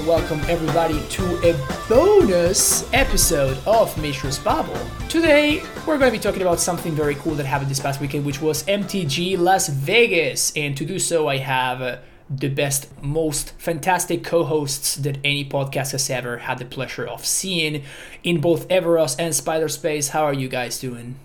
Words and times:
And 0.00 0.08
welcome 0.08 0.40
everybody 0.48 0.98
to 1.08 1.22
a 1.46 1.86
bonus 1.86 2.90
episode 2.94 3.58
of 3.66 3.94
Mishra's 3.98 4.38
Babble. 4.38 4.80
Today 5.10 5.62
we're 5.86 5.98
going 5.98 6.10
to 6.10 6.18
be 6.18 6.18
talking 6.18 6.40
about 6.40 6.58
something 6.58 6.92
very 6.92 7.16
cool 7.16 7.34
that 7.34 7.44
happened 7.44 7.70
this 7.70 7.80
past 7.80 8.00
weekend, 8.00 8.24
which 8.24 8.40
was 8.40 8.62
MTG 8.62 9.36
Las 9.36 9.68
Vegas. 9.68 10.56
And 10.56 10.74
to 10.78 10.86
do 10.86 10.98
so, 10.98 11.28
I 11.28 11.36
have 11.36 11.82
uh, 11.82 11.98
the 12.30 12.48
best, 12.48 12.88
most 13.02 13.50
fantastic 13.58 14.24
co-hosts 14.24 14.94
that 14.94 15.18
any 15.22 15.44
podcast 15.44 15.92
has 15.92 16.08
ever 16.08 16.38
had 16.38 16.56
the 16.56 16.64
pleasure 16.64 17.06
of 17.06 17.26
seeing 17.26 17.82
in 18.24 18.40
both 18.40 18.68
Evaros 18.68 19.16
and 19.18 19.34
Spider 19.34 19.68
Space. 19.68 20.08
How 20.08 20.22
are 20.22 20.32
you 20.32 20.48
guys 20.48 20.80
doing? 20.80 21.16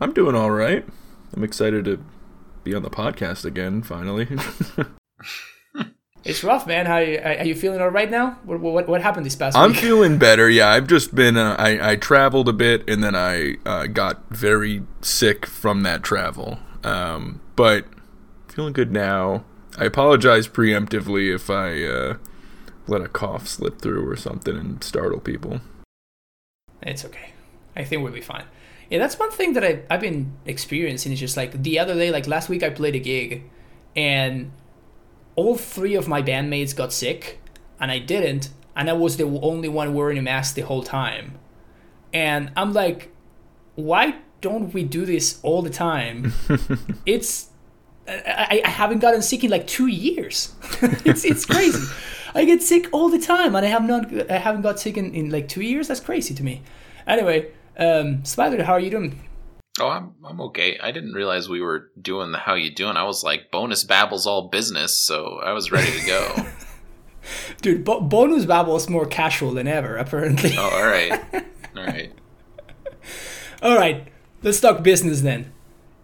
I'm 0.00 0.12
doing 0.12 0.34
all 0.34 0.50
right. 0.50 0.84
I'm 1.32 1.44
excited 1.44 1.84
to 1.84 2.04
be 2.64 2.74
on 2.74 2.82
the 2.82 2.90
podcast 2.90 3.44
again, 3.44 3.84
finally. 3.84 4.26
It's 6.24 6.42
rough, 6.42 6.66
man. 6.66 6.86
How 6.86 6.94
are 6.94 7.04
you, 7.04 7.18
are 7.18 7.44
you 7.44 7.54
feeling 7.54 7.82
all 7.82 7.88
right 7.90 8.10
now? 8.10 8.38
What, 8.44 8.60
what, 8.60 8.88
what 8.88 9.02
happened 9.02 9.26
this 9.26 9.36
past 9.36 9.56
I'm 9.56 9.72
week? 9.72 9.80
feeling 9.80 10.16
better. 10.16 10.48
Yeah, 10.48 10.70
I've 10.70 10.86
just 10.86 11.14
been. 11.14 11.36
Uh, 11.36 11.54
I 11.58 11.92
I 11.92 11.96
traveled 11.96 12.48
a 12.48 12.52
bit, 12.54 12.88
and 12.88 13.04
then 13.04 13.14
I 13.14 13.56
uh, 13.66 13.86
got 13.86 14.22
very 14.30 14.82
sick 15.02 15.44
from 15.44 15.82
that 15.82 16.02
travel. 16.02 16.58
Um, 16.82 17.40
but 17.56 17.84
feeling 18.48 18.72
good 18.72 18.90
now. 18.90 19.44
I 19.76 19.84
apologize 19.84 20.48
preemptively 20.48 21.34
if 21.34 21.50
I 21.50 21.82
uh, 21.84 22.16
let 22.86 23.02
a 23.02 23.08
cough 23.08 23.48
slip 23.48 23.80
through 23.80 24.08
or 24.08 24.16
something 24.16 24.56
and 24.56 24.82
startle 24.82 25.20
people. 25.20 25.60
It's 26.80 27.04
okay. 27.04 27.32
I 27.76 27.84
think 27.84 28.02
we'll 28.02 28.12
be 28.12 28.20
fine. 28.20 28.44
Yeah, 28.88 28.98
that's 28.98 29.18
one 29.18 29.30
thing 29.30 29.54
that 29.54 29.64
I, 29.64 29.82
I've 29.90 30.00
been 30.00 30.32
experiencing. 30.46 31.12
Is 31.12 31.20
just 31.20 31.36
like 31.36 31.62
the 31.62 31.78
other 31.78 31.94
day, 31.94 32.10
like 32.10 32.26
last 32.26 32.48
week, 32.48 32.62
I 32.62 32.70
played 32.70 32.94
a 32.94 32.98
gig, 33.00 33.42
and 33.94 34.52
all 35.36 35.56
three 35.56 35.94
of 35.94 36.08
my 36.08 36.22
bandmates 36.22 36.74
got 36.74 36.92
sick, 36.92 37.40
and 37.80 37.90
I 37.90 37.98
didn't, 37.98 38.50
and 38.76 38.88
I 38.88 38.92
was 38.92 39.16
the 39.16 39.24
only 39.24 39.68
one 39.68 39.94
wearing 39.94 40.18
a 40.18 40.22
mask 40.22 40.54
the 40.54 40.62
whole 40.62 40.82
time. 40.82 41.38
And 42.12 42.52
I'm 42.56 42.72
like, 42.72 43.10
why 43.74 44.16
don't 44.40 44.72
we 44.72 44.84
do 44.84 45.04
this 45.04 45.40
all 45.42 45.62
the 45.62 45.70
time? 45.70 46.32
it's 47.06 47.50
I, 48.06 48.62
I 48.64 48.68
haven't 48.68 48.98
gotten 48.98 49.22
sick 49.22 49.44
in 49.44 49.50
like 49.50 49.66
two 49.66 49.86
years. 49.86 50.54
it's 51.04 51.24
it's 51.24 51.44
crazy. 51.44 51.92
I 52.34 52.44
get 52.44 52.62
sick 52.62 52.88
all 52.92 53.08
the 53.08 53.18
time, 53.18 53.54
and 53.54 53.64
I 53.64 53.68
have 53.68 53.84
not 53.84 54.30
I 54.30 54.38
haven't 54.38 54.62
got 54.62 54.78
sick 54.78 54.96
in, 54.96 55.14
in 55.14 55.30
like 55.30 55.48
two 55.48 55.62
years. 55.62 55.88
That's 55.88 56.00
crazy 56.00 56.34
to 56.34 56.42
me. 56.42 56.62
Anyway, 57.06 57.48
um, 57.78 58.24
Spider, 58.24 58.62
how 58.64 58.74
are 58.74 58.80
you 58.80 58.90
doing? 58.90 59.20
Oh, 59.80 59.88
I'm 59.88 60.14
I'm 60.24 60.40
okay. 60.40 60.78
I 60.80 60.92
didn't 60.92 61.14
realize 61.14 61.48
we 61.48 61.60
were 61.60 61.90
doing 62.00 62.30
the 62.30 62.38
how 62.38 62.54
you 62.54 62.70
doing. 62.72 62.96
I 62.96 63.04
was 63.04 63.24
like 63.24 63.50
bonus 63.50 63.82
babbles 63.82 64.26
all 64.26 64.48
business, 64.48 64.96
so 64.96 65.40
I 65.44 65.52
was 65.52 65.72
ready 65.72 65.98
to 65.98 66.06
go. 66.06 66.46
Dude, 67.62 67.84
bo- 67.84 68.00
bonus 68.00 68.44
babble 68.44 68.76
is 68.76 68.88
more 68.88 69.06
casual 69.06 69.52
than 69.52 69.66
ever, 69.66 69.96
apparently. 69.96 70.54
oh, 70.56 70.70
all 70.70 70.86
right, 70.86 71.12
all 71.76 71.84
right. 71.84 72.12
all 73.62 73.76
right, 73.76 74.06
let's 74.42 74.60
talk 74.60 74.82
business 74.82 75.22
then. 75.22 75.52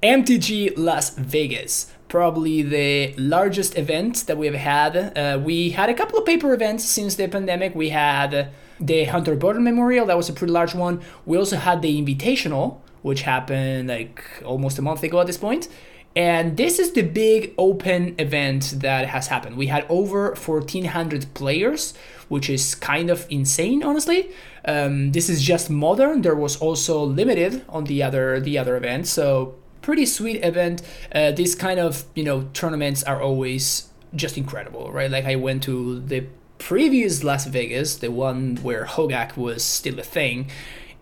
MTG 0.03 0.73
Las 0.77 1.11
Vegas, 1.11 1.93
probably 2.09 2.63
the 2.63 3.15
largest 3.19 3.77
event 3.79 4.27
that 4.27 4.39
we've 4.39 4.55
had. 4.55 4.97
Uh, 5.17 5.39
we 5.39 5.71
had 5.71 5.91
a 5.91 5.95
couple 5.95 6.19
of 6.19 6.25
paper 6.25 6.55
events 6.55 6.85
since 6.85 7.15
the 7.17 7.29
pandemic. 7.29 7.75
We 7.75 7.91
had 7.91 8.51
the 8.81 9.05
Hunter 9.05 9.37
Burton 9.37 9.63
Memorial, 9.63 10.07
that 10.07 10.17
was 10.17 10.31
a 10.31 10.33
pretty 10.33 10.55
large 10.55 10.75
one. 10.75 11.03
We 11.27 11.37
also 11.37 11.57
had 11.57 11.83
the 11.83 12.03
Invitational, 12.03 12.79
which 13.03 13.23
happened 13.23 13.89
like 13.89 14.25
almost 14.45 14.79
a 14.79 14.83
month 14.83 15.03
ago 15.03 15.21
at 15.21 15.27
this 15.27 15.39
point. 15.39 15.69
And 16.17 16.57
this 16.57 16.81
is 16.81 16.93
the 16.93 17.03
big 17.03 17.55
open 17.57 18.17
event 18.19 18.75
that 18.79 19.07
has 19.09 19.29
happened. 19.29 19.57
We 19.57 19.69
had 19.69 19.87
over 19.89 20.31
1,400 20.31 21.35
players, 21.35 21.95
which 22.29 22.51
is 22.51 22.75
kind 22.75 23.11
of 23.11 23.27
insane, 23.31 23.85
honestly. 23.85 24.31
Um, 24.65 25.13
this 25.13 25.29
is 25.29 25.41
just 25.41 25.71
modern. 25.71 26.23
There 26.23 26.35
was 26.35 26.57
also 26.57 27.05
limited 27.05 27.65
on 27.69 27.85
the 27.85 28.03
other 28.03 28.41
the 28.41 28.59
other 28.59 28.77
event, 28.77 29.07
so 29.07 29.55
pretty 29.83 30.05
sweet 30.05 30.45
event. 30.45 30.83
Uh, 31.15 31.31
these 31.31 31.55
kind 31.55 31.79
of 31.79 32.05
you 32.15 32.25
know 32.25 32.49
tournaments 32.55 33.03
are 33.05 33.23
always 33.23 33.89
just 34.15 34.37
incredible, 34.37 34.91
right? 34.91 35.11
Like 35.11 35.25
I 35.25 35.37
went 35.37 35.63
to 35.65 36.01
the 36.01 36.27
previous 36.59 37.25
Las 37.25 37.47
Vegas, 37.47 37.97
the 37.97 38.11
one 38.11 38.57
where 38.57 38.85
Hogak 38.85 39.37
was 39.37 39.65
still 39.65 39.99
a 39.99 40.03
thing, 40.03 40.51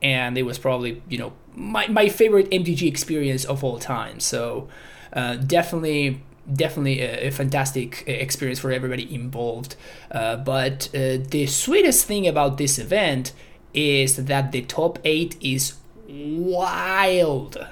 and 0.02 0.38
it 0.38 0.42
was 0.42 0.58
probably 0.58 1.02
you 1.08 1.18
know 1.18 1.32
my, 1.54 1.88
my 1.88 2.08
favorite 2.08 2.50
MTG 2.50 2.86
experience 2.86 3.44
of 3.44 3.64
all 3.64 3.78
time. 3.78 4.20
So 4.20 4.68
uh, 5.12 5.36
definitely 5.36 6.22
definitely 6.50 7.00
a, 7.00 7.28
a, 7.28 7.30
fantastic 7.30 8.04
experience 8.06 8.58
for 8.58 8.72
everybody 8.72 9.14
involved. 9.14 9.76
Uh, 10.10 10.36
but 10.36 10.88
uh, 10.94 11.18
the 11.28 11.46
sweetest 11.46 12.06
thing 12.06 12.26
about 12.26 12.56
this 12.56 12.78
event 12.78 13.32
is 13.74 14.16
that 14.16 14.50
the 14.52 14.62
top 14.62 14.98
eight 15.04 15.36
is 15.42 15.74
wild, 16.08 17.66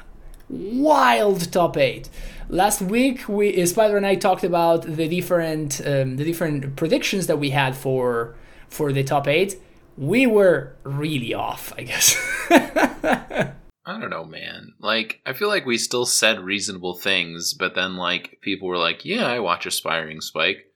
wild 0.48 1.50
top 1.50 1.76
eight. 1.76 2.10
Last 2.48 2.82
week, 2.82 3.28
we 3.28 3.64
Spider 3.66 3.96
and 3.96 4.06
I 4.06 4.14
talked 4.14 4.44
about 4.44 4.82
the 4.82 5.08
different 5.08 5.80
um, 5.84 6.16
the 6.16 6.24
different 6.24 6.76
predictions 6.76 7.26
that 7.26 7.38
we 7.38 7.50
had 7.50 7.74
for 7.76 8.34
for 8.68 8.92
the 8.92 9.02
top 9.02 9.26
eight. 9.26 9.60
We 9.96 10.26
were 10.26 10.74
really 10.84 11.32
off, 11.32 11.72
I 11.76 11.82
guess. 11.82 12.16
I 12.50 14.00
don't 14.00 14.10
know, 14.10 14.24
man. 14.24 14.74
Like, 14.80 15.20
I 15.24 15.32
feel 15.32 15.48
like 15.48 15.64
we 15.64 15.78
still 15.78 16.06
said 16.06 16.40
reasonable 16.40 16.94
things, 16.94 17.54
but 17.54 17.74
then 17.74 17.96
like 17.96 18.38
people 18.42 18.66
were 18.66 18.78
like, 18.78 19.04
"Yeah, 19.04 19.26
I 19.26 19.38
watch 19.38 19.64
Aspiring 19.64 20.20
Spike." 20.20 20.66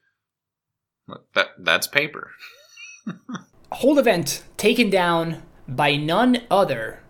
That 1.34 1.48
that's 1.58 1.86
paper. 1.88 2.30
Whole 3.72 3.98
event 3.98 4.44
taken 4.56 4.90
down 4.90 5.42
by 5.66 5.96
none 5.96 6.42
other 6.50 7.00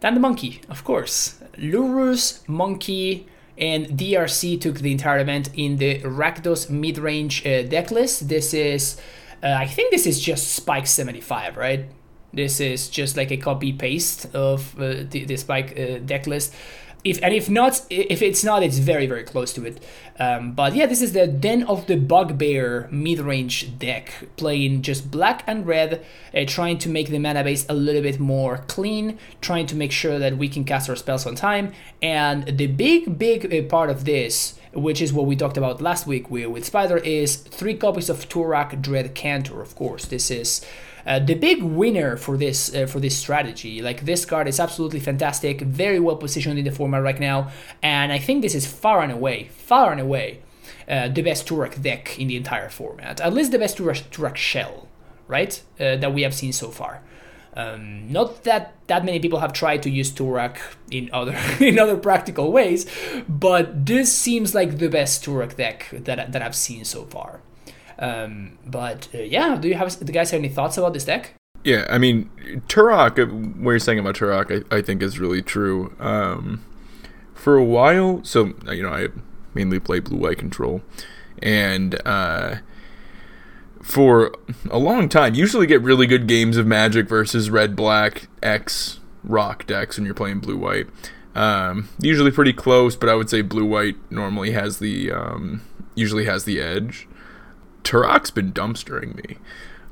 than 0.00 0.14
the 0.14 0.20
monkey, 0.20 0.60
of 0.68 0.84
course. 0.84 1.40
Lurrus, 1.56 2.46
Monkey, 2.48 3.26
and 3.58 3.86
DRC 3.86 4.60
took 4.60 4.80
the 4.80 4.92
entire 4.92 5.18
event 5.18 5.50
in 5.54 5.78
the 5.78 6.00
Rakdos 6.00 6.68
mid-range 6.68 7.46
uh, 7.46 7.62
deck 7.62 7.90
list. 7.90 8.28
This 8.28 8.52
is, 8.52 9.00
uh, 9.46 9.56
I 9.58 9.66
think 9.66 9.92
this 9.92 10.06
is 10.06 10.18
just 10.18 10.54
Spike 10.54 10.88
75, 10.88 11.56
right? 11.56 11.86
This 12.32 12.58
is 12.58 12.88
just 12.88 13.16
like 13.16 13.30
a 13.30 13.36
copy 13.36 13.72
paste 13.72 14.26
of 14.34 14.74
uh, 14.76 15.04
the, 15.08 15.24
the 15.24 15.36
Spike 15.36 15.78
uh, 15.78 15.98
deck 15.98 16.26
list. 16.26 16.52
If 17.04 17.22
and 17.22 17.32
if 17.32 17.48
not, 17.48 17.86
if 17.88 18.20
it's 18.20 18.42
not, 18.42 18.64
it's 18.64 18.78
very 18.78 19.06
very 19.06 19.22
close 19.22 19.52
to 19.52 19.64
it. 19.64 19.80
Um, 20.18 20.52
but 20.54 20.74
yeah, 20.74 20.86
this 20.86 21.00
is 21.00 21.12
the 21.12 21.28
Den 21.28 21.62
of 21.62 21.86
the 21.86 21.94
Bugbear 21.94 22.88
mid-range 22.90 23.78
deck, 23.78 24.26
playing 24.36 24.82
just 24.82 25.12
black 25.12 25.44
and 25.46 25.64
red, 25.64 26.04
uh, 26.34 26.44
trying 26.48 26.78
to 26.78 26.88
make 26.88 27.10
the 27.10 27.20
mana 27.20 27.44
base 27.44 27.64
a 27.68 27.74
little 27.74 28.02
bit 28.02 28.18
more 28.18 28.64
clean, 28.66 29.18
trying 29.40 29.66
to 29.68 29.76
make 29.76 29.92
sure 29.92 30.18
that 30.18 30.36
we 30.36 30.48
can 30.48 30.64
cast 30.64 30.90
our 30.90 30.96
spells 30.96 31.24
on 31.24 31.36
time. 31.36 31.72
And 32.02 32.58
the 32.58 32.66
big 32.66 33.16
big 33.16 33.54
uh, 33.54 33.62
part 33.68 33.90
of 33.90 34.04
this 34.04 34.55
which 34.76 35.00
is 35.00 35.12
what 35.12 35.26
we 35.26 35.34
talked 35.34 35.56
about 35.56 35.80
last 35.80 36.06
week 36.06 36.30
with, 36.30 36.64
Spider, 36.64 36.98
is 36.98 37.36
three 37.36 37.74
copies 37.74 38.10
of 38.10 38.28
Tourach 38.28 38.80
Dread 38.80 39.14
Cantor. 39.14 39.62
Of 39.62 39.74
course, 39.74 40.04
this 40.04 40.30
is 40.30 40.64
uh, 41.06 41.18
the 41.18 41.34
big 41.34 41.62
winner 41.62 42.16
for 42.16 42.36
this 42.36 42.74
uh, 42.74 42.86
for 42.86 43.00
this 43.00 43.16
strategy. 43.16 43.80
Like 43.80 44.04
this 44.04 44.24
card 44.24 44.48
is 44.48 44.60
absolutely 44.60 45.00
fantastic, 45.00 45.60
very 45.60 46.00
well 46.00 46.16
positioned 46.16 46.58
in 46.58 46.64
the 46.64 46.72
format 46.72 47.02
right 47.02 47.18
now, 47.18 47.50
and 47.82 48.12
I 48.12 48.18
think 48.18 48.42
this 48.42 48.54
is 48.54 48.66
far 48.66 49.02
and 49.02 49.12
away, 49.12 49.48
far 49.52 49.92
and 49.92 50.00
away, 50.00 50.40
uh, 50.88 51.08
the 51.08 51.22
best 51.22 51.46
Tourach 51.46 51.80
deck 51.80 52.18
in 52.18 52.28
the 52.28 52.36
entire 52.36 52.68
format. 52.68 53.20
At 53.20 53.32
least 53.32 53.52
the 53.52 53.58
best 53.58 53.78
Tourach, 53.78 54.02
Tourach 54.10 54.36
shell, 54.36 54.88
right? 55.26 55.62
Uh, 55.80 55.96
that 55.96 56.12
we 56.12 56.22
have 56.22 56.34
seen 56.34 56.52
so 56.52 56.70
far. 56.70 57.02
Um, 57.56 58.12
not 58.12 58.44
that 58.44 58.74
that 58.86 59.04
many 59.04 59.18
people 59.18 59.38
have 59.40 59.54
tried 59.54 59.82
to 59.84 59.90
use 59.90 60.10
Tourach 60.10 60.58
in 60.90 61.08
other 61.12 61.34
in 61.60 61.78
other 61.78 61.96
practical 61.96 62.52
ways, 62.52 62.86
but 63.28 63.86
this 63.86 64.12
seems 64.12 64.54
like 64.54 64.78
the 64.78 64.88
best 64.88 65.24
Tourach 65.24 65.56
deck 65.56 65.88
that 65.92 66.32
that 66.32 66.42
I've 66.42 66.54
seen 66.54 66.84
so 66.84 67.04
far. 67.04 67.40
Um, 67.98 68.58
but 68.66 69.08
uh, 69.14 69.18
yeah, 69.18 69.56
do 69.56 69.68
you 69.68 69.74
have 69.74 69.98
the 69.98 70.12
guys 70.12 70.30
have 70.32 70.38
any 70.38 70.50
thoughts 70.50 70.76
about 70.76 70.92
this 70.92 71.06
deck? 71.06 71.32
Yeah, 71.64 71.86
I 71.88 71.98
mean, 71.98 72.30
Tourach, 72.68 73.16
what 73.56 73.70
you're 73.70 73.78
saying 73.78 73.98
about 73.98 74.16
Tourach, 74.16 74.64
I, 74.70 74.76
I 74.76 74.82
think 74.82 75.02
is 75.02 75.18
really 75.18 75.42
true. 75.42 75.96
Um, 75.98 76.64
for 77.34 77.56
a 77.56 77.64
while, 77.64 78.22
so 78.22 78.54
you 78.70 78.82
know, 78.82 78.90
I 78.90 79.08
mainly 79.54 79.80
play 79.80 80.00
blue 80.00 80.18
white 80.18 80.38
control, 80.38 80.82
and 81.42 82.00
uh, 82.06 82.56
for 83.86 84.32
a 84.68 84.78
long 84.78 85.08
time, 85.08 85.34
usually 85.34 85.66
get 85.66 85.80
really 85.80 86.08
good 86.08 86.26
games 86.26 86.56
of 86.56 86.66
Magic 86.66 87.08
versus 87.08 87.50
red 87.50 87.76
black 87.76 88.26
X 88.42 88.98
rock 89.22 89.64
decks 89.64 89.96
when 89.96 90.04
you're 90.04 90.14
playing 90.14 90.40
blue 90.40 90.56
white. 90.56 90.88
Um, 91.36 91.88
usually 92.00 92.32
pretty 92.32 92.52
close, 92.52 92.96
but 92.96 93.08
I 93.08 93.14
would 93.14 93.30
say 93.30 93.42
blue 93.42 93.64
white 93.64 93.94
normally 94.10 94.50
has 94.50 94.80
the 94.80 95.12
um, 95.12 95.62
usually 95.94 96.24
has 96.24 96.44
the 96.44 96.60
edge. 96.60 97.06
Tourach's 97.84 98.32
been 98.32 98.52
dumpstering 98.52 99.14
me. 99.14 99.38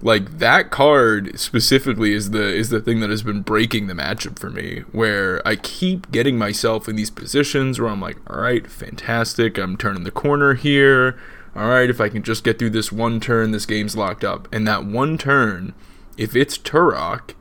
Like 0.02 0.38
that 0.38 0.70
card 0.70 1.38
specifically 1.38 2.14
is 2.14 2.30
the 2.30 2.52
is 2.52 2.70
the 2.70 2.80
thing 2.80 2.98
that 2.98 3.10
has 3.10 3.22
been 3.22 3.42
breaking 3.42 3.86
the 3.86 3.94
matchup 3.94 4.40
for 4.40 4.50
me. 4.50 4.80
Where 4.90 5.40
I 5.46 5.54
keep 5.54 6.10
getting 6.10 6.36
myself 6.36 6.88
in 6.88 6.96
these 6.96 7.10
positions 7.10 7.78
where 7.78 7.90
I'm 7.90 8.00
like, 8.00 8.18
all 8.28 8.40
right, 8.40 8.66
fantastic, 8.66 9.56
I'm 9.56 9.76
turning 9.76 10.02
the 10.02 10.10
corner 10.10 10.54
here. 10.54 11.16
All 11.56 11.68
right, 11.68 11.88
if 11.88 12.00
I 12.00 12.08
can 12.08 12.22
just 12.22 12.42
get 12.42 12.58
through 12.58 12.70
this 12.70 12.90
one 12.90 13.20
turn, 13.20 13.52
this 13.52 13.66
game's 13.66 13.96
locked 13.96 14.24
up. 14.24 14.48
And 14.52 14.66
that 14.66 14.84
one 14.84 15.16
turn, 15.16 15.72
if 16.16 16.34
it's 16.34 16.58
Tourach, 16.58 17.34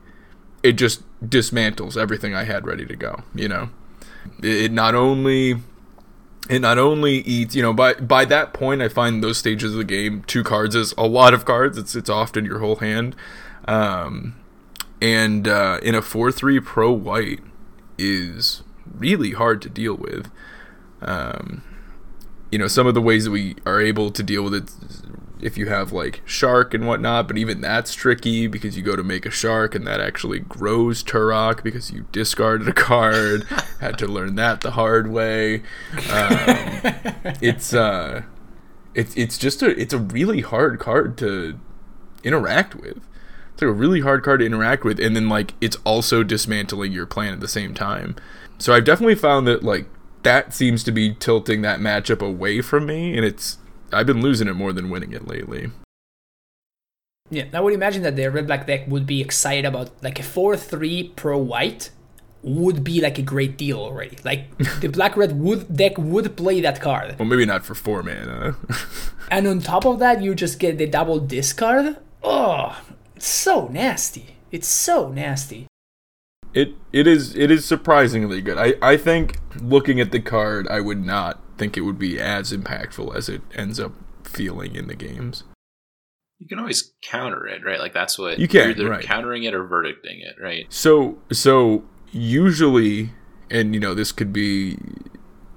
it 0.62 0.72
just 0.72 1.02
dismantles 1.20 1.96
everything 1.96 2.34
I 2.34 2.44
had 2.44 2.66
ready 2.66 2.86
to 2.86 2.96
go. 2.96 3.22
You 3.34 3.48
know, 3.48 3.70
it, 4.42 4.72
not 4.72 4.94
only 4.94 5.56
it 6.48 6.58
not 6.60 6.78
only 6.78 7.18
eats 7.20 7.54
you 7.54 7.62
know 7.62 7.72
by 7.72 7.94
by 7.94 8.24
that 8.24 8.52
point 8.52 8.82
i 8.82 8.88
find 8.88 9.22
those 9.24 9.38
stages 9.38 9.72
of 9.72 9.78
the 9.78 9.84
game 9.84 10.22
two 10.26 10.44
cards 10.44 10.74
is 10.74 10.92
a 10.98 11.06
lot 11.06 11.32
of 11.32 11.46
cards 11.46 11.78
it's 11.78 11.94
it's 11.94 12.10
often 12.10 12.44
your 12.44 12.58
whole 12.58 12.76
hand 12.76 13.16
um, 13.66 14.36
and 15.00 15.48
uh, 15.48 15.80
in 15.82 15.94
a 15.94 16.02
4-3 16.02 16.62
pro 16.62 16.92
white 16.92 17.40
is 17.96 18.62
really 18.94 19.30
hard 19.30 19.62
to 19.62 19.70
deal 19.70 19.94
with 19.94 20.30
um, 21.00 21.62
you 22.54 22.58
know 22.58 22.68
some 22.68 22.86
of 22.86 22.94
the 22.94 23.02
ways 23.02 23.24
that 23.24 23.32
we 23.32 23.56
are 23.66 23.80
able 23.80 24.12
to 24.12 24.22
deal 24.22 24.44
with 24.44 24.54
it 24.54 24.70
if 25.42 25.58
you 25.58 25.66
have 25.66 25.90
like 25.90 26.22
shark 26.24 26.72
and 26.72 26.86
whatnot, 26.86 27.26
but 27.26 27.36
even 27.36 27.60
that's 27.60 27.94
tricky 27.94 28.46
because 28.46 28.76
you 28.76 28.82
go 28.84 28.94
to 28.94 29.02
make 29.02 29.26
a 29.26 29.30
shark 29.30 29.74
and 29.74 29.84
that 29.88 29.98
actually 29.98 30.38
grows 30.38 31.02
Tourach 31.02 31.64
because 31.64 31.90
you 31.90 32.06
discarded 32.12 32.68
a 32.68 32.72
card. 32.72 33.42
Had 33.80 33.98
to 33.98 34.06
learn 34.06 34.36
that 34.36 34.60
the 34.60 34.70
hard 34.70 35.10
way. 35.10 35.62
Um, 36.12 36.36
it's 37.42 37.74
uh, 37.74 38.22
it's 38.94 39.16
it's 39.16 39.36
just 39.36 39.60
a 39.60 39.70
it's 39.70 39.92
a 39.92 39.98
really 39.98 40.42
hard 40.42 40.78
card 40.78 41.18
to 41.18 41.58
interact 42.22 42.76
with. 42.76 42.98
It's 43.52 43.62
like 43.62 43.68
a 43.68 43.72
really 43.72 44.02
hard 44.02 44.22
card 44.22 44.38
to 44.38 44.46
interact 44.46 44.84
with, 44.84 45.00
and 45.00 45.16
then 45.16 45.28
like 45.28 45.54
it's 45.60 45.76
also 45.82 46.22
dismantling 46.22 46.92
your 46.92 47.04
plan 47.04 47.32
at 47.32 47.40
the 47.40 47.48
same 47.48 47.74
time. 47.74 48.14
So 48.58 48.72
I've 48.72 48.84
definitely 48.84 49.16
found 49.16 49.48
that 49.48 49.64
like 49.64 49.88
that 50.24 50.52
seems 50.52 50.82
to 50.84 50.92
be 50.92 51.14
tilting 51.14 51.62
that 51.62 51.80
matchup 51.80 52.20
away 52.20 52.60
from 52.60 52.86
me, 52.86 53.16
and 53.16 53.24
it's 53.24 53.58
I've 53.92 54.06
been 54.06 54.20
losing 54.20 54.48
it 54.48 54.54
more 54.54 54.72
than 54.72 54.90
winning 54.90 55.12
it 55.12 55.26
lately. 55.26 55.70
Yeah, 57.30 57.44
I 57.52 57.60
would 57.60 57.72
imagine 57.72 58.02
that 58.02 58.16
the 58.16 58.30
red 58.30 58.46
black 58.46 58.66
deck 58.66 58.86
would 58.86 59.06
be 59.06 59.20
excited 59.20 59.64
about 59.64 59.90
like 60.02 60.18
a 60.18 60.22
4 60.22 60.56
3 60.56 61.12
pro 61.16 61.38
white 61.38 61.90
would 62.42 62.84
be 62.84 63.00
like 63.00 63.18
a 63.18 63.22
great 63.22 63.56
deal 63.56 63.78
already. 63.78 64.18
Like 64.24 64.56
the 64.80 64.88
black 64.88 65.16
red 65.16 65.38
would 65.38 65.74
deck 65.74 65.96
would 65.96 66.36
play 66.36 66.60
that 66.60 66.80
card. 66.80 67.18
Well, 67.18 67.28
maybe 67.28 67.46
not 67.46 67.64
for 67.64 67.74
four 67.74 68.02
mana. 68.02 68.56
and 69.30 69.46
on 69.46 69.60
top 69.60 69.86
of 69.86 69.98
that, 70.00 70.22
you 70.22 70.34
just 70.34 70.58
get 70.58 70.78
the 70.78 70.86
double 70.86 71.18
discard. 71.18 71.96
Oh, 72.22 72.80
it's 73.16 73.26
so 73.26 73.68
nasty. 73.68 74.36
It's 74.50 74.68
so 74.68 75.08
nasty. 75.08 75.66
It 76.54 76.74
it 76.92 77.06
is 77.06 77.34
it 77.34 77.50
is 77.50 77.64
surprisingly 77.64 78.40
good. 78.40 78.58
I 78.58 78.74
I 78.80 78.96
think 78.96 79.38
looking 79.60 80.00
at 80.00 80.12
the 80.12 80.20
card, 80.20 80.68
I 80.68 80.80
would 80.80 81.04
not 81.04 81.40
think 81.58 81.76
it 81.76 81.82
would 81.82 81.98
be 81.98 82.20
as 82.20 82.52
impactful 82.52 83.14
as 83.14 83.28
it 83.28 83.42
ends 83.54 83.80
up 83.80 83.92
feeling 84.22 84.74
in 84.74 84.86
the 84.86 84.94
games. 84.94 85.44
You 86.38 86.48
can 86.48 86.58
always 86.58 86.92
counter 87.02 87.46
it, 87.46 87.64
right? 87.64 87.80
Like 87.80 87.92
that's 87.92 88.18
what 88.18 88.38
you 88.38 88.48
can. 88.48 88.60
You're 88.60 88.70
either 88.70 88.88
right. 88.88 89.04
countering 89.04 89.44
it 89.44 89.54
or 89.54 89.64
verdicting 89.64 90.20
it, 90.20 90.36
right? 90.40 90.66
So 90.68 91.18
so 91.32 91.84
usually, 92.12 93.10
and 93.50 93.74
you 93.74 93.80
know, 93.80 93.94
this 93.94 94.12
could 94.12 94.32
be 94.32 94.78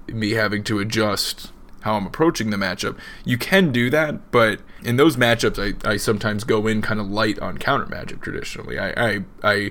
me 0.08 0.32
having 0.32 0.64
to 0.64 0.78
adjust 0.78 1.52
how 1.82 1.94
I'm 1.94 2.06
approaching 2.06 2.50
the 2.50 2.56
matchup. 2.56 2.98
You 3.24 3.38
can 3.38 3.70
do 3.70 3.88
that, 3.90 4.30
but 4.30 4.60
in 4.82 4.96
those 4.96 5.16
matchups, 5.16 5.58
I, 5.84 5.88
I 5.88 5.96
sometimes 5.96 6.44
go 6.44 6.66
in 6.66 6.82
kind 6.82 7.00
of 7.00 7.08
light 7.08 7.38
on 7.38 7.58
counter 7.58 7.86
magic. 7.86 8.20
Traditionally, 8.20 8.78
I 8.78 8.90
I, 8.96 9.24
I 9.42 9.70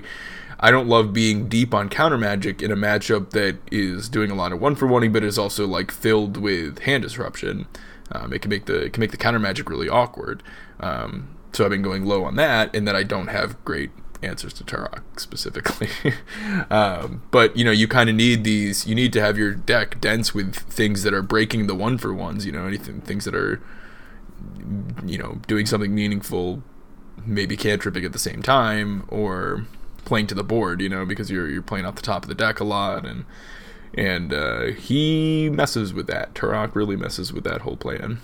I 0.60 0.70
don't 0.70 0.88
love 0.88 1.12
being 1.12 1.48
deep 1.48 1.72
on 1.72 1.88
counter 1.88 2.18
magic 2.18 2.62
in 2.62 2.72
a 2.72 2.76
matchup 2.76 3.30
that 3.30 3.58
is 3.70 4.08
doing 4.08 4.30
a 4.30 4.34
lot 4.34 4.52
of 4.52 4.60
one 4.60 4.74
for 4.74 4.86
one, 4.86 5.10
but 5.12 5.22
is 5.22 5.38
also 5.38 5.66
like 5.66 5.90
filled 5.90 6.36
with 6.36 6.80
hand 6.80 7.04
disruption. 7.04 7.66
Um, 8.10 8.32
it 8.32 8.42
can 8.42 8.50
make 8.50 8.64
the 8.66 8.90
can 8.90 9.00
make 9.00 9.10
the 9.10 9.16
counter 9.16 9.38
magic 9.38 9.70
really 9.70 9.88
awkward. 9.88 10.42
Um, 10.80 11.36
so 11.52 11.64
I've 11.64 11.70
been 11.70 11.82
going 11.82 12.04
low 12.04 12.24
on 12.24 12.36
that, 12.36 12.74
and 12.74 12.86
then 12.86 12.96
I 12.96 13.02
don't 13.02 13.28
have 13.28 13.62
great 13.64 13.90
answers 14.22 14.52
to 14.54 14.64
Tourach 14.64 15.02
specifically. 15.16 15.88
um, 16.70 17.22
but 17.30 17.56
you 17.56 17.64
know, 17.64 17.70
you 17.70 17.86
kind 17.86 18.10
of 18.10 18.16
need 18.16 18.44
these. 18.44 18.86
You 18.86 18.94
need 18.94 19.12
to 19.12 19.20
have 19.20 19.38
your 19.38 19.54
deck 19.54 20.00
dense 20.00 20.34
with 20.34 20.56
things 20.56 21.02
that 21.04 21.14
are 21.14 21.22
breaking 21.22 21.66
the 21.66 21.74
one 21.74 21.98
for 21.98 22.12
ones. 22.12 22.44
You 22.44 22.52
know, 22.52 22.66
anything 22.66 23.00
things 23.02 23.24
that 23.24 23.34
are 23.34 23.60
you 25.04 25.18
know 25.18 25.40
doing 25.46 25.66
something 25.66 25.94
meaningful, 25.94 26.62
maybe 27.24 27.56
cantripping 27.56 28.04
at 28.04 28.12
the 28.12 28.18
same 28.18 28.42
time, 28.42 29.04
or 29.08 29.66
playing 30.08 30.26
to 30.26 30.34
the 30.34 30.42
board, 30.42 30.80
you 30.80 30.88
know, 30.88 31.04
because 31.04 31.30
you're 31.30 31.48
you're 31.48 31.62
playing 31.62 31.84
off 31.84 31.94
the 31.94 32.02
top 32.02 32.24
of 32.24 32.28
the 32.28 32.34
deck 32.34 32.58
a 32.58 32.64
lot, 32.64 33.06
and 33.06 33.24
and 33.94 34.32
uh, 34.32 34.64
he 34.72 35.50
messes 35.50 35.92
with 35.92 36.06
that. 36.08 36.34
Tourach 36.34 36.74
really 36.74 36.96
messes 36.96 37.32
with 37.32 37.44
that 37.44 37.60
whole 37.60 37.76
plan. 37.76 38.20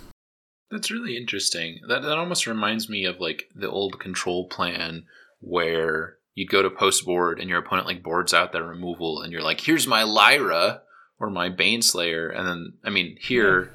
That's 0.71 0.91
really 0.91 1.15
interesting. 1.15 1.79
That 1.87 2.01
that 2.01 2.17
almost 2.17 2.47
reminds 2.47 2.89
me 2.89 3.05
of 3.05 3.21
like 3.21 3.49
the 3.55 3.69
old 3.69 3.99
control 3.99 4.47
plan 4.47 5.05
where 5.39 6.17
you'd 6.33 6.49
go 6.49 6.63
to 6.63 6.69
post 6.69 7.05
board 7.05 7.39
and 7.39 7.49
your 7.49 7.59
opponent 7.59 7.87
like 7.87 8.03
boards 8.03 8.33
out 8.33 8.51
their 8.51 8.63
removal, 8.63 9.21
and 9.21 9.31
you're 9.31 9.43
like, 9.43 9.61
"Here's 9.61 9.87
my 9.87 10.03
Lyra 10.03 10.81
or 11.19 11.29
my 11.29 11.49
Baneslayer," 11.49 12.35
and 12.35 12.47
then 12.47 12.73
I 12.83 12.89
mean 12.89 13.17
here. 13.21 13.61
Yeah. 13.61 13.71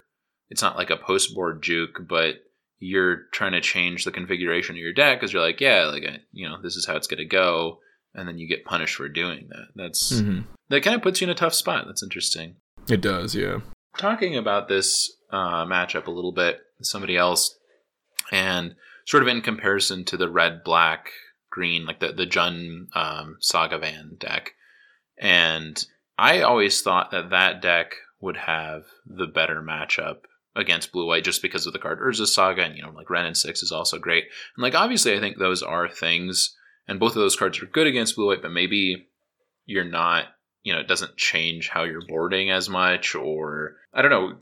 It's 0.52 0.62
not 0.62 0.76
like 0.76 0.90
a 0.90 0.96
post 0.96 1.32
board 1.32 1.62
juke, 1.62 2.08
but 2.08 2.42
you're 2.80 3.28
trying 3.32 3.52
to 3.52 3.60
change 3.60 4.04
the 4.04 4.10
configuration 4.10 4.74
of 4.74 4.80
your 4.80 4.92
deck 4.92 5.20
because 5.20 5.32
you're 5.32 5.40
like, 5.40 5.60
yeah, 5.60 5.84
like 5.84 6.02
you 6.32 6.48
know, 6.48 6.60
this 6.60 6.74
is 6.74 6.84
how 6.86 6.96
it's 6.96 7.06
going 7.06 7.18
to 7.18 7.24
go 7.24 7.78
and 8.14 8.28
then 8.28 8.38
you 8.38 8.48
get 8.48 8.64
punished 8.64 8.96
for 8.96 9.08
doing 9.08 9.48
that. 9.50 9.68
That's 9.74 10.12
mm-hmm. 10.12 10.42
that 10.68 10.82
kind 10.82 10.96
of 10.96 11.02
puts 11.02 11.20
you 11.20 11.26
in 11.26 11.30
a 11.30 11.34
tough 11.34 11.54
spot. 11.54 11.84
That's 11.86 12.02
interesting. 12.02 12.56
It 12.88 13.00
does, 13.00 13.34
yeah. 13.34 13.58
Talking 13.98 14.36
about 14.36 14.68
this 14.68 15.12
uh, 15.30 15.64
matchup 15.64 16.06
a 16.06 16.12
little 16.12 16.32
bit, 16.32 16.60
somebody 16.82 17.16
else, 17.16 17.58
and 18.32 18.74
sort 19.06 19.22
of 19.22 19.28
in 19.28 19.42
comparison 19.42 20.04
to 20.06 20.16
the 20.16 20.30
red, 20.30 20.64
black, 20.64 21.10
green, 21.50 21.86
like 21.86 22.00
the 22.00 22.12
the 22.12 22.26
Jund 22.26 22.94
um, 22.94 23.36
Sagavan 23.42 24.18
deck, 24.18 24.52
and 25.18 25.84
I 26.18 26.42
always 26.42 26.82
thought 26.82 27.10
that 27.12 27.30
that 27.30 27.62
deck 27.62 27.94
would 28.20 28.36
have 28.36 28.84
the 29.06 29.26
better 29.26 29.62
matchup 29.62 30.18
against 30.56 30.92
blue 30.92 31.06
white 31.06 31.24
just 31.24 31.42
because 31.42 31.66
of 31.66 31.72
the 31.72 31.78
card 31.78 32.00
Urza 32.00 32.26
Saga 32.26 32.62
and 32.62 32.76
you 32.76 32.82
know 32.82 32.90
like 32.90 33.08
Wrenn 33.08 33.26
and 33.26 33.36
Six 33.36 33.62
is 33.62 33.72
also 33.72 33.98
great. 33.98 34.24
And 34.56 34.62
like 34.62 34.74
obviously 34.74 35.16
I 35.16 35.20
think 35.20 35.38
those 35.38 35.62
are 35.62 35.88
things 35.88 36.56
and 36.88 37.00
both 37.00 37.12
of 37.12 37.16
those 37.22 37.36
cards 37.36 37.62
are 37.62 37.66
good 37.66 37.86
against 37.86 38.16
blue 38.16 38.28
white, 38.28 38.42
but 38.42 38.52
maybe 38.52 39.08
you're 39.66 39.84
not. 39.84 40.24
You 40.62 40.74
know, 40.74 40.80
it 40.80 40.88
doesn't 40.88 41.16
change 41.16 41.70
how 41.70 41.84
you're 41.84 42.06
boarding 42.06 42.50
as 42.50 42.68
much, 42.68 43.14
or 43.14 43.76
I 43.94 44.02
don't 44.02 44.10
know. 44.10 44.34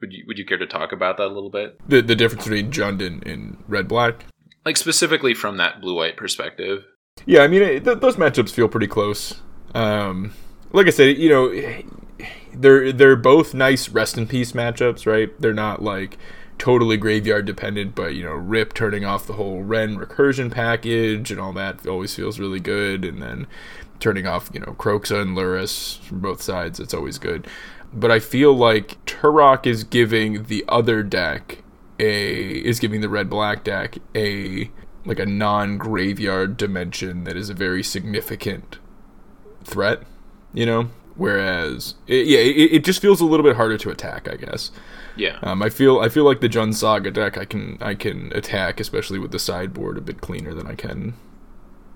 Would 0.00 0.12
you 0.12 0.24
would 0.26 0.38
you 0.38 0.46
care 0.46 0.58
to 0.58 0.66
talk 0.66 0.92
about 0.92 1.16
that 1.18 1.26
a 1.26 1.34
little 1.34 1.50
bit? 1.50 1.78
The 1.88 2.00
the 2.00 2.14
difference 2.14 2.44
between 2.44 2.70
Jund 2.70 3.04
and, 3.04 3.62
red 3.66 3.88
black, 3.88 4.24
like 4.64 4.76
specifically 4.76 5.34
from 5.34 5.56
that 5.58 5.80
blue 5.80 5.94
white 5.96 6.16
perspective. 6.16 6.84
Yeah, 7.26 7.40
I 7.40 7.48
mean 7.48 7.62
it, 7.62 7.84
th- 7.84 7.98
those 7.98 8.16
matchups 8.16 8.50
feel 8.50 8.68
pretty 8.68 8.86
close. 8.86 9.42
Um, 9.74 10.32
like 10.72 10.86
I 10.86 10.90
said, 10.90 11.18
you 11.18 11.28
know, 11.28 12.28
they're 12.54 12.92
they're 12.92 13.16
both 13.16 13.54
nice 13.54 13.88
rest 13.88 14.16
in 14.16 14.26
peace 14.26 14.52
matchups, 14.52 15.04
right? 15.04 15.28
They're 15.40 15.52
not 15.52 15.82
like 15.82 16.16
totally 16.58 16.96
graveyard 16.96 17.46
dependent, 17.46 17.94
but 17.94 18.14
you 18.14 18.24
know, 18.24 18.32
Rip 18.32 18.74
turning 18.74 19.04
off 19.04 19.26
the 19.26 19.34
whole 19.34 19.62
Wrenn 19.62 19.96
recursion 19.96 20.50
package 20.50 21.30
and 21.30 21.40
all 21.40 21.52
that 21.54 21.86
always 21.86 22.14
feels 22.14 22.38
really 22.38 22.60
good. 22.60 23.04
And 23.04 23.22
then 23.22 23.46
turning 24.00 24.26
off, 24.26 24.50
you 24.52 24.60
know, 24.60 24.74
Kroxa 24.78 25.22
and 25.22 25.36
Lurrus 25.36 25.98
from 26.00 26.20
both 26.20 26.42
sides, 26.42 26.80
it's 26.80 26.94
always 26.94 27.18
good. 27.18 27.46
But 27.92 28.10
I 28.10 28.18
feel 28.18 28.54
like 28.54 29.04
Tourach 29.06 29.66
is 29.66 29.84
giving 29.84 30.44
the 30.44 30.64
other 30.68 31.02
deck 31.02 31.62
a 31.98 32.32
is 32.32 32.78
giving 32.78 33.00
the 33.00 33.08
red 33.08 33.28
black 33.28 33.64
deck 33.64 33.98
a 34.14 34.70
like 35.04 35.18
a 35.18 35.26
non 35.26 35.78
graveyard 35.78 36.56
dimension 36.56 37.24
that 37.24 37.36
is 37.36 37.50
a 37.50 37.54
very 37.54 37.82
significant 37.82 38.78
threat, 39.64 40.02
you 40.52 40.66
know? 40.66 40.90
Whereas, 41.16 41.96
it, 42.06 42.26
yeah, 42.26 42.38
it, 42.38 42.72
it 42.72 42.84
just 42.84 43.00
feels 43.00 43.20
a 43.20 43.24
little 43.24 43.44
bit 43.44 43.56
harder 43.56 43.76
to 43.78 43.90
attack, 43.90 44.28
I 44.28 44.36
guess. 44.36 44.70
Yeah. 45.18 45.38
Um, 45.42 45.62
I 45.62 45.68
feel 45.68 45.98
I 46.00 46.08
feel 46.08 46.24
like 46.24 46.40
the 46.40 46.48
Jund 46.48 46.74
Saga 46.74 47.10
deck 47.10 47.36
I 47.36 47.44
can 47.44 47.78
I 47.80 47.94
can 47.94 48.32
attack, 48.34 48.80
especially 48.80 49.18
with 49.18 49.32
the 49.32 49.38
sideboard, 49.38 49.98
a 49.98 50.00
bit 50.00 50.20
cleaner 50.20 50.54
than 50.54 50.66
I 50.66 50.74
can 50.74 51.14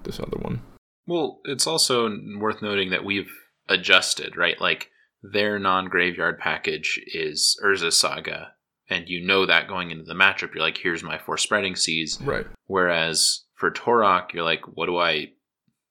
this 0.03 0.19
other 0.19 0.39
one. 0.39 0.63
Well, 1.07 1.41
it's 1.45 1.67
also 1.67 2.11
worth 2.39 2.63
noting 2.63 2.91
that 2.91 3.05
we've 3.05 3.33
adjusted, 3.69 4.37
right? 4.37 4.61
Like 4.61 4.91
their 5.23 5.59
non-graveyard 5.59 6.39
package 6.39 7.01
is 7.07 7.59
Urza 7.65 7.93
Saga, 7.93 8.55
and 8.91 9.09
you 9.09 9.25
know 9.25 9.47
that 9.47 9.69
going 9.69 9.91
into 9.91 10.05
the 10.05 10.15
matchup. 10.15 10.55
You're 10.55 10.65
like, 10.65 10.79
here's 10.79 11.03
my 11.03 11.19
four 11.19 11.39
spreading 11.39 11.77
seas. 11.77 12.19
Right. 12.21 12.47
Whereas 12.67 13.45
for 13.55 13.71
Tourach, 13.71 14.33
you're 14.33 14.45
like, 14.45 14.63
what 14.77 14.87
do 14.87 14.99
I 14.99 15.29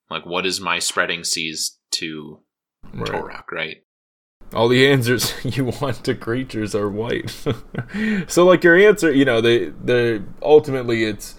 like? 0.09 0.25
What 0.25 0.45
is 0.45 0.59
my 0.59 0.79
spreading 0.79 1.23
seas 1.23 1.77
to 1.91 2.39
right. 2.93 3.09
Tourach? 3.09 3.51
Right 3.51 3.83
all 4.53 4.67
the 4.67 4.88
answers 4.88 5.34
you 5.58 5.65
want 5.81 6.03
to 6.03 6.15
creatures 6.15 6.75
are 6.75 6.89
white. 6.89 7.29
so 8.27 8.46
like 8.46 8.63
your 8.63 8.77
answer, 8.77 9.12
you 9.12 9.25
know, 9.25 9.41
the 9.41 9.74
the 9.84 10.24
ultimately 10.41 11.03
it's 11.03 11.36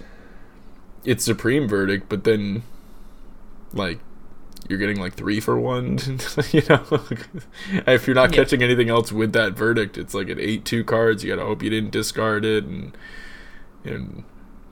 it's 1.04 1.25
supreme 1.25 1.69
verdict, 1.69 2.09
but 2.09 2.25
then 2.25 2.62
like 3.73 4.00
you're 4.69 4.78
getting 4.78 5.00
like 5.00 5.14
three 5.14 5.40
for 5.40 5.59
one. 5.59 5.99
you 6.52 6.62
know, 6.69 6.85
if 7.87 8.07
you're 8.07 8.14
not 8.14 8.31
Yeah. 8.31 8.37
catching 8.37 8.62
anything 8.62 8.88
else 8.88 9.11
with 9.12 9.33
that 9.33 9.54
verdict, 9.54 9.99
it's 9.99 10.14
like 10.14 10.28
an 10.28 10.38
eight 10.40 10.64
two 10.64 10.85
cards. 10.85 11.25
You 11.25 11.31
gotta 11.35 11.47
hope 11.47 11.62
you 11.62 11.71
didn't 11.71 11.90
discard 11.90 12.45
it, 12.45 12.64
and 12.64 12.97
and 13.85 14.25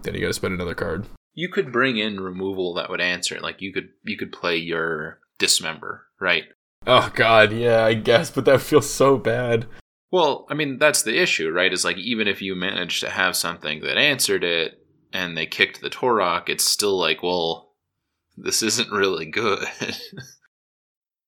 then 0.02 0.14
you 0.14 0.20
gotta 0.20 0.32
spend 0.32 0.54
another 0.54 0.74
card. 0.74 1.06
You 1.34 1.48
could 1.48 1.72
bring 1.72 1.96
in 1.98 2.20
removal 2.20 2.74
that 2.74 2.90
would 2.90 3.00
answer 3.00 3.34
it. 3.36 3.42
Like 3.42 3.60
you 3.60 3.72
could 3.72 3.88
you 4.04 4.16
could 4.16 4.32
play 4.32 4.56
your 4.56 5.18
dismember, 5.38 6.06
right? 6.20 6.44
Oh 6.86 7.10
God, 7.14 7.52
yeah, 7.52 7.84
I 7.84 7.94
guess, 7.94 8.30
but 8.30 8.44
that 8.46 8.60
feels 8.62 8.88
so 8.88 9.18
bad. 9.18 9.66
Well, 10.10 10.46
I 10.48 10.54
mean 10.54 10.78
that's 10.78 11.02
the 11.02 11.20
issue, 11.20 11.50
right? 11.50 11.72
Is 11.72 11.84
like 11.84 11.98
even 11.98 12.26
if 12.26 12.42
you 12.42 12.54
managed 12.54 13.00
to 13.00 13.10
have 13.10 13.36
something 13.36 13.80
that 13.80 13.98
answered 13.98 14.44
it 14.44 14.78
and 15.12 15.36
they 15.36 15.46
kicked 15.46 15.80
the 15.80 15.90
Tourach, 15.90 16.48
it's 16.48 16.64
still 16.64 16.98
like, 16.98 17.22
well, 17.22 17.74
this 18.36 18.62
isn't 18.70 18.90
really 18.90 19.26
good. 19.26 19.66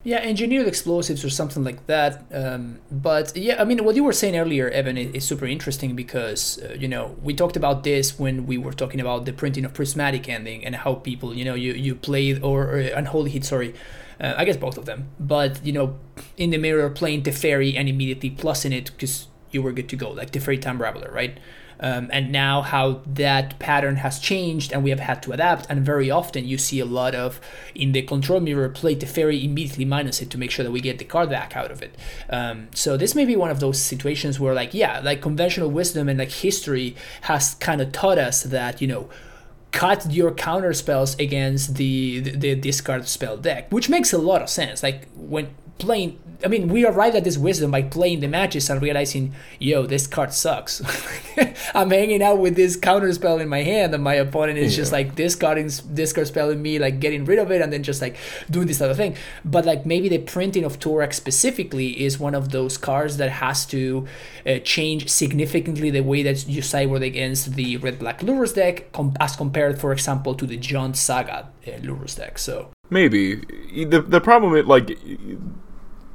Yeah, 0.05 0.19
engineered 0.19 0.67
explosives 0.67 1.25
or 1.25 1.31
something 1.31 1.63
like 1.63 1.87
that. 1.87 2.25
Um, 2.33 2.81
but 2.91 3.37
yeah, 3.37 3.63
I 3.63 3.65
mean, 3.65 3.85
what 3.85 3.95
you 3.95 4.03
were 4.03 4.13
saying 4.13 4.37
earlier, 4.37 4.69
Evan, 4.69 4.99
is, 4.99 5.15
is 5.15 5.25
super 5.25 5.47
interesting 5.47 5.95
because 5.95 6.61
uh, 6.61 6.75
you 6.75 6.89
know 6.89 7.17
we 7.23 7.35
talked 7.35 7.57
about 7.57 7.85
this 7.85 8.19
when 8.19 8.47
we 8.47 8.59
were 8.59 8.73
talking 8.73 9.01
about 9.01 9.27
the 9.27 9.33
printing 9.33 9.65
of 9.65 9.75
prismatic 9.75 10.29
ending 10.29 10.65
and 10.65 10.75
how 10.75 10.95
people, 10.95 11.33
you 11.33 11.45
know, 11.45 11.55
you 11.55 11.73
you 11.75 11.95
played 11.95 12.43
or, 12.43 12.63
or 12.65 12.79
unholy 12.79 13.31
heat, 13.31 13.45
sorry, 13.45 13.75
uh, 14.21 14.35
I 14.37 14.45
guess 14.45 14.57
both 14.57 14.79
of 14.79 14.87
them. 14.87 15.09
But 15.19 15.65
you 15.65 15.73
know, 15.73 15.99
in 16.37 16.51
the 16.51 16.59
mirror, 16.59 16.89
playing 16.91 17.23
Teferi 17.23 17.77
and 17.77 17.89
immediately 17.89 18.31
plusing 18.31 18.73
it 18.73 18.91
because 18.93 19.29
you 19.51 19.63
were 19.63 19.73
good 19.73 19.89
to 19.91 19.97
go, 19.97 20.11
like 20.11 20.31
Teferi 20.31 20.61
Time 20.61 20.79
Raveler, 20.79 21.13
right? 21.13 21.39
Um, 21.81 22.11
and 22.13 22.31
now 22.31 22.63
how 22.63 23.01
that 23.07 23.59
pattern 23.59 23.97
has 23.97 24.21
changed 24.21 24.73
and 24.73 24.85
we 24.85 24.91
have 24.91 25.01
had 25.01 25.21
to 25.25 25.33
adapt 25.33 25.67
and 25.69 25.85
very 25.85 26.13
often 26.13 26.47
you 26.47 26.57
see 26.57 26.79
a 26.79 26.85
lot 26.85 27.13
of 27.13 27.41
in 27.75 27.91
the 27.91 28.03
control 28.03 28.39
mirror 28.39 28.69
play 28.69 28.95
Teferi 28.95 29.43
immediately 29.43 29.85
minus 29.85 30.23
it 30.23 30.31
to 30.31 30.39
make 30.39 30.53
sure 30.53 30.65
that 30.65 30.71
we 30.71 30.81
get 30.81 31.01
the 31.01 31.05
card 31.05 31.29
back 31.29 31.57
out 31.57 31.73
of 31.73 31.83
it 31.83 31.97
um, 32.31 32.69
so 32.73 32.97
this 32.97 33.17
may 33.17 33.25
be 33.25 33.35
one 33.35 33.51
of 33.51 33.59
those 33.59 33.83
situations 33.83 34.39
where 34.39 34.55
like 34.55 34.73
yeah 34.73 35.01
like 35.01 35.21
conventional 35.21 35.73
wisdom 35.73 36.09
and 36.09 36.21
like 36.21 36.31
history 36.31 36.95
has 37.23 37.55
kind 37.55 37.81
of 37.81 37.91
taught 37.91 38.19
us 38.19 38.45
that 38.45 38.81
you 38.81 38.87
know 38.87 39.11
cut 39.73 40.11
your 40.13 40.31
counter 40.31 40.73
spells 40.73 41.19
against 41.19 41.77
the, 41.77 42.21
the 42.21 42.31
the 42.37 42.55
discard 42.55 43.09
spell 43.09 43.37
deck 43.37 43.73
which 43.73 43.89
makes 43.89 44.13
a 44.13 44.19
lot 44.19 44.43
of 44.43 44.49
sense. 44.49 44.83
Like 44.83 45.09
when 45.17 45.55
playing 45.79 46.19
I 46.45 46.49
mean, 46.49 46.69
we 46.69 46.87
arrived 46.87 47.17
at 47.17 47.25
this 47.25 47.39
wisdom 47.39 47.71
by 47.71 47.83
playing 47.83 48.21
the 48.21 48.29
matches 48.29 48.69
and 48.69 48.83
realizing, 48.83 49.35
yo, 49.59 49.87
this 49.87 50.07
card 50.07 50.33
sucks. 50.33 50.83
I'm 51.75 51.91
hanging 51.91 52.23
out 52.23 52.39
with 52.39 52.57
this 52.57 52.77
counter 52.77 53.13
spell 53.13 53.39
in 53.39 53.49
my 53.49 53.63
hand, 53.63 53.95
and 53.95 54.03
my 54.03 54.15
opponent 54.15 54.59
is 54.59 54.75
just 54.75 54.93
like 54.93 55.15
discarding 55.15 55.71
discard 55.95 56.27
spelling 56.27 56.61
me, 56.61 56.79
like 56.79 57.01
getting 57.01 57.25
rid 57.25 57.39
of 57.39 57.51
it, 57.51 57.63
and 57.63 57.73
then 57.73 57.83
just 57.83 58.03
like 58.03 58.17
doing 58.51 58.67
this 58.67 58.81
other 58.81 58.95
thing. 58.95 59.17
But 59.45 59.65
like 59.65 59.87
maybe 59.87 60.09
the 60.09 60.19
printing 60.19 60.65
of 60.65 60.79
Tourach 60.79 61.15
specifically 61.15 62.05
is 62.05 62.19
one 62.19 62.35
of 62.35 62.51
those 62.51 62.77
cards 62.77 63.17
that 63.19 63.31
has 63.31 63.65
to 63.67 64.07
uh, 64.47 64.59
change 64.59 65.09
significantly 65.09 65.91
the 65.91 66.03
way 66.03 66.23
that 66.23 66.49
you 66.49 66.63
sideboard 66.63 67.03
against 67.03 67.55
the 67.55 67.77
red 67.77 67.99
black 67.99 68.21
Lurrus 68.21 68.55
deck, 68.55 68.93
com- 68.93 69.17
as 69.21 69.37
compared, 69.37 69.81
for 69.81 69.93
example, 69.93 70.35
to 70.35 70.47
the 70.47 70.59
Jund 70.59 70.97
Saga 70.97 71.49
uh, 71.67 71.71
Lurrus 71.71 72.17
deck. 72.17 72.39
So 72.39 72.71
Maybe 72.93 73.37
the 73.37 74.05
the 74.07 74.21
problem 74.21 74.55
is 74.55 74.67
like 74.67 74.99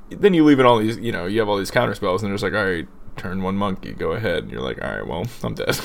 then 0.10 0.34
you 0.34 0.44
leave 0.44 0.60
it 0.60 0.66
all 0.66 0.78
these 0.78 0.98
you 0.98 1.12
know 1.12 1.26
you 1.26 1.40
have 1.40 1.50
all 1.50 1.58
these 1.58 1.72
counter 1.72 1.96
spells 1.96 2.24
and 2.24 2.30
they're 2.30 2.36
just 2.38 2.44
like 2.44 2.54
all 2.54 2.66
right 2.66 2.88
turn 3.16 3.42
one 3.42 3.56
monkey 3.56 3.94
go 3.94 4.12
ahead. 4.12 4.44
And 4.44 4.52
you're 4.52 4.62
like 4.62 4.82
all 4.82 4.92
right 4.92 5.08
well 5.08 5.26
I'm 5.44 5.56
dead. 5.56 5.70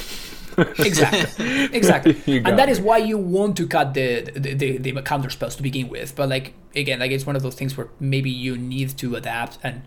exactly. 0.79 1.69
Exactly. 1.73 2.21
And 2.45 2.59
that 2.59 2.69
is 2.69 2.81
why 2.81 2.99
you 2.99 3.17
want 3.17 3.57
to 3.57 3.67
cut 3.67 3.95
the 3.95 4.23
the, 4.35 4.55
the 4.55 4.79
the 4.79 5.03
counter 5.03 5.31
spells 5.31 5.57
to 5.57 5.63
begin 5.63 5.89
with. 5.89 6.15
But 6.15 6.29
like 6.29 6.55
again 6.77 7.01
like 7.01 7.11
it's 7.11 7.27
one 7.27 7.37
of 7.37 7.43
those 7.43 7.55
things 7.55 7.77
where 7.77 7.89
maybe 7.99 8.31
you 8.31 8.57
need 8.57 8.97
to 8.99 9.17
adapt 9.17 9.59
and 9.63 9.83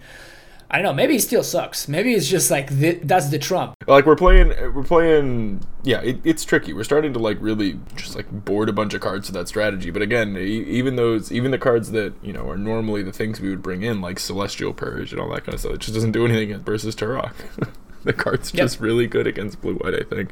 i 0.72 0.78
don't 0.78 0.84
know 0.84 0.94
maybe 0.94 1.16
it 1.16 1.22
still 1.22 1.44
sucks. 1.44 1.88
Maybe 1.88 2.14
it's 2.14 2.28
just 2.28 2.50
like 2.50 2.70
th- 2.70 3.02
that's 3.04 3.30
the 3.30 3.38
trump. 3.40 3.76
Like 3.88 4.06
we're 4.06 4.16
playing 4.16 4.50
we're 4.74 4.84
playing 4.84 5.62
yeah 5.84 6.02
it, 6.02 6.20
it's 6.24 6.44
tricky. 6.44 6.74
We're 6.74 6.84
starting 6.84 7.14
to 7.14 7.20
like 7.20 7.38
really 7.40 7.80
just 7.96 8.16
like 8.16 8.30
board 8.32 8.68
a 8.70 8.74
bunch 8.74 8.94
of 8.94 9.02
cards 9.02 9.28
to 9.28 9.34
that 9.34 9.48
strategy. 9.48 9.92
But 9.92 10.02
again 10.02 10.36
e- 10.38 10.42
even 10.80 10.96
those 10.96 11.32
even 11.32 11.52
the 11.52 11.58
cards 11.60 11.92
that 11.92 12.14
you 12.24 12.34
know 12.34 12.50
are 12.50 12.58
normally 12.58 13.04
the 13.04 13.14
things 13.14 13.40
we 13.40 13.50
would 13.50 13.62
bring 13.62 13.84
in 13.84 14.02
like 14.02 14.20
celestial 14.20 14.74
purge 14.74 15.12
and 15.12 15.22
all 15.22 15.30
that 15.30 15.44
kind 15.46 15.54
of 15.54 15.60
stuff 15.60 15.74
it 15.74 15.80
just 15.82 15.94
doesn't 15.94 16.12
do 16.14 16.26
anything 16.26 16.44
against 16.50 16.66
versus 16.66 16.96
tourach. 16.96 17.34
The 18.04 18.14
card's 18.14 18.54
Yep. 18.54 18.64
just 18.66 18.80
really 18.80 19.08
good 19.08 19.26
against 19.26 19.62
blue 19.62 19.74
white 19.78 19.96
i 19.96 20.04
think. 20.04 20.30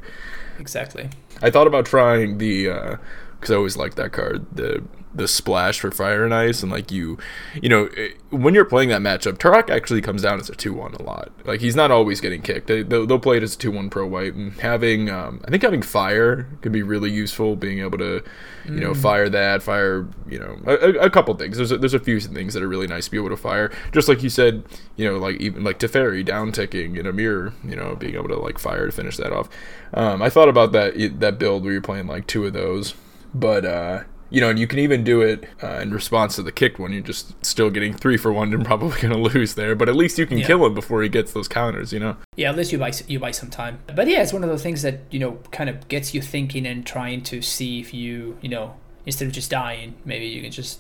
Exactly. 0.60 1.10
I 1.42 1.50
thought 1.50 1.66
about 1.66 1.88
trying 1.88 2.38
the 2.38 2.70
uh 2.70 2.96
because 3.40 3.50
i 3.52 3.56
always 3.56 3.76
liked 3.78 3.96
that 3.98 4.12
card 4.12 4.46
the 4.52 4.84
the 5.16 5.28
splash 5.28 5.80
for 5.80 5.92
fire 5.92 6.24
and 6.26 6.34
ice 6.34 6.64
and 6.64 6.72
like 6.72 6.92
you 6.92 7.18
you 7.62 7.70
know 7.70 7.88
it, 7.96 8.18
when 8.32 8.54
you're 8.56 8.66
playing 8.66 8.90
that 8.90 9.02
matchup 9.02 9.38
tourach 9.38 9.70
actually 9.70 10.02
comes 10.02 10.24
down 10.24 10.40
as 10.40 10.50
a 10.50 10.54
2-1 10.54 11.00
a 11.00 11.04
lot. 11.04 11.32
Like 11.46 11.62
he's 11.62 11.76
not 11.76 11.92
always 11.92 12.20
getting 12.20 12.42
kicked. 12.42 12.66
They, 12.68 12.82
they'll, 12.82 13.06
they'll 13.06 13.20
play 13.20 13.38
it 13.38 13.44
as 13.44 13.54
a 13.56 13.58
2-1 13.60 13.92
pro 13.92 14.08
white 14.08 14.34
and 14.34 14.54
having 14.60 15.10
um, 15.12 15.40
i 15.46 15.52
think 15.52 15.62
having 15.62 15.82
fire 15.84 16.48
can 16.62 16.72
be 16.72 16.82
really 16.82 17.12
useful 17.12 17.56
being 17.56 17.80
able 17.80 17.98
to 18.00 18.24
you 18.66 18.80
know 18.80 18.94
fire 18.94 19.28
that 19.30 19.62
fire 19.62 20.08
you 20.28 20.40
know 20.40 20.58
a, 20.66 20.74
a- 20.74 21.06
a 21.06 21.10
couple 21.10 21.34
things. 21.36 21.58
There's 21.58 21.72
a, 21.72 21.78
there's 21.78 21.94
a 21.94 22.00
few 22.00 22.20
things 22.20 22.54
that 22.54 22.64
are 22.64 22.68
really 22.68 22.88
nice 22.88 23.06
to 23.06 23.12
be 23.12 23.18
able 23.18 23.30
to 23.30 23.38
fire. 23.38 23.72
Just 23.92 24.08
like 24.08 24.24
you 24.24 24.30
said 24.30 24.64
you 24.96 25.06
know 25.08 25.18
like 25.18 25.36
even 25.42 25.64
like 25.64 25.80
Teferi 25.80 26.24
down 26.26 26.52
ticking 26.52 26.96
in 26.96 27.06
a 27.06 27.12
mirror 27.14 27.54
you 27.64 27.76
know 27.76 27.96
being 27.96 28.16
able 28.16 28.30
to 28.30 28.40
like 28.40 28.58
fire 28.58 28.86
to 28.86 28.92
finish 28.92 29.18
that 29.18 29.32
off. 29.34 29.50
Um, 29.94 30.22
i 30.24 30.30
thought 30.30 30.50
about 30.50 30.72
that 30.72 30.94
that 31.20 31.38
build 31.38 31.64
where 31.64 31.74
you're 31.74 31.82
playing 31.82 32.08
like 32.08 32.26
two 32.26 32.46
of 32.46 32.54
those 32.54 32.96
but 33.36 33.64
uh 33.66 34.04
you 34.34 34.42
know, 34.42 34.50
and 34.50 34.58
you 34.60 34.68
can 34.68 34.80
even 34.80 35.04
do 35.04 35.22
it 35.22 35.46
uh, 35.64 35.80
in 35.80 35.92
response 35.94 36.36
to 36.36 36.42
the 36.44 36.52
kicked 36.52 36.80
one. 36.80 36.92
You're 36.92 37.02
just 37.04 37.46
still 37.46 37.70
getting 37.70 37.94
three 37.94 38.18
for 38.18 38.34
one 38.34 38.52
and 38.54 38.66
probably 38.72 39.00
going 39.00 39.14
to 39.14 39.18
lose 39.20 39.54
there. 39.56 39.76
But 39.76 39.88
at 39.88 39.96
least 39.96 40.18
you 40.18 40.26
can 40.26 40.40
Yeah. 40.40 40.48
kill 40.48 40.66
him 40.66 40.74
before 40.74 41.02
he 41.04 41.08
gets 41.10 41.32
those 41.34 41.48
counters, 41.48 41.94
you 41.94 42.00
know? 42.00 42.18
yeah 42.36 42.50
at 42.50 42.58
least 42.58 42.72
you 42.72 42.80
buy 42.80 42.92
you 43.08 43.20
buy 43.20 43.30
some 43.32 43.50
time 43.52 43.78
but 43.96 44.08
yeah 44.08 44.22
it's 44.24 44.34
one 44.34 44.44
of 44.44 44.50
those 44.50 44.64
things 44.64 44.82
that 44.82 45.00
you 45.12 45.20
know 45.20 45.38
kind 45.52 45.70
of 45.70 45.88
gets 45.88 46.14
you 46.16 46.22
thinking 46.22 46.66
and 46.66 46.84
trying 46.86 47.22
to 47.22 47.42
see 47.44 47.80
if 47.80 47.94
you 47.94 48.36
you 48.42 48.50
know 48.50 48.74
instead 49.06 49.28
of 49.28 49.34
just 49.34 49.52
dying 49.52 49.94
maybe 50.04 50.26
you 50.26 50.42
can 50.42 50.52
just 50.52 50.80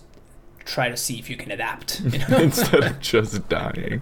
try 0.66 0.90
to 0.90 0.98
see 0.98 1.20
if 1.20 1.30
you 1.30 1.38
can 1.38 1.52
adapt 1.52 2.00
you 2.06 2.20
know? 2.20 2.38
Instead 2.38 2.84
of 2.84 3.00
just 3.00 3.48
dying. 3.50 4.02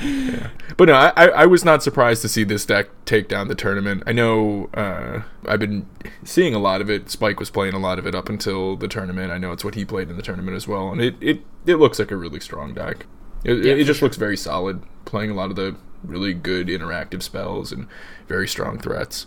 Yeah. 0.00 0.50
But 0.76 0.86
no, 0.86 0.94
I, 0.94 1.26
I 1.28 1.46
was 1.46 1.64
not 1.64 1.82
surprised 1.82 2.22
to 2.22 2.28
see 2.28 2.44
this 2.44 2.64
deck 2.64 2.88
take 3.04 3.28
down 3.28 3.48
the 3.48 3.54
tournament. 3.54 4.04
I 4.06 4.12
know 4.12 4.70
uh, 4.74 5.22
I've 5.46 5.58
been 5.58 5.86
seeing 6.24 6.54
a 6.54 6.58
lot 6.58 6.80
of 6.80 6.88
it. 6.88 7.10
Spike 7.10 7.40
was 7.40 7.50
playing 7.50 7.74
a 7.74 7.78
lot 7.78 7.98
of 7.98 8.06
it 8.06 8.14
up 8.14 8.28
until 8.28 8.76
the 8.76 8.86
tournament. 8.86 9.32
I 9.32 9.38
know 9.38 9.52
it's 9.52 9.64
what 9.64 9.74
he 9.74 9.84
played 9.84 10.08
in 10.08 10.16
the 10.16 10.22
tournament 10.22 10.56
as 10.56 10.68
well. 10.68 10.90
And 10.90 11.00
it, 11.00 11.16
it, 11.20 11.40
it 11.66 11.76
looks 11.76 11.98
like 11.98 12.10
a 12.10 12.16
really 12.16 12.40
strong 12.40 12.74
deck. 12.74 13.06
It, 13.44 13.64
Yeah, 13.64 13.74
it 13.74 13.84
just 13.84 14.02
looks 14.02 14.16
very 14.16 14.36
solid, 14.36 14.82
playing 15.04 15.30
a 15.30 15.34
lot 15.34 15.50
of 15.50 15.56
the 15.56 15.76
really 16.04 16.34
good 16.34 16.68
interactive 16.68 17.22
spells 17.22 17.72
and 17.72 17.88
very 18.28 18.46
strong 18.46 18.78
threats. 18.78 19.26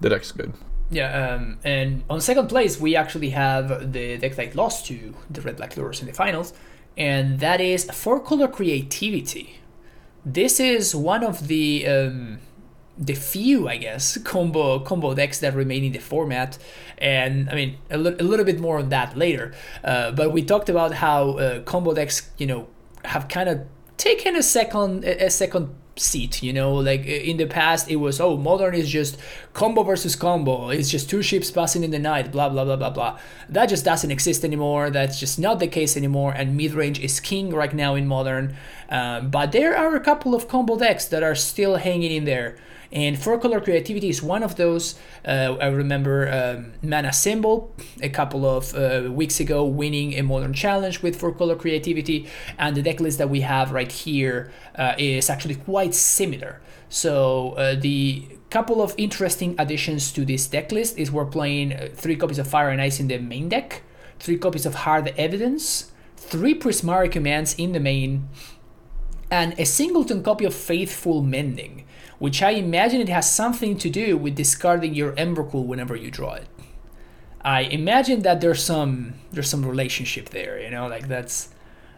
The 0.00 0.10
deck's 0.10 0.32
good. 0.32 0.52
Yeah, 0.90 1.34
um, 1.34 1.58
and 1.64 2.04
on 2.10 2.20
second 2.20 2.48
place, 2.48 2.78
we 2.78 2.94
actually 2.94 3.30
have 3.30 3.92
the 3.92 4.18
deck 4.18 4.36
that 4.36 4.54
lost 4.54 4.86
to 4.86 5.14
the 5.30 5.40
Red 5.40 5.56
Black 5.56 5.74
Lurrus 5.74 6.00
in 6.00 6.06
the 6.06 6.12
finals, 6.12 6.52
and 6.96 7.40
that 7.40 7.60
is 7.60 7.84
Four 7.90 8.20
Color 8.20 8.48
Creativity. 8.48 9.60
This 10.24 10.60
is 10.60 10.94
one 10.94 11.24
of 11.24 11.48
the 11.48 11.86
um, 11.86 12.38
the 12.98 13.14
few, 13.14 13.66
I 13.68 13.78
guess, 13.78 14.18
combo 14.24 14.78
combo 14.80 15.14
decks 15.14 15.40
that 15.40 15.54
remain 15.54 15.84
in 15.84 15.92
the 15.92 15.98
format, 16.00 16.58
and 16.98 17.48
I 17.50 17.54
mean 17.54 17.78
a, 17.90 17.98
li- 17.98 18.16
a 18.20 18.22
little 18.24 18.44
bit 18.44 18.60
more 18.60 18.78
on 18.78 18.90
that 18.90 19.16
later. 19.16 19.54
Uh, 19.82 20.12
but 20.12 20.32
we 20.32 20.42
talked 20.44 20.68
about 20.68 20.94
how 20.94 21.30
uh, 21.38 21.60
combo 21.62 21.94
decks, 21.94 22.30
you 22.36 22.46
know, 22.46 22.68
have 23.06 23.28
kind 23.28 23.48
of 23.48 23.62
taken 23.96 24.36
a 24.36 24.42
second 24.42 25.04
a 25.04 25.26
a 25.26 25.30
second 25.30 25.74
seat 25.96 26.42
you 26.42 26.52
know? 26.52 26.74
Like 26.74 27.06
in 27.06 27.36
the 27.36 27.46
past 27.46 27.90
it 27.90 27.96
was 27.96 28.20
oh 28.20 28.36
modern 28.36 28.74
is 28.74 28.90
just 28.90 29.16
combo 29.52 29.82
versus 29.82 30.16
combo. 30.16 30.70
It's 30.70 30.90
just 30.90 31.08
two 31.08 31.22
ships 31.22 31.50
passing 31.50 31.84
in 31.84 31.90
the 31.90 31.98
night 31.98 32.32
blah 32.32 32.48
blah 32.48 32.64
blah 32.64 32.76
blah 32.76 32.90
blah. 32.90 33.18
That 33.48 33.66
just 33.66 33.84
doesn't 33.84 34.10
exist 34.10 34.44
anymore. 34.44 34.90
That's 34.90 35.18
just 35.18 35.38
not 35.38 35.60
the 35.60 35.68
case 35.68 35.96
anymore. 35.96 36.32
And 36.32 36.56
mid-range 36.56 36.98
is 37.00 37.20
king 37.20 37.50
right 37.50 37.72
now 37.72 37.94
in 37.94 38.06
modern. 38.06 38.56
Um, 38.90 39.30
but 39.30 39.52
there 39.52 39.76
are 39.76 39.94
a 39.94 40.00
couple 40.00 40.34
of 40.34 40.48
combo 40.48 40.76
decks 40.76 41.06
that 41.06 41.22
are 41.22 41.34
still 41.34 41.76
hanging 41.76 42.12
in 42.12 42.24
there 42.24 42.56
and 42.94 43.20
four 43.20 43.38
color 43.38 43.60
creativity 43.60 44.08
is 44.08 44.22
one 44.22 44.44
of 44.44 44.54
those. 44.54 44.94
Uh, 45.26 45.56
I 45.60 45.66
remember 45.66 46.30
um, 46.32 46.72
Mana 46.80 47.12
Symbol 47.12 47.74
a 48.00 48.08
couple 48.08 48.46
of 48.46 48.72
uh, 48.74 49.10
weeks 49.10 49.40
ago 49.40 49.64
winning 49.64 50.14
a 50.14 50.22
modern 50.22 50.54
challenge 50.54 51.02
with 51.02 51.16
four 51.16 51.32
color 51.32 51.56
creativity, 51.56 52.28
and 52.56 52.76
the 52.76 52.82
deck 52.82 53.00
list 53.00 53.18
that 53.18 53.28
we 53.28 53.40
have 53.40 53.72
right 53.72 53.90
here 53.90 54.52
uh, 54.76 54.94
is 54.96 55.28
actually 55.28 55.56
quite 55.56 55.94
similar. 55.94 56.60
So 56.88 57.52
uh, 57.52 57.74
the 57.74 58.28
couple 58.50 58.80
of 58.80 58.94
interesting 58.96 59.56
additions 59.58 60.12
to 60.12 60.24
this 60.24 60.46
deck 60.46 60.70
list 60.70 60.96
is 60.96 61.10
we're 61.10 61.26
playing 61.26 61.72
uh, 61.72 61.88
three 61.92 62.14
copies 62.14 62.38
of 62.38 62.46
Fire 62.46 62.68
and 62.68 62.80
Ice 62.80 63.00
in 63.00 63.08
the 63.08 63.18
main 63.18 63.48
deck, 63.48 63.82
three 64.20 64.38
copies 64.38 64.64
of 64.64 64.76
Hard 64.76 65.12
Evidence, 65.18 65.90
three 66.16 66.54
Prismari 66.54 67.10
commands 67.10 67.56
in 67.58 67.72
the 67.72 67.80
main, 67.80 68.28
and 69.28 69.58
a 69.58 69.64
singleton 69.64 70.22
copy 70.22 70.44
of 70.44 70.54
Faithful 70.54 71.20
Mending, 71.20 71.84
which 72.18 72.42
I 72.42 72.50
imagine 72.50 73.00
it 73.00 73.08
has 73.08 73.30
something 73.30 73.76
to 73.78 73.90
do 73.90 74.16
with 74.16 74.34
discarding 74.34 74.94
your 74.94 75.12
Emrakul 75.12 75.66
whenever 75.66 75.96
you 75.96 76.10
draw 76.10 76.34
it. 76.34 76.46
I 77.42 77.62
imagine 77.62 78.22
that 78.22 78.40
there's 78.40 78.62
some 78.62 79.14
there's 79.32 79.50
some 79.50 79.66
relationship 79.66 80.30
there, 80.30 80.60
you 80.60 80.70
know, 80.70 80.86
like 80.88 81.08
that's 81.08 81.50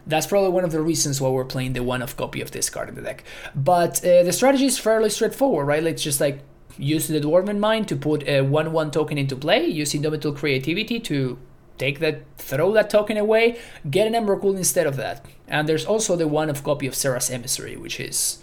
that's 0.05 0.25
probably 0.25 0.49
one 0.49 0.63
of 0.63 0.71
the 0.71 0.81
reasons 0.81 1.19
why 1.19 1.29
we're 1.29 1.45
playing 1.45 1.73
the 1.73 1.83
one 1.83 2.01
of 2.01 2.17
copy 2.17 2.41
of 2.41 2.51
this 2.51 2.69
card 2.69 2.89
in 2.89 2.95
the 2.95 3.01
deck. 3.01 3.23
But 3.55 4.03
uh, 4.05 4.23
the 4.23 4.33
strategy 4.33 4.65
is 4.65 4.77
fairly 4.77 5.09
straightforward, 5.09 5.67
right? 5.67 5.83
Let's 5.83 6.03
just 6.03 6.19
like 6.19 6.39
use 6.77 7.07
the 7.07 7.19
Dwarven 7.19 7.59
Mine 7.59 7.85
to 7.85 7.95
put 7.95 8.27
a 8.27 8.41
1 8.41 8.71
1 8.71 8.91
token 8.91 9.17
into 9.17 9.35
play, 9.35 9.65
use 9.65 9.93
Indomitable 9.93 10.37
Creativity 10.37 10.99
to 11.01 11.37
take 11.77 11.99
that, 11.99 12.23
throw 12.37 12.71
that 12.73 12.89
token 12.89 13.17
away, 13.17 13.59
get 13.89 14.07
an 14.07 14.13
Emrakul 14.13 14.55
instead 14.57 14.87
of 14.87 14.95
that. 14.97 15.25
And 15.47 15.67
there's 15.67 15.85
also 15.85 16.15
the 16.15 16.27
one 16.27 16.49
of 16.49 16.63
copy 16.63 16.87
of 16.87 16.95
Serra's 16.95 17.29
Emissary, 17.29 17.77
which 17.77 17.99
is. 17.99 18.39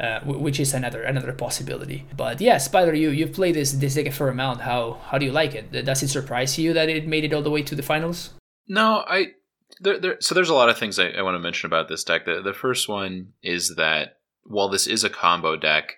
Uh, 0.00 0.18
which 0.24 0.58
is 0.58 0.74
another 0.74 1.02
another 1.02 1.32
possibility. 1.32 2.04
But 2.16 2.40
yeah, 2.40 2.58
Spider, 2.58 2.94
you 2.94 3.10
you've 3.10 3.32
played 3.32 3.54
this 3.54 3.72
this 3.72 3.94
deck 3.94 4.06
a 4.06 4.24
amount. 4.24 4.60
How 4.62 4.98
how 5.08 5.18
do 5.18 5.26
you 5.26 5.30
like 5.30 5.54
it? 5.54 5.70
Does 5.70 6.02
it 6.02 6.08
surprise 6.08 6.58
you 6.58 6.72
that 6.72 6.88
it 6.88 7.06
made 7.06 7.22
it 7.22 7.32
all 7.32 7.42
the 7.42 7.50
way 7.50 7.62
to 7.62 7.76
the 7.76 7.82
finals? 7.82 8.34
No, 8.66 9.04
I 9.06 9.34
there, 9.80 10.00
there 10.00 10.16
so 10.20 10.34
there's 10.34 10.48
a 10.48 10.54
lot 10.54 10.68
of 10.68 10.78
things 10.78 10.98
I, 10.98 11.10
I 11.10 11.22
want 11.22 11.36
to 11.36 11.38
mention 11.38 11.68
about 11.68 11.88
this 11.88 12.02
deck. 12.02 12.24
The 12.24 12.42
the 12.42 12.52
first 12.52 12.88
one 12.88 13.34
is 13.40 13.76
that 13.76 14.18
while 14.42 14.68
this 14.68 14.88
is 14.88 15.04
a 15.04 15.10
combo 15.10 15.56
deck, 15.56 15.94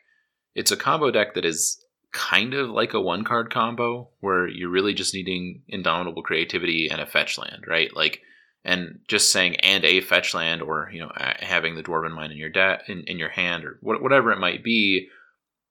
it's 0.55 0.71
a 0.71 0.76
combo 0.76 1.11
deck 1.11 1.35
that 1.35 1.47
is 1.47 1.83
kind 2.12 2.55
of 2.55 2.71
like 2.71 2.95
a 2.95 3.00
one 3.00 3.25
card 3.25 3.50
combo 3.50 4.09
where 4.21 4.49
you're 4.49 4.71
really 4.71 4.95
just 4.95 5.15
needing 5.15 5.62
indomitable 5.69 6.23
creativity 6.23 6.88
and 6.91 7.00
a 7.00 7.07
fetch 7.07 7.38
land, 7.38 7.65
right? 7.67 7.95
Like, 7.95 8.21
and 8.67 8.99
just 9.07 9.31
saying 9.31 9.55
and 9.57 9.85
a 9.85 10.01
fetch 10.01 10.35
land, 10.35 10.61
or 10.61 10.91
you 10.93 11.01
know, 11.01 11.13
having 11.17 11.77
the 11.77 11.83
dwarven 11.85 12.11
mine 12.11 12.33
in 12.33 12.37
your 12.37 12.51
deck 12.51 12.83
in, 12.89 13.05
in 13.05 13.17
your 13.19 13.29
hand, 13.31 13.65
or 13.65 13.79
whatever 13.81 14.33
it 14.33 14.41
might 14.41 14.63
be. 14.63 15.09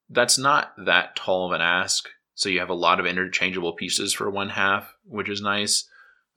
That's 0.10 0.38
not 0.38 0.74
that 0.86 1.16
tall 1.16 1.48
of 1.48 1.52
an 1.52 1.62
ask. 1.62 2.08
So 2.36 2.48
you 2.48 2.60
have 2.60 2.70
a 2.70 2.74
lot 2.74 3.00
of 3.00 3.06
interchangeable 3.06 3.74
pieces 3.74 4.14
for 4.14 4.30
one 4.30 4.50
half, 4.50 4.96
which 5.04 5.30
is 5.30 5.42
nice. 5.42 5.90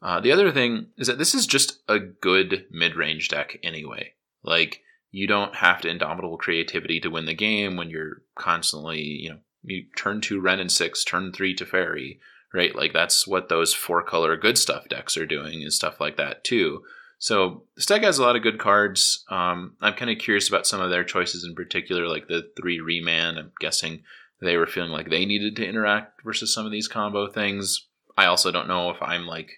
Uh, 0.03 0.21
the 0.21 0.33
other 0.33 0.51
thing 0.51 0.89
is 0.97 1.07
that 1.07 1.19
this 1.19 1.35
is 1.35 1.47
just 1.47 1.81
a 1.89 1.99
good 1.99 2.67
mid 2.71 2.97
range 2.97 3.29
deck 3.29 3.59
anyway. 3.63 4.13
Like 4.43 4.81
you 5.13 5.29
don't 5.29 5.55
have 5.57 5.81
to 5.83 5.89
indomitable 5.89 6.39
creativity 6.39 6.99
to 7.01 7.09
win 7.09 7.27
the 7.27 7.35
game 7.35 7.77
when 7.77 7.89
you're 7.91 8.23
constantly, 8.37 9.01
you 9.01 9.31
know, 9.31 9.39
you 9.63 9.85
turn 9.97 10.21
two 10.21 10.41
Wrenn 10.41 10.61
and 10.61 10.73
six, 10.73 11.05
turn 11.05 11.33
three 11.33 11.55
Teferi, 11.55 12.19
right? 12.53 12.75
Like 12.75 12.93
that's 12.93 13.27
what 13.27 13.49
those 13.49 13.75
four 13.75 14.03
color 14.03 14.37
good 14.37 14.59
stuff 14.59 14.89
decks 14.89 15.17
are 15.17 15.27
doing 15.27 15.63
and 15.63 15.73
stuff 15.73 16.01
like 16.01 16.17
that 16.17 16.45
too. 16.45 16.83
So 17.19 17.65
this 17.75 17.87
deck 17.87 18.03
has 18.03 18.19
a 18.19 18.23
lot 18.23 18.37
of 18.37 18.43
good 18.43 18.59
cards. 18.59 19.25
Um, 19.29 19.75
I'm 19.81 19.95
kind 19.95 20.11
of 20.11 20.19
curious 20.19 20.49
about 20.49 20.67
some 20.67 20.81
of 20.81 20.91
their 20.91 21.05
choices 21.05 21.45
in 21.45 21.55
particular, 21.55 22.07
like 22.07 22.29
the 22.29 22.51
three 22.57 22.81
Remand. 22.81 23.39
I'm 23.39 23.53
guessing 23.59 24.05
they 24.41 24.57
were 24.57 24.67
feeling 24.67 24.93
like 24.93 25.11
they 25.11 25.27
needed 25.27 25.57
to 25.57 25.67
interact 25.67 26.23
versus 26.25 26.55
some 26.55 26.65
of 26.65 26.73
these 26.73 26.87
combo 26.87 27.27
things. 27.27 27.87
I 28.17 28.27
also 28.27 28.53
don't 28.53 28.69
know 28.69 28.91
if 28.91 29.03
I'm 29.03 29.27
like 29.27 29.51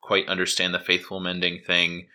quite 0.00 0.28
understand 0.28 0.72
the 0.72 0.78
faithful 0.78 1.20
mending 1.20 1.60
thing 1.66 2.06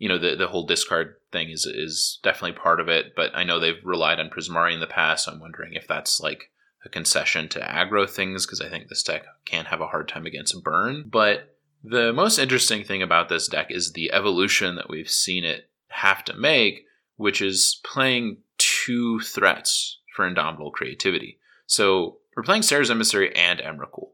you 0.00 0.08
know 0.08 0.18
the 0.18 0.34
the 0.34 0.48
whole 0.48 0.66
discard 0.66 1.16
thing 1.30 1.50
is 1.50 1.66
is 1.66 2.18
definitely 2.24 2.58
part 2.58 2.80
of 2.80 2.88
it. 2.88 3.14
But 3.14 3.30
I 3.34 3.44
know 3.44 3.60
they've 3.60 3.84
relied 3.84 4.18
on 4.18 4.30
Prismari 4.30 4.74
in 4.74 4.80
the 4.80 4.86
past. 4.88 5.26
So 5.26 5.32
I'm 5.32 5.40
wondering 5.40 5.74
if 5.74 5.86
that's 5.86 6.20
like 6.20 6.50
a 6.84 6.88
concession 6.88 7.48
to 7.50 7.60
aggro 7.60 8.08
things 8.08 8.46
because 8.46 8.60
I 8.60 8.68
think 8.68 8.88
this 8.88 9.02
deck 9.02 9.24
can 9.44 9.66
have 9.66 9.80
a 9.80 9.86
hard 9.86 10.08
time 10.08 10.26
against 10.26 10.62
burn. 10.62 11.04
But 11.06 11.56
the 11.82 12.12
most 12.12 12.38
interesting 12.38 12.84
thing 12.84 13.02
about 13.02 13.28
this 13.28 13.48
deck 13.48 13.70
is 13.70 13.92
the 13.92 14.12
evolution 14.12 14.76
that 14.76 14.88
we've 14.88 15.10
seen 15.10 15.44
it 15.44 15.68
have 15.88 16.24
to 16.24 16.36
make, 16.36 16.86
which 17.16 17.42
is 17.42 17.80
playing 17.84 18.38
two 18.58 19.20
threats 19.20 19.98
for 20.14 20.26
Indomitable 20.26 20.70
Creativity. 20.70 21.38
So 21.66 22.18
we're 22.36 22.42
playing 22.42 22.62
Serra's 22.62 22.90
Emissary 22.90 23.34
and 23.34 23.60
Emrakul. 23.60 24.10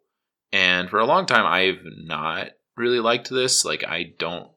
And 0.52 0.88
for 0.88 0.98
a 0.98 1.06
long 1.06 1.26
time, 1.26 1.46
I've 1.46 1.82
not 1.84 2.50
really 2.76 3.00
liked 3.00 3.30
this. 3.30 3.64
Like, 3.64 3.84
I 3.84 4.14
don't 4.18 4.50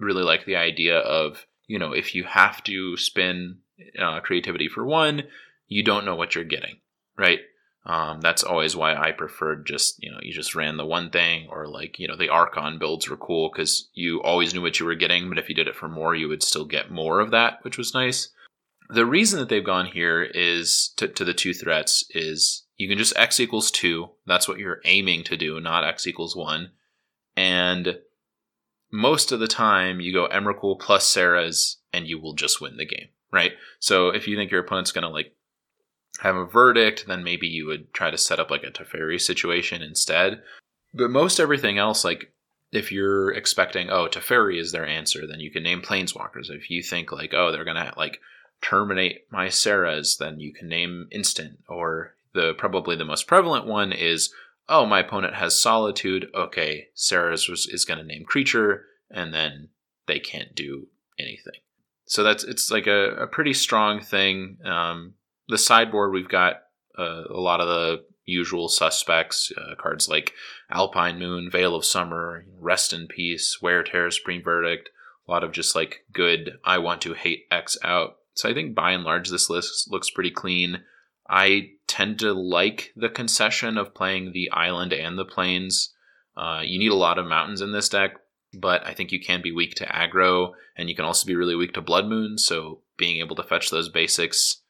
really 0.00 0.22
like 0.22 0.46
the 0.46 0.56
idea 0.56 0.98
of 0.98 1.46
you 1.66 1.78
know 1.78 1.92
if 1.92 2.14
you 2.14 2.24
have 2.24 2.64
to 2.64 2.96
spin 2.96 3.58
uh, 3.98 4.20
creativity 4.20 4.68
for 4.68 4.84
one, 4.84 5.22
you 5.68 5.84
don't 5.84 6.04
know 6.04 6.16
what 6.16 6.34
you're 6.34 6.44
getting, 6.44 6.78
right? 7.18 7.40
Um, 7.86 8.20
that's 8.20 8.42
always 8.42 8.76
why 8.76 8.94
I 8.94 9.12
preferred 9.12 9.66
just 9.66 10.02
you 10.02 10.10
know 10.10 10.18
you 10.20 10.32
just 10.32 10.54
ran 10.54 10.76
the 10.76 10.84
one 10.84 11.10
thing 11.10 11.48
or 11.48 11.66
like 11.66 11.98
you 11.98 12.06
know 12.06 12.16
the 12.16 12.28
Archon 12.28 12.78
builds 12.78 13.08
were 13.08 13.16
cool 13.16 13.50
because 13.50 13.88
you 13.94 14.22
always 14.22 14.52
knew 14.52 14.60
what 14.60 14.78
you 14.78 14.86
were 14.86 14.94
getting, 14.94 15.28
but 15.28 15.38
if 15.38 15.48
you 15.48 15.54
did 15.54 15.68
it 15.68 15.76
for 15.76 15.88
more, 15.88 16.14
you 16.14 16.28
would 16.28 16.42
still 16.42 16.66
get 16.66 16.90
more 16.90 17.20
of 17.20 17.30
that, 17.30 17.58
which 17.62 17.78
was 17.78 17.94
nice. 17.94 18.28
The 18.90 19.06
reason 19.06 19.38
that 19.38 19.48
they've 19.48 19.64
gone 19.64 19.86
here 19.86 20.22
is 20.22 20.92
to, 20.96 21.08
to 21.08 21.24
the 21.24 21.32
two 21.32 21.54
threats 21.54 22.04
is 22.10 22.64
you 22.76 22.88
can 22.88 22.98
just 22.98 23.16
x 23.16 23.40
equals 23.40 23.70
two. 23.70 24.10
That's 24.26 24.48
what 24.48 24.58
you're 24.58 24.80
aiming 24.84 25.24
to 25.24 25.36
do, 25.36 25.60
not 25.60 25.84
x 25.84 26.06
equals 26.06 26.36
one. 26.36 26.72
And 27.36 27.98
most 28.92 29.32
of 29.32 29.40
the 29.40 29.46
time 29.46 30.00
you 30.00 30.12
go 30.12 30.28
Emrakul 30.28 30.78
plus 30.78 31.06
Serra's 31.06 31.78
and 31.92 32.06
you 32.06 32.20
will 32.20 32.34
just 32.34 32.60
win 32.60 32.76
the 32.76 32.86
game, 32.86 33.08
right? 33.32 33.52
So 33.78 34.08
if 34.08 34.26
you 34.26 34.36
think 34.36 34.50
your 34.50 34.60
opponent's 34.60 34.92
going 34.92 35.02
to 35.02 35.08
like 35.08 35.34
have 36.20 36.36
a 36.36 36.44
verdict, 36.44 37.06
then 37.06 37.24
maybe 37.24 37.46
you 37.46 37.66
would 37.66 37.92
try 37.92 38.10
to 38.10 38.18
set 38.18 38.38
up 38.40 38.50
like 38.50 38.62
a 38.62 38.70
Teferi 38.70 39.20
situation 39.20 39.82
instead. 39.82 40.42
But 40.92 41.10
most 41.10 41.40
everything 41.40 41.78
else, 41.78 42.04
like 42.04 42.32
if 42.72 42.92
you're 42.92 43.32
expecting, 43.32 43.90
oh, 43.90 44.06
Teferi 44.06 44.58
is 44.60 44.72
their 44.72 44.86
answer, 44.86 45.26
then 45.26 45.40
you 45.40 45.50
can 45.50 45.62
name 45.62 45.82
Planeswalkers. 45.82 46.50
If 46.50 46.70
you 46.70 46.82
think 46.82 47.10
like, 47.10 47.32
oh, 47.34 47.50
they're 47.50 47.64
to 47.64 47.92
like 47.96 48.20
terminate 48.60 49.26
my 49.30 49.48
Serra's, 49.48 50.18
then 50.18 50.40
you 50.40 50.52
can 50.52 50.68
name 50.68 51.08
Instant. 51.10 51.58
Or 51.68 52.14
the 52.34 52.54
probably 52.54 52.96
the 52.96 53.04
most 53.04 53.26
prevalent 53.26 53.66
one 53.66 53.92
is 53.92 54.32
oh, 54.68 54.86
my 54.86 55.00
opponent 55.00 55.34
has 55.34 55.60
solitude. 55.60 56.30
Okay, 56.34 56.88
Serra's 56.94 57.48
is 57.48 57.84
going 57.84 57.98
to 57.98 58.06
name 58.06 58.24
creature, 58.24 58.86
and 59.10 59.34
then 59.34 59.68
they 60.06 60.20
can't 60.20 60.54
do 60.54 60.86
anything. 61.18 61.60
So 62.06 62.22
that's 62.22 62.44
it's 62.44 62.70
like 62.70 62.86
a, 62.86 63.14
a 63.16 63.26
pretty 63.26 63.52
strong 63.52 64.00
thing. 64.00 64.58
Um, 64.64 65.14
the 65.50 65.58
sideboard 65.58 66.12
we've 66.12 66.28
got 66.28 66.62
uh, 66.98 67.24
a 67.28 67.40
lot 67.40 67.60
of 67.60 67.68
the 67.68 68.04
usual 68.24 68.68
suspects 68.68 69.52
uh, 69.56 69.74
cards 69.74 70.08
like 70.08 70.32
Alpine 70.70 71.18
Moon, 71.18 71.50
Veil 71.50 71.74
of 71.74 71.84
Summer, 71.84 72.44
Rest 72.58 72.92
in 72.92 73.08
Peace, 73.08 73.58
Wear 73.60 73.82
Tear, 73.82 74.10
Supreme 74.10 74.42
Verdict. 74.42 74.88
A 75.26 75.30
lot 75.30 75.44
of 75.44 75.52
just 75.52 75.74
like 75.74 76.04
good. 76.12 76.58
I 76.64 76.78
want 76.78 77.02
to 77.02 77.14
hate 77.14 77.46
X 77.50 77.76
out. 77.84 78.16
So 78.34 78.48
I 78.48 78.54
think 78.54 78.74
by 78.74 78.92
and 78.92 79.04
large 79.04 79.28
this 79.28 79.50
list 79.50 79.90
looks 79.90 80.10
pretty 80.10 80.30
clean. 80.30 80.82
I 81.28 81.70
tend 81.86 82.18
to 82.20 82.32
like 82.32 82.92
the 82.96 83.08
concession 83.08 83.76
of 83.76 83.94
playing 83.94 84.32
the 84.32 84.50
island 84.50 84.92
and 84.92 85.18
the 85.18 85.24
plains. 85.24 85.92
Uh, 86.36 86.62
you 86.64 86.78
need 86.78 86.92
a 86.92 86.96
lot 86.96 87.18
of 87.18 87.26
mountains 87.26 87.60
in 87.60 87.72
this 87.72 87.88
deck, 87.88 88.12
but 88.54 88.84
I 88.86 88.94
think 88.94 89.12
you 89.12 89.20
can 89.20 89.42
be 89.42 89.52
weak 89.52 89.74
to 89.76 89.86
aggro, 89.86 90.52
and 90.76 90.88
you 90.88 90.96
can 90.96 91.04
also 91.04 91.26
be 91.26 91.36
really 91.36 91.54
weak 91.54 91.74
to 91.74 91.80
Blood 91.80 92.06
Moon. 92.06 92.38
So 92.38 92.80
being 92.96 93.18
able 93.18 93.36
to 93.36 93.42
fetch 93.42 93.70
those 93.70 93.88
basics 93.88 94.62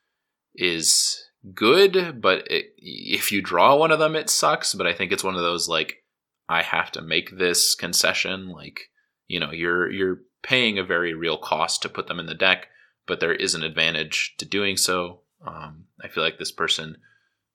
is 0.55 1.25
good, 1.55 2.21
but 2.21 2.47
it, 2.51 2.75
if 2.77 3.33
you 3.33 3.43
draw 3.43 3.77
one 3.77 3.91
of 3.91 3.99
them, 3.99 4.17
it 4.17 4.31
sucks. 4.31 4.75
But 4.75 4.87
I 4.87 4.95
think 4.95 5.13
it's 5.13 5.25
one 5.25 5.37
of 5.37 5.43
those 5.43 5.69
like 5.69 6.05
I 6.49 6.63
have 6.63 6.91
to 6.93 7.03
make 7.03 7.37
this 7.37 7.75
concession. 7.75 8.51
Like 8.51 8.91
you 9.29 9.41
know, 9.41 9.53
you're 9.53 9.91
you're 9.91 10.21
paying 10.43 10.79
a 10.79 10.85
very 10.85 11.15
real 11.15 11.39
cost 11.39 11.83
to 11.83 11.89
put 11.89 12.07
them 12.07 12.21
in 12.21 12.27
the 12.27 12.35
deck, 12.35 12.69
but 13.07 13.21
there 13.21 13.35
is 13.35 13.55
an 13.55 13.63
advantage 13.63 14.35
to 14.39 14.45
doing 14.45 14.77
so. 14.77 15.21
Um, 15.47 15.85
I 16.03 16.09
feel 16.09 16.23
like 16.23 16.39
this 16.39 16.53
person 16.53 16.97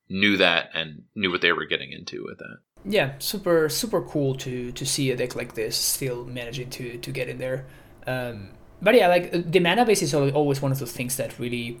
knew 0.08 0.36
that 0.36 0.70
and 0.74 1.02
knew 1.14 1.30
what 1.30 1.40
they 1.40 1.52
were 1.52 1.66
getting 1.66 1.92
into 1.92 2.24
with 2.24 2.38
that. 2.38 2.58
Yeah, 2.84 3.14
super 3.18 3.68
super 3.68 4.02
cool 4.02 4.34
to 4.36 4.72
to 4.72 4.86
see 4.86 5.10
a 5.10 5.16
deck 5.16 5.34
like 5.34 5.54
this 5.54 5.76
still 5.76 6.24
managing 6.24 6.70
to 6.70 6.98
to 6.98 7.10
get 7.10 7.28
in 7.28 7.38
there. 7.38 7.66
Um, 8.06 8.50
but 8.80 8.94
yeah, 8.94 9.08
like 9.08 9.50
the 9.50 9.60
mana 9.60 9.84
base 9.84 10.02
is 10.02 10.14
always 10.14 10.62
one 10.62 10.72
of 10.72 10.78
those 10.78 10.92
things 10.92 11.16
that 11.16 11.38
really 11.38 11.80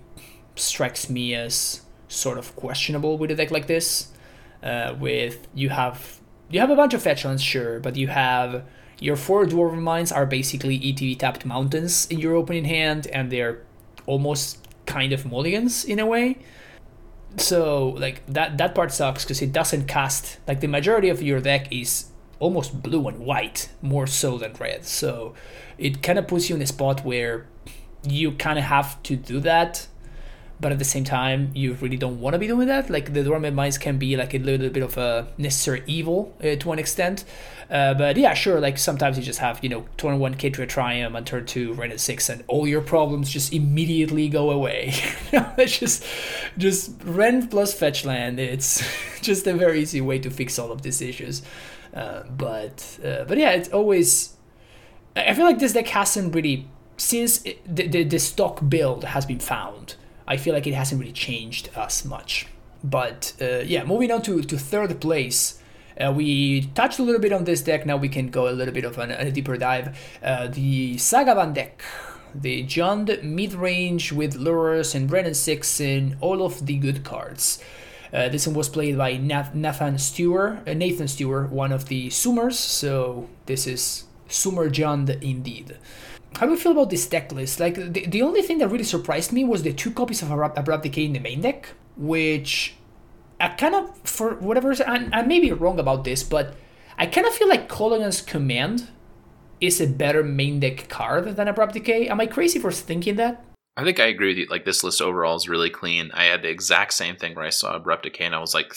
strikes 0.56 1.08
me 1.08 1.34
as 1.34 1.82
sort 2.08 2.38
of 2.38 2.54
questionable 2.56 3.18
with 3.18 3.30
a 3.30 3.34
deck 3.34 3.50
like 3.50 3.66
this. 3.66 4.08
Uh, 4.62 4.94
with 4.98 5.46
you 5.54 5.68
have 5.68 6.18
you 6.50 6.60
have 6.60 6.70
a 6.70 6.76
bunch 6.76 6.94
of 6.94 7.02
fetchlands, 7.02 7.40
sure, 7.40 7.78
but 7.80 7.96
you 7.96 8.08
have 8.08 8.64
your 8.98 9.16
four 9.16 9.44
dwarven 9.44 9.82
mines 9.82 10.10
are 10.10 10.26
basically 10.26 10.78
ETB 10.80 11.18
tapped 11.18 11.44
mountains 11.44 12.06
in 12.06 12.18
your 12.18 12.34
opening 12.34 12.64
hand, 12.64 13.06
and 13.08 13.30
they're 13.30 13.62
almost 14.06 14.66
kind 14.86 15.12
of 15.12 15.26
mulligans 15.26 15.84
in 15.84 15.98
a 15.98 16.06
way. 16.06 16.38
So 17.36 17.88
like 17.98 18.24
that 18.26 18.56
that 18.58 18.74
part 18.74 18.92
sucks 18.92 19.24
because 19.24 19.42
it 19.42 19.52
doesn't 19.52 19.86
cast 19.86 20.38
like 20.48 20.60
the 20.60 20.68
majority 20.68 21.10
of 21.10 21.20
your 21.22 21.40
deck 21.40 21.70
is 21.70 22.06
almost 22.38 22.82
blue 22.82 23.06
and 23.08 23.18
white 23.18 23.68
more 23.82 24.06
so 24.06 24.38
than 24.38 24.54
red. 24.54 24.86
So 24.86 25.34
it 25.76 26.02
kind 26.02 26.18
of 26.18 26.28
puts 26.28 26.48
you 26.48 26.56
in 26.56 26.62
a 26.62 26.66
spot 26.66 27.04
where 27.04 27.46
you 28.02 28.32
kind 28.32 28.58
of 28.58 28.66
have 28.66 29.02
to 29.04 29.16
do 29.16 29.40
that. 29.40 29.86
But 30.58 30.72
at 30.72 30.78
the 30.78 30.84
same 30.84 31.04
time 31.04 31.50
you 31.54 31.74
really 31.74 31.96
don't 31.96 32.20
want 32.20 32.34
to 32.34 32.38
be 32.38 32.46
doing 32.46 32.68
that. 32.68 32.88
Like 32.88 33.12
the 33.12 33.22
dormant 33.22 33.54
mines 33.54 33.78
can 33.78 33.98
be 33.98 34.16
like 34.16 34.34
a 34.34 34.38
little 34.38 34.70
bit 34.70 34.82
of 34.82 34.96
a 34.96 35.28
necessary 35.38 35.82
evil 35.86 36.34
uh, 36.40 36.56
to 36.56 36.72
an 36.72 36.78
extent. 36.78 37.24
Uh, 37.68 37.94
but 37.94 38.16
yeah 38.16 38.32
sure 38.32 38.60
like 38.60 38.78
sometimes 38.78 39.18
you 39.18 39.24
just 39.24 39.40
have 39.40 39.58
you 39.60 39.68
know 39.68 39.84
turn 39.96 40.20
1 40.20 40.36
Ketria 40.36 40.68
Triome 40.68 41.16
and 41.16 41.26
turn 41.26 41.44
2 41.44 41.74
Wrenn 41.74 41.90
and 41.90 42.00
6 42.00 42.28
and 42.28 42.44
all 42.46 42.68
your 42.68 42.80
problems 42.80 43.28
just 43.28 43.52
immediately 43.52 44.28
go 44.28 44.50
away. 44.50 44.94
It's 45.58 45.78
just 45.78 46.04
just 46.56 46.92
rent 47.04 47.50
plus 47.50 47.74
fetch 47.74 48.04
land. 48.04 48.38
It's 48.38 48.82
just 49.20 49.46
a 49.46 49.54
very 49.54 49.80
easy 49.80 50.00
way 50.00 50.18
to 50.20 50.30
fix 50.30 50.58
all 50.58 50.70
of 50.70 50.82
these 50.82 51.02
issues. 51.02 51.42
Uh, 51.92 52.22
but 52.24 52.98
uh, 53.04 53.24
but 53.24 53.36
yeah 53.38 53.50
it's 53.50 53.70
always 53.70 54.36
I 55.16 55.34
feel 55.34 55.44
like 55.44 55.58
this 55.58 55.72
deck 55.72 55.88
hasn't 55.88 56.34
really 56.34 56.68
since 56.96 57.44
it, 57.44 57.62
the, 57.74 57.86
the, 57.88 58.04
the 58.04 58.18
stock 58.18 58.60
build 58.68 59.04
has 59.04 59.26
been 59.26 59.38
found 59.38 59.96
I 60.26 60.36
feel 60.36 60.54
like 60.54 60.66
it 60.66 60.74
hasn't 60.74 61.00
really 61.00 61.12
changed 61.12 61.70
as 61.76 62.04
much. 62.04 62.46
But 62.82 63.32
uh, 63.40 63.58
yeah, 63.60 63.84
moving 63.84 64.10
on 64.10 64.22
to, 64.22 64.42
to 64.42 64.58
third 64.58 65.00
place. 65.00 65.60
Uh, 65.98 66.12
we 66.14 66.62
touched 66.74 66.98
a 66.98 67.02
little 67.02 67.20
bit 67.20 67.32
on 67.32 67.44
this 67.44 67.62
deck. 67.62 67.86
Now 67.86 67.96
we 67.96 68.08
can 68.08 68.28
go 68.28 68.48
a 68.48 68.52
little 68.52 68.74
bit 68.74 68.84
of 68.84 68.98
an, 68.98 69.10
a 69.10 69.30
deeper 69.30 69.56
dive. 69.56 69.98
Uh, 70.22 70.48
the 70.48 70.96
Sagavan 70.96 71.54
deck, 71.54 71.82
the 72.34 72.64
Jund 72.64 73.22
mid 73.22 73.54
range 73.54 74.12
with 74.12 74.34
Lurrus 74.34 74.94
and 74.94 75.10
Wrenn 75.10 75.26
and 75.26 75.36
6 75.36 75.80
and 75.80 76.16
all 76.20 76.42
of 76.42 76.66
the 76.66 76.76
good 76.76 77.02
cards. 77.02 77.62
Uh, 78.12 78.28
this 78.28 78.46
one 78.46 78.54
was 78.54 78.68
played 78.68 78.96
by 78.96 79.16
Nathan 79.16 79.98
Stewart, 79.98 80.68
uh, 80.68 80.74
Nathan 80.74 81.08
Stewart, 81.08 81.50
one 81.50 81.72
of 81.72 81.88
the 81.88 82.10
Summers. 82.10 82.58
So 82.58 83.28
this 83.46 83.66
is 83.66 84.04
Summer 84.28 84.68
Jund 84.70 85.22
indeed 85.22 85.76
how 86.36 86.46
do 86.46 86.52
you 86.52 86.58
feel 86.58 86.72
about 86.72 86.90
this 86.90 87.06
deck 87.06 87.32
list? 87.32 87.60
Like, 87.60 87.74
the, 87.74 88.06
the 88.06 88.22
only 88.22 88.42
thing 88.42 88.58
that 88.58 88.68
really 88.68 88.84
surprised 88.84 89.32
me 89.32 89.44
was 89.44 89.62
the 89.62 89.72
two 89.72 89.90
copies 89.90 90.22
of 90.22 90.30
Abrupt 90.30 90.82
Decay 90.82 91.06
in 91.06 91.12
the 91.14 91.18
main 91.18 91.40
deck, 91.40 91.70
which 91.96 92.74
I 93.40 93.48
kind 93.48 93.74
of, 93.74 93.96
for 94.04 94.34
whatever 94.34 94.68
reason, 94.68 94.86
I, 94.88 95.20
I 95.20 95.22
may 95.22 95.40
be 95.40 95.52
wrong 95.52 95.78
about 95.78 96.04
this, 96.04 96.22
but 96.22 96.54
I 96.98 97.06
kind 97.06 97.26
of 97.26 97.32
feel 97.34 97.48
like 97.48 97.68
Kolaghan's 97.68 98.20
Command 98.20 98.88
is 99.60 99.80
a 99.80 99.86
better 99.86 100.22
main 100.22 100.60
deck 100.60 100.88
card 100.88 101.36
than 101.36 101.48
Abrupt 101.48 101.74
Decay. 101.74 102.08
Am 102.08 102.20
I 102.20 102.26
crazy 102.26 102.58
for 102.58 102.70
thinking 102.70 103.16
that? 103.16 103.42
I 103.78 103.84
think 103.84 104.00
I 104.00 104.06
agree 104.06 104.28
with 104.28 104.38
you. 104.38 104.46
Like 104.46 104.64
this 104.64 104.82
list 104.82 105.02
overall 105.02 105.36
is 105.36 105.50
really 105.50 105.68
clean. 105.68 106.10
I 106.14 106.24
had 106.24 106.40
the 106.40 106.48
exact 106.48 106.94
same 106.94 107.16
thing 107.16 107.34
where 107.34 107.44
I 107.44 107.50
saw 107.50 107.76
Abrupt 107.76 108.04
Decay 108.04 108.24
and 108.24 108.34
I 108.34 108.40
was 108.40 108.54
like, 108.54 108.72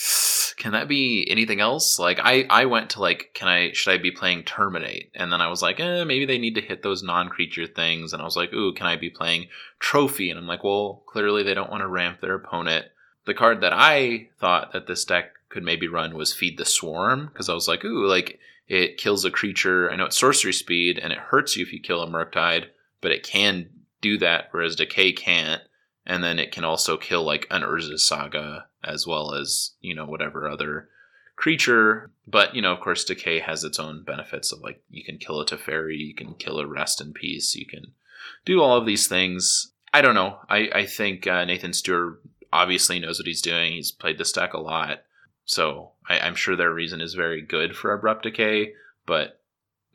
can 0.58 0.72
that 0.72 0.88
be 0.88 1.26
anything 1.30 1.60
else? 1.60 1.98
Like 1.98 2.20
I, 2.22 2.44
I 2.50 2.66
went 2.66 2.90
to 2.90 3.00
like, 3.00 3.30
can 3.32 3.48
I 3.48 3.72
should 3.72 3.94
I 3.94 3.96
be 3.96 4.10
playing 4.10 4.44
Terminate? 4.44 5.10
And 5.14 5.32
then 5.32 5.40
I 5.40 5.48
was 5.48 5.62
like, 5.62 5.80
eh, 5.80 6.04
maybe 6.04 6.26
they 6.26 6.36
need 6.36 6.54
to 6.56 6.60
hit 6.60 6.82
those 6.82 7.02
non-creature 7.02 7.68
things. 7.68 8.12
And 8.12 8.20
I 8.20 8.26
was 8.26 8.36
like, 8.36 8.52
ooh, 8.52 8.74
can 8.74 8.86
I 8.86 8.96
be 8.96 9.08
playing 9.08 9.46
Trophy? 9.78 10.28
And 10.28 10.38
I'm 10.38 10.46
like, 10.46 10.64
well, 10.64 11.02
clearly 11.06 11.42
they 11.44 11.54
don't 11.54 11.70
want 11.70 11.80
to 11.80 11.88
ramp 11.88 12.20
their 12.20 12.34
opponent. 12.34 12.84
The 13.24 13.32
card 13.34 13.62
that 13.62 13.72
I 13.72 14.28
thought 14.38 14.74
that 14.74 14.86
this 14.86 15.06
deck 15.06 15.30
could 15.48 15.62
maybe 15.62 15.88
run 15.88 16.14
was 16.14 16.34
Feed 16.34 16.58
the 16.58 16.66
Swarm 16.66 17.28
because 17.32 17.48
I 17.48 17.54
was 17.54 17.68
like, 17.68 17.86
ooh, 17.86 18.06
like 18.06 18.38
it 18.68 18.98
kills 18.98 19.24
a 19.24 19.30
creature. 19.30 19.90
I 19.90 19.96
know 19.96 20.04
it's 20.04 20.18
sorcery 20.18 20.52
speed 20.52 20.98
and 20.98 21.10
it 21.10 21.18
hurts 21.18 21.56
you 21.56 21.64
if 21.64 21.72
you 21.72 21.80
kill 21.80 22.02
a 22.02 22.06
Murktide, 22.06 22.66
but 23.00 23.12
it 23.12 23.22
can 23.22 23.70
do 24.00 24.18
that, 24.18 24.48
whereas 24.50 24.76
Decay 24.76 25.12
can't. 25.12 25.62
And 26.06 26.24
then 26.24 26.38
it 26.38 26.52
can 26.52 26.64
also 26.64 26.96
kill 26.96 27.24
like 27.24 27.46
an 27.50 27.62
Urza's 27.62 28.06
Saga 28.06 28.66
as 28.82 29.06
well 29.06 29.34
as, 29.34 29.72
you 29.80 29.94
know, 29.94 30.06
whatever 30.06 30.48
other 30.48 30.88
creature. 31.36 32.10
But, 32.26 32.54
you 32.54 32.62
know, 32.62 32.72
of 32.72 32.80
course, 32.80 33.04
Decay 33.04 33.40
has 33.40 33.64
its 33.64 33.78
own 33.78 34.04
benefits 34.04 34.52
of 34.52 34.60
like 34.60 34.82
you 34.88 35.04
can 35.04 35.18
kill 35.18 35.40
a 35.40 35.46
Teferi, 35.46 35.98
you 35.98 36.14
can 36.14 36.34
kill 36.34 36.58
a 36.58 36.66
Rest 36.66 37.00
in 37.00 37.12
Peace, 37.12 37.54
you 37.54 37.66
can 37.66 37.92
do 38.44 38.60
all 38.60 38.76
of 38.76 38.86
these 38.86 39.06
things. 39.06 39.72
I 39.92 40.00
don't 40.00 40.14
know. 40.14 40.38
I, 40.48 40.70
I 40.74 40.86
think 40.86 41.26
uh, 41.26 41.44
Nathan 41.44 41.72
Stewart 41.72 42.22
obviously 42.52 42.98
knows 42.98 43.18
what 43.18 43.26
he's 43.26 43.42
doing. 43.42 43.72
He's 43.72 43.92
played 43.92 44.18
this 44.18 44.32
deck 44.32 44.54
a 44.54 44.60
lot. 44.60 45.02
So 45.44 45.92
I, 46.08 46.20
I'm 46.20 46.34
sure 46.34 46.56
their 46.56 46.72
reason 46.72 47.00
is 47.00 47.14
very 47.14 47.42
good 47.42 47.76
for 47.76 47.92
Abrupt 47.92 48.22
Decay. 48.22 48.72
But 49.06 49.39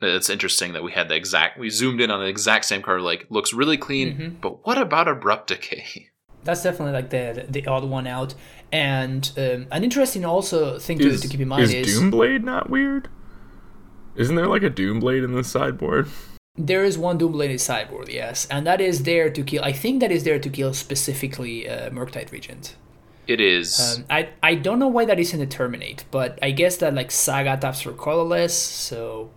it's 0.00 0.28
interesting 0.28 0.72
that 0.74 0.82
we 0.82 0.92
had 0.92 1.08
the 1.08 1.14
exact 1.14 1.58
we 1.58 1.70
zoomed 1.70 2.00
in 2.00 2.10
on 2.10 2.20
the 2.20 2.26
exact 2.26 2.64
same 2.64 2.82
card 2.82 3.00
like 3.00 3.26
looks 3.30 3.52
really 3.52 3.76
clean 3.76 4.12
mm-hmm. 4.12 4.34
but 4.40 4.66
what 4.66 4.78
about 4.78 5.08
abrupt 5.08 5.48
decay? 5.48 6.10
That's 6.44 6.62
definitely 6.62 6.92
like 6.92 7.10
the 7.10 7.46
the 7.48 7.66
odd 7.66 7.84
one 7.84 8.06
out. 8.06 8.34
And 8.70 9.30
um, 9.36 9.66
an 9.72 9.82
interesting 9.82 10.24
also 10.24 10.78
thing 10.78 10.98
to, 10.98 11.16
to 11.16 11.28
keep 11.28 11.40
in 11.40 11.48
mind 11.48 11.64
is, 11.64 11.74
is 11.74 12.00
doomblade 12.00 12.44
not 12.44 12.70
weird? 12.70 13.08
Isn't 14.14 14.36
there 14.36 14.46
like 14.46 14.62
a 14.62 14.70
doomblade 14.70 15.24
in 15.24 15.32
the 15.32 15.44
sideboard? 15.44 16.08
There 16.58 16.84
is 16.84 16.96
one 16.96 17.18
doomblade 17.18 17.50
in 17.50 17.52
the 17.52 17.58
sideboard 17.58 18.08
yes. 18.08 18.46
And 18.50 18.66
that 18.66 18.80
is 18.80 19.02
there 19.02 19.28
to 19.28 19.42
kill 19.42 19.62
i 19.62 19.72
think 19.72 20.00
that 20.00 20.10
is 20.10 20.24
there 20.24 20.38
to 20.38 20.48
kill 20.48 20.72
specifically 20.72 21.68
uh, 21.68 21.90
murktide 21.90 22.32
regent. 22.32 22.76
It 23.26 23.40
is. 23.40 23.98
Um, 23.98 24.04
I 24.08 24.30
I 24.42 24.54
don't 24.54 24.78
know 24.78 24.88
why 24.88 25.04
that 25.04 25.18
isn't 25.18 25.40
a 25.40 25.46
terminate, 25.46 26.04
but 26.10 26.38
I 26.40 26.52
guess 26.52 26.76
that 26.78 26.94
like 26.94 27.10
Saga 27.10 27.56
taps 27.56 27.82
for 27.82 27.92
colorless, 27.92 28.56
so 28.56 29.30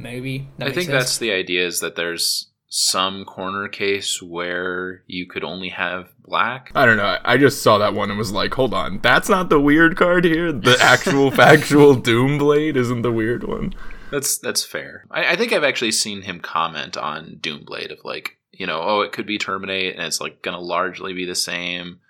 maybe. 0.00 0.48
I 0.58 0.64
think 0.64 0.86
sense. 0.86 0.88
that's 0.88 1.18
the 1.18 1.32
idea 1.32 1.66
is 1.66 1.80
that 1.80 1.96
there's 1.96 2.50
some 2.70 3.24
corner 3.24 3.66
case 3.66 4.22
where 4.22 5.02
you 5.08 5.26
could 5.26 5.42
only 5.42 5.70
have 5.70 6.08
black. 6.24 6.70
I 6.74 6.86
don't 6.86 6.96
know. 6.96 7.18
I 7.24 7.36
just 7.36 7.62
saw 7.62 7.78
that 7.78 7.94
one 7.94 8.10
and 8.10 8.18
was 8.18 8.32
like, 8.32 8.54
hold 8.54 8.72
on, 8.72 9.00
that's 9.02 9.28
not 9.28 9.50
the 9.50 9.60
weird 9.60 9.96
card 9.96 10.24
here. 10.24 10.52
The 10.52 10.78
actual 10.80 11.32
factual 11.32 11.96
Doomblade 11.96 12.76
isn't 12.76 13.02
the 13.02 13.12
weird 13.12 13.44
one. 13.44 13.74
That's 14.12 14.38
that's 14.38 14.64
fair. 14.64 15.04
I, 15.10 15.32
I 15.32 15.36
think 15.36 15.52
I've 15.52 15.64
actually 15.64 15.92
seen 15.92 16.22
him 16.22 16.40
comment 16.40 16.96
on 16.96 17.38
Doomblade 17.40 17.92
of 17.92 17.98
like, 18.04 18.38
you 18.52 18.66
know, 18.66 18.80
oh, 18.80 19.00
it 19.00 19.12
could 19.12 19.26
be 19.26 19.38
Terminate, 19.38 19.96
and 19.96 20.04
it's 20.04 20.20
like 20.20 20.42
gonna 20.42 20.60
largely 20.60 21.12
be 21.12 21.26
the 21.26 21.34
same. 21.34 22.00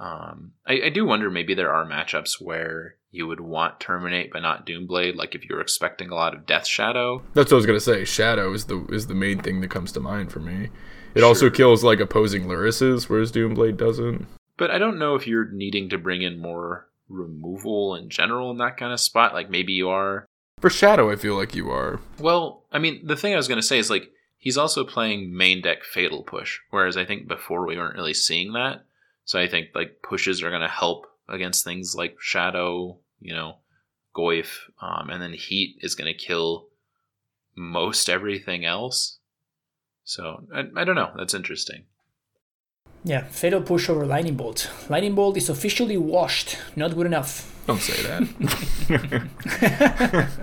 Um, 0.00 0.52
I, 0.66 0.80
I 0.86 0.88
do 0.88 1.04
wonder 1.04 1.30
maybe 1.30 1.54
there 1.54 1.72
are 1.72 1.86
matchups 1.86 2.40
where 2.40 2.96
you 3.10 3.26
would 3.26 3.40
want 3.40 3.80
Terminate 3.80 4.32
but 4.32 4.40
not 4.42 4.66
Doomblade, 4.66 5.16
like 5.16 5.34
if 5.34 5.44
you're 5.44 5.60
expecting 5.60 6.10
a 6.10 6.14
lot 6.14 6.34
of 6.34 6.46
Death 6.46 6.66
Shadow. 6.66 7.22
That's 7.34 7.50
what 7.50 7.56
I 7.56 7.58
was 7.58 7.66
gonna 7.66 7.80
say. 7.80 8.04
Shadow 8.04 8.52
is 8.52 8.66
the 8.66 8.84
is 8.86 9.06
the 9.06 9.14
main 9.14 9.40
thing 9.40 9.60
that 9.60 9.70
comes 9.70 9.92
to 9.92 10.00
mind 10.00 10.32
for 10.32 10.40
me. 10.40 10.70
It 11.14 11.20
sure. 11.20 11.28
also 11.28 11.50
kills 11.50 11.82
like 11.82 12.00
opposing 12.00 12.44
Lurruses, 12.44 13.08
whereas 13.08 13.32
Doomblade 13.32 13.76
doesn't. 13.76 14.26
But 14.56 14.70
I 14.70 14.78
don't 14.78 14.98
know 14.98 15.14
if 15.14 15.26
you're 15.26 15.50
needing 15.50 15.88
to 15.90 15.98
bring 15.98 16.22
in 16.22 16.38
more 16.38 16.88
removal 17.08 17.96
in 17.96 18.08
general 18.10 18.50
in 18.50 18.58
that 18.58 18.76
kind 18.76 18.92
of 18.92 19.00
spot. 19.00 19.34
Like 19.34 19.50
maybe 19.50 19.72
you 19.72 19.88
are. 19.88 20.26
For 20.60 20.70
Shadow, 20.70 21.10
I 21.10 21.16
feel 21.16 21.34
like 21.34 21.54
you 21.54 21.70
are. 21.70 22.00
Well, 22.18 22.64
I 22.70 22.78
mean, 22.78 23.06
the 23.06 23.16
thing 23.16 23.32
I 23.32 23.38
was 23.38 23.48
gonna 23.48 23.62
say 23.62 23.78
is 23.78 23.90
like 23.90 24.10
he's 24.38 24.58
also 24.58 24.84
playing 24.84 25.36
main 25.36 25.62
deck 25.62 25.82
Fatal 25.84 26.22
Push, 26.22 26.58
whereas 26.70 26.96
I 26.96 27.04
think 27.04 27.26
before 27.26 27.66
we 27.66 27.76
weren't 27.76 27.96
really 27.96 28.14
seeing 28.14 28.52
that. 28.52 28.84
So 29.24 29.40
I 29.40 29.48
think 29.48 29.68
like 29.74 30.02
pushes 30.02 30.42
are 30.42 30.50
gonna 30.50 30.68
help 30.68 31.06
against 31.30 31.64
things 31.64 31.94
like 31.94 32.16
Shadow, 32.20 32.98
you 33.20 33.34
know, 33.34 33.56
Goyf, 34.14 34.58
um, 34.80 35.10
and 35.10 35.22
then 35.22 35.32
Heat 35.32 35.76
is 35.80 35.94
going 35.94 36.12
to 36.12 36.18
kill 36.18 36.68
most 37.56 38.08
everything 38.08 38.64
else. 38.64 39.18
So 40.04 40.44
I, 40.54 40.64
I 40.76 40.84
don't 40.84 40.96
know. 40.96 41.12
That's 41.16 41.34
interesting. 41.34 41.84
Yeah, 43.04 43.24
fatal 43.24 43.62
push 43.62 43.88
over 43.88 44.04
lightning 44.04 44.36
bolt. 44.36 44.70
Lightning 44.88 45.14
bolt 45.14 45.36
is 45.36 45.48
officially 45.48 45.96
washed. 45.96 46.58
Not 46.76 46.94
good 46.94 47.06
enough. 47.06 47.46
Don't 47.66 47.80
say 47.80 48.02
that. 48.02 48.26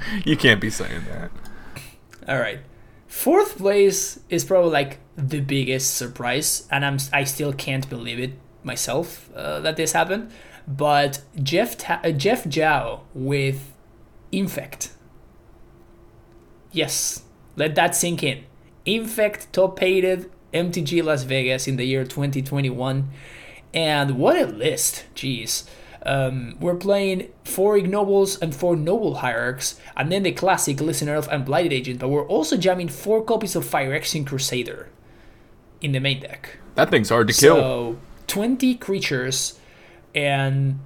you 0.26 0.38
can't 0.38 0.62
be 0.62 0.70
saying 0.70 1.04
that. 1.10 1.30
All 2.28 2.40
right. 2.40 2.60
Fourth 3.08 3.58
place 3.58 4.20
is 4.30 4.44
probably 4.44 4.72
like 4.72 5.00
the 5.16 5.40
biggest 5.40 5.96
surprise, 5.96 6.68
and 6.72 6.86
I'm 6.86 6.98
I 7.14 7.24
still 7.24 7.54
can't 7.54 7.90
believe 7.90 8.20
it 8.20 8.34
myself 8.64 9.30
uh, 9.36 9.60
that 9.62 9.78
this 9.78 9.94
happened. 9.94 10.32
But 10.68 11.22
Jeff 11.42 11.78
Ta- 11.78 12.02
uh, 12.04 12.12
Jeff 12.12 12.44
Zhao 12.44 13.02
with 13.14 13.74
Infect. 14.32 14.92
Yes, 16.72 17.24
let 17.56 17.76
that 17.76 17.96
sink 17.96 18.22
in. 18.22 18.44
Infect 18.86 19.52
top 19.54 19.82
aided 19.82 20.30
MTG 20.54 21.04
Las 21.04 21.24
Vegas 21.24 21.68
in 21.68 21.78
the 21.78 21.86
year 21.86 22.04
2021. 22.04 23.10
And 23.74 24.18
what 24.18 24.38
a 24.38 24.46
list, 24.46 25.06
jeez. 25.16 25.68
Um, 26.04 26.56
we're 26.60 26.76
playing 26.76 27.30
four 27.44 27.78
ignobles 27.78 28.42
and 28.42 28.56
four 28.56 28.76
noble 28.76 29.16
hierarchs, 29.16 29.80
and 29.96 30.12
then 30.12 30.24
the 30.24 30.32
classic 30.32 30.78
Glistener 30.78 31.16
Elf 31.16 31.28
and 31.28 31.44
Blighted 31.44 31.74
Agent, 31.74 32.00
but 32.00 32.10
we're 32.10 32.28
also 32.28 32.56
jamming 32.56 32.88
four 32.88 33.24
copies 33.24 33.56
of 33.56 33.66
Phyrexian 33.66 34.26
Crusader 34.26 34.90
in 35.82 35.92
the 35.92 36.00
main 36.00 36.22
deck. 36.22 36.58
That 36.76 36.90
thing's 36.90 37.10
hard 37.10 37.28
to 37.28 37.34
kill. 37.34 37.56
So, 37.56 37.98
20 38.28 38.76
creatures 38.76 39.60
and 40.18 40.80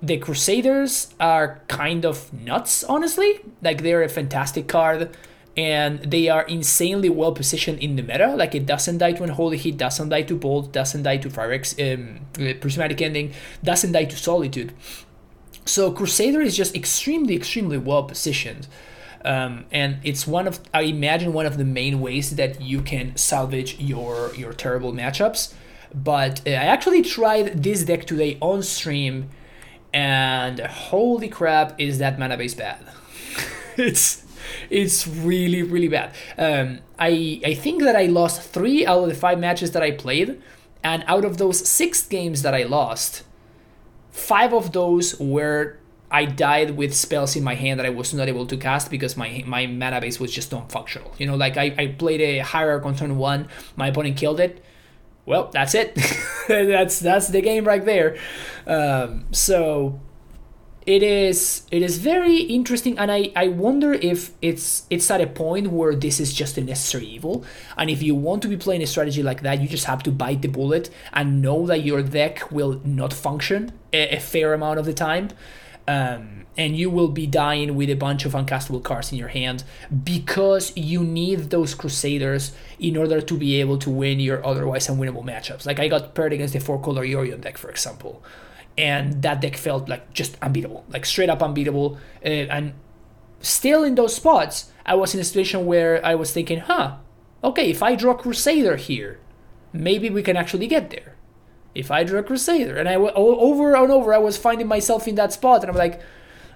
the 0.00 0.16
Crusaders 0.18 1.12
are 1.18 1.60
kind 1.66 2.06
of 2.06 2.32
nuts, 2.32 2.84
honestly. 2.84 3.40
Like 3.60 3.82
they're 3.82 4.04
a 4.04 4.08
fantastic 4.08 4.68
card, 4.68 5.16
and 5.56 5.98
they 5.98 6.28
are 6.28 6.42
insanely 6.42 7.10
well 7.10 7.32
positioned 7.32 7.80
in 7.80 7.96
the 7.96 8.02
meta. 8.02 8.28
Like 8.36 8.54
it 8.54 8.66
doesn't 8.66 8.98
die 8.98 9.12
to 9.12 9.24
Unholy 9.24 9.58
Heat, 9.58 9.76
doesn't 9.76 10.08
die 10.08 10.22
to 10.22 10.36
Bolt, 10.36 10.72
doesn't 10.72 11.02
die 11.02 11.16
to 11.16 11.28
Firex, 11.28 11.64
um, 11.82 12.20
Prismatic 12.60 13.02
Ending, 13.02 13.32
doesn't 13.64 13.90
die 13.90 14.04
to 14.04 14.16
Solitude. 14.16 14.72
So 15.64 15.90
Crusader 15.90 16.40
is 16.40 16.56
just 16.56 16.74
extremely, 16.76 17.34
extremely 17.34 17.76
well 17.76 18.04
positioned. 18.04 18.68
Um, 19.24 19.66
and 19.70 19.98
it's 20.04 20.26
one 20.26 20.46
of 20.46 20.60
I 20.72 20.82
imagine 20.82 21.32
one 21.32 21.44
of 21.44 21.58
the 21.58 21.64
main 21.64 22.00
ways 22.00 22.36
that 22.36 22.62
you 22.62 22.80
can 22.82 23.16
salvage 23.16 23.78
your 23.78 24.32
your 24.34 24.54
terrible 24.54 24.92
matchups 24.92 25.52
But 25.94 26.46
uh, 26.46 26.50
I 26.50 26.66
actually 26.66 27.02
tried 27.02 27.62
this 27.62 27.84
deck 27.84 28.06
today 28.06 28.38
on 28.40 28.62
stream, 28.62 29.30
and 29.92 30.60
holy 30.60 31.28
crap, 31.28 31.80
is 31.80 31.98
that 31.98 32.18
mana 32.18 32.36
base 32.36 32.54
bad? 32.54 32.84
it's 33.76 34.24
it's 34.68 35.06
really 35.06 35.62
really 35.62 35.88
bad. 35.88 36.14
Um, 36.38 36.80
I 36.98 37.40
I 37.44 37.54
think 37.54 37.82
that 37.82 37.96
I 37.96 38.06
lost 38.06 38.42
three 38.42 38.86
out 38.86 39.02
of 39.02 39.08
the 39.08 39.14
five 39.14 39.38
matches 39.38 39.72
that 39.72 39.82
I 39.82 39.90
played, 39.90 40.40
and 40.82 41.04
out 41.06 41.24
of 41.24 41.38
those 41.38 41.68
six 41.68 42.06
games 42.06 42.42
that 42.42 42.54
I 42.54 42.62
lost, 42.64 43.24
five 44.10 44.52
of 44.52 44.72
those 44.72 45.18
were 45.18 45.78
I 46.10 46.24
died 46.24 46.72
with 46.72 46.94
spells 46.94 47.36
in 47.36 47.44
my 47.44 47.54
hand 47.54 47.78
that 47.78 47.86
I 47.86 47.90
was 47.90 48.12
not 48.12 48.28
able 48.28 48.46
to 48.46 48.56
cast 48.56 48.90
because 48.90 49.16
my 49.16 49.44
my 49.46 49.66
mana 49.66 50.00
base 50.00 50.18
was 50.18 50.32
just 50.32 50.50
non-functional. 50.52 51.14
You 51.18 51.26
know, 51.26 51.36
like 51.36 51.56
I, 51.56 51.74
I 51.78 51.86
played 51.88 52.20
a 52.20 52.38
hierarch 52.38 52.84
on 52.84 52.96
turn 52.96 53.16
one, 53.16 53.48
my 53.76 53.88
opponent 53.88 54.16
killed 54.16 54.40
it. 54.40 54.64
Well, 55.26 55.50
that's 55.52 55.74
it. 55.74 55.94
that's 56.48 56.98
that's 56.98 57.28
the 57.28 57.40
game 57.40 57.64
right 57.64 57.84
there. 57.84 58.16
Um, 58.66 59.26
so 59.32 60.00
it 60.86 61.02
is 61.02 61.66
it 61.70 61.82
is 61.82 61.98
very 61.98 62.38
interesting 62.38 62.98
and 62.98 63.12
I, 63.12 63.30
I 63.36 63.48
wonder 63.48 63.92
if 63.92 64.32
it's 64.40 64.86
it's 64.88 65.10
at 65.10 65.20
a 65.20 65.26
point 65.26 65.68
where 65.68 65.94
this 65.94 66.18
is 66.20 66.32
just 66.32 66.56
a 66.56 66.62
necessary 66.62 67.06
evil 67.06 67.44
and 67.76 67.90
if 67.90 68.02
you 68.02 68.14
want 68.14 68.40
to 68.42 68.48
be 68.48 68.56
playing 68.56 68.82
a 68.82 68.86
strategy 68.86 69.22
like 69.22 69.42
that 69.42 69.60
you 69.60 69.68
just 69.68 69.84
have 69.84 70.02
to 70.04 70.10
bite 70.10 70.40
the 70.40 70.48
bullet 70.48 70.88
and 71.12 71.42
know 71.42 71.66
that 71.66 71.84
your 71.84 72.02
deck 72.02 72.50
will 72.50 72.80
not 72.82 73.12
function 73.12 73.72
a, 73.92 74.16
a 74.16 74.20
fair 74.20 74.54
amount 74.54 74.78
of 74.78 74.86
the 74.86 74.94
time 74.94 75.28
um, 75.86 76.39
and 76.60 76.76
you 76.76 76.88
will 76.96 77.12
be 77.22 77.26
dying 77.26 77.70
with 77.78 77.90
a 77.90 78.00
bunch 78.06 78.22
of 78.26 78.32
uncastable 78.32 78.82
cards 78.82 79.12
in 79.12 79.18
your 79.18 79.32
hand 79.40 79.58
because 80.04 80.72
you 80.76 81.00
need 81.02 81.38
those 81.54 81.74
crusaders 81.74 82.52
in 82.78 82.96
order 82.96 83.20
to 83.20 83.34
be 83.44 83.60
able 83.62 83.78
to 83.78 83.90
win 83.90 84.20
your 84.20 84.44
otherwise 84.50 84.86
unwinnable 84.88 85.24
matchups 85.32 85.64
like 85.66 85.80
i 85.80 85.88
got 85.88 86.14
paired 86.14 86.32
against 86.32 86.54
the 86.54 86.60
four 86.60 86.80
color 86.86 87.04
yorion 87.04 87.40
deck 87.40 87.56
for 87.56 87.70
example 87.70 88.22
and 88.80 89.22
that 89.22 89.40
deck 89.40 89.56
felt 89.56 89.88
like 89.88 90.12
just 90.12 90.36
unbeatable, 90.40 90.84
like 90.88 91.04
straight 91.04 91.28
up 91.28 91.42
unbeatable. 91.42 91.98
Uh, 92.24 92.48
and 92.56 92.72
still 93.40 93.84
in 93.84 93.94
those 93.94 94.14
spots, 94.14 94.70
I 94.86 94.94
was 94.94 95.14
in 95.14 95.20
a 95.20 95.24
situation 95.24 95.66
where 95.66 96.04
I 96.04 96.14
was 96.14 96.32
thinking, 96.32 96.60
huh, 96.60 96.96
okay, 97.44 97.70
if 97.70 97.82
I 97.82 97.94
draw 97.94 98.14
Crusader 98.14 98.76
here, 98.76 99.18
maybe 99.72 100.08
we 100.08 100.22
can 100.22 100.36
actually 100.36 100.66
get 100.66 100.90
there. 100.90 101.14
If 101.74 101.90
I 101.90 102.04
draw 102.04 102.22
Crusader, 102.22 102.76
and 102.76 102.88
I 102.88 102.96
over 102.96 103.74
and 103.74 103.92
over, 103.92 104.12
I 104.12 104.18
was 104.18 104.36
finding 104.36 104.66
myself 104.66 105.06
in 105.06 105.14
that 105.16 105.32
spot, 105.32 105.62
and 105.62 105.70
I'm 105.70 105.76
like, 105.76 106.00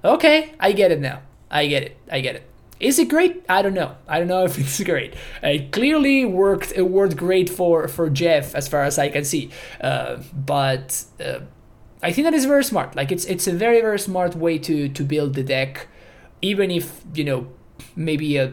okay, 0.04 0.54
I 0.60 0.72
get 0.72 0.92
it 0.92 1.00
now. 1.00 1.22
I 1.50 1.66
get 1.66 1.82
it. 1.82 1.96
I 2.10 2.20
get 2.20 2.36
it. 2.36 2.50
Is 2.80 2.98
it 2.98 3.08
great? 3.08 3.44
I 3.48 3.62
don't 3.62 3.74
know. 3.74 3.96
I 4.08 4.18
don't 4.18 4.28
know 4.28 4.44
if 4.50 4.58
it's 4.58 4.82
great. 4.82 5.14
It 5.42 5.72
clearly 5.72 6.24
worked. 6.24 6.72
It 6.74 6.82
worked 6.82 7.16
great 7.16 7.48
for 7.48 7.88
for 7.88 8.10
Jeff, 8.10 8.54
as 8.54 8.68
far 8.68 8.82
as 8.82 8.98
I 8.98 9.08
can 9.08 9.24
see. 9.24 9.50
Uh, 9.80 10.18
but 10.32 11.04
uh, 11.24 11.40
I 12.02 12.12
think 12.12 12.26
that 12.26 12.34
is 12.34 12.44
very 12.44 12.64
smart. 12.64 12.94
Like 12.96 13.10
it's 13.10 13.24
it's 13.24 13.46
a 13.46 13.52
very 13.52 13.80
very 13.80 13.98
smart 13.98 14.36
way 14.36 14.58
to 14.58 14.88
to 14.88 15.04
build 15.04 15.34
the 15.34 15.42
deck, 15.42 15.88
even 16.42 16.70
if 16.70 17.02
you 17.14 17.24
know 17.24 17.46
maybe 17.96 18.36
a 18.36 18.52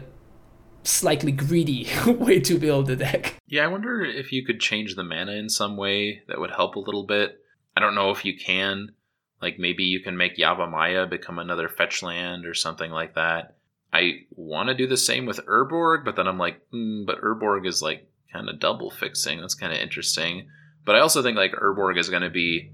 slightly 0.84 1.32
greedy 1.32 1.88
way 2.06 2.40
to 2.40 2.58
build 2.58 2.86
the 2.86 2.96
deck. 2.96 3.36
Yeah, 3.46 3.64
I 3.64 3.68
wonder 3.68 4.02
if 4.02 4.32
you 4.32 4.44
could 4.44 4.60
change 4.60 4.96
the 4.96 5.04
mana 5.04 5.32
in 5.32 5.48
some 5.48 5.76
way 5.76 6.22
that 6.28 6.40
would 6.40 6.50
help 6.50 6.76
a 6.76 6.80
little 6.80 7.04
bit. 7.06 7.38
I 7.76 7.80
don't 7.80 7.94
know 7.94 8.10
if 8.10 8.24
you 8.24 8.36
can. 8.36 8.92
Like 9.42 9.58
maybe 9.58 9.82
you 9.82 10.00
can 10.00 10.16
make 10.16 10.36
Yavimaya 10.36 11.10
become 11.10 11.40
another 11.40 11.68
fetch 11.68 12.02
land 12.02 12.46
or 12.46 12.54
something 12.54 12.92
like 12.92 13.16
that. 13.16 13.56
I 13.92 14.20
want 14.30 14.68
to 14.68 14.74
do 14.74 14.86
the 14.86 14.96
same 14.96 15.26
with 15.26 15.44
Urborg, 15.46 16.04
but 16.04 16.16
then 16.16 16.28
I'm 16.28 16.38
like, 16.38 16.60
mm, 16.70 17.04
but 17.04 17.20
Urborg 17.20 17.66
is 17.66 17.82
like 17.82 18.08
kind 18.32 18.48
of 18.48 18.60
double 18.60 18.90
fixing. 18.90 19.40
That's 19.40 19.56
kind 19.56 19.72
of 19.72 19.80
interesting. 19.80 20.48
But 20.84 20.94
I 20.94 21.00
also 21.00 21.22
think 21.22 21.36
like 21.36 21.52
Urborg 21.52 21.98
is 21.98 22.08
going 22.08 22.22
to 22.22 22.30
be 22.30 22.70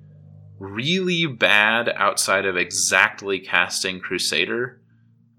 really 0.58 1.26
bad 1.26 1.88
outside 1.88 2.44
of 2.44 2.56
exactly 2.56 3.40
casting 3.40 3.98
Crusader. 3.98 4.80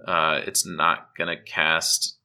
Uh, 0.05 0.41
it's 0.45 0.65
not 0.65 1.15
going 1.17 1.27
to 1.27 1.41
cast, 1.41 2.17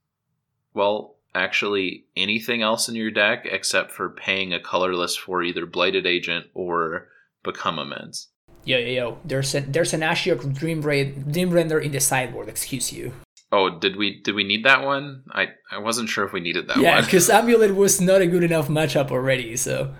well, 0.72 1.16
actually 1.34 2.06
anything 2.16 2.62
else 2.62 2.88
in 2.88 2.94
your 2.94 3.10
deck 3.10 3.46
except 3.50 3.90
for 3.90 4.08
paying 4.08 4.52
a 4.52 4.60
colorless 4.60 5.16
for 5.16 5.42
either 5.42 5.66
Blighted 5.66 6.06
Agent 6.06 6.46
or 6.54 7.08
Become 7.42 7.78
Immense. 7.78 8.28
Yo, 8.64 8.78
yo, 8.78 8.86
yo. 8.88 9.18
There's, 9.24 9.54
a, 9.54 9.60
there's 9.60 9.92
an 9.92 10.00
Ashiok 10.00 10.54
Dream, 10.54 10.80
Dream 10.80 11.50
Render 11.50 11.78
in 11.78 11.92
the 11.92 12.00
sideboard, 12.00 12.48
excuse 12.48 12.92
you. 12.92 13.12
Oh, 13.52 13.70
did 13.70 13.94
we 13.94 14.20
did 14.20 14.34
we 14.34 14.42
need 14.42 14.64
that 14.64 14.84
one? 14.84 15.22
I, 15.30 15.48
I 15.70 15.78
wasn't 15.78 16.08
sure 16.08 16.24
if 16.24 16.32
we 16.32 16.40
needed 16.40 16.66
that 16.66 16.78
yeah, 16.78 16.94
one. 16.94 16.98
Yeah, 16.98 17.04
because 17.04 17.30
Amulet 17.38 17.76
was 17.76 18.00
not 18.00 18.20
a 18.20 18.26
good 18.26 18.42
enough 18.42 18.66
matchup 18.66 19.12
already. 19.12 19.56
So, 19.56 19.94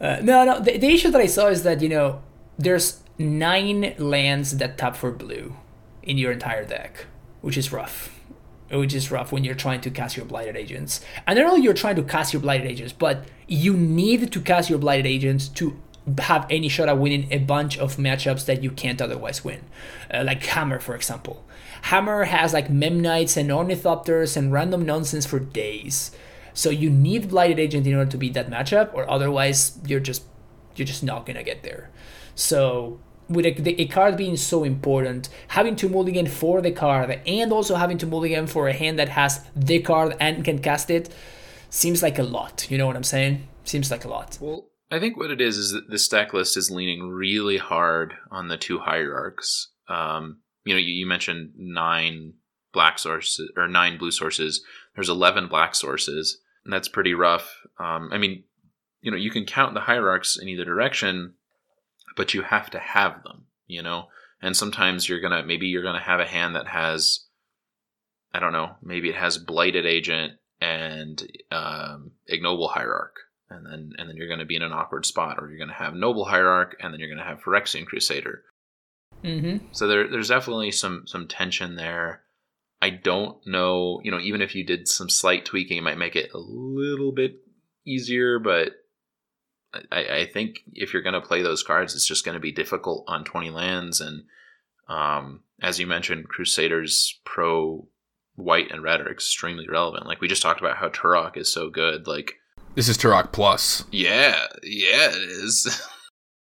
uh, 0.00 0.18
no, 0.22 0.44
no. 0.44 0.60
The, 0.60 0.78
the 0.78 0.86
issue 0.86 1.10
that 1.10 1.20
I 1.20 1.26
saw 1.26 1.48
is 1.48 1.64
that 1.64 1.80
you 1.80 1.88
know 1.88 2.22
there's 2.56 3.02
nine 3.18 3.94
lands 3.98 4.58
that 4.58 4.78
tap 4.78 4.94
for 4.94 5.10
blue 5.10 5.56
in 6.04 6.18
your 6.18 6.30
entire 6.30 6.64
deck, 6.64 7.06
which 7.40 7.56
is 7.56 7.72
rough. 7.72 8.16
Which 8.70 8.94
is 8.94 9.10
rough 9.10 9.32
when 9.32 9.42
you're 9.42 9.56
trying 9.56 9.80
to 9.80 9.90
cast 9.90 10.16
your 10.16 10.24
blighted 10.24 10.56
agents. 10.56 11.00
And 11.26 11.36
not 11.36 11.48
only 11.48 11.62
you're 11.62 11.74
trying 11.74 11.96
to 11.96 12.04
cast 12.04 12.32
your 12.32 12.40
blighted 12.40 12.68
agents, 12.68 12.92
but 12.92 13.24
you 13.48 13.76
need 13.76 14.30
to 14.30 14.40
cast 14.40 14.70
your 14.70 14.78
blighted 14.78 15.06
agents 15.06 15.48
to 15.48 15.76
have 16.18 16.46
any 16.50 16.68
shot 16.68 16.88
at 16.88 16.98
winning 16.98 17.28
a 17.30 17.38
bunch 17.38 17.78
of 17.78 17.96
matchups 17.96 18.46
that 18.46 18.62
you 18.62 18.70
can't 18.70 19.00
otherwise 19.00 19.44
win. 19.44 19.60
Uh, 20.12 20.24
like 20.24 20.44
Hammer, 20.44 20.78
for 20.78 20.94
example. 20.94 21.44
Hammer 21.82 22.24
has 22.24 22.52
like 22.52 22.68
Memnites 22.68 23.36
and 23.36 23.50
Ornithopters 23.50 24.36
and 24.36 24.52
random 24.52 24.84
nonsense 24.84 25.26
for 25.26 25.38
days. 25.38 26.10
So 26.52 26.70
you 26.70 26.90
need 26.90 27.28
Blighted 27.28 27.58
Agent 27.58 27.86
in 27.86 27.94
order 27.94 28.10
to 28.10 28.16
beat 28.18 28.34
that 28.34 28.50
matchup, 28.50 28.92
or 28.92 29.08
otherwise 29.08 29.78
you're 29.86 30.00
just 30.00 30.24
you're 30.76 30.86
just 30.86 31.02
not 31.02 31.26
gonna 31.26 31.42
get 31.42 31.62
there. 31.62 31.90
So 32.34 33.00
with 33.28 33.46
a, 33.46 33.80
a, 33.80 33.86
card 33.86 34.16
being 34.16 34.36
so 34.36 34.64
important, 34.64 35.28
having 35.48 35.76
to 35.76 35.88
mulligan 35.88 36.26
for 36.26 36.60
the 36.60 36.72
card 36.72 37.20
and 37.26 37.52
also 37.52 37.76
having 37.76 37.96
to 37.98 38.06
mulligan 38.06 38.48
for 38.48 38.66
a 38.66 38.72
hand 38.72 38.98
that 38.98 39.10
has 39.10 39.44
the 39.54 39.78
card 39.80 40.16
and 40.18 40.44
can 40.44 40.58
cast 40.58 40.90
it 40.90 41.08
seems 41.70 42.02
like 42.02 42.18
a 42.18 42.24
lot. 42.24 42.68
You 42.70 42.76
know 42.76 42.86
what 42.86 42.96
I'm 42.96 43.04
saying? 43.04 43.46
Seems 43.64 43.90
like 43.90 44.04
a 44.04 44.08
lot. 44.08 44.36
Well, 44.40 44.69
I 44.90 44.98
think 44.98 45.16
what 45.16 45.30
it 45.30 45.40
is 45.40 45.56
is 45.56 45.72
that 45.72 45.88
this 45.88 46.08
deck 46.08 46.32
list 46.32 46.56
is 46.56 46.70
leaning 46.70 47.08
really 47.08 47.58
hard 47.58 48.14
on 48.30 48.48
the 48.48 48.56
two 48.56 48.78
hierarchs. 48.78 49.70
Um, 49.88 50.38
you 50.64 50.74
know, 50.74 50.80
you, 50.80 50.92
you 50.92 51.06
mentioned 51.06 51.52
nine 51.56 52.34
black 52.72 52.98
sources 52.98 53.50
or 53.56 53.68
nine 53.68 53.98
blue 53.98 54.10
sources. 54.10 54.62
There's 54.94 55.08
11 55.08 55.48
black 55.48 55.74
sources, 55.74 56.40
and 56.64 56.72
that's 56.72 56.88
pretty 56.88 57.14
rough. 57.14 57.48
Um, 57.78 58.10
I 58.12 58.18
mean, 58.18 58.44
you 59.00 59.10
know, 59.10 59.16
you 59.16 59.30
can 59.30 59.46
count 59.46 59.74
the 59.74 59.80
hierarchs 59.80 60.36
in 60.36 60.48
either 60.48 60.64
direction 60.64 61.34
but 62.16 62.34
you 62.34 62.42
have 62.42 62.70
to 62.70 62.78
have 62.78 63.22
them, 63.22 63.46
you 63.66 63.82
know? 63.82 64.08
And 64.42 64.56
sometimes 64.56 65.08
you're 65.08 65.20
going 65.20 65.32
to, 65.32 65.42
maybe 65.42 65.66
you're 65.66 65.82
going 65.82 65.98
to 65.98 66.06
have 66.06 66.20
a 66.20 66.26
hand 66.26 66.54
that 66.56 66.66
has, 66.66 67.26
I 68.32 68.40
don't 68.40 68.52
know, 68.52 68.76
maybe 68.82 69.10
it 69.10 69.16
has 69.16 69.38
Blighted 69.38 69.86
Agent 69.86 70.34
and 70.60 71.22
um, 71.50 72.12
Ignoble 72.26 72.68
Hierarch. 72.68 73.16
And 73.50 73.66
then, 73.66 73.92
and 73.98 74.08
then 74.08 74.16
you're 74.16 74.28
going 74.28 74.38
to 74.38 74.46
be 74.46 74.56
in 74.56 74.62
an 74.62 74.72
awkward 74.72 75.04
spot, 75.04 75.38
or 75.38 75.48
you're 75.48 75.58
going 75.58 75.68
to 75.68 75.74
have 75.74 75.94
Noble 75.94 76.24
Hierarch, 76.24 76.76
and 76.80 76.92
then 76.92 77.00
you're 77.00 77.08
going 77.08 77.18
to 77.18 77.24
have 77.24 77.42
Phyrexian 77.42 77.84
Crusader. 77.84 78.42
Mm-hmm. 79.24 79.66
So 79.72 79.88
there, 79.88 80.08
there's 80.08 80.28
definitely 80.28 80.70
some 80.70 81.04
some 81.06 81.26
tension 81.26 81.76
there. 81.76 82.22
I 82.80 82.90
don't 82.90 83.36
know, 83.46 84.00
you 84.02 84.10
know, 84.10 84.20
even 84.20 84.40
if 84.40 84.54
you 84.54 84.64
did 84.64 84.88
some 84.88 85.10
slight 85.10 85.44
tweaking, 85.44 85.76
it 85.76 85.82
might 85.82 85.98
make 85.98 86.16
it 86.16 86.30
a 86.32 86.38
little 86.38 87.12
bit 87.12 87.36
easier, 87.84 88.38
but 88.38 88.72
I, 89.92 90.04
I 90.04 90.26
think 90.32 90.60
if 90.72 90.92
you're 90.92 91.02
going 91.02 91.14
to 91.14 91.20
play 91.20 91.42
those 91.42 91.62
cards, 91.62 91.94
it's 91.94 92.06
just 92.06 92.24
going 92.24 92.34
to 92.34 92.40
be 92.40 92.52
difficult 92.52 93.04
on 93.06 93.24
20 93.24 93.50
lands. 93.50 94.00
And 94.00 94.22
um, 94.88 95.40
as 95.60 95.78
you 95.78 95.86
mentioned, 95.86 96.28
Crusaders 96.28 97.20
pro 97.24 97.86
white 98.34 98.70
and 98.70 98.82
red 98.82 99.00
are 99.00 99.10
extremely 99.10 99.68
relevant. 99.68 100.06
Like 100.06 100.20
we 100.20 100.28
just 100.28 100.42
talked 100.42 100.60
about 100.60 100.78
how 100.78 100.88
Tourach 100.88 101.36
is 101.36 101.52
so 101.52 101.70
good. 101.70 102.06
Like 102.06 102.34
this 102.74 102.88
is 102.88 102.96
Tourach 102.96 103.32
plus. 103.32 103.84
Yeah, 103.90 104.46
yeah, 104.62 105.10
it 105.10 105.30
is. 105.30 105.88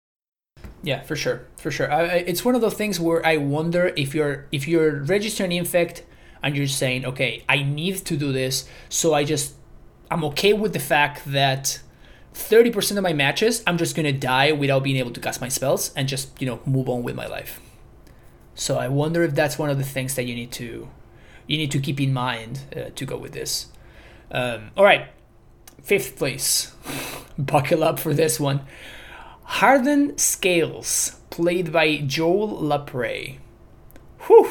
yeah, 0.82 1.02
for 1.02 1.16
sure, 1.16 1.46
for 1.56 1.70
sure. 1.70 1.92
I, 1.92 2.00
I, 2.00 2.14
it's 2.26 2.44
one 2.44 2.54
of 2.54 2.60
those 2.60 2.74
things 2.74 2.98
where 2.98 3.24
I 3.24 3.36
wonder 3.36 3.92
if 3.96 4.14
you're 4.14 4.46
if 4.52 4.66
you're 4.68 5.02
registering 5.02 5.52
infect 5.52 6.04
and 6.42 6.56
you're 6.56 6.66
saying, 6.66 7.04
okay, 7.04 7.44
I 7.48 7.62
need 7.62 7.96
to 8.06 8.16
do 8.16 8.32
this, 8.32 8.68
so 8.88 9.14
I 9.14 9.24
just 9.24 9.54
I'm 10.10 10.24
okay 10.24 10.52
with 10.52 10.72
the 10.72 10.78
fact 10.78 11.22
that 11.32 11.80
30% 12.34 12.96
of 12.96 13.02
my 13.02 13.12
matches, 13.12 13.62
I'm 13.66 13.78
just 13.78 13.96
gonna 13.96 14.12
die 14.12 14.52
without 14.52 14.84
being 14.84 14.96
able 14.96 15.10
to 15.12 15.20
cast 15.20 15.40
my 15.40 15.48
spells 15.48 15.92
and 15.94 16.06
just, 16.06 16.40
you 16.40 16.46
know, 16.46 16.60
move 16.66 16.88
on 16.88 17.02
with 17.02 17.16
my 17.16 17.26
life. 17.26 17.60
So 18.54 18.78
I 18.78 18.88
wonder 18.88 19.22
if 19.22 19.34
that's 19.34 19.58
one 19.58 19.70
of 19.70 19.78
the 19.78 19.84
things 19.84 20.14
that 20.14 20.24
you 20.24 20.34
need 20.34 20.52
to 20.52 20.88
you 21.46 21.56
need 21.56 21.70
to 21.70 21.78
keep 21.78 22.00
in 22.00 22.12
mind 22.12 22.60
uh, 22.74 22.90
to 22.94 23.04
go 23.04 23.16
with 23.16 23.32
this. 23.32 23.66
Um, 24.30 24.70
all 24.76 24.84
right, 24.84 25.08
fifth 25.86 26.16
place. 26.16 26.72
Buckle 27.38 27.84
up 27.84 28.00
for 28.00 28.12
this 28.12 28.40
one. 28.40 28.62
Hardened 29.44 30.20
Scales, 30.20 31.20
played 31.30 31.72
by 31.72 31.98
Joel 31.98 32.60
Lapre. 32.60 33.38
Whew. 34.26 34.50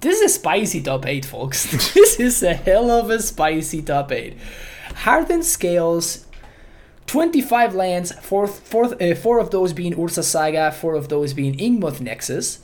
This 0.00 0.20
is 0.20 0.22
a 0.22 0.34
spicy 0.34 0.82
top 0.82 1.06
8, 1.06 1.26
folks. 1.26 1.70
this 1.94 2.18
is 2.18 2.42
a 2.42 2.54
hell 2.54 2.90
of 2.90 3.10
a 3.10 3.20
spicy 3.20 3.82
top 3.82 4.10
8. 4.10 4.36
Hardened 4.96 5.44
Scales 5.44 6.26
25 7.06 7.74
lands, 7.74 8.12
four, 8.20 8.46
four, 8.46 8.84
uh, 9.02 9.14
four 9.14 9.38
of 9.38 9.50
those 9.50 9.74
being 9.74 9.92
Urza 9.92 10.24
Saga, 10.24 10.72
four 10.72 10.94
of 10.94 11.10
those 11.10 11.34
being 11.34 11.54
Inkmoth 11.58 12.00
Nexus, 12.00 12.60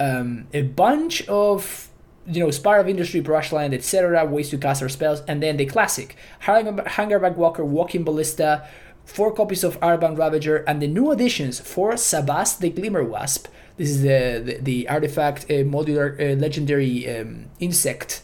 um, 0.00 0.48
a 0.52 0.62
bunch 0.62 1.22
of 1.28 1.88
you 2.26 2.42
know 2.42 2.50
Spire 2.50 2.80
of 2.80 2.88
Industry, 2.88 3.20
Brushland, 3.20 3.74
etc. 3.74 4.24
Ways 4.24 4.50
to 4.50 4.58
cast 4.58 4.82
our 4.82 4.88
spells, 4.88 5.22
and 5.28 5.42
then 5.42 5.56
the 5.56 5.66
classic 5.66 6.16
Hangerback 6.42 7.36
Walker, 7.36 7.64
Walking 7.64 8.04
Ballista, 8.04 8.66
four 9.04 9.32
copies 9.32 9.64
of 9.64 9.78
Arcbound 9.80 10.18
Ravager, 10.18 10.58
and 10.66 10.80
the 10.80 10.86
new 10.86 11.10
additions 11.10 11.60
for 11.60 11.92
Zabaz 11.92 12.58
the 12.58 12.70
Glimmer 12.70 13.04
Wasp. 13.04 13.48
This 13.76 13.90
is 13.90 14.02
the 14.02 14.42
the, 14.44 14.58
the 14.60 14.88
artifact 14.88 15.44
uh, 15.44 15.64
modular 15.64 16.18
uh, 16.20 16.38
legendary 16.38 17.08
um, 17.18 17.46
insect 17.58 18.22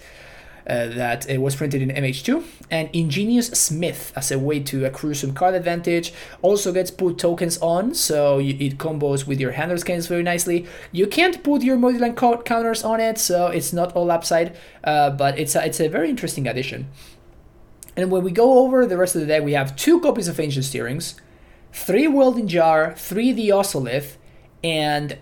that 0.69 1.31
uh, 1.31 1.41
was 1.41 1.57
printed 1.57 1.81
in 1.81 1.89
MH2, 1.89 2.45
and 2.71 2.91
Ingenious 2.93 3.49
Smith 3.49 4.13
as 4.15 4.31
a 4.31 4.39
way 4.39 4.61
to 4.61 4.85
accrue 4.85 5.15
some 5.15 5.33
card 5.33 5.55
advantage. 5.55 6.13
Also 6.43 6.73
gets 6.73 6.91
put 6.91 7.19
tokens 7.19 7.57
on, 7.59 7.95
so 7.95 8.39
you, 8.39 8.55
it 8.61 8.77
combos 8.77 9.27
with 9.27 9.41
your 9.41 9.53
Hardened 9.53 9.81
Scales 9.81 10.07
very 10.07 10.23
nicely. 10.23 10.67
You 10.93 11.07
can't 11.07 11.43
put 11.43 11.63
your 11.63 11.79
Modular 11.79 12.15
co- 12.15 12.43
counters 12.43 12.85
on 12.85 13.01
it, 13.01 13.19
so 13.19 13.47
it's 13.47 13.73
not 13.73 13.97
all 13.97 14.11
upside, 14.11 14.57
uh, 14.85 15.11
but 15.11 15.39
it's 15.39 15.55
a, 15.55 15.65
it's 15.65 15.81
a 15.81 15.89
very 15.89 16.11
interesting 16.11 16.47
addition. 16.47 16.89
And 17.97 18.11
when 18.11 18.23
we 18.23 18.31
go 18.31 18.59
over 18.59 18.85
the 18.85 18.99
rest 18.99 19.15
of 19.15 19.23
the 19.23 19.27
deck, 19.27 19.43
we 19.43 19.55
have 19.55 19.75
two 19.75 20.01
copies 20.01 20.29
of 20.29 20.39
Ancient 20.39 20.67
Stirrings, 20.67 21.15
three 21.73 22.07
Welding 22.07 22.47
Jar, 22.47 22.95
three 22.95 23.33
the 23.33 23.49
Ozolith, 23.49 24.17
and 24.63 25.19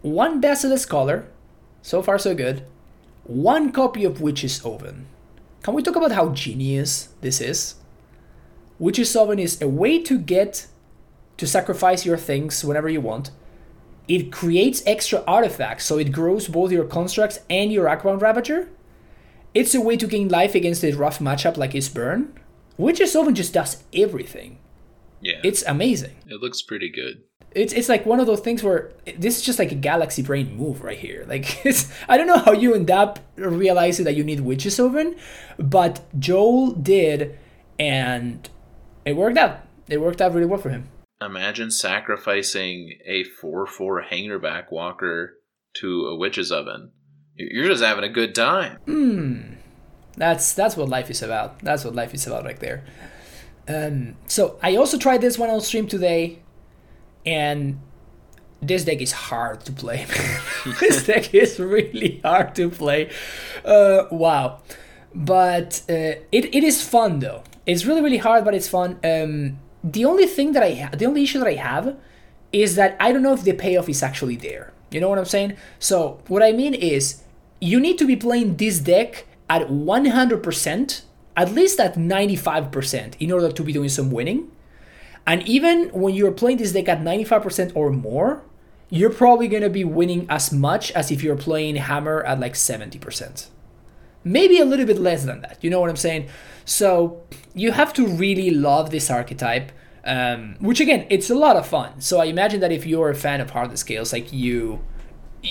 one 0.00 0.40
Basilisk 0.40 0.88
Collar. 0.88 1.28
So 1.82 2.02
far, 2.02 2.18
so 2.18 2.34
good 2.34 2.64
one 3.30 3.70
copy 3.70 4.04
of 4.04 4.20
Witch's 4.20 4.64
Oven. 4.64 5.06
Can 5.62 5.74
we 5.74 5.82
talk 5.82 5.94
about 5.94 6.10
how 6.10 6.30
genius 6.30 7.10
this 7.20 7.40
is? 7.40 7.76
Witch's 8.80 9.14
Oven 9.14 9.38
is 9.38 9.62
a 9.62 9.68
way 9.68 10.02
to 10.02 10.18
get 10.18 10.66
to 11.36 11.46
sacrifice 11.46 12.04
your 12.04 12.16
things 12.16 12.64
whenever 12.64 12.88
you 12.88 13.00
want. 13.00 13.30
It 14.08 14.32
creates 14.32 14.82
extra 14.84 15.22
artifacts, 15.28 15.84
so 15.84 15.96
it 15.96 16.10
grows 16.10 16.48
both 16.48 16.72
your 16.72 16.84
constructs 16.84 17.38
and 17.48 17.72
your 17.72 17.86
Arcbound 17.86 18.20
Ravager. 18.20 18.68
It's 19.54 19.76
a 19.76 19.80
way 19.80 19.96
to 19.96 20.08
gain 20.08 20.28
life 20.28 20.56
against 20.56 20.82
a 20.82 20.92
rough 20.92 21.20
matchup 21.20 21.56
like 21.56 21.72
his 21.72 21.88
burn. 21.88 22.36
Witch's 22.76 23.14
Oven 23.14 23.36
just 23.36 23.54
does 23.54 23.84
everything. 23.94 24.58
Yeah. 25.20 25.40
It's 25.44 25.62
amazing. 25.62 26.16
It 26.26 26.40
looks 26.40 26.62
pretty 26.62 26.90
good 26.90 27.22
it's 27.52 27.72
it's 27.72 27.88
like 27.88 28.06
one 28.06 28.20
of 28.20 28.26
those 28.26 28.40
things 28.40 28.62
where 28.62 28.92
this 29.18 29.38
is 29.38 29.42
just 29.42 29.58
like 29.58 29.72
a 29.72 29.76
galaxy 29.76 30.22
brain 30.22 30.56
move 30.56 30.82
right 30.82 30.98
here. 30.98 31.24
Like 31.28 31.64
it's 31.66 31.90
I 32.08 32.16
don't 32.16 32.26
know 32.26 32.38
how 32.38 32.52
you 32.52 32.74
end 32.74 32.90
up 32.90 33.18
realizing 33.36 34.04
that 34.04 34.16
you 34.16 34.24
need 34.24 34.40
witches 34.40 34.78
oven, 34.78 35.16
but 35.58 36.00
Joel 36.18 36.72
did, 36.72 37.38
and 37.78 38.48
it 39.04 39.16
worked 39.16 39.38
out. 39.38 39.60
It 39.88 40.00
worked 40.00 40.20
out 40.20 40.32
really 40.32 40.46
well 40.46 40.60
for 40.60 40.70
him. 40.70 40.88
Imagine 41.20 41.70
sacrificing 41.70 42.98
a 43.04 43.24
four 43.24 43.66
four 43.66 44.02
Hangarback 44.02 44.70
walker 44.70 45.34
to 45.74 46.06
a 46.06 46.16
witch's 46.16 46.52
oven. 46.52 46.92
You're 47.34 47.68
just 47.68 47.82
having 47.82 48.04
a 48.04 48.08
good 48.08 48.34
time. 48.34 48.76
Hmm. 48.84 49.54
That's 50.16 50.52
that's 50.52 50.76
what 50.76 50.88
life 50.88 51.10
is 51.10 51.22
about. 51.22 51.60
That's 51.60 51.84
what 51.84 51.94
life 51.94 52.14
is 52.14 52.26
about 52.26 52.44
right 52.44 52.58
there. 52.60 52.84
Um, 53.68 54.16
so 54.26 54.58
I 54.62 54.76
also 54.76 54.98
tried 54.98 55.20
this 55.20 55.38
one 55.38 55.48
on 55.48 55.60
stream 55.60 55.86
today 55.86 56.40
and 57.24 57.80
this 58.62 58.84
deck 58.84 59.00
is 59.00 59.12
hard 59.12 59.64
to 59.64 59.72
play. 59.72 60.06
this 60.80 61.06
deck 61.06 61.34
is 61.34 61.58
really 61.58 62.20
hard 62.24 62.54
to 62.56 62.70
play. 62.70 63.10
Uh, 63.64 64.04
wow. 64.10 64.60
But 65.14 65.82
uh, 65.88 66.22
it, 66.30 66.54
it 66.54 66.64
is 66.64 66.82
fun 66.82 67.20
though. 67.20 67.42
It's 67.66 67.84
really 67.84 68.02
really 68.02 68.18
hard, 68.18 68.44
but 68.44 68.54
it's 68.54 68.68
fun. 68.68 68.98
Um, 69.04 69.58
the 69.82 70.04
only 70.04 70.26
thing 70.26 70.52
that 70.52 70.62
I 70.62 70.74
ha- 70.74 70.90
the 70.96 71.06
only 71.06 71.22
issue 71.22 71.38
that 71.38 71.48
I 71.48 71.54
have 71.54 71.96
is 72.52 72.76
that 72.76 72.96
I 73.00 73.12
don't 73.12 73.22
know 73.22 73.32
if 73.32 73.42
the 73.42 73.52
payoff 73.52 73.88
is 73.88 74.02
actually 74.02 74.36
there. 74.36 74.72
You 74.90 75.00
know 75.00 75.08
what 75.08 75.18
I'm 75.18 75.24
saying? 75.24 75.56
So 75.78 76.20
what 76.26 76.42
I 76.42 76.52
mean 76.52 76.74
is 76.74 77.22
you 77.60 77.78
need 77.80 77.98
to 77.98 78.06
be 78.06 78.16
playing 78.16 78.56
this 78.56 78.80
deck 78.80 79.26
at 79.48 79.68
100%, 79.68 81.02
at 81.36 81.52
least 81.52 81.80
at 81.80 81.94
95% 81.94 83.14
in 83.18 83.32
order 83.32 83.52
to 83.52 83.62
be 83.62 83.72
doing 83.72 83.88
some 83.88 84.10
winning. 84.10 84.50
And 85.26 85.46
even 85.48 85.90
when 85.90 86.14
you're 86.14 86.32
playing 86.32 86.58
this 86.58 86.72
deck 86.72 86.88
at 86.88 87.00
95% 87.00 87.72
or 87.74 87.90
more, 87.90 88.42
you're 88.88 89.10
probably 89.10 89.48
going 89.48 89.62
to 89.62 89.70
be 89.70 89.84
winning 89.84 90.26
as 90.28 90.52
much 90.52 90.90
as 90.92 91.10
if 91.10 91.22
you're 91.22 91.36
playing 91.36 91.76
Hammer 91.76 92.22
at 92.24 92.40
like 92.40 92.54
70%. 92.54 93.46
Maybe 94.24 94.58
a 94.58 94.64
little 94.64 94.86
bit 94.86 94.98
less 94.98 95.24
than 95.24 95.40
that. 95.42 95.58
You 95.62 95.70
know 95.70 95.80
what 95.80 95.88
I'm 95.88 95.96
saying? 95.96 96.28
So 96.64 97.22
you 97.54 97.72
have 97.72 97.92
to 97.94 98.06
really 98.06 98.50
love 98.50 98.90
this 98.90 99.10
archetype. 99.10 99.72
Um, 100.02 100.56
which 100.60 100.80
again, 100.80 101.06
it's 101.10 101.28
a 101.28 101.34
lot 101.34 101.56
of 101.56 101.66
fun. 101.66 102.00
So 102.00 102.20
I 102.20 102.24
imagine 102.24 102.60
that 102.60 102.72
if 102.72 102.86
you're 102.86 103.10
a 103.10 103.14
fan 103.14 103.40
of 103.40 103.50
hard 103.50 103.76
scales, 103.78 104.12
like 104.14 104.32
you, 104.32 104.80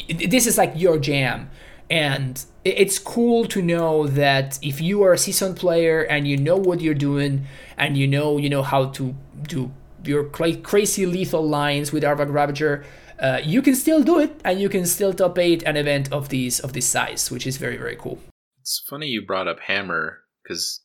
this 0.09 0.47
is 0.47 0.57
like 0.57 0.73
your 0.75 0.97
jam 0.97 1.49
and 1.89 2.43
it's 2.63 2.99
cool 2.99 3.45
to 3.45 3.61
know 3.61 4.07
that 4.07 4.59
if 4.61 4.79
you 4.79 5.01
are 5.03 5.13
a 5.13 5.17
seasoned 5.17 5.57
player 5.57 6.01
and 6.01 6.27
you 6.27 6.37
know 6.37 6.55
what 6.55 6.81
you're 6.81 6.93
doing 6.93 7.45
and 7.77 7.97
you 7.97 8.07
know 8.07 8.37
you 8.37 8.49
know 8.49 8.63
how 8.63 8.85
to 8.85 9.15
do 9.43 9.71
your 10.03 10.23
crazy 10.25 11.05
lethal 11.05 11.45
lines 11.45 11.91
with 11.91 12.03
Arcbound 12.03 12.33
Ravager, 12.33 12.85
uh, 13.19 13.41
you 13.43 13.61
can 13.61 13.75
still 13.75 14.01
do 14.01 14.19
it 14.19 14.39
and 14.45 14.61
you 14.61 14.69
can 14.69 14.85
still 14.85 15.13
top 15.13 15.37
eight 15.37 15.63
an 15.63 15.75
event 15.77 16.11
of 16.11 16.29
these 16.29 16.59
of 16.59 16.73
this 16.73 16.85
size, 16.85 17.31
which 17.31 17.47
is 17.47 17.57
very 17.57 17.77
very 17.77 17.95
cool. 17.95 18.19
It's 18.61 18.83
funny 18.89 19.07
you 19.07 19.25
brought 19.25 19.47
up 19.47 19.59
Hammer 19.59 20.19
because 20.43 20.81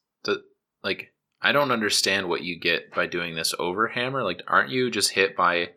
like 0.84 1.14
I 1.44 1.52
don't 1.52 1.72
understand 1.72 2.28
what 2.28 2.42
you 2.42 2.58
get 2.58 2.90
by 2.94 3.06
doing 3.06 3.34
this 3.34 3.54
over 3.58 3.88
Hammer. 3.88 4.22
Like, 4.22 4.42
aren't 4.46 4.70
you 4.70 4.90
just 4.90 5.10
hit 5.10 5.36
by 5.36 5.72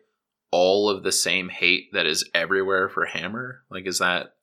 all 0.50 0.88
of 0.88 1.02
the 1.02 1.12
same 1.12 1.50
hate 1.50 1.92
that 1.92 2.06
is 2.06 2.28
everywhere 2.34 2.88
for 2.88 3.04
Hammer? 3.04 3.64
Like, 3.70 3.86
is 3.86 3.98
that 3.98 4.34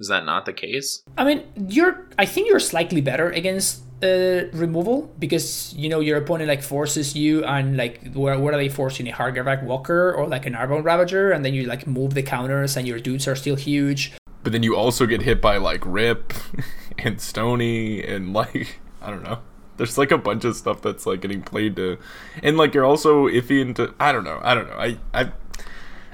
is 0.00 0.08
that 0.08 0.24
not 0.24 0.46
the 0.46 0.52
case? 0.52 1.02
I 1.16 1.24
mean, 1.24 1.44
you're. 1.68 2.08
I 2.18 2.24
think 2.24 2.48
you're 2.48 2.58
slightly 2.58 3.02
better 3.02 3.30
against 3.30 3.82
uh, 4.02 4.48
removal 4.52 5.14
because 5.18 5.74
you 5.76 5.90
know 5.90 6.00
your 6.00 6.16
opponent 6.16 6.48
like 6.48 6.62
forces 6.62 7.14
you 7.14 7.44
and 7.44 7.76
like 7.76 8.12
where 8.14 8.38
what 8.38 8.54
are 8.54 8.56
they 8.56 8.70
forcing 8.70 9.08
a 9.08 9.12
Hangarback 9.12 9.62
Walker 9.62 10.12
or 10.12 10.26
like 10.26 10.46
an 10.46 10.54
Arcbound 10.54 10.84
Ravager, 10.84 11.30
and 11.32 11.44
then 11.44 11.52
you 11.52 11.64
like 11.64 11.86
move 11.86 12.14
the 12.14 12.22
counters 12.22 12.76
and 12.76 12.88
your 12.88 12.98
dudes 12.98 13.28
are 13.28 13.36
still 13.36 13.56
huge. 13.56 14.12
But 14.42 14.52
then 14.52 14.62
you 14.62 14.74
also 14.74 15.04
get 15.04 15.20
hit 15.20 15.42
by 15.42 15.58
like 15.58 15.84
Rip 15.84 16.32
and 16.98 17.20
Stony 17.20 18.02
and 18.02 18.32
like 18.32 18.80
I 19.02 19.10
don't 19.10 19.22
know. 19.22 19.40
There's 19.76 19.96
like 19.96 20.10
a 20.10 20.18
bunch 20.18 20.44
of 20.44 20.56
stuff 20.56 20.82
that's 20.82 21.06
like 21.06 21.20
getting 21.20 21.42
played 21.42 21.76
to, 21.76 21.98
and 22.42 22.56
like 22.56 22.74
you're 22.74 22.84
also 22.86 23.28
iffy 23.28 23.60
into. 23.60 23.94
I 24.00 24.12
don't 24.12 24.24
know. 24.24 24.40
I 24.42 24.54
don't 24.54 24.68
know. 24.68 24.76
I 24.76 24.98
I 25.12 25.32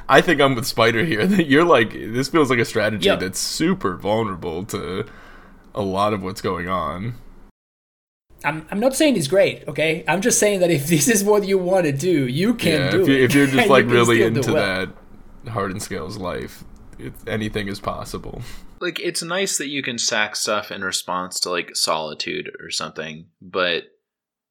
I 0.09 0.21
think 0.21 0.41
I'm 0.41 0.55
with 0.55 0.67
Spider 0.67 1.05
here. 1.05 1.27
That 1.27 1.47
You're 1.47 1.65
like 1.65 1.93
this 1.93 2.29
feels 2.29 2.51
like 2.51 2.59
a 2.59 2.65
strategy 2.65 3.07
yep. 3.07 3.21
that's 3.21 3.39
super 3.39 3.97
vulnerable 3.97 4.65
to 4.67 5.07
a 5.75 5.83
lot 5.83 6.13
of 6.13 6.23
what's 6.23 6.41
going 6.41 6.69
on. 6.69 7.15
I'm, 8.45 8.67
I'm 8.71 8.79
not 8.79 8.95
saying 8.95 9.17
it's 9.17 9.29
great, 9.29 9.67
okay? 9.67 10.05
I'm 10.07 10.21
just 10.21 10.39
saying 10.39 10.61
that 10.61 10.71
if 10.71 10.87
this 10.89 11.09
is 11.09 11.25
what 11.25 11.47
you 11.47 11.59
want 11.59 11.87
to 11.87 11.93
do, 11.93 12.27
you 12.27 12.55
can 12.55 12.81
yeah, 12.81 12.91
do 12.91 13.03
if 13.03 13.09
you, 13.09 13.15
it. 13.15 13.23
If 13.23 13.35
you're 13.35 13.47
just 13.59 13.69
like 13.69 13.87
really 13.87 14.23
into 14.23 14.53
well. 14.53 14.87
that 15.45 15.51
Hardened 15.51 15.83
Scales 15.83 16.17
life, 16.17 16.65
it, 16.99 17.13
anything 17.27 17.69
is 17.69 17.81
possible. 17.81 18.43
Like 18.81 19.01
it's 19.01 19.23
nice 19.23 19.59
that 19.59 19.69
you 19.69 19.83
can 19.83 19.99
sack 19.99 20.37
stuff 20.37 20.71
in 20.71 20.83
response 20.83 21.41
to 21.41 21.51
like 21.51 21.75
solitude 21.75 22.53
or 22.61 22.71
something, 22.71 23.27
but 23.41 23.85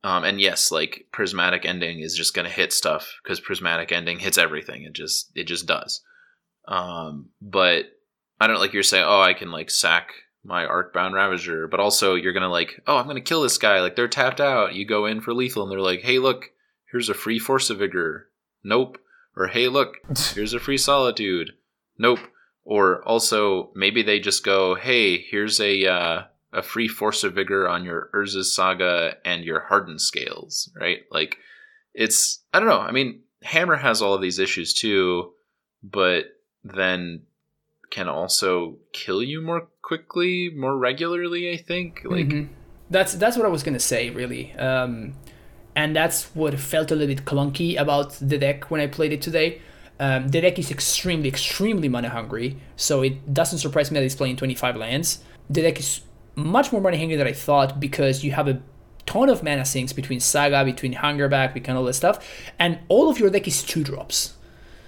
um, 0.06 0.24
and 0.24 0.40
yes, 0.40 0.72
like 0.72 1.08
prismatic 1.12 1.66
ending 1.66 2.02
is 2.02 2.16
just 2.16 2.36
gonna 2.36 2.48
hit 2.48 2.72
stuff 2.72 3.20
because 3.24 3.40
prismatic 3.40 3.92
ending 3.92 4.20
hits 4.20 4.38
everything. 4.38 4.84
It 4.84 4.94
just 4.94 5.32
it 5.34 5.46
just 5.46 5.66
does. 5.66 6.02
Um, 6.68 7.30
but 7.42 7.86
I 8.40 8.46
don't 8.46 8.60
like 8.60 8.72
you're 8.72 8.84
saying, 8.84 9.06
oh, 9.08 9.20
I 9.20 9.34
can 9.34 9.50
like 9.50 9.72
sack 9.72 10.12
my 10.44 10.64
Arcbound 10.64 11.14
Ravager, 11.14 11.68
but 11.68 11.80
also 11.80 12.14
you're 12.14 12.34
gonna 12.34 12.52
like, 12.52 12.80
oh, 12.86 12.98
I'm 12.98 13.08
gonna 13.08 13.20
kill 13.20 13.42
this 13.42 13.58
guy. 13.58 13.82
Like 13.82 13.96
they're 13.96 14.08
tapped 14.08 14.40
out. 14.40 14.76
You 14.76 14.86
go 14.86 15.08
in 15.08 15.22
for 15.22 15.34
lethal, 15.34 15.64
and 15.64 15.72
they're 15.72 15.80
like, 15.80 16.02
hey, 16.02 16.20
look, 16.20 16.52
here's 16.92 17.10
a 17.10 17.16
free 17.16 17.40
Force 17.40 17.72
of 17.72 17.80
Vigor. 17.80 18.30
Nope. 18.64 19.00
Or 19.36 19.48
hey, 19.48 19.70
look, 19.70 19.96
here's 20.36 20.54
a 20.54 20.60
free 20.60 20.78
Solitude. 20.78 21.50
Nope. 21.98 22.20
Or 22.64 23.04
also 23.08 23.72
maybe 23.74 24.04
they 24.04 24.20
just 24.20 24.46
go, 24.46 24.76
hey, 24.76 25.18
here's 25.18 25.60
a 25.60 25.88
uh, 25.88 26.22
a 26.56 26.64
free 26.64 26.88
force 26.88 27.24
of 27.24 27.34
vigor 27.34 27.68
on 27.68 27.84
your 27.84 28.10
Urza's 28.16 28.56
Saga 28.56 29.18
and 29.26 29.44
your 29.44 29.60
Hardened 29.60 30.02
Scales, 30.02 30.72
right? 30.80 31.00
Like 31.12 31.38
it's 31.94 32.44
I 32.54 32.60
don't 32.60 32.70
know. 32.70 32.80
I 32.80 32.92
mean, 32.92 33.22
Hammer 33.44 33.76
has 33.76 34.02
all 34.02 34.14
of 34.14 34.22
these 34.22 34.40
issues 34.40 34.74
too, 34.74 35.34
but 35.84 36.26
then 36.64 37.24
can 37.92 38.08
also 38.08 38.78
kill 38.94 39.22
you 39.22 39.42
more 39.42 39.68
quickly, 39.82 40.50
more 40.56 40.78
regularly. 40.78 41.52
I 41.52 41.58
think 41.58 42.02
like 42.06 42.30
mm-hmm. 42.30 42.54
that's 42.90 43.14
that's 43.14 43.38
what 43.38 43.46
I 43.46 43.50
was 43.50 43.62
gonna 43.62 43.80
say 43.80 44.10
really, 44.10 44.54
um, 44.54 45.14
and 45.76 45.94
that's 45.94 46.34
what 46.36 46.58
felt 46.58 46.90
a 46.92 46.96
little 46.96 47.14
bit 47.14 47.26
clunky 47.26 47.80
about 47.80 48.14
the 48.14 48.38
deck 48.38 48.72
when 48.72 48.80
I 48.80 48.88
played 48.88 49.12
it 49.12 49.22
today. 49.22 49.62
Um, 49.98 50.28
the 50.28 50.42
deck 50.42 50.60
is 50.60 50.72
extremely, 50.72 51.30
extremely 51.30 51.88
mana 51.88 52.10
hungry, 52.10 52.58
so 52.76 53.02
it 53.02 53.34
doesn't 53.34 53.60
surprise 53.60 53.92
me 53.92 54.00
that 54.00 54.06
it's 54.06 54.16
playing 54.16 54.36
25 54.36 54.76
lands. 54.76 55.20
The 55.50 55.62
deck 55.62 55.80
is 55.80 56.02
much 56.36 56.72
more 56.72 56.82
mana 56.82 56.98
hungry 56.98 57.16
than 57.16 57.28
I 57.28 57.34
thought 57.34 57.80
because 57.80 58.24
you 58.24 58.32
have 58.32 58.48
a 58.48 58.62
ton 59.06 59.30
of 59.30 59.44
mana 59.44 59.66
sinks 59.66 59.94
between 59.94 60.20
Saga, 60.20 60.66
between 60.66 60.96
Hangarback, 60.96 61.54
between 61.54 61.78
all 61.78 61.84
this 61.84 61.98
stuff, 61.98 62.26
and 62.60 62.80
all 62.88 63.10
of 63.10 63.20
your 63.20 63.30
deck 63.30 63.48
is 63.48 63.64
two 63.64 63.84
drops. 63.84 64.34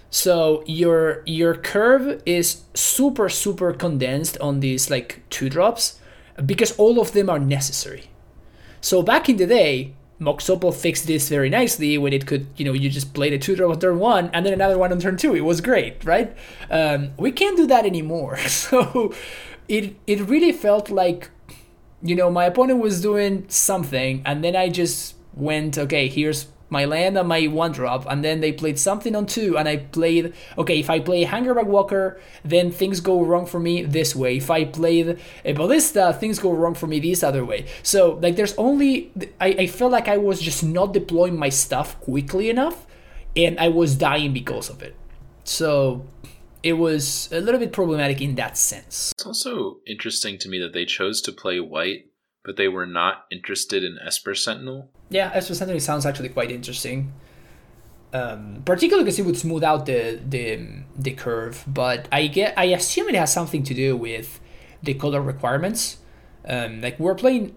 So 0.09 0.63
your 0.65 1.23
your 1.25 1.53
curve 1.53 2.21
is 2.25 2.63
super 2.73 3.29
super 3.29 3.73
condensed 3.73 4.37
on 4.39 4.61
these 4.61 4.89
like 4.89 5.21
two 5.29 5.49
drops 5.49 5.99
because 6.45 6.71
all 6.77 6.99
of 6.99 7.11
them 7.11 7.29
are 7.29 7.39
necessary. 7.39 8.05
So 8.79 9.01
back 9.01 9.27
in 9.27 9.37
the 9.37 9.47
day, 9.47 9.93
Mox 10.19 10.49
Opal 10.49 10.71
fixed 10.71 11.07
this 11.07 11.29
very 11.29 11.49
nicely 11.49 11.97
when 11.97 12.13
it 12.13 12.25
could, 12.25 12.47
you 12.55 12.65
know, 12.65 12.73
you 12.73 12.89
just 12.89 13.13
played 13.13 13.33
a 13.33 13.37
two 13.37 13.55
drop 13.55 13.71
on 13.71 13.79
turn 13.79 13.99
one 13.99 14.29
and 14.33 14.45
then 14.45 14.53
another 14.53 14.77
one 14.77 14.91
on 14.91 14.99
turn 14.99 15.17
two. 15.17 15.35
It 15.35 15.41
was 15.41 15.61
great, 15.61 16.03
right? 16.03 16.35
Um, 16.71 17.11
we 17.17 17.31
can't 17.31 17.57
do 17.57 17.67
that 17.67 17.85
anymore. 17.85 18.37
So 18.47 19.13
it 19.67 19.95
it 20.07 20.21
really 20.21 20.51
felt 20.51 20.89
like, 20.89 21.29
you 22.01 22.15
know, 22.15 22.29
my 22.29 22.45
opponent 22.45 22.79
was 22.79 23.01
doing 23.01 23.45
something 23.49 24.21
and 24.25 24.43
then 24.43 24.55
I 24.55 24.69
just 24.69 25.15
went, 25.33 25.77
okay, 25.77 26.07
here's 26.07 26.47
my 26.69 26.85
land 26.85 27.17
and 27.17 27.27
my 27.27 27.47
one 27.47 27.71
drop, 27.71 28.05
and 28.09 28.23
then 28.23 28.41
they 28.41 28.51
played 28.51 28.77
something 28.77 29.15
on 29.15 29.25
two, 29.25 29.57
and 29.57 29.67
I 29.67 29.77
played 29.77 30.33
okay. 30.57 30.79
If 30.79 30.89
I 30.89 30.99
play 30.99 31.23
Hangarback 31.25 31.65
Walker, 31.65 32.19
then 32.43 32.71
things 32.71 32.99
go 32.99 33.23
wrong 33.23 33.45
for 33.45 33.59
me 33.59 33.83
this 33.83 34.15
way. 34.15 34.37
If 34.37 34.51
I 34.51 34.65
played 34.65 35.17
a 35.45 35.53
Ballista, 35.53 36.13
things 36.19 36.39
go 36.39 36.51
wrong 36.51 36.75
for 36.75 36.87
me 36.87 36.99
this 36.99 37.23
other 37.23 37.45
way. 37.45 37.67
So 37.83 38.19
like, 38.21 38.35
there's 38.35 38.53
only 38.57 39.11
I, 39.39 39.47
I 39.47 39.67
felt 39.67 39.91
like 39.91 40.07
I 40.07 40.17
was 40.17 40.41
just 40.41 40.63
not 40.63 40.93
deploying 40.93 41.37
my 41.37 41.49
stuff 41.49 41.99
quickly 42.01 42.49
enough, 42.49 42.85
and 43.35 43.57
I 43.59 43.69
was 43.69 43.95
dying 43.95 44.33
because 44.33 44.69
of 44.69 44.83
it. 44.83 44.95
So 45.45 46.05
it 46.67 46.73
was 46.73 47.29
a 47.31 47.39
little 47.39 47.59
bit 47.59 47.71
problematic 47.71 48.21
in 48.21 48.35
that 48.35 48.57
sense. 48.57 49.13
It's 49.15 49.25
also 49.25 49.77
interesting 49.87 50.37
to 50.39 50.49
me 50.49 50.59
that 50.59 50.73
they 50.73 50.85
chose 50.85 51.21
to 51.21 51.31
play 51.31 51.59
white 51.59 52.05
but 52.47 52.55
they 52.55 52.69
were 52.69 52.85
not 52.87 53.25
interested 53.29 53.83
in 53.83 53.99
Esper 54.03 54.33
Sentinel. 54.33 54.89
Yeah, 55.09 55.29
Esper 55.33 55.53
Sentinel 55.53 55.81
sounds 55.81 56.05
actually 56.05 56.29
quite 56.29 56.49
interesting. 56.49 57.11
Um, 58.13 58.63
particularly 58.63 59.03
because 59.03 59.19
it 59.19 59.25
would 59.25 59.37
smooth 59.37 59.65
out 59.65 59.85
the 59.85 60.17
the 60.25 60.83
the 60.97 61.11
curve, 61.11 61.65
but 61.67 62.07
I 62.09 62.27
get 62.27 62.57
I 62.57 62.65
assume 62.79 63.09
it 63.09 63.15
has 63.15 63.33
something 63.33 63.63
to 63.63 63.73
do 63.73 63.97
with 63.97 64.39
the 64.81 64.93
color 64.93 65.21
requirements. 65.21 65.97
Um, 66.47 66.79
like 66.79 66.97
we're 66.97 67.15
playing, 67.15 67.53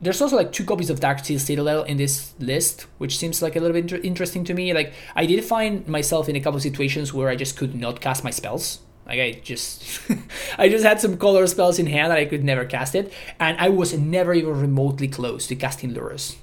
there's 0.00 0.20
also 0.20 0.36
like 0.36 0.52
two 0.52 0.64
copies 0.64 0.90
of 0.90 1.00
Darksteel 1.00 1.40
Citadel 1.40 1.82
in 1.84 1.96
this 1.96 2.34
list, 2.38 2.82
which 2.98 3.16
seems 3.16 3.40
like 3.40 3.56
a 3.56 3.60
little 3.60 3.74
bit 3.74 3.92
inter- 3.92 4.04
interesting 4.04 4.44
to 4.44 4.54
me. 4.54 4.74
Like 4.74 4.92
I 5.14 5.26
did 5.26 5.42
find 5.44 5.86
myself 5.88 6.28
in 6.28 6.36
a 6.36 6.40
couple 6.40 6.56
of 6.56 6.62
situations 6.62 7.14
where 7.14 7.28
I 7.28 7.36
just 7.36 7.56
could 7.56 7.74
not 7.74 8.00
cast 8.00 8.24
my 8.24 8.30
spells 8.30 8.80
like 9.06 9.20
I 9.20 9.32
just, 9.32 10.00
I 10.58 10.68
just 10.68 10.84
had 10.84 11.00
some 11.00 11.18
color 11.18 11.46
spells 11.46 11.78
in 11.78 11.86
hand 11.86 12.10
that 12.10 12.18
I 12.18 12.24
could 12.24 12.44
never 12.44 12.64
cast 12.64 12.94
it, 12.94 13.12
and 13.38 13.58
I 13.58 13.68
was 13.68 13.96
never 13.96 14.32
even 14.32 14.58
remotely 14.60 15.08
close 15.08 15.46
to 15.48 15.56
casting 15.56 15.92
Lurrus. 15.92 16.36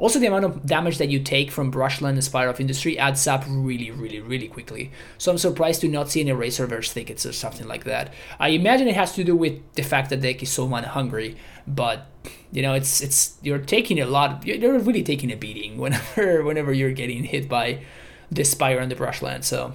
Also, 0.00 0.20
the 0.20 0.26
amount 0.26 0.44
of 0.44 0.64
damage 0.64 0.98
that 0.98 1.08
you 1.08 1.18
take 1.18 1.50
from 1.50 1.72
Brushland 1.72 2.16
and 2.16 2.22
Spire 2.22 2.48
of 2.48 2.60
Industry 2.60 2.96
adds 2.98 3.26
up 3.26 3.44
really, 3.48 3.90
really, 3.90 4.20
really 4.20 4.46
quickly. 4.46 4.92
So 5.18 5.32
I'm 5.32 5.38
surprised 5.38 5.80
to 5.80 5.88
not 5.88 6.08
see 6.08 6.20
any 6.20 6.30
Razorverge 6.30 6.90
Thickets 6.90 7.26
or 7.26 7.32
something 7.32 7.66
like 7.66 7.82
that. 7.82 8.14
I 8.38 8.50
imagine 8.50 8.86
it 8.86 8.94
has 8.94 9.12
to 9.14 9.24
do 9.24 9.34
with 9.34 9.60
the 9.74 9.82
fact 9.82 10.10
that 10.10 10.20
deck 10.20 10.40
is 10.40 10.50
so 10.50 10.68
mana 10.68 10.86
hungry, 10.86 11.36
but 11.66 12.06
you 12.52 12.62
know, 12.62 12.74
it's 12.74 13.00
it's 13.00 13.38
you're 13.42 13.58
taking 13.58 14.00
a 14.00 14.06
lot. 14.06 14.46
You're 14.46 14.78
really 14.78 15.02
taking 15.02 15.32
a 15.32 15.36
beating 15.36 15.78
whenever 15.78 16.42
whenever 16.48 16.72
you're 16.72 16.92
getting 16.92 17.24
hit 17.24 17.48
by 17.48 17.82
the 18.30 18.44
Spire 18.44 18.78
and 18.78 18.90
the 18.90 18.96
Brushland. 18.96 19.44
So 19.44 19.74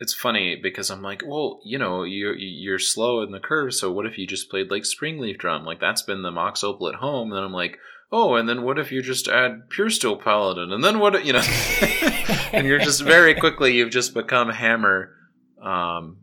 it's 0.00 0.14
funny 0.14 0.56
because 0.60 0.90
I'm 0.90 1.02
like, 1.02 1.22
well, 1.26 1.60
you 1.62 1.78
know, 1.78 2.04
you're 2.04 2.34
you're 2.34 2.78
slow 2.78 3.22
in 3.22 3.32
the 3.32 3.38
curve, 3.38 3.74
so 3.74 3.92
what 3.92 4.06
if 4.06 4.16
you 4.16 4.26
just 4.26 4.50
played 4.50 4.70
like 4.70 4.84
Springleaf 4.84 5.38
Drum? 5.38 5.64
Like 5.64 5.78
that's 5.78 6.02
been 6.02 6.22
the 6.22 6.30
Mox 6.30 6.64
Opal 6.64 6.88
at 6.88 6.94
home, 6.96 7.32
and 7.32 7.44
I'm 7.44 7.52
like, 7.52 7.76
oh, 8.10 8.34
and 8.34 8.48
then 8.48 8.62
what 8.62 8.78
if 8.78 8.90
you 8.90 9.02
just 9.02 9.28
add 9.28 9.68
Puresteel 9.68 10.20
Paladin, 10.22 10.72
and 10.72 10.82
then 10.82 10.98
what, 10.98 11.22
you 11.24 11.34
know, 11.34 11.42
and 12.52 12.66
you're 12.66 12.78
just 12.78 13.02
very 13.02 13.34
quickly 13.34 13.74
you've 13.74 13.90
just 13.90 14.14
become 14.14 14.48
Hammer. 14.48 15.14
Um, 15.62 16.20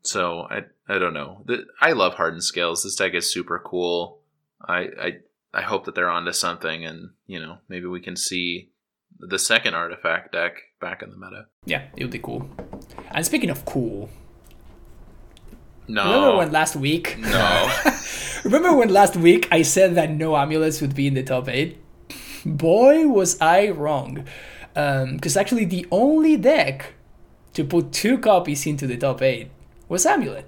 so 0.00 0.46
I 0.50 0.62
I 0.88 0.98
don't 0.98 1.14
know. 1.14 1.44
I 1.82 1.92
love 1.92 2.14
Hardened 2.14 2.44
Scales. 2.44 2.82
This 2.82 2.96
deck 2.96 3.12
is 3.12 3.30
super 3.30 3.62
cool. 3.64 4.17
I 4.66 4.78
I 5.00 5.12
I 5.54 5.62
hope 5.62 5.84
that 5.84 5.94
they're 5.94 6.10
onto 6.10 6.32
something, 6.32 6.84
and 6.84 7.10
you 7.26 7.40
know, 7.40 7.58
maybe 7.68 7.86
we 7.86 8.00
can 8.00 8.16
see 8.16 8.70
the 9.18 9.38
second 9.38 9.74
artifact 9.74 10.32
deck 10.32 10.54
back 10.80 11.02
in 11.02 11.10
the 11.10 11.16
meta. 11.16 11.46
Yeah, 11.64 11.84
it 11.96 12.04
would 12.04 12.12
be 12.12 12.18
cool. 12.18 12.48
And 13.10 13.24
speaking 13.24 13.50
of 13.50 13.64
cool, 13.64 14.10
no. 15.88 16.04
Remember 16.04 16.36
when 16.36 16.52
last 16.52 16.76
week? 16.76 17.16
No. 17.28 17.72
remember 18.44 18.76
when 18.76 18.90
last 18.90 19.16
week 19.16 19.48
I 19.50 19.62
said 19.62 19.94
that 19.96 20.10
no 20.10 20.36
amulets 20.36 20.80
would 20.80 20.94
be 20.94 21.06
in 21.06 21.14
the 21.14 21.22
top 21.22 21.48
eight? 21.48 21.78
Boy, 22.44 23.06
was 23.06 23.40
I 23.40 23.70
wrong. 23.70 24.24
Because 24.74 25.36
um, 25.36 25.40
actually, 25.40 25.64
the 25.64 25.86
only 25.90 26.36
deck 26.36 26.94
to 27.54 27.64
put 27.64 27.92
two 27.92 28.18
copies 28.18 28.66
into 28.66 28.86
the 28.86 28.96
top 28.96 29.22
eight 29.22 29.50
was 29.88 30.06
amulet. 30.06 30.44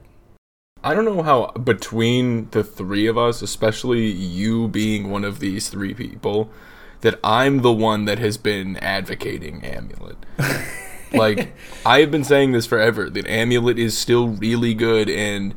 I 0.83 0.95
don't 0.95 1.05
know 1.05 1.22
how 1.22 1.49
between 1.53 2.49
the 2.51 2.64
three 2.64 3.07
of 3.07 3.18
us, 3.18 3.43
especially 3.43 4.07
you 4.07 4.68
being 4.68 5.11
one 5.11 5.24
of 5.24 5.39
these 5.41 5.68
three 5.68 5.93
people, 5.93 6.51
that 7.03 7.18
I'm 7.22 7.62
the 7.62 7.72
one 7.72 8.07
that 8.07 8.18
has 8.18 8.37
been 8.37 8.76
advocating 8.78 9.64
Amulet. 9.64 10.16
like 11.12 11.55
I 11.85 12.01
have 12.01 12.11
been 12.11 12.24
saying 12.24 12.53
this 12.53 12.66
forever 12.66 13.11
that 13.11 13.26
Amulet 13.26 13.78
is 13.78 13.97
still 13.97 14.28
really 14.28 14.74
good 14.74 15.11
and 15.11 15.55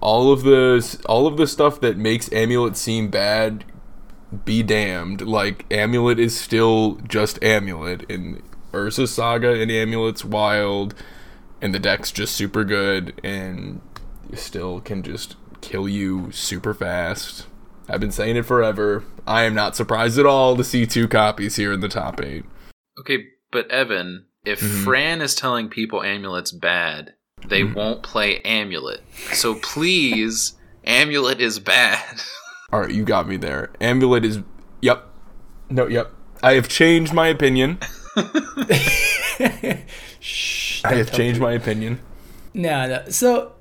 all 0.00 0.32
of 0.32 0.42
the 0.42 0.98
all 1.06 1.26
of 1.26 1.36
the 1.36 1.46
stuff 1.46 1.80
that 1.80 1.96
makes 1.96 2.30
Amulet 2.32 2.76
seem 2.76 3.08
bad 3.08 3.64
be 4.44 4.62
damned. 4.62 5.22
Like 5.22 5.64
Amulet 5.72 6.18
is 6.18 6.38
still 6.38 6.96
just 7.08 7.42
Amulet 7.42 8.08
and 8.10 8.42
Urza 8.72 9.08
Saga 9.08 9.52
and 9.52 9.70
Amulet's 9.70 10.24
wild 10.24 10.94
and 11.62 11.74
the 11.74 11.78
deck's 11.78 12.12
just 12.12 12.34
super 12.34 12.64
good 12.64 13.18
and 13.24 13.80
still 14.34 14.80
can 14.80 15.02
just 15.02 15.36
kill 15.60 15.88
you 15.88 16.30
super 16.32 16.74
fast. 16.74 17.46
I've 17.88 18.00
been 18.00 18.12
saying 18.12 18.36
it 18.36 18.44
forever. 18.44 19.04
I 19.26 19.44
am 19.44 19.54
not 19.54 19.76
surprised 19.76 20.18
at 20.18 20.26
all 20.26 20.56
to 20.56 20.64
see 20.64 20.86
two 20.86 21.08
copies 21.08 21.56
here 21.56 21.72
in 21.72 21.80
the 21.80 21.88
top 21.88 22.22
eight. 22.22 22.44
Okay, 22.98 23.26
but 23.50 23.70
Evan, 23.70 24.26
if 24.44 24.60
mm-hmm. 24.60 24.84
Fran 24.84 25.20
is 25.20 25.34
telling 25.34 25.68
people 25.68 26.02
Amulet's 26.02 26.52
bad, 26.52 27.14
they 27.46 27.62
mm-hmm. 27.62 27.74
won't 27.74 28.02
play 28.02 28.40
Amulet. 28.40 29.02
So 29.32 29.56
please, 29.56 30.54
Amulet 30.84 31.40
is 31.40 31.58
bad. 31.58 32.22
All 32.72 32.80
right, 32.80 32.90
you 32.90 33.04
got 33.04 33.28
me 33.28 33.36
there. 33.36 33.70
Amulet 33.80 34.24
is. 34.24 34.40
Yep. 34.82 35.06
No, 35.70 35.86
yep. 35.86 36.12
I 36.42 36.54
have 36.54 36.68
changed 36.68 37.12
my 37.12 37.28
opinion. 37.28 37.78
Shh, 40.20 40.84
I 40.84 40.94
have 40.94 41.12
changed 41.12 41.40
my 41.40 41.52
opinion. 41.52 42.00
No, 42.54 42.88
no. 42.88 43.04
So 43.10 43.55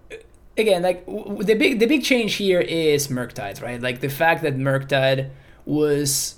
again, 0.58 0.82
like 0.82 1.06
w- 1.06 1.44
the 1.44 1.56
big 1.56 1.80
the 1.80 1.86
big 1.86 2.04
change 2.04 2.36
here 2.36 2.62
is 2.62 3.08
Murktide, 3.08 3.62
right? 3.62 3.82
Like 3.82 4.00
the 4.00 4.10
fact 4.10 4.44
that 4.44 4.58
Murktide 4.58 5.30
was 5.66 6.36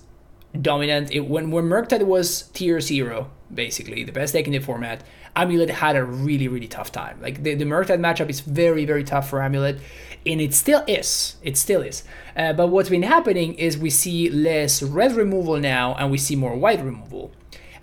dominant 0.60 1.12
it, 1.12 1.22
when 1.22 1.52
when 1.52 1.66
Murktide 1.66 2.04
was 2.04 2.44
tier 2.54 2.80
zero, 2.80 3.30
basically 3.54 4.04
the 4.04 4.12
best 4.12 4.34
deck 4.34 4.46
in 4.48 4.54
the 4.54 4.60
format. 4.60 5.04
Amulet 5.36 5.70
had 5.70 5.96
a 5.96 6.04
really 6.04 6.48
really 6.48 6.68
tough 6.68 6.92
time. 6.92 7.22
Like 7.22 7.44
the 7.44 7.54
the 7.54 7.66
Murktide 7.66 8.00
matchup 8.00 8.30
is 8.30 8.40
very 8.40 8.86
very 8.86 9.04
tough 9.04 9.30
for 9.30 9.42
Amulet, 9.42 9.80
and 10.26 10.42
it 10.42 10.54
still 10.54 10.84
is. 10.88 11.36
It 11.44 11.58
still 11.58 11.82
is. 11.82 12.04
Uh, 12.36 12.54
but 12.54 12.68
what's 12.68 12.90
been 12.90 13.04
happening 13.04 13.54
is 13.56 13.78
we 13.78 13.92
see 13.92 14.30
less 14.30 14.82
red 14.82 15.14
removal 15.14 15.58
now, 15.58 15.96
and 15.96 16.10
we 16.10 16.18
see 16.18 16.36
more 16.36 16.56
white 16.56 16.84
removal. 16.84 17.32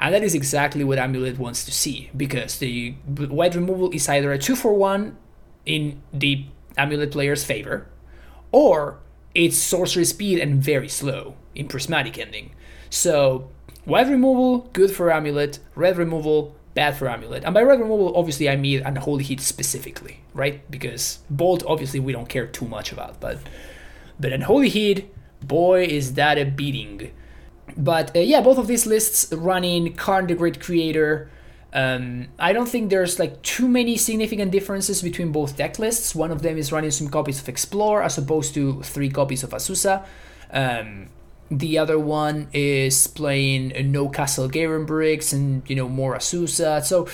And 0.01 0.13
that 0.13 0.25
is 0.25 0.35
exactly 0.35 0.83
what 0.83 0.99
Amulet 0.99 1.39
wants 1.39 1.65
to 1.65 1.73
see 1.73 2.11
because 2.17 2.59
the 2.59 2.91
white 3.07 3.55
removal 3.55 3.91
is 3.93 4.09
either 4.09 4.33
a 4.33 4.39
two 4.39 4.57
for 4.57 4.75
one 4.75 5.17
in 5.67 6.03
the 6.13 6.47
amulet 6.77 7.13
player's 7.13 7.45
favor, 7.45 7.87
or 8.53 8.99
it's 9.35 9.57
sorcery 9.57 10.05
speed 10.05 10.39
and 10.39 10.63
very 10.63 10.89
slow 10.89 11.37
in 11.55 11.69
prismatic 11.69 12.19
ending. 12.19 12.53
So 12.91 13.51
white 13.85 14.09
removal, 14.09 14.71
good 14.73 14.91
for 14.91 15.13
amulet, 15.13 15.59
red 15.75 15.97
removal, 15.97 16.55
bad 16.75 16.97
for 16.97 17.09
amulet. 17.09 17.45
And 17.45 17.55
by 17.55 17.63
red 17.63 17.81
removal, 17.81 18.17
obviously 18.17 18.49
I 18.49 18.57
mean 18.57 18.83
unholy 18.85 19.25
heat 19.25 19.41
specifically, 19.41 20.21
right? 20.33 20.69
Because 20.71 21.21
bolt 21.31 21.65
obviously 21.67 22.01
we 22.01 22.13
don't 22.13 22.29
care 22.29 22.47
too 22.47 22.67
much 22.67 22.93
about, 22.93 23.21
but 23.21 23.39
but 24.19 24.33
unholy 24.33 24.69
heat, 24.69 25.13
boy 25.43 25.85
is 25.85 26.15
that 26.15 26.39
a 26.39 26.45
beating. 26.45 27.11
But 27.77 28.15
uh, 28.15 28.21
yeah, 28.21 28.41
both 28.41 28.59
of 28.59 28.67
these 28.67 28.87
lists 28.87 29.33
running 29.33 29.95
Karn 29.95 30.27
the 30.27 30.35
Great 30.35 30.61
Creator, 30.61 31.31
um, 31.75 32.29
I 32.39 32.53
don't 32.53 32.69
think 32.69 32.91
there's 32.91 33.19
like 33.19 33.43
too 33.43 33.69
many 33.69 33.97
significant 33.97 34.53
differences 34.53 35.03
between 35.03 35.33
both 35.33 35.57
deck 35.57 35.81
lists. 35.81 36.15
One 36.15 36.31
of 36.31 36.41
them 36.41 36.57
is 36.57 36.71
running 36.71 36.93
some 36.93 37.09
copies 37.09 37.41
of 37.41 37.49
Explore 37.49 38.01
as 38.01 38.17
opposed 38.17 38.55
to 38.55 38.81
three 38.83 39.11
copies 39.11 39.43
of 39.43 39.51
Azusa. 39.51 40.07
Um, 40.53 41.09
the 41.51 41.79
other 41.79 41.99
one 41.99 42.49
is 42.53 43.09
playing 43.09 43.73
no 43.91 44.09
Castle 44.09 44.49
Garenbrigs 44.49 45.33
and 45.33 45.69
you 45.69 45.75
know 45.75 45.89
more 45.89 46.17
Azusa. 46.17 46.85
So 46.85 47.09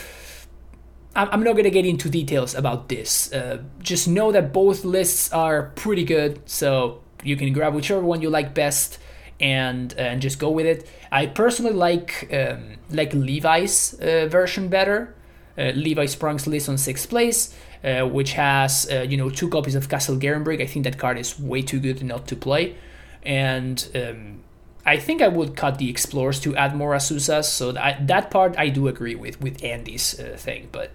I'm 1.17 1.43
not 1.43 1.57
gonna 1.57 1.71
get 1.71 1.87
into 1.87 2.11
details 2.11 2.55
about 2.55 2.91
this. 2.91 3.33
Uh, 3.33 3.63
just 3.81 4.09
know 4.09 4.31
that 4.31 4.53
both 4.53 4.85
lists 4.85 5.33
are 5.33 5.73
pretty 5.75 6.05
good. 6.05 6.41
So 6.45 7.01
you 7.25 7.37
can 7.37 7.53
grab 7.55 7.75
whichever 7.75 8.03
one 8.03 8.21
you 8.21 8.29
like 8.29 8.55
best 8.55 8.99
and 9.41 9.93
and 9.95 10.21
just 10.21 10.39
go 10.39 10.51
with 10.51 10.67
it. 10.67 10.89
I 11.11 11.27
personally 11.27 11.73
like 11.73 12.29
um, 12.33 12.77
like 12.91 13.13
Levi's 13.15 13.95
uh, 13.95 14.29
version 14.31 14.69
better. 14.69 15.15
Uh, 15.59 15.73
Levi 15.75 16.07
Sprung's 16.07 16.47
list 16.47 16.69
on 16.69 16.79
sixth 16.79 17.09
place, 17.09 17.55
uh, 17.83 18.03
which 18.03 18.33
has 18.33 18.89
uh, 18.91 19.01
you 19.09 19.17
know 19.17 19.31
two 19.31 19.49
copies 19.49 19.75
of 19.75 19.89
Castle 19.89 20.17
Garenbrig. 20.17 20.63
I 20.63 20.67
think 20.67 20.85
that 20.85 20.99
card 20.99 21.19
is 21.19 21.39
way 21.39 21.63
too 21.63 21.81
good 21.81 22.03
not 22.03 22.27
to 22.29 22.37
play, 22.37 22.77
and 23.23 23.89
um, 23.95 24.41
I 24.87 24.97
think 24.99 25.23
I 25.23 25.29
would 25.29 25.57
cut 25.57 25.79
the 25.79 25.91
Explorers 25.91 26.41
to 26.41 26.55
add 26.57 26.77
more 26.77 26.93
Azusa's. 26.95 27.49
So 27.51 27.73
that 27.73 28.07
that 28.07 28.31
part 28.31 28.55
I 28.59 28.69
do 28.69 28.89
agree 28.89 29.15
with 29.15 29.41
with 29.41 29.65
Andy's 29.65 30.19
uh, 30.21 30.37
thing, 30.39 30.69
but 30.71 30.93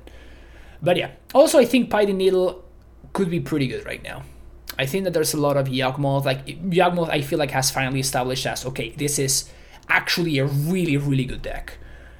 but 0.82 0.98
yeah. 0.98 1.12
Also, 1.34 1.60
I 1.60 1.66
think 1.66 1.90
Pithing 1.90 2.18
Needle 2.18 2.64
could 3.14 3.30
be 3.30 3.40
pretty 3.40 3.68
good 3.68 3.86
right 3.86 4.04
now. 4.04 4.24
I 4.78 4.86
think 4.86 5.06
that 5.06 5.14
there's 5.14 5.34
a 5.34 5.40
lot 5.40 5.58
of 5.58 5.68
Yawgmoth. 5.68 6.26
Like 6.26 6.46
Yawgmoth, 6.46 7.10
I 7.10 7.22
feel 7.22 7.40
like 7.40 7.52
has 7.52 7.72
finally 7.72 8.00
established 8.00 8.46
as 8.46 8.66
okay, 8.66 8.90
this 8.92 9.20
is 9.20 9.50
actually 9.90 10.38
a 10.40 10.46
really 10.46 10.98
really 10.98 11.26
good 11.26 11.42
deck, 11.42 11.78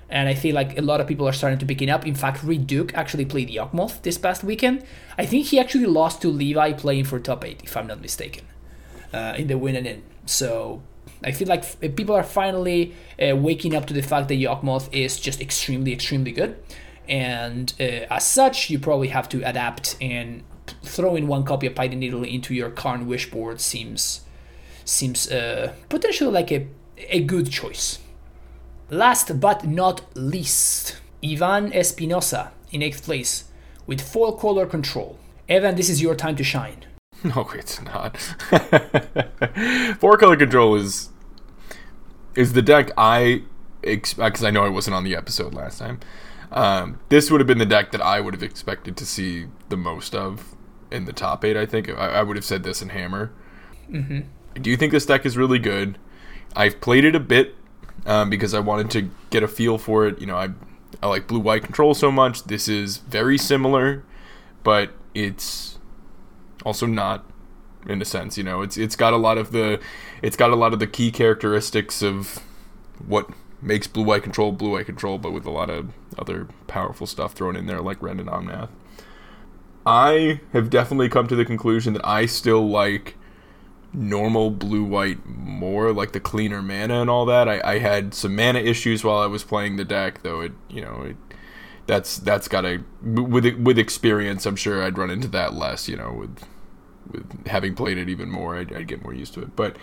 and 0.10 0.30
I 0.30 0.34
feel 0.34 0.56
like 0.56 0.78
a 0.78 0.82
lot 0.82 1.02
of 1.02 1.08
people 1.08 1.28
are 1.28 1.34
starting 1.34 1.60
to 1.60 1.66
pick 1.66 1.82
it 1.82 1.90
up. 1.90 2.06
In 2.06 2.16
fact, 2.16 2.44
Reid 2.44 2.68
Duke 2.68 2.94
actually 2.94 3.26
played 3.26 3.50
Yawgmoth 3.50 4.02
this 4.04 4.18
past 4.18 4.44
weekend. 4.44 4.84
I 5.18 5.26
think 5.26 5.48
he 5.48 5.60
actually 5.60 5.86
lost 5.88 6.22
to 6.22 6.30
Levi 6.30 6.74
playing 6.74 7.06
for 7.06 7.20
top 7.20 7.44
eight, 7.44 7.62
if 7.64 7.76
I'm 7.76 7.88
not 7.88 8.02
mistaken, 8.02 8.46
uh, 9.14 9.34
in 9.38 9.48
the 9.48 9.58
win 9.58 9.76
and 9.76 9.88
in. 9.88 10.04
So 10.26 10.82
I 11.24 11.32
feel 11.32 11.48
like 11.48 11.62
f- 11.62 11.80
people 11.96 12.16
are 12.16 12.24
finally 12.24 12.94
uh, 13.22 13.36
waking 13.36 13.76
up 13.76 13.86
to 13.88 13.94
the 13.94 14.02
fact 14.02 14.28
that 14.30 14.36
Yawgmoth 14.36 14.88
is 14.94 15.20
just 15.20 15.42
extremely 15.42 15.92
extremely 15.92 16.32
good, 16.32 16.58
and 17.10 17.74
uh, 17.80 17.84
as 18.10 18.26
such, 18.26 18.70
you 18.70 18.80
probably 18.80 19.10
have 19.10 19.28
to 19.30 19.42
adapt 19.44 19.98
and 20.00 20.44
throwing 20.84 21.28
one 21.28 21.44
copy 21.44 21.68
of 21.68 21.76
Pithing 21.76 22.00
Needle 22.00 22.24
into 22.24 22.54
your 22.54 22.70
current 22.70 23.06
Wish 23.06 23.30
board 23.32 23.62
seems 23.62 24.22
seems 24.84 25.32
uh, 25.32 25.74
potentially 25.90 26.32
like 26.32 26.52
a, 26.52 26.68
a 27.10 27.24
good 27.24 27.52
choice. 27.52 28.00
Last 28.90 29.40
but 29.40 29.66
not 29.66 30.02
least, 30.16 30.98
Ivan 31.24 31.74
Espinosa 31.74 32.52
in 32.72 32.82
8th 32.82 33.04
place 33.04 33.46
with 33.88 34.02
four 34.02 34.38
color 34.38 34.66
control. 34.66 35.18
Evan, 35.50 35.76
this 35.76 35.90
is 35.90 36.02
your 36.02 36.16
time 36.16 36.36
to 36.36 36.44
shine. 36.44 36.86
No, 37.24 37.50
it's 37.56 37.82
not. 37.82 38.18
Four 40.00 40.18
color 40.18 40.36
control 40.36 40.76
is 40.76 41.10
is 42.36 42.54
the 42.54 42.62
deck 42.62 42.92
I 42.98 43.44
expect 43.82 44.34
because 44.34 44.44
I 44.44 44.52
know 44.52 44.64
I 44.64 44.70
wasn't 44.70 44.96
on 44.96 45.04
the 45.04 45.16
episode 45.16 45.54
last 45.54 45.80
time. 45.80 46.02
Um, 46.52 47.00
this 47.10 47.32
would 47.32 47.40
have 47.40 47.48
been 47.48 47.58
the 47.58 47.66
deck 47.66 47.92
that 47.94 48.02
I 48.02 48.20
would 48.22 48.34
have 48.34 48.44
expected 48.44 48.96
to 48.98 49.06
see 49.06 49.48
the 49.70 49.78
most 49.78 50.14
of 50.14 50.55
in 50.96 51.06
the 51.06 51.14
top 51.14 51.44
eight. 51.46 51.58
I 51.58 51.66
think 51.66 51.90
I, 51.90 52.08
I 52.08 52.24
would 52.24 52.36
have 52.36 52.46
said 52.46 52.64
this 52.64 52.82
in 52.82 52.90
Hammer. 52.90 53.32
Mm-hmm. 53.90 54.22
I 54.56 54.60
do 54.60 54.76
think 54.78 54.92
this 54.92 55.06
deck 55.06 55.26
is 55.26 55.38
really 55.38 55.60
good. 55.60 55.98
I've 56.56 56.80
played 56.80 57.06
it 57.06 57.16
a 57.16 57.20
bit 57.20 57.56
um, 58.06 58.30
because 58.30 58.54
I 58.54 58.60
wanted 58.60 58.90
to 58.92 59.10
get 59.30 59.44
a 59.44 59.48
feel 59.48 59.78
for 59.78 60.08
it. 60.08 60.20
You 60.20 60.28
know, 60.28 60.38
I 60.38 60.50
I 61.04 61.08
like 61.08 61.28
blue 61.28 61.40
white 61.40 61.64
control 61.64 61.94
so 61.94 62.12
much. 62.12 62.46
This 62.46 62.68
is 62.68 62.98
very 62.98 63.38
similar, 63.38 64.04
but 64.64 64.92
it's 65.14 65.78
also 66.66 66.86
not 66.86 67.26
in 67.88 68.02
a 68.02 68.06
sense. 68.06 68.38
You 68.38 68.44
know, 68.44 68.62
it's 68.62 68.78
it's 68.78 68.96
got 68.96 69.14
a 69.14 69.18
lot 69.18 69.38
of 69.38 69.52
the 69.52 69.80
it's 70.22 70.38
got 70.38 70.52
a 70.52 70.56
lot 70.56 70.74
of 70.74 70.80
the 70.80 70.88
key 70.88 71.12
characteristics 71.12 72.02
of 72.02 72.40
what 73.06 73.30
makes 73.62 73.88
blue 73.88 74.04
white 74.04 74.24
control 74.24 74.52
blue 74.52 74.72
white 74.72 74.86
control, 74.86 75.18
but 75.18 75.32
with 75.32 75.46
a 75.46 75.52
lot 75.52 75.70
of 75.70 75.92
other 76.18 76.48
powerful 76.68 77.08
stuff 77.08 77.34
thrown 77.34 77.56
in 77.56 77.66
there, 77.66 77.82
like 77.82 78.02
Wrenn 78.02 78.20
and 78.20 78.30
Omnath. 78.30 78.70
I 79.86 80.42
have 80.54 80.70
definitely 80.70 81.10
come 81.10 81.28
to 81.28 81.36
the 81.36 81.46
conclusion 81.46 81.94
that 81.94 82.06
I 82.06 82.26
still 82.26 82.68
like 82.68 83.16
normal 83.94 84.50
blue 84.50 84.84
white 84.84 85.26
more, 85.26 85.94
like 85.94 86.12
the 86.12 86.20
cleaner 86.20 86.62
mana 86.62 87.02
and 87.02 87.10
all 87.10 87.26
that. 87.26 87.48
I, 87.48 87.62
I 87.64 87.80
had 87.80 88.14
some 88.14 88.36
mana 88.36 88.60
issues 88.60 89.04
while 89.04 89.20
I 89.20 89.28
was 89.28 89.44
playing 89.44 89.78
the 89.78 89.86
deck, 89.86 90.24
though. 90.24 90.42
It 90.42 90.54
you 90.70 90.82
know 90.82 91.04
it, 91.04 91.18
that's 91.88 92.18
that's 92.18 92.48
got 92.48 92.66
a 92.66 92.84
with 93.04 93.46
with 93.58 93.78
experience. 93.78 94.46
I'm 94.46 94.56
sure 94.56 94.84
I'd 94.84 94.98
run 94.98 95.12
into 95.12 95.28
that 95.30 95.54
less. 95.54 95.88
You 95.88 95.98
know 95.98 96.12
with 96.12 96.44
with 97.12 97.48
having 97.48 97.76
played 97.76 97.98
it 97.98 98.10
even 98.10 98.30
more, 98.30 98.58
I'd, 98.58 98.74
I'd 98.74 98.88
get 98.88 99.04
more 99.04 99.14
used 99.14 99.34
to 99.36 99.42
it. 99.42 99.56
But 99.56 99.78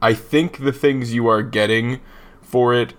I 0.00 0.14
think 0.14 0.58
the 0.58 0.72
things 0.72 1.12
you 1.12 1.26
are 1.26 1.42
getting 1.42 2.00
for 2.40 2.74
it 2.74 2.94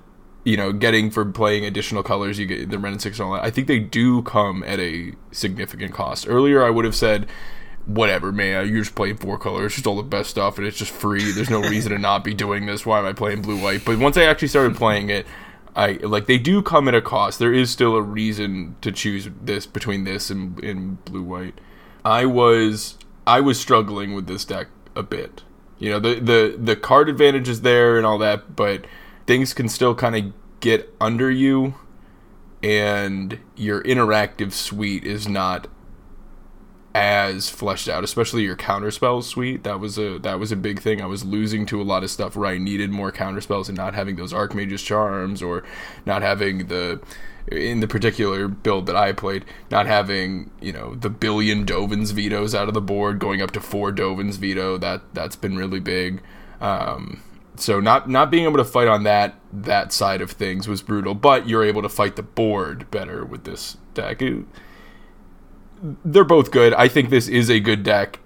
you 0.50 0.58
know, 0.58 0.74
getting 0.74 1.12
for 1.12 1.24
playing 1.26 1.64
additional 1.64 2.02
colors, 2.02 2.40
you 2.40 2.48
get 2.48 2.72
the 2.72 2.80
Wrenn 2.80 2.94
and 2.94 3.02
Six 3.02 3.20
and 3.20 3.28
all 3.28 3.34
that. 3.34 3.44
I 3.44 3.52
think 3.52 3.68
they 3.68 3.78
do 3.78 4.24
come 4.24 4.64
at 4.64 4.80
a 4.80 5.14
significant 5.32 5.94
cost. 5.94 6.28
Earlier, 6.28 6.64
I 6.64 6.72
would 6.72 6.86
have 6.86 6.96
said, 6.96 7.28
whatever, 7.86 8.32
man, 8.32 8.68
you're 8.68 8.82
just 8.82 8.96
playing 8.96 9.18
four 9.18 9.38
colors, 9.38 9.68
it's 9.68 9.76
just 9.76 9.86
all 9.86 9.96
the 9.96 10.02
best 10.02 10.32
stuff, 10.32 10.58
and 10.58 10.66
it's 10.66 10.78
just 10.78 10.92
free. 10.92 11.32
There's 11.34 11.52
no 11.52 11.62
reason 11.62 11.92
to 11.92 12.00
not 12.00 12.24
be 12.24 12.34
doing 12.34 12.66
this. 12.66 12.84
Why 12.84 12.98
am 12.98 13.06
I 13.06 13.14
playing 13.14 13.44
blue 13.44 13.62
white? 13.62 13.86
But 13.86 14.00
once 14.00 14.18
I 14.18 14.24
actually 14.24 14.48
started 14.48 14.76
playing 14.76 15.12
it, 15.12 15.28
I 15.76 16.00
like 16.02 16.26
they 16.26 16.40
do 16.40 16.64
come 16.64 16.88
at 16.88 16.96
a 16.96 17.02
cost. 17.02 17.38
There 17.38 17.54
is 17.54 17.70
still 17.70 17.96
a 17.96 18.02
reason 18.02 18.76
to 18.82 18.92
choose 18.92 19.30
this 19.40 19.68
between 19.68 20.04
this 20.04 20.32
and, 20.32 20.62
and 20.64 21.06
blue 21.06 21.22
white. 21.22 21.62
I 22.04 22.26
was 22.26 22.98
I 23.28 23.40
was 23.40 23.60
struggling 23.60 24.16
with 24.16 24.26
this 24.26 24.46
deck 24.46 24.68
a 24.96 25.04
bit. 25.04 25.44
You 25.78 25.92
know, 25.92 26.00
the 26.00 26.20
the 26.20 26.58
the 26.58 26.76
card 26.76 27.08
advantage 27.08 27.48
is 27.48 27.62
there 27.62 27.98
and 27.98 28.06
all 28.06 28.18
that, 28.18 28.56
but 28.56 28.86
things 29.28 29.54
can 29.54 29.70
still 29.70 29.94
kind 29.94 30.16
of 30.16 30.34
get 30.60 30.94
under 31.00 31.30
you 31.30 31.76
and 32.62 33.40
your 33.56 33.82
interactive 33.84 34.52
suite 34.52 35.04
is 35.04 35.28
not 35.28 35.68
as 36.96 37.50
fleshed 37.50 37.88
out 37.88 38.04
especially 38.04 38.44
your 38.44 38.56
counterspell 38.56 39.24
suite. 39.24 39.64
That 39.64 39.80
was 39.80 39.98
a 39.98 40.18
that 40.20 40.40
was 40.40 40.52
a 40.52 40.56
big 40.56 40.82
thing. 40.82 41.02
I 41.02 41.06
was 41.06 41.24
losing 41.24 41.66
to 41.68 41.82
a 41.82 41.84
lot 41.84 42.04
of 42.04 42.10
stuff 42.10 42.36
where 42.36 42.50
i 42.50 42.58
needed 42.58 42.90
more 42.90 43.12
counterspells 43.12 43.68
and 43.68 43.78
not 43.78 43.94
having 43.94 44.16
those 44.16 44.34
archmage's 44.34 44.82
charms 44.82 45.42
or 45.42 45.64
not 46.06 46.22
having 46.22 46.68
the 46.68 47.00
in 47.52 47.80
the 47.80 47.88
particular 47.88 48.48
build 48.48 48.86
that 48.86 48.96
I 48.96 49.12
played, 49.14 49.46
not 49.72 49.88
having 49.88 50.52
you 50.62 50.72
know 50.72 50.96
the 50.96 51.10
billion 51.10 51.66
Dovin's 51.66 52.12
vetoes 52.12 52.54
out 52.54 52.68
of 52.68 52.74
the 52.74 52.82
board, 52.82 53.20
going 53.20 53.42
up 53.42 53.52
to 53.52 53.62
four 53.62 53.92
Dovin's 53.92 54.38
veto. 54.38 54.78
That 54.78 55.02
that's 55.14 55.36
been 55.36 55.58
really 55.58 55.80
big. 55.80 56.22
Um, 56.62 57.22
so 57.62 57.80
not 57.80 58.10
not 58.10 58.32
being 58.32 58.46
able 58.46 58.58
to 58.58 58.66
fight 58.66 58.88
on 58.88 59.04
that 59.04 59.36
that 59.52 59.92
side 59.92 60.22
of 60.22 60.32
things 60.32 60.68
was 60.68 60.82
brutal, 60.82 61.16
but 61.16 61.48
you're 61.48 61.64
able 61.64 61.82
to 61.82 61.90
fight 61.90 62.16
the 62.16 62.24
board 62.24 62.90
better 62.92 63.26
with 63.26 63.44
this 63.44 63.78
deck. 63.94 64.22
It, 64.22 64.46
they're 66.04 66.24
both 66.24 66.52
good. 66.52 66.74
I 66.74 66.88
think 66.88 67.10
this 67.10 67.28
is 67.28 67.50
a 67.50 67.60
good 67.60 67.84
deck. 67.84 68.20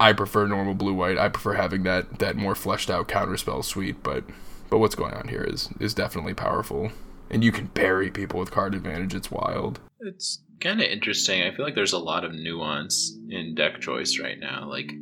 I 0.00 0.12
prefer 0.12 0.46
normal 0.46 0.74
blue 0.74 0.94
white. 0.94 1.18
I 1.18 1.28
prefer 1.28 1.54
having 1.54 1.82
that 1.84 2.18
that 2.18 2.36
more 2.36 2.54
fleshed 2.54 2.90
out 2.90 3.08
counterspell 3.08 3.64
suite, 3.64 4.02
but 4.02 4.24
but 4.70 4.78
what's 4.78 4.94
going 4.94 5.14
on 5.14 5.28
here 5.28 5.44
is 5.44 5.68
is 5.80 5.94
definitely 5.94 6.34
powerful. 6.34 6.90
And 7.30 7.42
you 7.42 7.52
can 7.52 7.66
bury 7.66 8.10
people 8.10 8.40
with 8.40 8.50
card 8.50 8.74
advantage. 8.74 9.14
It's 9.14 9.30
wild. 9.30 9.80
It's 10.00 10.42
kind 10.60 10.80
of 10.80 10.86
interesting. 10.86 11.42
I 11.42 11.54
feel 11.54 11.64
like 11.64 11.74
there's 11.74 11.94
a 11.94 11.98
lot 11.98 12.24
of 12.24 12.32
nuance 12.32 13.16
in 13.30 13.54
deck 13.54 13.80
choice 13.80 14.18
right 14.18 14.38
now. 14.38 14.68
Like 14.68 14.92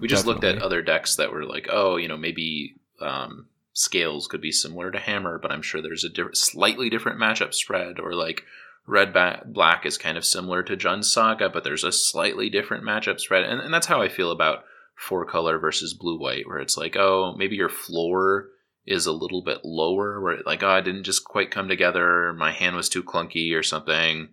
we 0.00 0.08
just 0.08 0.26
looked 0.26 0.44
at 0.44 0.62
other 0.62 0.82
decks 0.82 1.16
that 1.16 1.32
were 1.32 1.44
like, 1.44 1.68
oh, 1.70 1.96
you 1.96 2.08
know, 2.08 2.16
maybe 2.16 2.74
um, 3.02 3.48
scales 3.72 4.26
could 4.26 4.40
be 4.40 4.52
similar 4.52 4.90
to 4.90 4.98
hammer, 4.98 5.38
but 5.38 5.50
I'm 5.50 5.62
sure 5.62 5.80
there's 5.80 6.04
a 6.04 6.34
slightly 6.34 6.90
different 6.90 7.18
matchup 7.18 7.54
spread, 7.54 7.98
or 7.98 8.14
like 8.14 8.42
red 8.86 9.12
ba- 9.12 9.44
black 9.46 9.86
is 9.86 9.98
kind 9.98 10.18
of 10.18 10.24
similar 10.24 10.62
to 10.64 10.76
Jund's 10.76 11.12
Saga, 11.12 11.48
but 11.48 11.64
there's 11.64 11.84
a 11.84 11.92
slightly 11.92 12.50
different 12.50 12.84
matchup 12.84 13.20
spread, 13.20 13.44
and, 13.44 13.60
and 13.60 13.72
that's 13.72 13.86
how 13.86 14.02
I 14.02 14.08
feel 14.08 14.30
about 14.30 14.64
four 14.96 15.24
color 15.24 15.58
versus 15.58 15.94
blue 15.94 16.18
white, 16.18 16.46
where 16.46 16.58
it's 16.58 16.76
like, 16.76 16.96
oh, 16.96 17.34
maybe 17.36 17.56
your 17.56 17.68
floor 17.68 18.48
is 18.86 19.06
a 19.06 19.12
little 19.12 19.42
bit 19.42 19.64
lower, 19.64 20.20
where 20.20 20.38
like, 20.44 20.62
oh, 20.62 20.70
I 20.70 20.80
didn't 20.80 21.04
just 21.04 21.24
quite 21.24 21.50
come 21.50 21.68
together, 21.68 22.32
my 22.32 22.52
hand 22.52 22.76
was 22.76 22.88
too 22.88 23.02
clunky 23.02 23.54
or 23.56 23.62
something. 23.62 24.28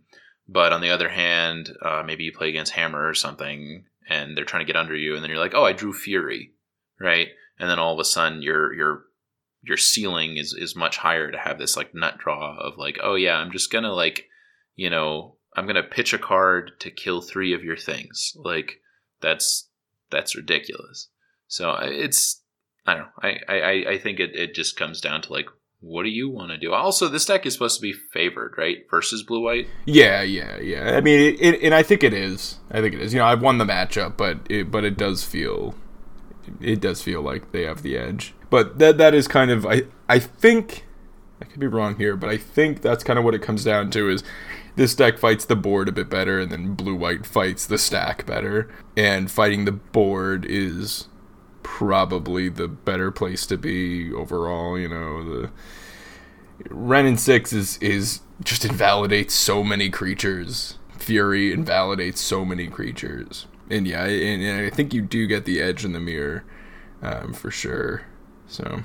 But 0.49 0.71
on 0.71 0.81
the 0.81 0.91
other 0.91 1.09
hand, 1.09 1.75
uh, 1.81 2.03
maybe 2.05 2.23
you 2.23 2.31
play 2.31 2.49
against 2.49 2.71
Hammer 2.71 3.07
or 3.07 3.13
something, 3.13 3.83
and 4.09 4.35
they're 4.35 4.45
trying 4.45 4.65
to 4.65 4.71
get 4.71 4.79
under 4.79 4.95
you, 4.95 5.13
and 5.13 5.23
then 5.23 5.29
you're 5.29 5.39
like, 5.39 5.53
oh, 5.53 5.65
I 5.65 5.73
drew 5.73 5.93
Fury, 5.93 6.53
right? 6.99 7.27
And 7.59 7.69
then 7.69 7.79
all 7.79 7.93
of 7.93 7.99
a 7.99 8.05
sudden 8.05 8.41
your 8.41 8.73
your 8.73 9.03
your 9.63 9.77
ceiling 9.77 10.37
is 10.37 10.53
is 10.53 10.75
much 10.75 10.97
higher 10.97 11.31
to 11.31 11.37
have 11.37 11.57
this 11.57 11.75
like 11.75 11.93
nut 11.93 12.17
draw 12.17 12.57
of 12.57 12.77
like 12.77 12.97
oh 13.03 13.15
yeah 13.15 13.37
i'm 13.37 13.51
just 13.51 13.71
gonna 13.71 13.93
like 13.93 14.25
you 14.75 14.89
know 14.89 15.37
i'm 15.57 15.65
gonna 15.65 15.83
pitch 15.83 16.13
a 16.13 16.19
card 16.19 16.71
to 16.79 16.91
kill 16.91 17.19
three 17.19 17.53
of 17.53 17.63
your 17.63 17.75
things. 17.75 18.33
Like 18.37 18.79
that's 19.21 19.69
that's 20.11 20.35
ridiculous. 20.35 21.09
So 21.47 21.71
uh, 21.71 21.87
it's 21.89 22.41
i 22.85 22.93
don't 22.93 23.03
know. 23.03 23.09
I 23.21 23.39
i 23.49 23.85
i 23.89 23.97
think 23.97 24.19
it, 24.19 24.35
it 24.35 24.53
just 24.53 24.77
comes 24.77 25.01
down 25.01 25.21
to 25.23 25.33
like 25.33 25.47
what 25.79 26.03
do 26.03 26.09
you 26.09 26.29
want 26.29 26.51
to 26.51 26.57
do? 26.57 26.73
Also 26.73 27.07
this 27.07 27.25
deck 27.25 27.45
is 27.45 27.53
supposed 27.53 27.77
to 27.77 27.81
be 27.81 27.93
favored 28.13 28.53
right? 28.57 28.77
Versus 28.89 29.23
blue 29.23 29.43
white? 29.43 29.67
Yeah 29.85 30.21
yeah 30.21 30.59
yeah. 30.59 30.95
I 30.95 31.01
mean 31.01 31.19
it, 31.19 31.41
it 31.41 31.61
and 31.63 31.73
i 31.73 31.83
think 31.83 32.03
it 32.03 32.13
is. 32.13 32.59
I 32.71 32.79
think 32.81 32.93
it 32.93 33.01
is. 33.01 33.13
You 33.13 33.19
know 33.19 33.25
i've 33.25 33.41
won 33.41 33.57
the 33.57 33.65
matchup 33.65 34.15
but 34.15 34.39
it 34.49 34.69
but 34.71 34.85
it 34.85 34.95
does 34.95 35.23
feel 35.23 35.75
it 36.61 36.79
does 36.79 37.01
feel 37.01 37.21
like 37.21 37.51
they 37.51 37.63
have 37.63 37.81
the 37.81 37.97
edge. 37.97 38.33
But 38.49 38.79
that 38.79 38.97
that 38.97 39.13
is 39.13 39.27
kind 39.27 39.51
of 39.51 39.65
I 39.65 39.83
I 40.07 40.19
think 40.19 40.85
I 41.41 41.45
could 41.45 41.59
be 41.59 41.67
wrong 41.67 41.95
here, 41.97 42.15
but 42.15 42.29
I 42.29 42.37
think 42.37 42.81
that's 42.81 43.03
kind 43.03 43.19
of 43.19 43.25
what 43.25 43.35
it 43.35 43.41
comes 43.41 43.63
down 43.63 43.91
to 43.91 44.09
is 44.09 44.23
this 44.75 44.95
deck 44.95 45.17
fights 45.17 45.45
the 45.45 45.55
board 45.55 45.89
a 45.89 45.91
bit 45.91 46.09
better 46.09 46.39
and 46.39 46.51
then 46.51 46.75
blue 46.75 46.95
white 46.95 47.25
fights 47.25 47.65
the 47.65 47.77
stack 47.77 48.25
better 48.25 48.69
and 48.95 49.29
fighting 49.29 49.65
the 49.65 49.71
board 49.71 50.45
is 50.45 51.07
probably 51.63 52.47
the 52.47 52.67
better 52.67 53.11
place 53.11 53.45
to 53.47 53.57
be 53.57 54.11
overall. 54.13 54.79
You 54.79 54.87
know, 54.87 55.23
the 55.23 55.51
Wrenn 56.69 57.17
six 57.17 57.53
is 57.53 57.77
is 57.79 58.21
just 58.43 58.65
invalidates 58.65 59.33
so 59.33 59.63
many 59.63 59.89
creatures. 59.89 60.77
Fury 60.97 61.51
invalidates 61.51 62.19
so 62.21 62.43
many 62.43 62.67
creatures, 62.67 63.45
and 63.69 63.87
yeah, 63.87 64.05
and, 64.05 64.41
and 64.43 64.65
I 64.65 64.69
think 64.69 64.93
you 64.93 65.01
do 65.01 65.27
get 65.27 65.45
the 65.45 65.61
edge 65.61 65.85
in 65.85 65.93
the 65.93 65.99
mirror 65.99 66.43
um, 67.01 67.33
for 67.33 67.51
sure. 67.51 68.03
So. 68.47 68.83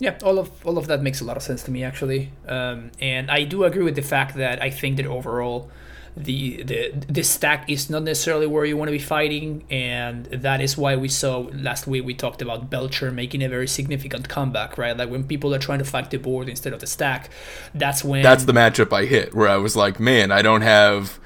Yeah, 0.00 0.18
all 0.24 0.38
of 0.38 0.50
all 0.66 0.76
of 0.76 0.88
that 0.88 1.02
makes 1.02 1.20
a 1.20 1.24
lot 1.24 1.36
of 1.36 1.42
sense 1.42 1.62
to 1.64 1.70
me 1.70 1.84
actually, 1.84 2.32
um, 2.48 2.90
and 3.00 3.30
I 3.30 3.44
do 3.44 3.62
agree 3.62 3.84
with 3.84 3.94
the 3.94 4.02
fact 4.02 4.34
that 4.36 4.60
I 4.60 4.68
think 4.68 4.96
that 4.96 5.06
overall, 5.06 5.70
the 6.16 6.62
the 6.64 6.92
the 7.08 7.22
stack 7.22 7.70
is 7.70 7.88
not 7.88 8.02
necessarily 8.02 8.46
where 8.46 8.64
you 8.64 8.76
want 8.76 8.88
to 8.88 8.92
be 8.92 8.98
fighting, 8.98 9.64
and 9.70 10.26
that 10.26 10.60
is 10.60 10.76
why 10.76 10.96
we 10.96 11.08
saw 11.08 11.48
last 11.52 11.86
week 11.86 12.04
we 12.04 12.12
talked 12.12 12.42
about 12.42 12.70
Belcher 12.70 13.12
making 13.12 13.42
a 13.42 13.48
very 13.48 13.68
significant 13.68 14.28
comeback, 14.28 14.76
right? 14.76 14.96
Like 14.96 15.10
when 15.10 15.24
people 15.24 15.54
are 15.54 15.60
trying 15.60 15.78
to 15.78 15.84
fight 15.84 16.10
the 16.10 16.18
board 16.18 16.48
instead 16.48 16.72
of 16.72 16.80
the 16.80 16.88
stack, 16.88 17.30
that's 17.72 18.02
when 18.04 18.22
That's 18.22 18.44
the 18.44 18.52
matchup 18.52 18.92
I 18.92 19.04
hit 19.04 19.32
where 19.32 19.48
I 19.48 19.58
was 19.58 19.76
like, 19.76 20.00
man, 20.00 20.32
I 20.32 20.42
don't 20.42 20.62
have. 20.62 21.20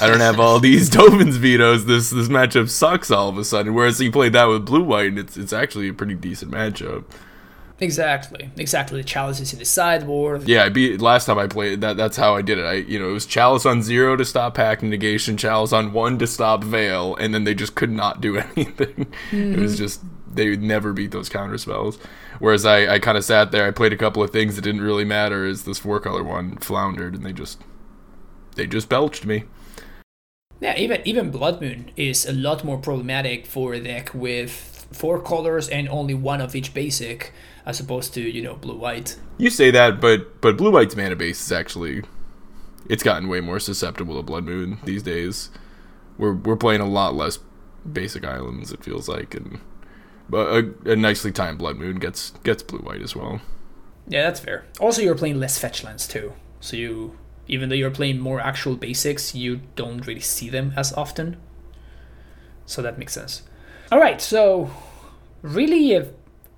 I 0.00 0.06
don't 0.06 0.20
have 0.20 0.40
all 0.40 0.60
these 0.60 0.88
Dovin's 0.90 1.36
vetoes. 1.36 1.86
This 1.86 2.10
this 2.10 2.28
matchup 2.28 2.68
sucks 2.68 3.10
all 3.10 3.28
of 3.28 3.38
a 3.38 3.44
sudden. 3.44 3.74
Whereas 3.74 4.00
you 4.00 4.12
played 4.12 4.32
that 4.32 4.44
with 4.44 4.66
blue 4.66 4.84
white, 4.84 5.08
and 5.08 5.18
it's 5.18 5.36
it's 5.36 5.52
actually 5.52 5.88
a 5.88 5.94
pretty 5.94 6.14
decent 6.14 6.50
matchup. 6.50 7.04
Exactly, 7.80 8.50
exactly. 8.56 9.00
The 9.00 9.08
chalice 9.08 9.40
is 9.40 9.52
in 9.52 9.58
the 9.58 9.64
sideboard. 9.64 10.46
Yeah, 10.48 10.64
I 10.64 10.68
beat 10.68 11.00
last 11.00 11.26
time 11.26 11.38
I 11.38 11.48
played 11.48 11.80
that. 11.80 11.96
That's 11.96 12.16
how 12.16 12.36
I 12.36 12.42
did 12.42 12.58
it. 12.58 12.64
I 12.64 12.74
you 12.74 12.98
know 12.98 13.10
it 13.10 13.12
was 13.12 13.26
chalice 13.26 13.66
on 13.66 13.82
zero 13.82 14.14
to 14.16 14.24
stop 14.24 14.54
pack 14.54 14.82
negation, 14.82 15.36
chalice 15.36 15.72
on 15.72 15.92
one 15.92 16.18
to 16.18 16.26
stop 16.26 16.62
veil, 16.62 17.16
and 17.16 17.34
then 17.34 17.44
they 17.44 17.54
just 17.54 17.74
could 17.74 17.90
not 17.90 18.20
do 18.20 18.36
anything. 18.56 19.12
It 19.32 19.58
was 19.58 19.72
mm-hmm. 19.72 19.84
just 19.84 20.02
they 20.32 20.48
would 20.48 20.62
never 20.62 20.92
beat 20.92 21.10
those 21.10 21.28
counter 21.28 21.58
spells. 21.58 21.98
Whereas 22.38 22.64
I 22.64 22.94
I 22.94 22.98
kind 23.00 23.18
of 23.18 23.24
sat 23.24 23.50
there. 23.50 23.66
I 23.66 23.72
played 23.72 23.92
a 23.92 23.98
couple 23.98 24.22
of 24.22 24.30
things 24.30 24.54
that 24.54 24.62
didn't 24.62 24.82
really 24.82 25.04
matter. 25.04 25.44
As 25.44 25.64
this 25.64 25.78
four 25.78 25.98
color 25.98 26.22
one 26.22 26.58
floundered, 26.58 27.14
and 27.14 27.26
they 27.26 27.32
just 27.32 27.60
they 28.54 28.66
just 28.66 28.88
belched 28.88 29.26
me. 29.26 29.44
Yeah, 30.62 30.78
even 30.78 31.00
even 31.04 31.32
Blood 31.32 31.60
Moon 31.60 31.90
is 31.96 32.24
a 32.24 32.32
lot 32.32 32.62
more 32.62 32.78
problematic 32.78 33.46
for 33.46 33.74
a 33.74 33.80
deck 33.80 34.14
with 34.14 34.86
four 34.92 35.20
colors 35.20 35.68
and 35.68 35.88
only 35.88 36.14
one 36.14 36.40
of 36.40 36.54
each 36.54 36.72
basic, 36.72 37.32
as 37.66 37.80
opposed 37.80 38.14
to 38.14 38.20
you 38.20 38.42
know 38.42 38.54
blue 38.54 38.76
white. 38.76 39.16
You 39.38 39.50
say 39.50 39.72
that, 39.72 40.00
but 40.00 40.40
but 40.40 40.56
blue 40.56 40.70
white's 40.70 40.94
mana 40.94 41.16
base 41.16 41.44
is 41.44 41.50
actually 41.50 42.04
it's 42.88 43.02
gotten 43.02 43.28
way 43.28 43.40
more 43.40 43.58
susceptible 43.58 44.16
to 44.16 44.22
Blood 44.22 44.44
Moon 44.44 44.78
these 44.84 45.02
days. 45.02 45.50
We're 46.16 46.34
we're 46.34 46.56
playing 46.56 46.80
a 46.80 46.86
lot 46.86 47.16
less 47.16 47.40
basic 47.90 48.24
islands. 48.24 48.70
It 48.70 48.84
feels 48.84 49.08
like, 49.08 49.34
and 49.34 49.58
but 50.30 50.46
a, 50.46 50.92
a 50.92 50.94
nicely 50.94 51.32
timed 51.32 51.58
Blood 51.58 51.76
Moon 51.76 51.96
gets 51.96 52.30
gets 52.44 52.62
blue 52.62 52.78
white 52.78 53.02
as 53.02 53.16
well. 53.16 53.40
Yeah, 54.06 54.22
that's 54.22 54.38
fair. 54.38 54.66
Also, 54.78 55.02
you're 55.02 55.16
playing 55.16 55.40
less 55.40 55.58
fetch 55.58 55.82
lands 55.82 56.06
too, 56.06 56.34
so 56.60 56.76
you 56.76 57.18
even 57.52 57.68
though 57.68 57.74
you're 57.74 57.90
playing 57.90 58.18
more 58.18 58.40
actual 58.40 58.76
basics, 58.76 59.34
you 59.34 59.60
don't 59.76 60.06
really 60.06 60.20
see 60.20 60.48
them 60.48 60.72
as 60.74 60.90
often. 60.94 61.36
So 62.64 62.80
that 62.80 62.98
makes 62.98 63.12
sense. 63.12 63.42
All 63.92 64.00
right, 64.00 64.22
so 64.22 64.70
really, 65.42 65.94
a, 65.94 66.08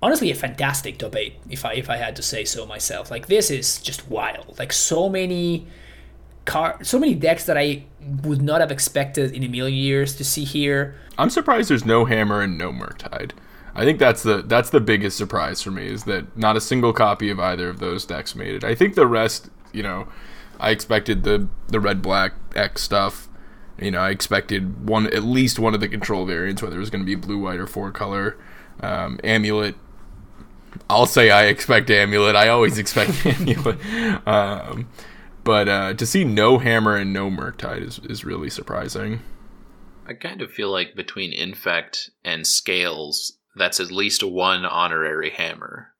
honestly, 0.01 0.31
a 0.31 0.35
fantastic 0.35 1.03
eight. 1.15 1.35
If 1.49 1.65
I 1.65 1.73
if 1.73 1.89
I 1.89 1.97
had 1.97 2.15
to 2.15 2.21
say 2.21 2.45
so 2.45 2.65
myself, 2.65 3.11
like 3.11 3.27
this 3.27 3.51
is 3.51 3.81
just 3.81 4.07
wild. 4.07 4.57
Like 4.57 4.71
so 4.71 5.09
many 5.09 5.67
car, 6.45 6.81
so 6.81 6.97
many 6.97 7.13
decks 7.13 7.43
that 7.43 7.57
I 7.57 7.83
would 8.23 8.41
not 8.41 8.61
have 8.61 8.71
expected 8.71 9.33
in 9.33 9.43
a 9.43 9.49
million 9.49 9.77
years 9.77 10.15
to 10.15 10.23
see 10.23 10.45
here. 10.45 10.95
I'm 11.17 11.29
surprised 11.29 11.69
there's 11.69 11.85
no 11.85 12.05
hammer 12.05 12.39
and 12.39 12.57
no 12.57 12.71
Murktide. 12.71 13.31
I 13.75 13.83
think 13.83 13.99
that's 13.99 14.23
the 14.23 14.43
that's 14.43 14.69
the 14.69 14.79
biggest 14.79 15.17
surprise 15.17 15.61
for 15.61 15.71
me 15.71 15.87
is 15.87 16.05
that 16.05 16.37
not 16.37 16.55
a 16.55 16.61
single 16.61 16.93
copy 16.93 17.29
of 17.29 17.41
either 17.41 17.67
of 17.67 17.79
those 17.79 18.05
decks 18.05 18.33
made 18.33 18.55
it. 18.55 18.63
I 18.63 18.75
think 18.75 18.95
the 18.95 19.07
rest, 19.07 19.49
you 19.73 19.83
know, 19.83 20.07
I 20.59 20.71
expected 20.71 21.23
the 21.23 21.47
the 21.67 21.79
red 21.79 22.01
black 22.01 22.33
X 22.55 22.81
stuff. 22.81 23.27
You 23.79 23.91
know, 23.91 23.99
I 23.99 24.09
expected 24.09 24.87
one 24.87 25.07
at 25.07 25.23
least 25.23 25.59
one 25.59 25.73
of 25.73 25.81
the 25.81 25.87
control 25.87 26.25
variants, 26.25 26.61
whether 26.61 26.77
it 26.77 26.79
was 26.79 26.89
going 26.89 27.01
to 27.01 27.05
be 27.05 27.15
blue, 27.15 27.39
white, 27.39 27.59
or 27.59 27.67
four 27.67 27.91
color. 27.91 28.37
Um, 28.79 29.19
amulet. 29.23 29.75
I'll 30.89 31.05
say 31.05 31.29
I 31.31 31.45
expect 31.45 31.89
amulet. 31.89 32.35
I 32.35 32.49
always 32.49 32.77
expect 32.77 33.25
amulet. 33.25 33.79
Um, 34.27 34.89
but 35.43 35.69
uh, 35.69 35.93
to 35.93 36.05
see 36.05 36.23
no 36.23 36.57
hammer 36.57 36.95
and 36.95 37.13
no 37.13 37.29
Murktide 37.29 37.85
is 37.85 37.99
is 37.99 38.25
really 38.25 38.49
surprising. 38.49 39.21
I 40.07 40.13
kind 40.13 40.41
of 40.41 40.51
feel 40.51 40.71
like 40.71 40.95
between 40.95 41.33
infect 41.33 42.11
and 42.23 42.45
scales, 42.45 43.39
that's 43.55 43.79
at 43.79 43.91
least 43.91 44.23
one 44.23 44.63
honorary 44.65 45.31
hammer. 45.31 45.94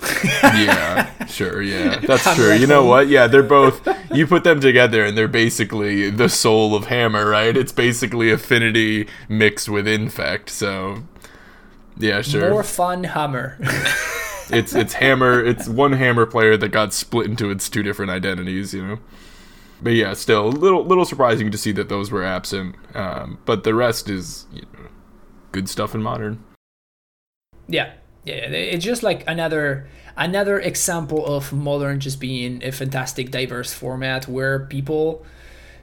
yeah, 0.42 1.26
sure, 1.26 1.62
yeah. 1.62 1.98
That's 2.06 2.34
true. 2.34 2.52
You 2.52 2.66
know 2.66 2.84
what? 2.84 3.08
Yeah, 3.08 3.26
they're 3.26 3.42
both 3.42 3.86
you 4.12 4.26
put 4.26 4.44
them 4.44 4.60
together 4.60 5.04
and 5.04 5.16
they're 5.16 5.28
basically 5.28 6.10
the 6.10 6.28
soul 6.28 6.74
of 6.74 6.86
Hammer, 6.86 7.28
right? 7.28 7.56
It's 7.56 7.72
basically 7.72 8.30
affinity 8.30 9.08
mixed 9.28 9.68
with 9.68 9.88
infect. 9.88 10.50
So 10.50 11.02
yeah, 11.98 12.22
sure. 12.22 12.50
More 12.50 12.62
fun 12.62 13.04
hammer. 13.04 13.58
it's 14.50 14.74
it's 14.74 14.94
Hammer, 14.94 15.42
it's 15.42 15.68
one 15.68 15.92
Hammer 15.92 16.26
player 16.26 16.56
that 16.56 16.68
got 16.68 16.92
split 16.92 17.26
into 17.26 17.50
its 17.50 17.68
two 17.68 17.82
different 17.82 18.10
identities, 18.10 18.74
you 18.74 18.86
know. 18.86 18.98
But 19.82 19.94
yeah, 19.94 20.14
still 20.14 20.48
a 20.48 20.48
little 20.48 20.84
little 20.84 21.04
surprising 21.04 21.50
to 21.50 21.58
see 21.58 21.72
that 21.72 21.88
those 21.88 22.10
were 22.10 22.24
absent. 22.24 22.76
Um, 22.94 23.38
but 23.44 23.64
the 23.64 23.74
rest 23.74 24.08
is 24.08 24.46
you 24.52 24.62
know, 24.72 24.88
good 25.52 25.68
stuff 25.68 25.94
in 25.94 26.02
modern. 26.02 26.44
yeah, 27.68 27.92
yeah. 28.26 28.34
It's 28.34 28.84
just 28.84 29.02
like 29.02 29.24
another 29.26 29.86
another 30.16 30.58
example 30.58 31.24
of 31.24 31.52
modern 31.52 32.00
just 32.00 32.18
being 32.18 32.62
a 32.64 32.72
fantastic 32.72 33.30
diverse 33.30 33.72
format 33.72 34.26
where 34.26 34.60
people, 34.66 35.24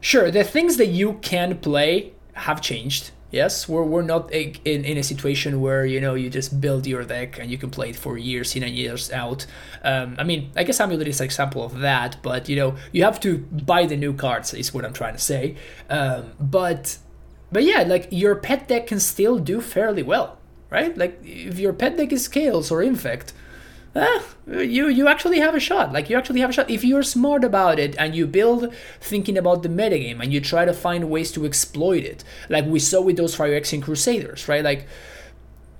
sure, 0.01 0.29
the 0.29 0.43
things 0.43 0.77
that 0.77 0.87
you 0.87 1.13
can 1.21 1.57
play 1.59 2.11
have 2.33 2.61
changed. 2.61 3.11
Yes, 3.31 3.67
we're, 3.67 3.83
we're 3.83 4.03
not 4.03 4.31
a, 4.31 4.53
in, 4.63 4.85
in 4.85 4.97
a 4.97 5.03
situation 5.03 5.59
where 5.59 5.85
you 5.85 5.99
know 5.99 6.13
you 6.13 6.29
just 6.29 6.61
build 6.61 6.85
your 6.85 7.03
deck 7.03 7.39
and 7.39 7.49
you 7.49 7.57
can 7.57 7.71
play 7.71 7.89
it 7.89 7.95
for 7.95 8.17
years 8.17 8.55
in 8.55 8.61
and 8.61 8.75
years 8.75 9.09
out. 9.11 9.47
Um, 9.83 10.15
I 10.19 10.23
mean, 10.23 10.51
I 10.55 10.63
guess 10.63 10.79
Amulet 10.79 11.07
is 11.07 11.19
an 11.19 11.25
example 11.25 11.63
of 11.63 11.79
that, 11.79 12.17
but 12.21 12.49
you 12.49 12.57
know 12.57 12.75
you 12.91 13.03
have 13.05 13.19
to 13.21 13.39
buy 13.39 13.85
the 13.87 13.97
new 13.97 14.13
cards. 14.13 14.53
Is 14.53 14.73
what 14.73 14.85
I'm 14.85 14.93
trying 14.93 15.13
to 15.13 15.21
say. 15.21 15.55
Um, 15.89 16.33
but 16.39 16.97
but 17.53 17.63
yeah, 17.63 17.83
like 17.83 18.09
your 18.11 18.35
pet 18.35 18.67
deck 18.67 18.87
can 18.87 18.99
still 18.99 19.39
do 19.39 19.61
fairly 19.61 20.03
well, 20.03 20.37
right? 20.73 20.97
Like 20.97 21.19
if 21.23 21.59
your 21.59 21.71
pet 21.71 21.95
deck 21.95 22.11
is 22.11 22.23
Scales 22.23 22.71
or 22.71 22.81
Infect, 22.81 23.31
eh, 23.95 24.21
you 24.47 24.87
you 24.87 25.07
actually 25.07 25.39
have 25.39 25.55
a 25.55 25.59
shot. 25.59 25.93
Like 25.93 26.09
you 26.09 26.17
actually 26.17 26.41
have 26.41 26.49
a 26.49 26.53
shot 26.53 26.69
if 26.69 26.83
you're 26.83 27.03
smart 27.03 27.43
about 27.43 27.77
it 27.79 27.95
and 27.99 28.15
you 28.15 28.25
build 28.25 28.73
thinking 28.99 29.37
about 29.37 29.61
the 29.61 29.69
metagame 29.69 30.19
and 30.21 30.33
you 30.33 30.41
try 30.41 30.65
to 30.65 30.73
find 30.73 31.09
ways 31.09 31.31
to 31.33 31.45
exploit 31.45 32.03
it, 32.03 32.23
like 32.49 32.65
we 32.65 32.79
saw 32.79 33.01
with 33.01 33.17
those 33.17 33.35
Fire 33.35 33.53
X 33.53 33.71
and 33.71 33.83
Crusaders, 33.83 34.47
right? 34.47 34.63
Like 34.63 34.87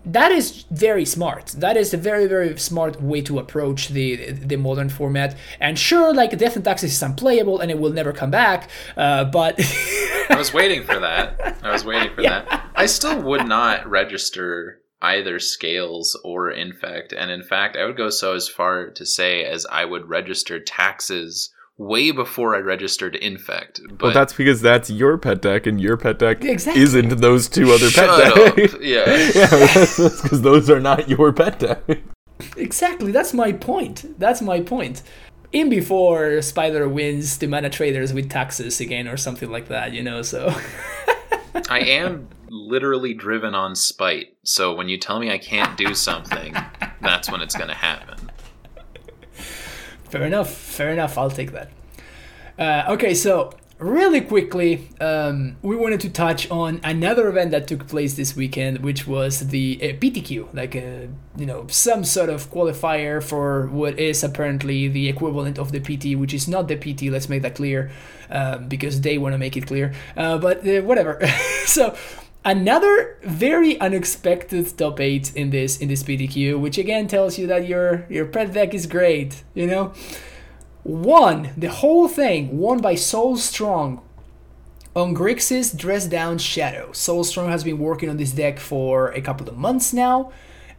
that 0.06 0.32
is 0.32 0.66
very 0.70 1.06
smart. 1.06 1.48
That 1.58 1.76
is 1.78 1.94
a 1.94 1.98
very 1.98 2.28
very 2.28 2.58
smart 2.58 3.02
way 3.02 3.22
to 3.24 3.40
approach 3.40 3.90
the 3.90 4.32
the 4.32 4.58
modern 4.58 4.90
format. 4.90 5.36
And 5.60 5.80
sure, 5.80 6.14
like 6.14 6.38
Death 6.38 6.56
and 6.56 6.66
Taxes 6.66 6.92
is 6.92 7.02
unplayable 7.02 7.60
and 7.62 7.72
it 7.72 7.80
will 7.80 7.94
never 7.94 8.14
come 8.14 8.30
back. 8.30 8.70
Uh, 8.96 9.26
but 9.26 9.56
I 10.30 10.36
was 10.38 10.54
waiting 10.54 10.84
for 10.84 11.00
that. 11.00 11.58
I 11.64 11.72
was 11.72 11.84
waiting 11.84 12.14
for 12.14 12.22
that. 12.32 12.70
I 12.76 12.86
still 12.86 13.22
would 13.22 13.48
not 13.48 13.90
register 13.90 14.83
either 15.04 15.38
scales 15.38 16.20
or 16.24 16.50
infect 16.50 17.12
and 17.14 17.30
in 17.30 17.44
fact 17.44 17.76
i 17.78 17.86
would 17.86 17.98
go 17.98 18.10
so 18.10 18.34
as 18.34 18.48
far 18.48 18.90
to 18.90 19.06
say 19.06 19.44
as 19.44 19.66
i 19.68 19.84
would 19.86 20.08
register 20.10 20.60
taxes 20.60 21.52
way 21.78 22.10
before 22.12 22.56
i 22.56 22.60
registered 22.60 23.16
infect 23.16 23.82
but 23.90 24.02
Well, 24.02 24.14
that's 24.14 24.34
because 24.34 24.62
that's 24.62 24.90
your 24.90 25.18
pet 25.18 25.42
deck, 25.42 25.68
and 25.68 25.82
your 25.82 25.98
pet 25.98 26.20
deck 26.20 26.44
Exactly. 26.44 26.82
isn't 26.84 27.20
those 27.20 27.50
two 27.50 27.72
other 27.72 27.90
shut 27.90 28.10
pet 28.22 28.56
decks. 28.56 28.76
yeah 28.82 29.06
yeah, 29.36 29.48
that's 29.48 30.22
because 30.22 30.42
those 30.42 30.70
are 30.70 30.80
not 30.80 31.10
your 31.10 31.34
pet 31.34 31.60
deck. 31.60 32.00
Exactly, 32.58 33.12
that's 33.12 33.34
my 33.34 33.52
point. 33.52 34.20
That's 34.20 34.42
my 34.42 34.60
point. 34.62 35.02
In 35.52 35.70
before 35.70 36.42
Spider 36.42 36.88
wins 36.90 37.38
the 37.38 37.48
mana 37.48 37.70
traders 37.70 38.12
with 38.14 38.30
taxes 38.30 38.80
again 38.80 39.08
or 39.08 39.18
something 39.18 39.50
like 39.52 39.68
that, 39.68 39.94
you 39.94 40.02
know, 40.04 40.22
so 40.22 40.54
i 41.70 41.80
am 41.80 42.28
literally 42.54 43.14
driven 43.14 43.56
on 43.56 43.76
spite 43.76 44.36
so 44.44 44.74
when 44.74 44.88
you 44.88 44.98
tell 44.98 45.20
me 45.20 45.32
i 45.32 45.38
can't 45.38 45.76
do 45.78 45.94
something 46.10 46.56
that's 47.02 47.30
when 47.32 47.42
it's 47.42 47.56
going 47.56 47.70
to 47.70 47.74
happen 47.76 48.24
fair 50.14 50.26
enough, 50.26 50.52
fair 50.54 50.92
enough, 50.92 51.18
I'll 51.18 51.32
take 51.32 51.54
that. 51.54 51.72
Uh, 52.60 52.94
okay, 52.94 53.16
so 53.16 53.52
really 53.80 54.22
quickly, 54.22 54.88
um, 55.02 55.56
we 55.64 55.76
wanted 55.76 56.00
to 56.02 56.10
touch 56.10 56.50
on 56.52 56.80
another 56.84 57.28
event 57.28 57.50
that 57.50 57.68
took 57.68 57.88
place 57.88 58.14
this 58.14 58.36
weekend, 58.36 58.84
which 58.84 59.08
was 59.08 59.48
the 59.48 59.80
uh, 59.82 59.86
PTQ, 60.00 60.54
like 60.54 60.76
a 60.76 61.10
you 61.36 61.48
know 61.48 61.66
some 61.68 62.04
sort 62.04 62.30
of 62.30 62.52
qualifier 62.52 63.24
for 63.24 63.66
what 63.80 63.98
is 63.98 64.24
apparently 64.24 64.88
the 64.88 65.10
equivalent 65.10 65.58
of 65.58 65.72
the 65.72 65.80
PT, 65.80 66.16
which 66.16 66.34
is 66.34 66.48
not 66.48 66.68
the 66.68 66.76
PT. 66.76 67.12
Let's 67.12 67.28
make 67.28 67.42
that 67.42 67.56
clear, 67.56 67.90
um, 68.30 68.68
because 68.68 69.02
they 69.02 69.18
want 69.18 69.34
to 69.34 69.40
make 69.40 69.58
it 69.58 69.66
clear. 69.66 69.94
Uh, 70.16 70.38
but 70.38 70.58
uh, 70.68 70.82
whatever. 70.82 71.20
so. 71.66 71.96
Another 72.46 73.18
very 73.24 73.80
unexpected 73.80 74.78
top 74.78 75.00
eight 75.00 75.34
in 75.34 75.50
this 75.52 75.78
in 75.78 75.88
this 75.88 76.04
PTQ, 76.04 76.60
which 76.60 76.78
again 76.78 77.08
tells 77.08 77.38
you 77.38 77.48
that 77.48 77.68
your 77.68 78.06
your 78.10 78.26
pet 78.26 78.54
deck 78.54 78.74
is 78.74 78.86
great. 78.86 79.44
You 79.54 79.68
know, 79.68 79.94
won 80.84 81.52
the 81.56 81.70
whole 81.70 82.10
thing 82.10 82.58
won 82.58 82.82
by 82.82 82.96
Soul 82.96 83.38
Strong 83.38 84.02
on 84.94 85.16
Grixis 85.16 85.76
Dress 85.76 86.06
Down 86.06 86.38
Shadow. 86.38 86.92
Soul 86.92 87.24
Strong 87.24 87.50
has 87.50 87.64
been 87.64 87.80
working 87.80 88.10
on 88.10 88.18
this 88.18 88.32
deck 88.34 88.60
for 88.60 89.12
a 89.12 89.22
couple 89.22 89.48
of 89.48 89.58
months 89.58 89.94
now 89.94 90.32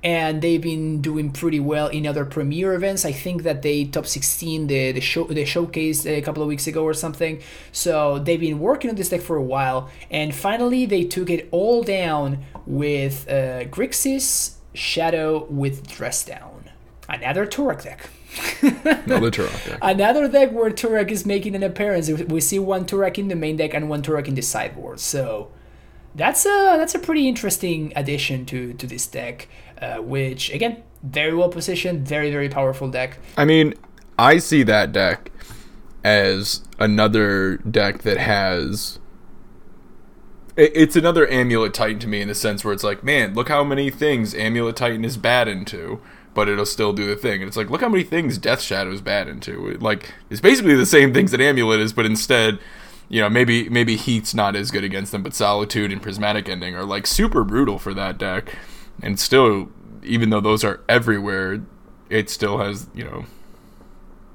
and 0.05 0.43
they've 0.43 0.61
been 0.61 1.01
doing 1.01 1.33
pretty 1.33 1.59
well 1.59 1.89
in 1.89 2.07
other 2.07 2.27
premier 2.27 2.75
events. 2.75 3.07
I 3.07 3.13
think 3.13 3.43
that 3.43 3.63
they 3.63 3.87
top 3.87 4.07
16 4.07 4.67
the 4.67 4.93
the 4.93 5.01
show 5.01 5.25
the 5.25 5.47
showcase 5.47 6.05
a 6.07 6.21
couple 6.21 6.43
of 6.43 6.49
weeks 6.49 6.67
ago 6.67 6.85
or 6.85 6.93
something. 6.93 7.41
So 7.73 8.19
they've 8.19 8.39
been 8.39 8.61
working 8.61 8.91
on 8.91 8.97
this 8.97 9.09
deck 9.09 9.23
for 9.23 9.37
a 9.37 9.43
while, 9.43 9.89
and 10.11 10.35
finally 10.35 10.85
they 10.85 11.05
took 11.05 11.31
it 11.31 11.49
all 11.51 11.83
down 11.83 12.45
with 12.67 13.27
uh, 13.29 13.65
Grixis 13.65 14.57
Shadow 14.75 15.47
with 15.47 15.89
Dress 15.89 16.25
Down. 16.25 16.71
Another 17.09 17.47
Tourach 17.47 17.83
deck. 17.83 18.11
Another 18.63 19.31
Tourach 19.31 19.69
deck. 19.69 19.79
Another 19.81 20.29
deck 20.29 20.53
where 20.53 20.71
Tourach 20.71 21.11
is 21.11 21.25
making 21.25 21.55
an 21.55 21.63
appearance. 21.63 22.11
We 22.11 22.41
see 22.41 22.59
one 22.59 22.85
Tourach 22.85 23.17
in 23.17 23.29
the 23.29 23.37
main 23.37 23.57
deck 23.57 23.73
and 23.73 23.89
one 23.89 24.03
Tourach 24.03 24.29
in 24.29 24.35
the 24.35 24.43
sideboard. 24.43 25.01
So 25.01 25.51
that's 26.15 26.45
a 26.45 26.77
that's 26.77 26.95
a 26.95 26.99
pretty 26.99 27.27
interesting 27.27 27.93
addition 27.97 28.47
to 28.47 28.73
to 28.75 28.87
this 28.87 29.07
deck 29.07 29.49
uh, 29.81 29.97
which 29.97 30.51
again, 30.51 30.83
very 31.03 31.35
well 31.35 31.49
positioned, 31.49 32.07
very 32.07 32.31
very 32.31 32.49
powerful 32.49 32.89
deck. 32.89 33.19
I 33.37 33.45
mean, 33.45 33.75
I 34.19 34.39
see 34.39 34.63
that 34.65 34.93
deck 34.93 35.31
as 36.03 36.63
another 36.79 37.57
deck 37.59 38.03
that 38.03 38.19
has. 38.19 38.99
It's 40.57 40.95
another 40.95 41.29
Amulet 41.29 41.75
Titan 41.75 41.99
to 42.01 42.07
me 42.07 42.21
in 42.21 42.29
the 42.29 42.35
sense 42.35 42.65
where 42.65 42.73
it's 42.73 42.85
like, 42.85 43.03
man, 43.03 43.35
look 43.35 43.49
how 43.49 43.65
many 43.65 43.91
things 43.91 44.37
Amulet 44.37 44.77
Titan 44.77 45.05
is 45.05 45.17
bad 45.17 45.49
into, 45.49 46.01
but 46.33 46.49
it'll 46.49 46.65
still 46.65 46.93
do 46.93 47.07
the 47.09 47.17
thing. 47.17 47.43
And 47.43 47.49
it's 47.49 47.57
like, 47.57 47.71
look 47.71 47.81
how 47.81 47.89
many 47.89 48.05
things 48.05 48.39
Death 48.39 48.61
Shadow 48.61 48.93
is 48.93 49.01
bad 49.01 49.27
into. 49.27 49.77
Like, 49.81 50.15
it's 50.31 50.41
basically 50.41 50.77
the 50.77 50.87
same 50.87 51.13
things 51.13 51.33
that 51.33 51.41
Amulet 51.41 51.81
is, 51.81 51.93
but 51.93 52.07
instead, 52.07 52.61
you 53.09 53.21
know, 53.21 53.29
maybe 53.29 53.69
maybe 53.69 53.97
Heat's 53.97 54.33
not 54.33 54.55
as 54.55 54.71
good 54.71 54.85
against 54.85 55.11
them, 55.11 55.25
but 55.25 55.35
Solitude 55.35 55.91
and 55.91 56.01
Prismatic 56.01 56.49
Ending 56.49 56.77
are 56.77 56.85
like 56.85 57.09
super 57.09 57.43
brutal 57.43 57.81
for 57.81 57.93
that 57.93 58.17
deck 58.17 58.57
and 59.03 59.19
still, 59.19 59.71
even 60.03 60.31
though 60.31 60.41
those 60.41 60.65
are 60.65 60.81
everywhere, 60.89 61.63
it 62.11 62.31
still 62.31 62.59
has 62.59 62.89
you 62.95 63.05
know 63.05 63.25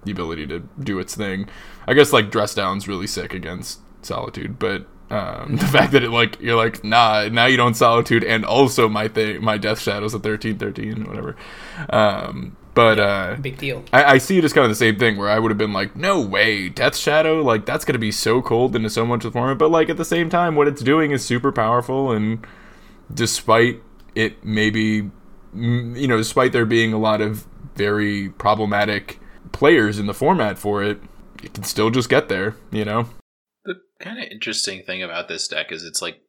the 0.03 0.12
ability 0.12 0.47
to 0.47 0.60
do 0.80 0.99
its 0.99 1.16
thing. 1.16 1.47
I 1.88 1.93
guess 1.93 2.14
like 2.14 2.32
dress 2.32 2.53
down's 2.53 2.88
really 2.88 3.07
sick 3.07 3.34
against 3.34 3.80
solitude, 4.01 4.60
but 4.60 4.86
um, 5.12 5.55
the 5.60 5.66
fact 5.66 5.91
that 5.93 6.03
it 6.03 6.12
like 6.12 6.39
you're 6.39 6.55
like 6.55 6.84
nah 6.84 7.28
now 7.30 7.45
you 7.45 7.57
don't 7.57 7.74
solitude 7.74 8.24
and 8.24 8.45
also 8.45 8.88
my 8.88 9.07
thing 9.07 9.43
my 9.43 9.57
death 9.57 9.80
shadows 9.80 10.14
at 10.14 10.22
13 10.22 10.57
13 10.57 11.05
whatever 11.05 11.36
um, 11.89 12.55
but 12.74 12.99
uh, 12.99 13.36
big 13.41 13.57
deal 13.57 13.84
I, 13.91 14.03
I, 14.03 14.18
see 14.20 14.38
it 14.38 14.43
as 14.43 14.53
kind 14.53 14.64
of 14.66 14.70
the 14.70 14.76
same 14.76 14.97
thing 14.97 15.18
where 15.18 15.30
i 15.30 15.39
would 15.39 15.51
have 15.51 15.57
been 15.57 15.74
like 15.74 15.95
no 15.95 16.22
way 16.22 16.70
death 16.70 16.95
shadow 16.95 17.41
like 17.41 17.66
that's 17.66 17.86
gonna 17.86 17.99
be 17.99 18.12
so 18.12 18.41
cold 18.41 18.76
into 18.76 18.89
so 18.89 19.05
much 19.05 19.26
of 19.26 19.34
the 19.34 19.39
format 19.39 19.57
but 19.57 19.72
like 19.72 19.89
at 19.89 19.97
the 19.97 20.05
same 20.05 20.30
time 20.30 20.55
what 20.55 20.68
it's 20.68 20.82
doing 20.82 21.12
is 21.12 21.26
super 21.26 21.51
powerful 21.51 22.12
and 22.12 22.45
despite 23.14 23.82
it 24.16 24.43
maybe 24.43 25.10
mm, 25.55 25.99
you 25.99 26.07
know 26.07 26.18
despite 26.18 26.51
there 26.51 26.66
being 26.66 26.93
a 26.93 26.99
lot 26.99 27.22
of 27.22 27.47
very 27.76 28.30
problematic 28.30 29.20
players 29.51 29.99
in 29.99 30.05
the 30.05 30.14
format 30.14 30.57
for 30.57 30.84
it 30.84 31.01
it 31.43 31.53
can 31.53 31.64
still 31.64 31.89
just 31.89 32.10
get 32.10 32.30
there 32.30 32.55
you 32.72 32.86
know? 32.86 33.10
The 33.66 33.76
kind 33.99 34.20
of 34.20 34.26
interesting 34.32 34.84
thing 34.84 35.03
about 35.03 35.28
this 35.28 35.47
deck 35.47 35.72
is 35.72 35.84
it's 35.84 36.01
like 36.01 36.22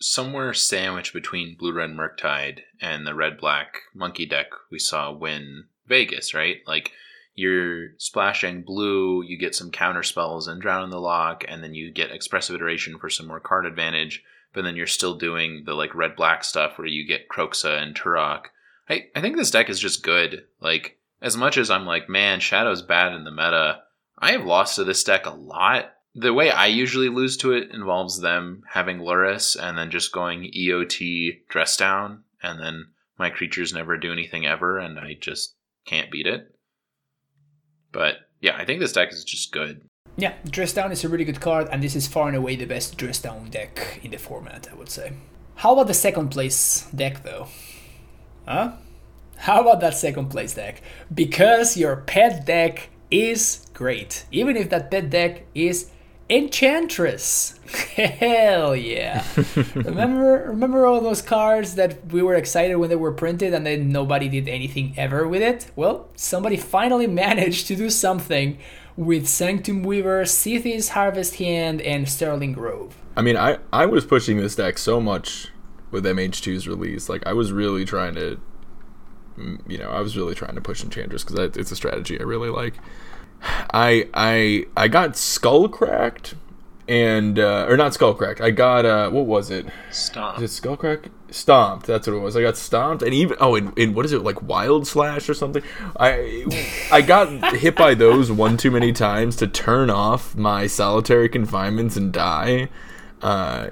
somewhere 0.00 0.52
sandwiched 0.52 1.12
between 1.12 1.56
blue 1.56 1.72
red 1.72 1.90
murktide 1.90 2.60
and 2.80 3.06
the 3.06 3.14
red 3.14 3.38
black 3.38 3.82
monkey 3.94 4.26
deck 4.26 4.48
we 4.70 4.78
saw 4.78 5.12
win 5.12 5.64
vegas 5.86 6.34
right? 6.34 6.56
Like 6.66 6.92
you're 7.34 7.96
splashing 7.98 8.62
blue 8.62 9.22
you 9.24 9.38
get 9.38 9.54
some 9.54 9.70
counter 9.70 10.02
spells 10.02 10.46
and 10.48 10.60
drown 10.60 10.84
in 10.84 10.90
the 10.90 11.00
Loch 11.00 11.44
and 11.48 11.62
then 11.62 11.74
you 11.74 11.92
get 11.92 12.10
expressive 12.10 12.54
iteration 12.54 12.98
for 12.98 13.08
some 13.08 13.26
more 13.26 13.40
card 13.40 13.64
advantage 13.66 14.22
but 14.52 14.62
then 14.62 14.76
you're 14.76 14.86
still 14.86 15.14
doing 15.14 15.62
the 15.64 15.74
like 15.74 15.94
red 15.94 16.16
black 16.16 16.44
stuff 16.44 16.78
where 16.78 16.86
you 16.86 17.06
get 17.06 17.28
Kroxa 17.28 17.80
and 17.82 17.94
Tourach. 17.94 18.46
I, 18.88 19.06
I 19.14 19.20
think 19.20 19.36
this 19.36 19.50
deck 19.50 19.70
is 19.70 19.80
just 19.80 20.02
good. 20.02 20.44
Like, 20.60 20.98
as 21.20 21.36
much 21.36 21.56
as 21.56 21.70
I'm 21.70 21.86
like, 21.86 22.08
man, 22.08 22.40
Shadow's 22.40 22.82
bad 22.82 23.12
in 23.12 23.24
the 23.24 23.30
meta, 23.30 23.80
I 24.18 24.32
have 24.32 24.44
lost 24.44 24.76
to 24.76 24.84
this 24.84 25.04
deck 25.04 25.26
a 25.26 25.30
lot. 25.30 25.92
The 26.14 26.34
way 26.34 26.50
I 26.50 26.66
usually 26.66 27.08
lose 27.08 27.36
to 27.38 27.52
it 27.52 27.70
involves 27.70 28.20
them 28.20 28.62
having 28.72 28.98
Lurrus 28.98 29.56
and 29.60 29.78
then 29.78 29.90
just 29.90 30.12
going 30.12 30.50
EOT 30.56 31.48
dress 31.48 31.76
down, 31.76 32.24
and 32.42 32.60
then 32.60 32.88
my 33.18 33.30
creatures 33.30 33.72
never 33.72 33.96
do 33.96 34.12
anything 34.12 34.44
ever, 34.46 34.78
and 34.78 34.98
I 34.98 35.14
just 35.18 35.54
can't 35.86 36.10
beat 36.10 36.26
it. 36.26 36.54
But 37.92 38.16
yeah, 38.40 38.56
I 38.56 38.64
think 38.64 38.80
this 38.80 38.92
deck 38.92 39.12
is 39.12 39.24
just 39.24 39.52
good. 39.52 39.88
Yeah, 40.16 40.34
Dress 40.48 40.74
Down 40.74 40.92
is 40.92 41.04
a 41.04 41.08
really 41.08 41.24
good 41.24 41.40
card, 41.40 41.68
and 41.70 41.82
this 41.82 41.96
is 41.96 42.06
far 42.06 42.28
and 42.28 42.36
away 42.36 42.56
the 42.56 42.66
best 42.66 42.98
Dress 42.98 43.20
Down 43.20 43.48
deck 43.50 44.00
in 44.02 44.10
the 44.10 44.18
format, 44.18 44.68
I 44.70 44.74
would 44.74 44.90
say. 44.90 45.12
How 45.56 45.72
about 45.72 45.86
the 45.86 45.94
second 45.94 46.28
place 46.28 46.86
deck, 46.94 47.22
though? 47.22 47.48
Huh? 48.46 48.72
How 49.36 49.60
about 49.60 49.80
that 49.80 49.94
second 49.94 50.28
place 50.28 50.54
deck? 50.54 50.82
Because 51.12 51.76
your 51.76 51.96
pet 51.96 52.44
deck 52.44 52.90
is 53.10 53.66
great, 53.72 54.26
even 54.30 54.56
if 54.56 54.68
that 54.70 54.90
pet 54.90 55.10
deck 55.10 55.46
is 55.54 55.90
Enchantress. 56.32 57.58
Hell 57.94 58.74
yeah! 58.74 59.24
remember, 59.74 60.44
remember 60.48 60.86
all 60.86 61.00
those 61.00 61.20
cards 61.20 61.74
that 61.74 62.06
we 62.10 62.22
were 62.22 62.34
excited 62.34 62.76
when 62.76 62.88
they 62.88 62.96
were 62.96 63.12
printed, 63.12 63.52
and 63.52 63.66
then 63.66 63.90
nobody 63.90 64.28
did 64.28 64.48
anything 64.48 64.94
ever 64.96 65.28
with 65.28 65.42
it. 65.42 65.70
Well, 65.76 66.08
somebody 66.16 66.56
finally 66.56 67.06
managed 67.24 67.66
to 67.66 67.76
do 67.76 67.90
something 67.90 68.58
with 68.96 69.28
Sanctum 69.28 69.82
Weaver, 69.82 70.24
Sythis 70.24 70.90
Harvest 70.90 71.36
Hand, 71.36 71.80
and 71.82 72.08
Sterling 72.08 72.52
Grove. 72.52 72.96
I 73.16 73.22
mean, 73.22 73.36
I, 73.36 73.58
I 73.72 73.86
was 73.86 74.04
pushing 74.04 74.36
this 74.38 74.56
deck 74.56 74.78
so 74.78 75.00
much 75.00 75.48
with 75.90 76.04
MH2's 76.04 76.66
release. 76.68 77.08
Like, 77.08 77.26
I 77.26 77.32
was 77.32 77.52
really 77.52 77.84
trying 77.84 78.14
to, 78.14 78.40
you 79.66 79.78
know, 79.78 79.90
I 79.90 80.00
was 80.00 80.16
really 80.16 80.34
trying 80.34 80.54
to 80.54 80.60
push 80.60 80.82
Enchantress 80.82 81.24
because 81.24 81.56
it's 81.56 81.70
a 81.70 81.76
strategy 81.76 82.18
I 82.18 82.22
really 82.22 82.50
like. 82.50 82.74
I 83.42 84.08
I 84.14 84.66
I 84.76 84.88
got 84.88 85.16
skull 85.16 85.68
cracked 85.68 86.34
and 86.92 87.38
uh, 87.38 87.64
or 87.70 87.78
not 87.78 87.94
skull 87.94 88.12
cracked. 88.12 88.42
I 88.42 88.50
got 88.50 88.84
uh, 88.84 89.08
what 89.08 89.24
was 89.24 89.50
it? 89.50 89.64
Stomped. 89.90 90.42
Is 90.42 90.50
it 90.50 90.54
skull 90.54 90.76
crack? 90.76 91.08
Stomped. 91.30 91.86
That's 91.86 92.06
what 92.06 92.14
it 92.14 92.18
was. 92.18 92.36
I 92.36 92.42
got 92.42 92.58
stomped, 92.58 93.02
and 93.02 93.14
even 93.14 93.38
oh, 93.40 93.54
in, 93.54 93.72
in 93.76 93.94
what 93.94 94.04
is 94.04 94.12
it 94.12 94.22
like 94.22 94.42
wild 94.42 94.86
slash 94.86 95.26
or 95.26 95.32
something? 95.32 95.62
I 95.98 96.44
I 96.92 97.00
got 97.00 97.56
hit 97.56 97.76
by 97.76 97.94
those 97.94 98.30
one 98.30 98.58
too 98.58 98.70
many 98.70 98.92
times 98.92 99.36
to 99.36 99.46
turn 99.46 99.88
off 99.88 100.36
my 100.36 100.66
solitary 100.66 101.30
confinements 101.30 101.96
and 101.96 102.12
die. 102.12 102.68
Uh, 103.22 103.70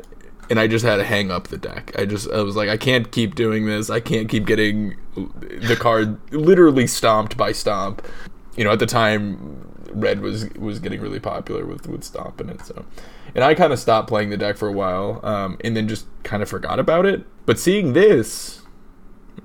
and 0.48 0.58
I 0.58 0.66
just 0.66 0.84
had 0.84 0.96
to 0.96 1.04
hang 1.04 1.30
up 1.30 1.48
the 1.48 1.58
deck. 1.58 1.92
I 1.98 2.06
just 2.06 2.30
I 2.30 2.40
was 2.40 2.56
like, 2.56 2.70
I 2.70 2.78
can't 2.78 3.12
keep 3.12 3.34
doing 3.34 3.66
this. 3.66 3.90
I 3.90 4.00
can't 4.00 4.30
keep 4.30 4.46
getting 4.46 4.96
the 5.14 5.76
card 5.78 6.18
literally 6.32 6.86
stomped 6.86 7.36
by 7.36 7.52
stomp. 7.52 8.00
You 8.56 8.64
know, 8.64 8.72
at 8.72 8.78
the 8.78 8.86
time 8.86 9.69
red 9.92 10.20
was 10.20 10.48
was 10.54 10.78
getting 10.78 11.00
really 11.00 11.20
popular 11.20 11.66
with 11.66 11.86
with 11.88 12.04
stomp 12.04 12.40
in 12.40 12.50
it. 12.50 12.64
So, 12.64 12.84
and 13.34 13.44
I 13.44 13.54
kind 13.54 13.72
of 13.72 13.78
stopped 13.78 14.08
playing 14.08 14.30
the 14.30 14.36
deck 14.36 14.56
for 14.56 14.68
a 14.68 14.72
while, 14.72 15.20
um, 15.24 15.58
and 15.62 15.76
then 15.76 15.88
just 15.88 16.06
kind 16.22 16.42
of 16.42 16.48
forgot 16.48 16.78
about 16.78 17.06
it. 17.06 17.24
But 17.46 17.58
seeing 17.58 17.92
this 17.92 18.62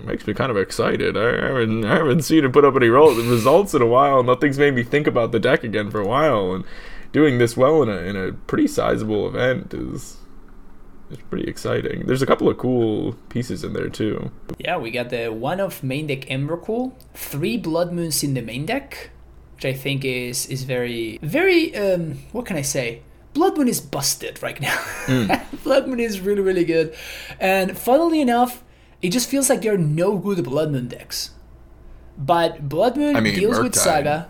makes 0.04 0.28
me 0.28 0.34
kind 0.34 0.52
of 0.52 0.58
excited. 0.58 1.18
I 1.18 1.48
haven't 1.48 1.86
I 1.86 1.96
haven't 1.96 2.24
seen 2.24 2.46
it 2.46 2.54
put 2.54 2.66
up 2.66 2.76
any 2.76 2.90
results 2.90 3.74
in 3.74 3.82
a 3.82 3.88
while. 3.88 4.24
Nothing's 4.24 4.60
made 4.60 4.76
me 4.76 4.84
think 4.84 5.08
about 5.08 5.32
the 5.32 5.40
deck 5.40 5.64
again 5.64 5.90
for 5.92 6.00
a 6.00 6.08
while, 6.08 6.54
and 6.54 6.64
doing 7.12 7.38
this 7.38 7.56
well 7.56 7.82
in 7.82 7.90
a 7.90 7.98
in 7.98 8.16
a 8.16 8.34
pretty 8.34 8.68
sizable 8.68 9.28
event 9.28 9.74
is 9.74 10.18
it's 11.10 11.22
pretty 11.30 11.48
exciting. 11.48 12.08
There's 12.08 12.22
a 12.22 12.26
couple 12.26 12.50
of 12.50 12.58
cool 12.58 13.14
pieces 13.30 13.64
in 13.64 13.74
there 13.74 13.90
too. 13.90 14.32
Yeah, 14.58 14.78
we 14.78 14.92
got 14.92 15.10
the 15.10 15.30
one 15.30 15.60
of 15.60 15.84
main 15.84 16.08
deck 16.08 16.22
Emrakul, 16.22 16.94
three 17.14 17.58
Blood 17.58 17.94
Moons 17.94 18.24
in 18.24 18.34
the 18.34 18.42
main 18.42 18.66
deck, 18.66 19.12
which 19.56 19.66
I 19.66 19.74
think 19.74 20.06
is 20.06 20.46
is 20.48 20.64
very 20.64 21.20
very 21.22 21.76
um 21.76 22.20
what 22.32 22.46
can 22.46 22.58
I 22.58 22.62
say? 22.62 23.02
Blood 23.34 23.58
Moon 23.58 23.68
is 23.68 23.82
busted 23.82 24.42
right 24.42 24.60
now. 24.62 24.78
Mm. 25.08 25.64
Blood 25.64 25.88
Moon 25.88 26.00
is 26.00 26.20
really 26.20 26.42
really 26.42 26.66
good, 26.66 26.96
and 27.40 27.78
funnily 27.78 28.22
enough, 28.22 28.64
it 29.02 29.10
just 29.10 29.30
feels 29.30 29.50
like 29.50 29.62
there 29.62 29.74
are 29.74 29.78
no 29.78 30.18
good 30.18 30.44
Blood 30.44 30.72
Moon 30.72 30.88
decks. 30.88 31.32
But 32.18 32.70
Blood 32.70 32.96
Moon 32.96 33.16
I 33.16 33.20
mean, 33.20 33.36
deals 33.36 33.60
with 33.60 33.76
Saga. 33.76 34.30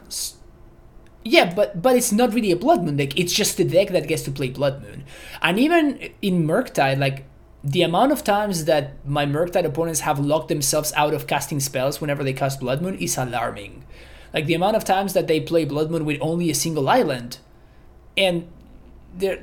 Yeah, 1.24 1.54
but 1.54 1.82
but 1.82 1.96
it's 1.96 2.12
not 2.12 2.34
really 2.34 2.52
a 2.52 2.56
Blood 2.56 2.84
Moon 2.84 2.98
deck. 2.98 3.18
It's 3.18 3.34
just 3.34 3.58
the 3.58 3.64
deck 3.64 3.90
that 3.90 4.08
gets 4.08 4.24
to 4.24 4.32
play 4.32 4.50
Blood 4.50 4.82
Moon. 4.82 5.06
And 5.42 5.60
even 5.60 6.10
in 6.22 6.48
Murktide, 6.48 7.00
like 7.00 7.26
the 7.64 7.82
amount 7.82 8.12
of 8.12 8.24
times 8.24 8.66
that 8.66 8.94
my 9.06 9.26
Murktide 9.26 9.66
opponents 9.66 10.02
have 10.02 10.20
locked 10.20 10.50
themselves 10.50 10.94
out 10.96 11.14
of 11.16 11.26
casting 11.26 11.60
spells 11.60 12.00
whenever 12.00 12.24
they 12.24 12.34
cast 12.34 12.60
Blood 12.60 12.82
Moon 12.82 12.96
is 12.96 13.18
alarming. 13.18 13.84
Like 14.36 14.48
the 14.48 14.54
amount 14.54 14.76
of 14.76 14.84
times 14.84 15.14
that 15.14 15.28
they 15.28 15.40
play 15.40 15.64
Blood 15.64 15.90
Moon 15.90 16.04
with 16.04 16.18
only 16.20 16.52
a 16.52 16.56
single 16.56 16.90
island, 16.90 17.40
and 18.18 18.48
they 19.18 19.40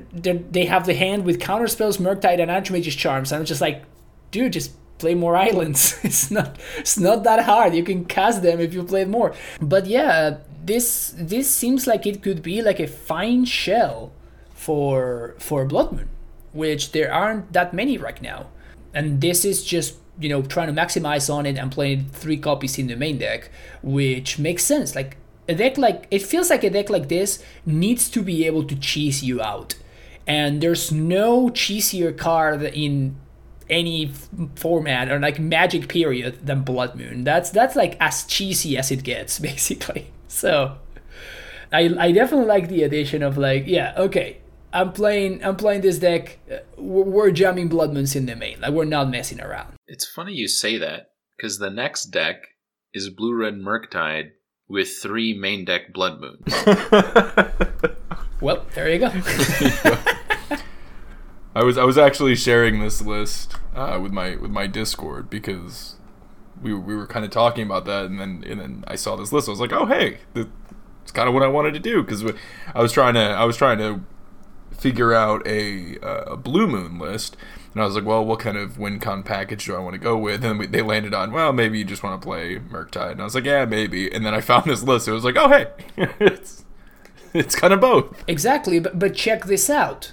they 0.50 0.66
have 0.66 0.84
the 0.84 0.92
hand 0.92 1.24
with 1.24 1.40
counter 1.40 1.66
spells, 1.66 1.96
Murktide, 1.96 2.40
and 2.40 2.50
Archmage's 2.50 2.94
charms, 2.94 3.32
and 3.32 3.40
I'm 3.40 3.46
just 3.46 3.62
like, 3.62 3.84
dude, 4.30 4.52
just 4.52 4.72
play 4.98 5.14
more 5.14 5.34
islands. 5.34 5.98
it's 6.02 6.30
not 6.30 6.58
it's 6.76 6.98
not 6.98 7.24
that 7.24 7.44
hard. 7.44 7.74
You 7.74 7.82
can 7.82 8.04
cast 8.04 8.42
them 8.42 8.60
if 8.60 8.74
you 8.74 8.84
play 8.84 9.06
more. 9.06 9.34
But 9.62 9.86
yeah, 9.86 10.36
this 10.62 11.14
this 11.16 11.50
seems 11.50 11.86
like 11.86 12.06
it 12.06 12.22
could 12.22 12.42
be 12.42 12.60
like 12.60 12.78
a 12.78 12.86
fine 12.86 13.46
shell 13.46 14.12
for 14.52 15.34
for 15.38 15.64
Blood 15.64 15.92
Moon, 15.92 16.08
which 16.52 16.92
there 16.92 17.10
aren't 17.10 17.54
that 17.54 17.72
many 17.72 17.96
right 17.96 18.20
now. 18.20 18.48
And 18.92 19.22
this 19.22 19.46
is 19.46 19.64
just 19.64 19.96
you 20.18 20.28
know 20.28 20.42
trying 20.42 20.74
to 20.74 20.80
maximize 20.80 21.32
on 21.32 21.46
it 21.46 21.56
and 21.56 21.70
playing 21.72 22.06
three 22.06 22.36
copies 22.36 22.78
in 22.78 22.86
the 22.86 22.96
main 22.96 23.18
deck, 23.18 23.50
which 23.82 24.38
makes 24.38 24.64
sense. 24.64 24.94
Like 24.94 25.16
a 25.48 25.54
deck 25.54 25.78
like 25.78 26.06
it 26.10 26.22
feels 26.22 26.50
like 26.50 26.64
a 26.64 26.70
deck 26.70 26.90
like 26.90 27.08
this 27.08 27.42
needs 27.66 28.08
to 28.10 28.22
be 28.22 28.46
able 28.46 28.64
to 28.64 28.76
cheese 28.76 29.22
you 29.22 29.40
out. 29.40 29.74
And 30.26 30.60
there's 30.60 30.92
no 30.92 31.48
cheesier 31.48 32.16
card 32.16 32.62
in 32.62 33.16
any 33.68 34.06
f- 34.06 34.28
format 34.54 35.10
or 35.10 35.18
like 35.18 35.38
magic 35.40 35.88
period 35.88 36.46
than 36.46 36.62
Blood 36.62 36.94
Moon. 36.94 37.24
That's 37.24 37.50
that's 37.50 37.74
like 37.74 37.96
as 38.00 38.24
cheesy 38.24 38.76
as 38.78 38.90
it 38.90 39.02
gets, 39.02 39.38
basically. 39.50 40.12
So 40.28 40.76
I 41.72 41.94
I 41.98 42.12
definitely 42.12 42.46
like 42.46 42.68
the 42.68 42.82
addition 42.84 43.22
of 43.22 43.36
like, 43.36 43.66
yeah, 43.66 43.94
okay. 43.96 44.38
I'm 44.72 44.92
playing 44.92 45.44
I'm 45.44 45.56
playing 45.56 45.82
this 45.82 45.98
deck. 45.98 46.38
uh, 46.50 46.56
We're 46.76 47.04
we're 47.04 47.30
jamming 47.30 47.68
Blood 47.68 47.92
Moons 47.92 48.16
in 48.16 48.26
the 48.26 48.36
main. 48.36 48.60
Like 48.60 48.72
we're 48.72 48.84
not 48.84 49.08
messing 49.10 49.40
around. 49.40 49.74
It's 49.86 50.06
funny 50.06 50.32
you 50.32 50.48
say 50.48 50.78
that 50.78 51.10
because 51.36 51.58
the 51.58 51.70
next 51.70 52.06
deck 52.06 52.36
is 52.94 53.08
Blue 53.10 53.34
Red 53.34 53.54
Murktide 53.54 54.30
with 54.68 54.96
three 55.02 55.34
main 55.34 55.64
deck 55.64 55.92
Blood 55.92 56.20
Moons. 56.20 56.42
Well, 58.40 58.66
there 58.74 58.90
you 58.90 58.98
go. 58.98 59.06
I 61.54 61.62
was 61.62 61.76
I 61.78 61.84
was 61.84 61.96
actually 61.98 62.34
sharing 62.34 62.80
this 62.80 63.00
list 63.02 63.54
uh, 63.74 64.00
with 64.02 64.10
my 64.10 64.34
with 64.36 64.50
my 64.50 64.66
Discord 64.66 65.28
because 65.30 65.94
we 66.60 66.74
we 66.74 66.96
were 66.96 67.06
kind 67.06 67.24
of 67.24 67.30
talking 67.30 67.64
about 67.64 67.84
that, 67.84 68.06
and 68.06 68.18
then 68.18 68.42
and 68.44 68.60
then 68.60 68.84
I 68.88 68.96
saw 68.96 69.14
this 69.14 69.32
list. 69.32 69.46
I 69.48 69.52
was 69.52 69.60
like, 69.60 69.72
oh 69.72 69.86
hey, 69.86 70.18
th- 70.34 70.48
it's 71.02 71.12
kind 71.12 71.28
of 71.28 71.34
what 71.34 71.42
I 71.44 71.46
wanted 71.46 71.74
to 71.74 71.78
do 71.78 72.02
because 72.02 72.24
I 72.74 72.80
was 72.82 72.90
trying 72.90 73.14
to 73.14 73.20
I 73.20 73.44
was 73.44 73.56
trying 73.56 73.78
to 73.78 74.00
figure 74.82 75.14
out 75.14 75.46
a 75.46 75.98
uh, 76.00 76.32
a 76.32 76.36
blue 76.36 76.66
moon 76.66 76.98
list. 76.98 77.36
And 77.72 77.80
I 77.80 77.86
was 77.86 77.94
like, 77.94 78.04
well, 78.04 78.22
what 78.22 78.40
kind 78.40 78.58
of 78.58 78.72
WinCon 78.72 79.24
package 79.24 79.64
do 79.64 79.74
I 79.74 79.78
want 79.78 79.94
to 79.94 79.98
go 79.98 80.18
with? 80.18 80.44
And 80.44 80.58
we, 80.58 80.66
they 80.66 80.82
landed 80.82 81.14
on, 81.14 81.32
well, 81.32 81.54
maybe 81.54 81.78
you 81.78 81.84
just 81.86 82.02
want 82.02 82.20
to 82.20 82.26
play 82.26 82.58
Murktide. 82.58 83.12
And 83.12 83.20
I 83.22 83.24
was 83.24 83.34
like, 83.34 83.46
yeah, 83.46 83.64
maybe. 83.64 84.12
And 84.12 84.26
then 84.26 84.34
I 84.34 84.42
found 84.42 84.66
this 84.66 84.82
list. 84.82 85.08
It 85.08 85.12
was 85.12 85.24
like, 85.24 85.36
oh, 85.38 85.48
hey, 85.48 85.68
it's 86.20 86.64
it's 87.32 87.54
kind 87.54 87.72
of 87.72 87.80
both. 87.80 88.22
Exactly, 88.28 88.78
but, 88.78 88.98
but 88.98 89.14
check 89.14 89.46
this 89.46 89.70
out. 89.70 90.12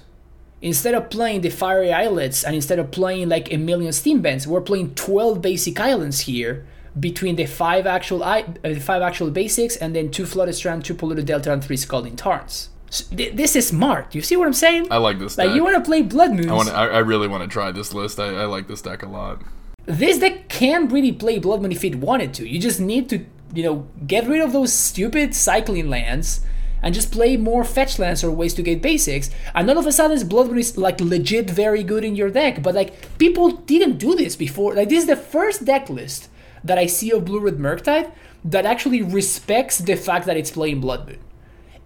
Instead 0.62 0.94
of 0.94 1.10
playing 1.10 1.40
the 1.42 1.50
Fiery 1.50 1.92
Islets 1.92 2.44
and 2.44 2.54
instead 2.54 2.78
of 2.78 2.90
playing 2.90 3.28
like 3.28 3.52
a 3.52 3.56
million 3.58 3.92
Steam 3.92 4.22
Vents, 4.22 4.46
we're 4.46 4.60
playing 4.60 4.94
12 4.94 5.42
basic 5.42 5.78
islands 5.80 6.20
here 6.20 6.66
between 6.98 7.36
the 7.36 7.46
five 7.46 7.86
actual 7.86 8.22
I- 8.24 8.54
uh, 8.64 8.74
five 8.74 9.02
actual 9.02 9.30
basics 9.30 9.76
and 9.76 9.94
then 9.94 10.10
two 10.10 10.24
Flooded 10.24 10.54
Strand, 10.54 10.84
two 10.84 10.94
Polluted 10.94 11.26
Delta, 11.26 11.52
and 11.52 11.62
three 11.62 11.76
Scalding 11.76 12.16
Tarns. 12.16 12.69
This 13.12 13.54
is 13.54 13.68
smart. 13.68 14.14
You 14.14 14.20
see 14.20 14.36
what 14.36 14.46
I'm 14.46 14.52
saying? 14.52 14.88
I 14.90 14.96
like 14.96 15.20
this. 15.20 15.38
like 15.38 15.48
deck. 15.48 15.56
you 15.56 15.62
want 15.62 15.76
to 15.76 15.88
play 15.88 16.02
Blood 16.02 16.32
Moons. 16.32 16.48
I 16.48 16.54
want. 16.54 16.68
I, 16.70 16.86
I 16.88 16.98
really 16.98 17.28
want 17.28 17.42
to 17.44 17.48
try 17.48 17.70
this 17.70 17.94
list. 17.94 18.18
I, 18.18 18.42
I 18.42 18.44
like 18.46 18.66
this 18.66 18.82
deck 18.82 19.02
a 19.02 19.08
lot. 19.08 19.42
this 19.86 20.18
deck 20.18 20.48
can 20.48 20.88
really 20.88 21.12
play 21.12 21.38
Blood 21.38 21.62
Moon 21.62 21.70
if 21.70 21.84
it 21.84 21.96
wanted 21.96 22.34
to. 22.34 22.48
You 22.48 22.58
just 22.58 22.80
need 22.80 23.08
to, 23.10 23.24
you 23.54 23.62
know, 23.62 23.86
get 24.06 24.26
rid 24.26 24.40
of 24.40 24.52
those 24.52 24.72
stupid 24.72 25.36
cycling 25.36 25.88
lands 25.88 26.40
and 26.82 26.92
just 26.92 27.12
play 27.12 27.36
more 27.36 27.62
fetch 27.62 27.98
lands 27.98 28.24
or 28.24 28.30
ways 28.32 28.54
to 28.54 28.62
get 28.62 28.82
basics. 28.82 29.30
And 29.54 29.70
all 29.70 29.78
of 29.78 29.86
a 29.86 29.92
sudden, 29.92 30.26
Blood 30.26 30.48
Moon 30.48 30.58
is 30.58 30.76
like 30.76 31.00
legit 31.00 31.48
very 31.48 31.84
good 31.84 32.04
in 32.04 32.16
your 32.16 32.30
deck. 32.30 32.60
But 32.60 32.74
like 32.74 33.18
people 33.18 33.50
didn't 33.52 33.98
do 33.98 34.16
this 34.16 34.34
before. 34.34 34.74
Like 34.74 34.88
this 34.88 35.02
is 35.02 35.06
the 35.06 35.16
first 35.16 35.64
deck 35.64 35.88
list 35.88 36.28
that 36.64 36.76
I 36.76 36.86
see 36.86 37.12
of 37.12 37.24
Blue 37.24 37.38
Red 37.40 37.58
Murktide 37.58 38.10
that 38.44 38.66
actually 38.66 39.02
respects 39.02 39.78
the 39.78 39.94
fact 39.94 40.26
that 40.26 40.36
it's 40.36 40.50
playing 40.50 40.80
Blood 40.80 41.06
Moon. 41.06 41.18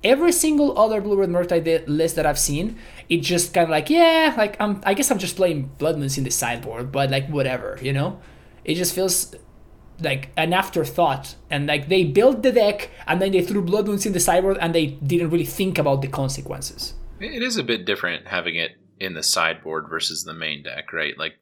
Every 0.05 0.33
single 0.33 0.79
other 0.79 1.01
Blue 1.01 1.17
Red 1.17 1.31
Murktide 1.31 1.85
list 1.89 2.17
that 2.17 2.27
I've 2.27 2.39
seen, 2.39 2.79
it 3.09 3.23
just 3.23 3.55
kind 3.55 3.65
of 3.65 3.71
like, 3.71 3.89
yeah, 3.89 4.35
like 4.37 4.61
I'm, 4.61 4.83
I 4.85 4.93
guess 4.93 5.11
I'm 5.11 5.19
just 5.19 5.37
playing 5.37 5.71
Blood 5.79 5.99
Moons 5.99 6.19
in 6.19 6.25
the 6.25 6.31
sideboard, 6.31 6.93
but 6.93 7.11
like 7.11 7.27
whatever, 7.29 7.79
you 7.81 7.93
know? 7.93 8.21
It 8.65 8.75
just 8.75 8.95
feels 8.95 9.35
like 10.01 10.29
an 10.37 10.53
afterthought. 10.53 11.37
And 11.51 11.67
like 11.67 11.89
they 11.89 12.05
built 12.05 12.43
the 12.43 12.53
deck 12.53 12.91
and 13.07 13.21
then 13.21 13.33
they 13.33 13.43
threw 13.43 13.63
Blood 13.63 13.87
Moons 13.87 14.05
in 14.05 14.13
the 14.13 14.21
sideboard 14.21 14.59
and 14.61 14.75
they 14.75 14.87
didn't 14.87 15.31
really 15.31 15.47
think 15.47 15.79
about 15.79 16.03
the 16.03 16.09
consequences. 16.09 16.95
It 17.21 17.43
is 17.43 17.57
a 17.57 17.65
bit 17.65 17.87
different 17.87 18.29
having 18.29 18.57
it 18.57 18.73
in 19.01 19.15
the 19.15 19.23
sideboard 19.23 19.87
versus 19.89 20.25
the 20.25 20.35
main 20.35 20.63
deck, 20.63 20.93
right? 20.93 21.17
Like, 21.19 21.35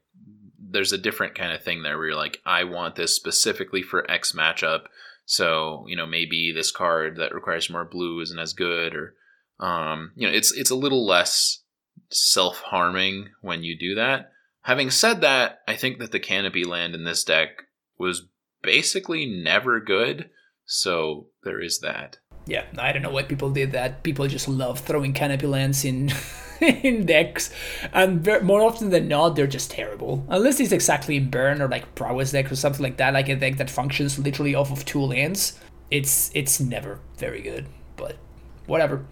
there's 0.57 0.93
a 0.93 0.97
different 0.97 1.35
kind 1.35 1.51
of 1.51 1.61
thing 1.61 1.83
there 1.83 1.97
where 1.97 2.07
you're 2.07 2.15
like, 2.15 2.39
I 2.45 2.63
want 2.63 2.95
this 2.95 3.15
specifically 3.15 3.81
for 3.81 4.09
X 4.09 4.31
matchup. 4.31 4.85
So, 5.25 5.85
you 5.87 5.95
know, 5.95 6.05
maybe 6.05 6.51
this 6.53 6.71
card 6.71 7.17
that 7.17 7.33
requires 7.33 7.69
more 7.69 7.85
blue 7.85 8.19
isn't 8.21 8.39
as 8.39 8.53
good, 8.53 8.95
or, 8.95 9.15
um, 9.59 10.11
you 10.15 10.27
know, 10.27 10.33
it's 10.33 10.51
it's 10.51 10.71
a 10.71 10.75
little 10.75 11.05
less 11.05 11.63
self 12.09 12.59
harming 12.59 13.29
when 13.41 13.63
you 13.63 13.77
do 13.77 13.95
that. 13.95 14.31
Having 14.61 14.91
said 14.91 15.21
that, 15.21 15.59
I 15.67 15.75
think 15.75 15.99
that 15.99 16.11
the 16.11 16.19
canopy 16.19 16.63
land 16.63 16.95
in 16.95 17.03
this 17.03 17.23
deck 17.23 17.63
was 17.97 18.27
basically 18.61 19.25
never 19.25 19.79
good. 19.79 20.29
So 20.65 21.27
there 21.43 21.61
is 21.61 21.79
that. 21.79 22.17
Yeah, 22.45 22.65
I 22.77 22.91
don't 22.91 23.01
know 23.01 23.09
why 23.11 23.23
people 23.23 23.51
did 23.51 23.71
that. 23.71 24.03
People 24.03 24.27
just 24.27 24.47
love 24.47 24.79
throwing 24.79 25.13
canopy 25.13 25.47
lands 25.47 25.85
in 25.85 26.11
in 26.61 27.05
decks, 27.05 27.53
and 27.93 28.21
ver- 28.21 28.41
more 28.41 28.61
often 28.61 28.89
than 28.89 29.07
not, 29.07 29.35
they're 29.35 29.47
just 29.47 29.71
terrible. 29.71 30.25
Unless 30.29 30.59
it's 30.59 30.71
exactly 30.71 31.19
burn 31.19 31.61
or 31.61 31.67
like 31.67 31.95
prowess 31.95 32.31
deck 32.31 32.51
or 32.51 32.55
something 32.55 32.83
like 32.83 32.97
that, 32.97 33.13
like 33.13 33.29
a 33.29 33.35
deck 33.35 33.57
that 33.57 33.69
functions 33.69 34.19
literally 34.19 34.55
off 34.55 34.71
of 34.71 34.83
two 34.85 35.01
lands. 35.01 35.59
It's 35.89 36.31
it's 36.33 36.59
never 36.59 36.99
very 37.17 37.41
good, 37.41 37.67
but 37.95 38.17
whatever. 38.65 39.05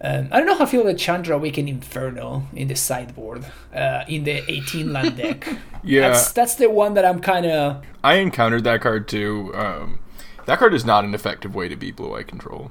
Um, 0.00 0.28
I 0.30 0.38
don't 0.38 0.46
know 0.46 0.54
how 0.54 0.62
I 0.64 0.66
feel 0.66 0.82
about 0.82 0.96
Chandra 0.96 1.34
Awakened 1.34 1.68
Inferno 1.68 2.46
in 2.54 2.68
the 2.68 2.76
sideboard, 2.76 3.44
uh, 3.74 4.04
in 4.06 4.22
the 4.22 4.48
18 4.50 4.92
land 4.92 5.16
deck. 5.16 5.48
Yeah. 5.84 6.08
That's 6.08 6.32
that's 6.32 6.54
the 6.56 6.68
one 6.68 6.94
that 6.94 7.04
I'm 7.04 7.20
kind 7.20 7.46
of 7.46 7.84
I 8.02 8.14
encountered 8.14 8.64
that 8.64 8.80
card 8.80 9.06
too. 9.06 9.52
Um, 9.54 10.00
that 10.48 10.58
card 10.58 10.72
is 10.72 10.84
not 10.84 11.04
an 11.04 11.14
effective 11.14 11.54
way 11.54 11.68
to 11.68 11.76
beat 11.76 11.94
blue 11.94 12.14
eye 12.16 12.22
control. 12.22 12.70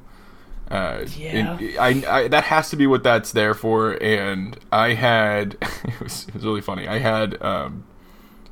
Uh, 0.70 1.06
Yeah. 1.60 1.82
I, 1.82 2.04
I 2.10 2.28
that 2.28 2.46
has 2.46 2.72
to 2.72 2.76
be 2.76 2.88
what 2.88 3.04
that's 3.04 3.32
there 3.32 3.54
for. 3.54 3.92
And 4.04 4.58
I 4.72 4.94
had 4.94 5.58
it 5.62 6.00
was, 6.02 6.28
it 6.28 6.34
was 6.34 6.44
really 6.44 6.62
funny. 6.62 6.88
I 6.88 6.98
had 6.98 7.40
um, 7.42 7.86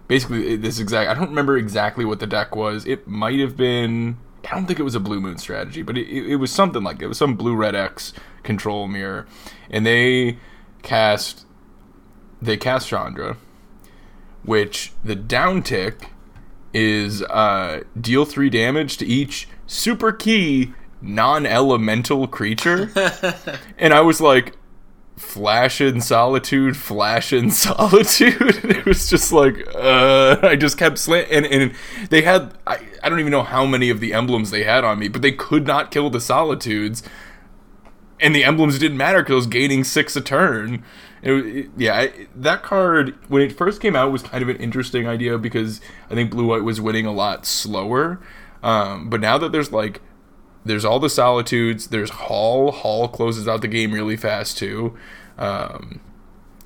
basically 0.08 0.56
this 0.56 0.80
exact. 0.80 1.10
I 1.10 1.16
don't 1.16 1.30
remember 1.30 1.58
exactly 1.58 2.06
what 2.06 2.20
the 2.20 2.28
deck 2.28 2.56
was. 2.56 2.86
It 2.86 3.08
might 3.08 3.40
have 3.40 3.58
been. 3.58 4.18
I 4.46 4.54
don't 4.54 4.68
think 4.68 4.80
it 4.80 4.84
was 4.84 4.94
a 4.94 5.00
blue 5.00 5.20
moon 5.20 5.40
strategy, 5.40 5.82
but 5.82 5.98
it, 5.98 6.08
it, 6.08 6.34
it 6.34 6.36
was 6.36 6.52
something 6.52 6.84
like 6.84 7.00
that. 7.00 7.06
It 7.06 7.08
was 7.08 7.18
some 7.18 7.36
blue 7.36 7.56
red 7.56 7.74
X 7.74 8.14
control 8.44 8.88
mirror, 8.88 9.26
and 9.72 9.88
they 9.88 10.38
cast 10.84 11.48
they 12.40 12.58
cast 12.58 12.88
Chandra, 12.88 13.38
which 14.44 14.94
the 15.04 15.16
down 15.16 15.64
tick 15.64 16.12
is 16.76 17.22
uh, 17.24 17.82
deal 18.00 18.26
three 18.26 18.50
damage 18.50 18.98
to 18.98 19.06
each 19.06 19.48
super 19.66 20.12
key 20.12 20.74
non-elemental 21.02 22.28
creature, 22.28 22.92
and 23.78 23.94
I 23.94 24.02
was 24.02 24.20
like, 24.20 24.58
flash 25.16 25.80
in 25.80 26.02
solitude, 26.02 26.76
flash 26.76 27.32
in 27.32 27.50
solitude. 27.66 28.62
It 28.76 28.86
was 28.86 29.10
just 29.10 29.32
like, 29.32 29.66
uh, 29.74 30.38
I 30.44 30.56
just 30.56 30.78
kept 30.78 30.98
slant, 30.98 31.32
and 31.32 31.46
and 31.46 31.74
they 32.10 32.22
had 32.22 32.54
I, 32.68 32.80
I 33.02 33.10
don't 33.10 33.20
even 33.20 33.32
know 33.32 33.44
how 33.44 33.66
many 33.66 33.90
of 33.90 34.00
the 34.00 34.14
emblems 34.14 34.52
they 34.52 34.64
had 34.64 34.84
on 34.84 35.00
me, 35.00 35.08
but 35.08 35.22
they 35.22 35.32
could 35.32 35.66
not 35.66 35.92
kill 35.92 36.10
the 36.10 36.20
solitudes, 36.20 37.04
and 38.20 38.36
the 38.36 38.44
emblems 38.44 38.78
didn't 38.78 38.98
matter 38.98 39.22
because 39.22 39.32
I 39.32 39.36
was 39.36 39.48
gaining 39.48 39.84
six 39.86 40.16
a 40.16 40.22
turn. 40.22 40.84
It, 41.26 41.72
yeah, 41.76 41.96
I, 41.96 42.28
that 42.36 42.62
card 42.62 43.18
when 43.30 43.42
it 43.42 43.58
first 43.58 43.82
came 43.82 43.96
out 43.96 44.12
was 44.12 44.22
kind 44.22 44.44
of 44.44 44.50
an 44.50 44.58
interesting 44.58 45.08
idea 45.08 45.38
because 45.38 45.82
I 46.10 46.14
think 46.14 46.32
blue 46.32 46.46
white 46.46 46.64
was 46.64 46.80
winning 46.80 47.06
a 47.06 47.12
lot 47.12 47.46
slower. 47.46 48.22
Um, 48.62 49.10
but 49.10 49.22
now 49.22 49.38
that 49.40 49.52
there's 49.52 49.72
like 49.72 50.02
there's 50.66 50.86
all 50.86 51.00
the 51.00 51.10
solitudes. 51.10 51.88
There's 51.88 52.10
Hall. 52.10 52.72
Hall 52.72 53.08
closes 53.08 53.48
out 53.48 53.62
the 53.62 53.68
game 53.68 53.94
really 53.94 54.18
fast 54.18 54.58
too. 54.58 54.98
Um, 55.38 56.00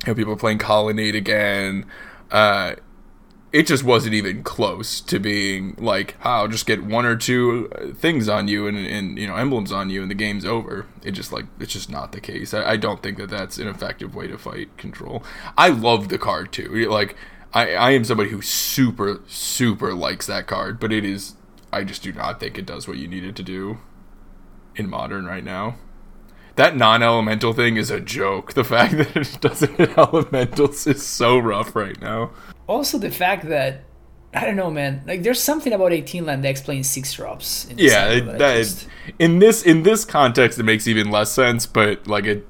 you 0.04 0.12
know, 0.12 0.14
people 0.14 0.32
are 0.32 0.36
playing 0.36 0.58
Colonnade 0.58 1.14
again. 1.14 1.86
Uh, 2.30 2.76
it 3.52 3.66
just 3.66 3.82
wasn't 3.82 4.14
even 4.14 4.42
close 4.44 5.00
to 5.00 5.18
being 5.18 5.74
like, 5.78 6.16
"Ah, 6.24 6.38
I'll 6.40 6.48
just 6.48 6.66
get 6.66 6.84
one 6.84 7.04
or 7.04 7.16
two 7.16 7.70
uh, 7.74 7.94
things 7.94 8.28
on 8.28 8.46
you 8.48 8.66
and, 8.68 8.76
and 8.78 9.18
you 9.18 9.26
know 9.26 9.36
emblems 9.36 9.72
on 9.72 9.90
you 9.90 10.02
and 10.02 10.10
the 10.10 10.14
game's 10.14 10.44
over. 10.44 10.86
It 11.02 11.12
just 11.12 11.32
like 11.32 11.46
it's 11.58 11.72
just 11.72 11.90
not 11.90 12.12
the 12.12 12.20
case. 12.20 12.54
I, 12.54 12.72
I 12.72 12.76
don't 12.76 13.02
think 13.02 13.18
that 13.18 13.30
that's 13.30 13.58
an 13.58 13.66
effective 13.68 14.14
way 14.14 14.28
to 14.28 14.38
fight 14.38 14.76
control. 14.76 15.24
I 15.58 15.68
love 15.70 16.08
the 16.08 16.18
card 16.18 16.52
too. 16.52 16.88
Like 16.88 17.16
I, 17.52 17.74
I 17.74 17.90
am 17.90 18.04
somebody 18.04 18.30
who 18.30 18.40
super 18.42 19.20
super 19.26 19.94
likes 19.94 20.26
that 20.26 20.46
card, 20.46 20.78
but 20.78 20.92
it 20.92 21.04
is 21.04 21.34
I 21.72 21.84
just 21.84 22.02
do 22.02 22.12
not 22.12 22.40
think 22.40 22.58
it 22.58 22.66
does 22.66 22.86
what 22.88 22.98
you 22.98 23.08
need 23.08 23.24
it 23.24 23.36
to 23.36 23.42
do 23.42 23.78
in 24.76 24.88
modern 24.88 25.24
right 25.26 25.44
now. 25.44 25.76
that 26.56 26.76
non-elemental 26.76 27.52
thing 27.54 27.76
is 27.76 27.90
a 27.90 28.00
joke. 28.00 28.52
The 28.54 28.64
fact 28.64 28.92
that 28.98 29.16
it 29.16 29.38
doesn't 29.40 29.76
hit 29.76 29.96
elementals 29.98 30.86
is 30.86 31.04
so 31.06 31.38
rough 31.38 31.74
right 31.74 32.00
now. 32.00 32.30
Also, 32.70 32.98
the 32.98 33.10
fact 33.10 33.48
that 33.48 33.82
I 34.32 34.44
don't 34.44 34.54
know, 34.54 34.70
man. 34.70 35.02
Like, 35.06 35.24
there's 35.24 35.42
something 35.42 35.72
about 35.72 35.92
18 35.92 36.24
land 36.24 36.44
decks 36.44 36.60
playing 36.60 36.84
six 36.84 37.12
drops. 37.12 37.66
In 37.66 37.78
Yeah, 37.78 38.10
it, 38.10 38.26
that 38.26 38.38
that 38.38 38.56
just- 38.58 38.88
in 39.18 39.40
this 39.40 39.62
in 39.64 39.82
this 39.82 40.04
context 40.04 40.56
it 40.60 40.62
makes 40.62 40.86
even 40.86 41.10
less 41.10 41.32
sense. 41.32 41.66
But 41.66 42.06
like 42.06 42.26
it, 42.26 42.46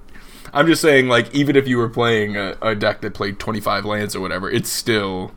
I'm 0.52 0.66
just 0.66 0.82
saying 0.82 1.08
like 1.08 1.34
even 1.34 1.56
if 1.56 1.66
you 1.66 1.78
were 1.78 1.88
playing 1.88 2.36
a, 2.36 2.54
a 2.60 2.74
deck 2.74 3.00
that 3.00 3.14
played 3.14 3.38
25 3.38 3.86
lands 3.86 4.14
or 4.14 4.20
whatever, 4.20 4.50
it's 4.50 4.68
still. 4.70 5.32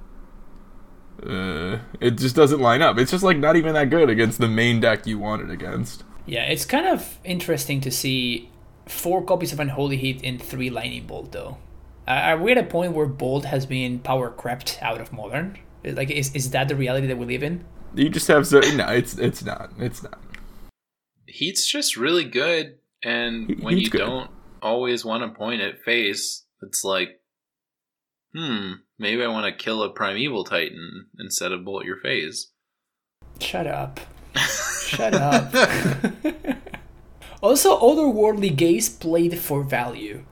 Uh, 1.26 1.80
it 2.02 2.18
just 2.18 2.36
doesn't 2.36 2.60
line 2.60 2.82
up. 2.82 2.98
It's 2.98 3.12
just 3.12 3.24
like 3.24 3.38
not 3.38 3.56
even 3.56 3.74
that 3.76 3.90
good 3.90 4.10
against 4.10 4.40
the 4.40 4.50
main 4.50 4.82
deck 4.82 5.08
you 5.08 5.18
want 5.18 5.42
it 5.44 5.50
against. 5.50 6.04
Yeah, 6.26 6.44
it's 6.44 6.66
kind 6.66 6.86
of 6.88 7.20
interesting 7.24 7.80
to 7.82 7.92
see 7.92 8.50
four 8.86 9.24
copies 9.24 9.54
of 9.54 9.62
Unholy 9.62 9.96
Heat 9.96 10.22
in 10.22 10.38
three 10.38 10.70
Lightning 10.70 11.08
Bolt, 11.08 11.32
though. 11.32 11.58
Are 12.08 12.18
are 12.36 12.38
we 12.38 12.52
at 12.52 12.58
a 12.58 12.64
point 12.64 12.94
where 12.94 13.06
Bolt 13.06 13.46
has 13.46 13.66
been 13.66 14.00
power 14.00 14.30
crept 14.30 14.80
out 14.82 15.00
of 15.00 15.14
Modern? 15.14 15.58
Like, 15.86 16.10
is, 16.12 16.34
is 16.36 16.52
that 16.52 16.68
the 16.70 16.76
reality 16.76 17.08
that 17.08 17.18
we 17.18 17.26
live 17.26 17.44
in? 17.44 17.66
You 17.96 18.10
just 18.10 18.28
have 18.28 18.48
so 18.48 18.60
no. 18.76 18.88
It's 18.88 19.18
it's 19.18 19.44
not. 19.44 19.72
It's 19.78 20.02
not. 20.04 20.20
Heat's 21.28 21.66
just 21.66 21.98
really 21.98 22.26
good, 22.26 22.78
and 23.04 23.50
He- 23.50 23.56
when 23.56 23.78
you 23.78 23.90
good. 23.90 24.00
don't 24.00 24.30
always 24.62 25.04
want 25.04 25.24
to 25.24 25.38
point 25.38 25.62
at 25.62 25.82
face, 25.84 26.46
it's 26.62 26.84
like, 26.84 27.20
hmm, 28.36 28.74
maybe 28.98 29.24
I 29.24 29.28
want 29.28 29.46
to 29.46 29.64
kill 29.64 29.84
a 29.84 29.90
primeval 29.90 30.44
titan 30.46 31.08
instead 31.20 31.52
of 31.52 31.66
bolt 31.66 31.86
your 31.86 32.00
face. 32.02 32.52
Shut 33.40 33.68
up. 33.68 34.00
Shut 34.88 35.14
up. 35.14 35.54
also, 37.42 37.78
otherworldly 37.80 38.56
gaze 38.56 38.90
played 38.90 39.38
for 39.40 39.64
value. 39.64 40.24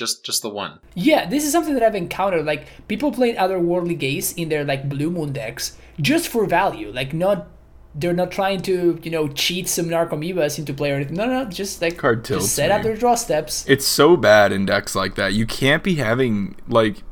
Just 0.00 0.24
just 0.24 0.40
the 0.40 0.48
one. 0.48 0.78
Yeah, 0.94 1.28
this 1.28 1.44
is 1.44 1.52
something 1.52 1.74
that 1.74 1.82
I've 1.82 1.94
encountered. 1.94 2.46
Like 2.46 2.62
people 2.88 3.12
playing 3.12 3.36
otherworldly 3.36 3.98
gaze 3.98 4.32
in 4.32 4.48
their 4.48 4.64
like 4.64 4.88
blue 4.88 5.10
moon 5.10 5.34
decks 5.34 5.76
just 6.00 6.26
for 6.26 6.46
value. 6.46 6.90
Like 6.90 7.12
not, 7.12 7.48
they're 7.94 8.14
not 8.14 8.30
trying 8.30 8.62
to 8.62 8.98
you 9.02 9.10
know 9.10 9.28
cheat 9.28 9.68
some 9.68 9.90
narcomoebas 9.90 10.58
into 10.58 10.72
play 10.72 10.92
or 10.92 10.94
anything. 10.94 11.16
No, 11.16 11.26
no, 11.26 11.44
just 11.44 11.82
like 11.82 11.98
Card 11.98 12.24
tilts 12.24 12.46
just 12.46 12.56
set 12.56 12.70
me. 12.70 12.76
up 12.76 12.82
their 12.82 12.96
draw 12.96 13.14
steps. 13.14 13.66
It's 13.68 13.84
so 13.84 14.16
bad 14.16 14.52
in 14.52 14.64
decks 14.64 14.94
like 14.94 15.16
that. 15.16 15.34
You 15.34 15.44
can't 15.44 15.84
be 15.84 15.96
having 15.96 16.56
like 16.66 17.02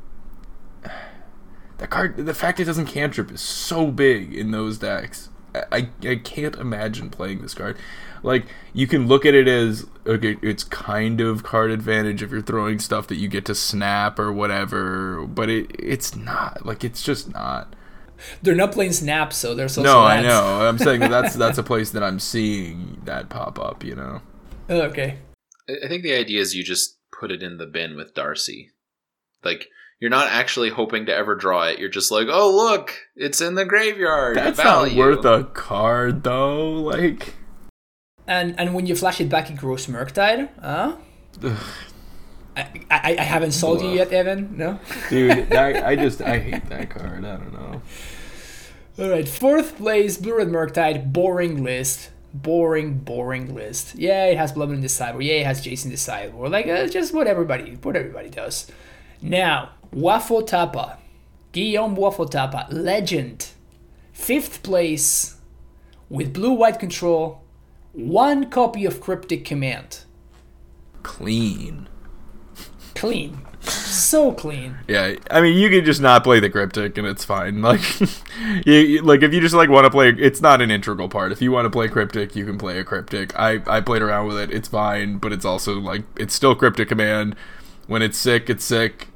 that 1.77 1.91
card. 1.91 2.17
The 2.17 2.33
fact 2.33 2.59
it 2.59 2.65
doesn't 2.65 2.87
cantrip 2.87 3.31
is 3.31 3.43
so 3.43 3.91
big 3.91 4.33
in 4.33 4.51
those 4.51 4.79
decks. 4.79 5.29
I, 5.55 5.65
I 5.71 5.89
I 6.13 6.17
can't 6.17 6.57
imagine 6.57 7.11
playing 7.11 7.43
this 7.43 7.53
card. 7.53 7.77
Like 8.23 8.47
you 8.73 8.87
can 8.87 9.07
look 9.07 9.27
at 9.27 9.35
it 9.35 9.47
as 9.47 9.85
okay, 10.09 10.37
it's 10.43 10.65
kind 10.65 11.21
of 11.21 11.43
card 11.43 11.71
advantage 11.71 12.23
if 12.23 12.31
you're 12.31 12.43
throwing 12.43 12.79
stuff 12.79 13.07
that 13.09 13.17
you 13.17 13.29
get 13.29 13.45
to 13.47 13.55
snap 13.55 14.19
or 14.19 14.33
whatever, 14.33 15.27
but 15.27 15.51
it 15.51 15.71
it's 15.79 16.17
not. 16.17 16.65
Like 16.65 16.83
it's 16.83 17.03
just 17.03 17.33
not. 17.33 17.75
They're 18.43 18.55
not 18.55 18.73
playing 18.73 18.93
snap, 18.93 19.33
so 19.33 19.55
there's 19.55 19.79
also 19.79 19.89
No, 19.89 20.01
I 20.01 20.21
know. 20.23 20.67
I'm 20.67 20.79
saying 20.79 21.01
that 21.01 21.11
that's 21.11 21.37
that's 21.37 21.59
a 21.59 21.63
place 21.65 21.91
that 21.91 22.03
I'm 22.03 22.19
seeing 22.19 23.01
that 23.05 23.29
pop 23.29 23.59
up. 23.59 23.85
You 23.85 23.95
know. 23.95 24.21
Okay. 24.69 25.19
I 25.69 25.75
I 25.85 25.89
think 25.89 26.03
the 26.03 26.15
idea 26.15 26.41
is 26.41 26.55
you 26.55 26.65
just 26.65 26.99
put 27.19 27.31
it 27.31 27.43
in 27.43 27.59
the 27.59 27.67
bin 27.67 27.97
with 27.97 28.15
Darcy. 28.15 28.71
Like 29.45 29.69
you're 30.01 30.11
not 30.11 30.29
actually 30.31 30.71
hoping 30.71 31.07
to 31.07 31.15
ever 31.15 31.35
draw 31.35 31.65
it. 31.65 31.79
You're 31.79 31.89
just 31.89 32.11
like, 32.11 32.29
oh 32.31 32.55
look, 32.55 32.95
it's 33.15 33.41
in 33.41 33.55
the 33.55 33.65
graveyard. 33.65 34.37
That's 34.37 34.57
Value. 34.57 34.97
not 34.97 34.99
worth 34.99 35.25
a 35.25 35.45
card 35.45 36.25
though. 36.25 36.73
Like. 36.73 37.35
And 38.29 38.55
and 38.61 38.75
when 38.75 38.87
you 38.87 38.95
flash 38.95 39.21
it 39.21 39.31
back, 39.31 39.51
it 39.51 39.57
grows 39.57 39.87
Murktide. 39.87 40.51
Huh? 40.61 40.97
I, 42.55 42.69
I, 42.91 43.17
I 43.19 43.23
haven't 43.23 43.53
sold 43.53 43.81
you 43.81 43.89
yet, 43.89 44.13
Evan. 44.13 44.57
No. 44.57 44.79
Dude, 45.09 45.53
I, 45.55 45.91
I 45.91 45.97
just 45.97 46.21
I 46.21 46.39
hate 46.39 46.69
that 46.69 46.91
card. 46.91 47.25
I 47.25 47.37
don't 47.37 47.53
know. 47.53 47.83
All 48.99 49.11
right, 49.11 49.29
fourth 49.29 49.77
place, 49.79 50.19
Blue 50.19 50.37
Red 50.37 50.49
Murktide, 50.49 51.13
boring 51.13 51.65
list. 51.65 52.11
Boring, 52.35 52.99
boring 52.99 53.55
list. 53.55 53.95
Yeah, 53.95 54.27
it 54.27 54.37
has 54.37 54.53
Blood 54.53 54.71
in 54.71 54.83
the 54.83 54.89
sideboard. 54.89 55.25
Yeah, 55.25 55.35
it 55.35 55.47
has 55.47 55.63
Jason 55.63 55.91
the 55.91 55.97
sideboard. 55.97 56.51
Like, 56.51 56.67
uh, 56.67 56.87
just 56.89 57.15
what 57.15 57.27
everybody, 57.27 57.79
what 57.83 57.97
everybody 57.97 58.29
does. 58.29 58.71
Now, 59.23 59.71
Wafo-Tapa, 59.95 60.99
Guillaume 61.53 61.97
Wafo-Tapa, 61.97 62.67
legend, 62.71 63.49
fifth 64.13 64.63
place, 64.63 65.37
with 66.11 66.35
blue-white 66.35 66.79
control, 66.79 67.43
one 68.07 68.49
copy 68.51 68.85
of 68.87 69.01
Cryptic 69.01 69.45
Command. 69.45 70.05
Clean. 71.03 71.89
Clean, 72.95 73.41
so 73.61 74.33
clean. 74.33 74.77
Yeah, 74.89 75.15
I 75.31 75.41
mean 75.41 75.57
you 75.57 75.71
can 75.71 75.85
just 75.85 76.01
not 76.01 76.25
play 76.25 76.41
the 76.41 76.51
cryptic 76.51 76.99
and 76.99 77.07
it's 77.07 77.25
fine. 77.25 77.63
Like, 77.69 78.01
you, 78.67 78.73
you- 78.73 79.03
like 79.03 79.23
if 79.23 79.33
you 79.33 79.41
just 79.41 79.55
like 79.55 79.69
want 79.69 79.85
to 79.85 79.91
play, 79.91 80.09
it's 80.09 80.41
not 80.41 80.61
an 80.61 80.71
integral 80.73 81.09
part. 81.09 81.31
If 81.31 81.41
you 81.41 81.53
want 81.53 81.67
to 81.67 81.71
play 81.71 81.87
cryptic, 81.89 82.35
you 82.35 82.45
can 82.45 82.59
play 82.59 82.79
a 82.81 82.85
cryptic. 82.85 83.39
I 83.39 83.61
I 83.69 83.81
played 83.83 84.03
around 84.03 84.27
with 84.27 84.39
it. 84.39 84.51
It's 84.51 84.67
fine, 84.67 85.19
but 85.19 85.33
it's 85.33 85.45
also 85.45 85.75
like 85.79 86.03
it's 86.17 86.35
still 86.35 86.57
cryptic 86.57 86.89
command. 86.89 87.37
When 87.87 88.03
it's 88.03 88.19
sick, 88.19 88.51
it's 88.51 88.65
sick. 88.65 89.09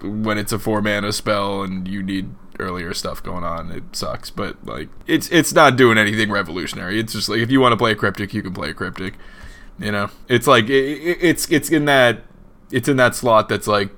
When 0.00 0.38
it's 0.38 0.52
a 0.52 0.58
four 0.58 0.80
mana 0.80 1.12
spell 1.12 1.62
and 1.62 1.86
you 1.86 2.02
need 2.02 2.30
earlier 2.58 2.94
stuff 2.94 3.22
going 3.22 3.44
on, 3.44 3.70
it 3.70 3.84
sucks. 3.92 4.30
But 4.30 4.64
like 4.64 4.88
it's 5.06 5.28
it's 5.30 5.52
not 5.52 5.76
doing 5.76 5.98
anything 5.98 6.30
revolutionary. 6.30 6.98
It's 6.98 7.12
just 7.12 7.28
like 7.28 7.40
if 7.40 7.50
you 7.50 7.60
want 7.60 7.72
to 7.72 7.76
play 7.76 7.92
a 7.92 7.96
cryptic, 7.96 8.34
you 8.34 8.42
can 8.42 8.52
play 8.52 8.70
a 8.70 8.74
cryptic. 8.74 9.14
You 9.78 9.92
know, 9.92 10.10
it's 10.28 10.46
like 10.46 10.68
it, 10.68 10.72
it, 10.72 11.18
it's 11.20 11.50
it's 11.50 11.70
in 11.70 11.84
that 11.86 12.22
it's 12.70 12.88
in 12.88 12.96
that 12.96 13.14
slot 13.14 13.48
that's 13.48 13.66
like 13.66 13.90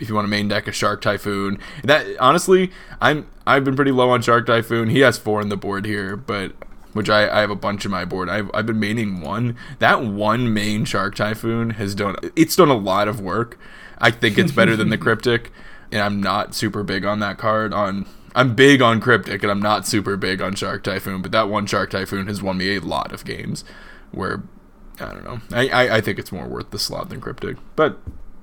if 0.00 0.08
you 0.08 0.14
want 0.14 0.24
to 0.26 0.30
main 0.30 0.48
deck 0.48 0.68
a 0.68 0.72
Shark 0.72 1.00
Typhoon. 1.00 1.58
That 1.84 2.06
honestly, 2.18 2.70
I'm 3.00 3.28
I've 3.46 3.64
been 3.64 3.76
pretty 3.76 3.92
low 3.92 4.10
on 4.10 4.22
Shark 4.22 4.46
Typhoon. 4.46 4.90
He 4.90 5.00
has 5.00 5.18
four 5.18 5.40
on 5.40 5.48
the 5.48 5.56
board 5.56 5.84
here, 5.84 6.16
but 6.16 6.52
which 6.92 7.10
I, 7.10 7.28
I 7.28 7.40
have 7.40 7.50
a 7.50 7.56
bunch 7.56 7.84
in 7.84 7.90
my 7.90 8.04
board. 8.04 8.28
I've 8.28 8.50
I've 8.54 8.66
been 8.66 8.80
maining 8.80 9.20
one. 9.22 9.56
That 9.78 10.02
one 10.02 10.52
main 10.52 10.84
Shark 10.84 11.14
Typhoon 11.14 11.70
has 11.70 11.94
done 11.94 12.16
it's 12.34 12.56
done 12.56 12.68
a 12.68 12.76
lot 12.76 13.08
of 13.08 13.20
work. 13.20 13.58
I 13.98 14.10
think 14.10 14.38
it's 14.38 14.52
better 14.52 14.76
than 14.76 14.90
the 14.90 14.98
Cryptic, 15.06 15.50
and 15.96 16.04
I'm 16.04 16.20
not 16.20 16.54
super 16.54 16.82
big 16.82 17.06
on 17.06 17.20
that 17.20 17.38
card. 17.38 17.72
On 17.72 18.06
I'm 18.34 18.54
big 18.54 18.82
on 18.82 19.00
Cryptic, 19.00 19.42
and 19.42 19.50
I'm 19.50 19.62
not 19.62 19.86
super 19.86 20.16
big 20.18 20.42
on 20.42 20.54
Shark 20.54 20.84
Typhoon. 20.84 21.22
But 21.22 21.32
that 21.32 21.48
one 21.48 21.64
Shark 21.64 21.90
Typhoon 21.90 22.26
has 22.26 22.42
won 22.42 22.58
me 22.58 22.76
a 22.76 22.80
lot 22.80 23.12
of 23.12 23.24
games 23.24 23.64
where 24.12 24.42
I 25.00 25.12
don't 25.14 25.24
know. 25.24 25.40
I, 25.52 25.68
I, 25.68 25.96
I 25.96 26.00
think 26.02 26.18
it's 26.18 26.30
more 26.30 26.46
worth 26.46 26.70
the 26.70 26.78
slot 26.78 27.08
than 27.08 27.20
Cryptic. 27.20 27.56
But 27.76 27.98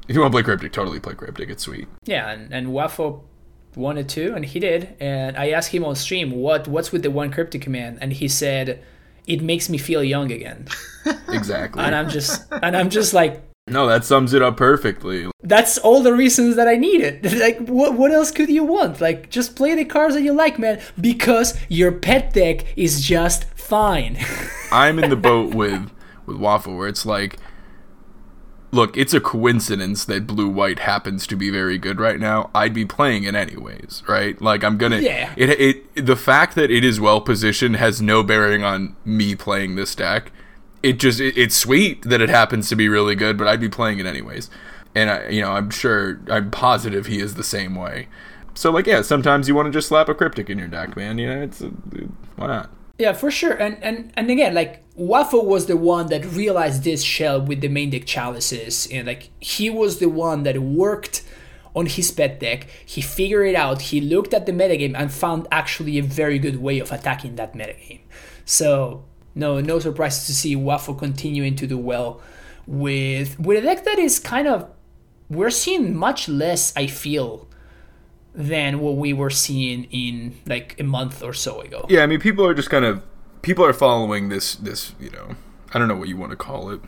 if 0.08 0.16
you 0.16 0.22
want 0.22 0.32
to 0.32 0.36
play 0.36 0.44
Cryptic, 0.44 0.74
totally 0.74 1.00
play 1.00 1.14
Cryptic. 1.14 1.50
It's 1.50 1.64
sweet. 1.64 1.88
Yeah, 2.06 2.32
and, 2.32 2.52
and 2.52 2.68
Wafo 2.70 3.22
wanted 3.76 4.10
to, 4.10 4.34
and 4.34 4.44
he 4.44 4.60
did. 4.60 4.96
And 5.00 5.38
I 5.38 5.52
asked 5.52 5.72
him 5.72 5.86
on 5.86 5.96
stream, 5.96 6.32
what 6.32 6.68
what's 6.68 6.92
with 6.92 7.04
the 7.04 7.12
one 7.12 7.32
cryptic 7.32 7.62
command? 7.62 8.00
And 8.02 8.14
he 8.14 8.28
said, 8.28 8.84
it 9.28 9.44
makes 9.44 9.70
me 9.70 9.78
feel 9.78 10.04
young 10.04 10.32
again. 10.32 10.68
Exactly. 11.28 11.84
And 11.84 11.96
I'm 11.96 12.10
just 12.10 12.44
and 12.52 12.78
I'm 12.78 12.90
just 12.90 13.14
like, 13.14 13.42
no, 13.68 13.88
that 13.88 14.04
sums 14.04 14.34
it 14.34 14.42
up 14.42 14.58
perfectly. 14.58 15.30
that's 15.42 15.78
all 15.78 16.02
the 16.04 16.14
reasons 16.14 16.56
that 16.58 16.68
I 16.68 16.76
need 16.76 17.02
it. 17.02 17.24
like 17.40 17.60
what 17.68 17.94
what 17.98 18.12
else 18.12 18.32
could 18.32 18.50
you 18.50 18.64
want? 18.64 19.00
Like 19.02 19.30
just 19.30 19.56
play 19.56 19.74
the 19.76 19.86
cards 19.86 20.16
that 20.16 20.22
you 20.24 20.34
like, 20.34 20.60
man, 20.60 20.82
because 21.00 21.58
your 21.70 21.92
pet 21.92 22.34
deck 22.34 22.66
is 22.78 23.02
just 23.02 23.46
fine. 23.56 24.18
I'm 24.72 25.00
in 25.00 25.10
the 25.10 25.16
boat 25.16 25.54
with 25.54 25.92
with 26.26 26.38
Waffle 26.38 26.76
where 26.78 26.88
it's 26.88 27.06
like 27.06 27.38
look, 28.72 28.98
it's 28.98 29.14
a 29.14 29.20
coincidence 29.22 30.04
that 30.06 30.26
blue 30.26 30.50
white 30.50 30.80
happens 30.80 31.28
to 31.28 31.36
be 31.36 31.52
very 31.52 31.78
good 31.78 32.00
right 32.00 32.20
now. 32.20 32.50
I'd 32.56 32.74
be 32.74 32.86
playing 32.86 33.24
it 33.24 33.36
anyways, 33.36 34.02
right? 34.10 34.42
Like 34.42 34.64
I'm 34.64 34.78
gonna 34.78 34.98
Yeah. 35.00 35.34
it 35.38 35.50
it 35.96 36.06
the 36.06 36.16
fact 36.18 36.56
that 36.56 36.70
it 36.72 36.84
is 36.84 37.00
well 37.00 37.22
positioned 37.22 37.76
has 37.78 38.02
no 38.02 38.24
bearing 38.24 38.64
on 38.64 38.96
me 39.06 39.36
playing 39.36 39.76
this 39.76 39.96
deck. 39.96 40.32
It 40.84 41.00
just 41.00 41.20
it, 41.20 41.38
it's 41.38 41.56
sweet 41.56 42.04
that 42.04 42.22
it 42.22 42.30
happens 42.30 42.70
to 42.70 42.76
be 42.76 42.88
really 42.90 43.16
good, 43.16 43.38
but 43.38 43.48
I'd 43.48 43.62
be 43.62 43.70
playing 43.70 44.00
it 44.00 44.06
anyways. 44.06 44.50
And 44.94 45.10
I 45.10 45.30
you 45.30 45.42
know, 45.42 45.52
I'm 45.54 45.70
sure 45.70 46.20
I'm 46.30 46.52
positive 46.52 47.08
he 47.08 47.20
is 47.20 47.36
the 47.36 47.44
same 47.44 47.76
way. 47.76 48.08
So 48.54 48.70
like 48.70 48.86
yeah, 48.86 49.02
sometimes 49.02 49.48
you 49.48 49.56
want 49.56 49.68
to 49.68 49.72
just 49.72 49.88
slap 49.88 50.10
a 50.10 50.14
cryptic 50.14 50.50
in 50.50 50.60
your 50.60 50.68
deck, 50.68 50.96
man. 50.96 51.18
You 51.18 51.28
know, 51.28 51.42
it's 51.42 51.62
uh, 51.62 51.70
why 52.36 52.48
not? 52.48 52.70
Yeah, 53.00 53.14
for 53.14 53.32
sure. 53.32 53.54
And 53.54 53.84
and 53.84 54.14
and 54.16 54.30
again, 54.30 54.54
like 54.54 54.84
Waffle 54.96 55.46
was 55.46 55.66
the 55.66 55.78
one 55.78 56.08
that 56.08 56.26
realized 56.26 56.84
this 56.84 57.02
shell 57.02 57.42
with 57.42 57.62
the 57.62 57.68
main 57.68 57.90
deck 57.90 58.06
chalices, 58.06 58.88
and 58.92 59.08
like 59.08 59.30
he 59.40 59.70
was 59.70 60.00
the 60.00 60.10
one 60.10 60.44
that 60.44 60.60
worked 60.60 61.24
on 61.76 61.88
his 61.88 62.12
pet 62.12 62.40
deck. 62.40 62.68
He 62.86 63.02
figured 63.02 63.48
it 63.48 63.56
out. 63.56 63.82
He 63.82 64.00
looked 64.00 64.34
at 64.34 64.46
the 64.46 64.52
metagame 64.52 64.96
and 64.96 65.12
found 65.12 65.48
actually 65.52 65.98
a 65.98 66.04
very 66.04 66.38
good 66.38 66.62
way 66.62 66.78
of 66.80 66.92
attacking 66.92 67.36
that 67.38 67.54
metagame. 67.54 68.02
So 68.46 69.06
no, 69.36 69.60
no 69.60 69.80
surprises 69.80 70.26
to 70.28 70.34
see 70.34 70.56
Waffle 70.56 70.96
continuing 70.96 71.56
to 71.56 71.68
do 71.68 71.78
well 71.78 72.22
with 72.66 73.40
with 73.40 73.58
a 73.58 73.62
deck 73.62 73.84
that 73.84 74.00
is 74.00 74.20
kind 74.20 74.48
of 74.48 74.70
we're 75.30 75.50
seeing 75.50 75.96
much 75.96 76.30
less. 76.30 76.74
I 76.76 76.88
feel 76.88 77.48
than 78.36 78.80
what 78.80 78.96
we 78.96 79.14
were 79.14 79.30
seeing 79.30 79.86
in 79.86 80.38
like 80.46 80.80
a 80.80 80.84
month 80.84 81.24
or 81.24 81.34
so 81.34 81.62
ago. 81.62 81.86
Yeah, 81.90 82.04
I 82.04 82.08
mean, 82.08 82.20
people 82.20 82.46
are 82.46 82.54
just 82.54 82.70
kind 82.70 82.86
of 82.86 83.04
people 83.42 83.66
are 83.66 83.74
following 83.74 84.30
this 84.30 84.56
this 84.56 84.94
you 85.00 85.10
know 85.10 85.36
I 85.74 85.80
don't 85.80 85.88
know 85.88 85.96
what 85.96 86.10
you 86.10 86.18
want 86.18 86.32
to 86.32 86.38
call 86.38 86.70
it 86.70 86.82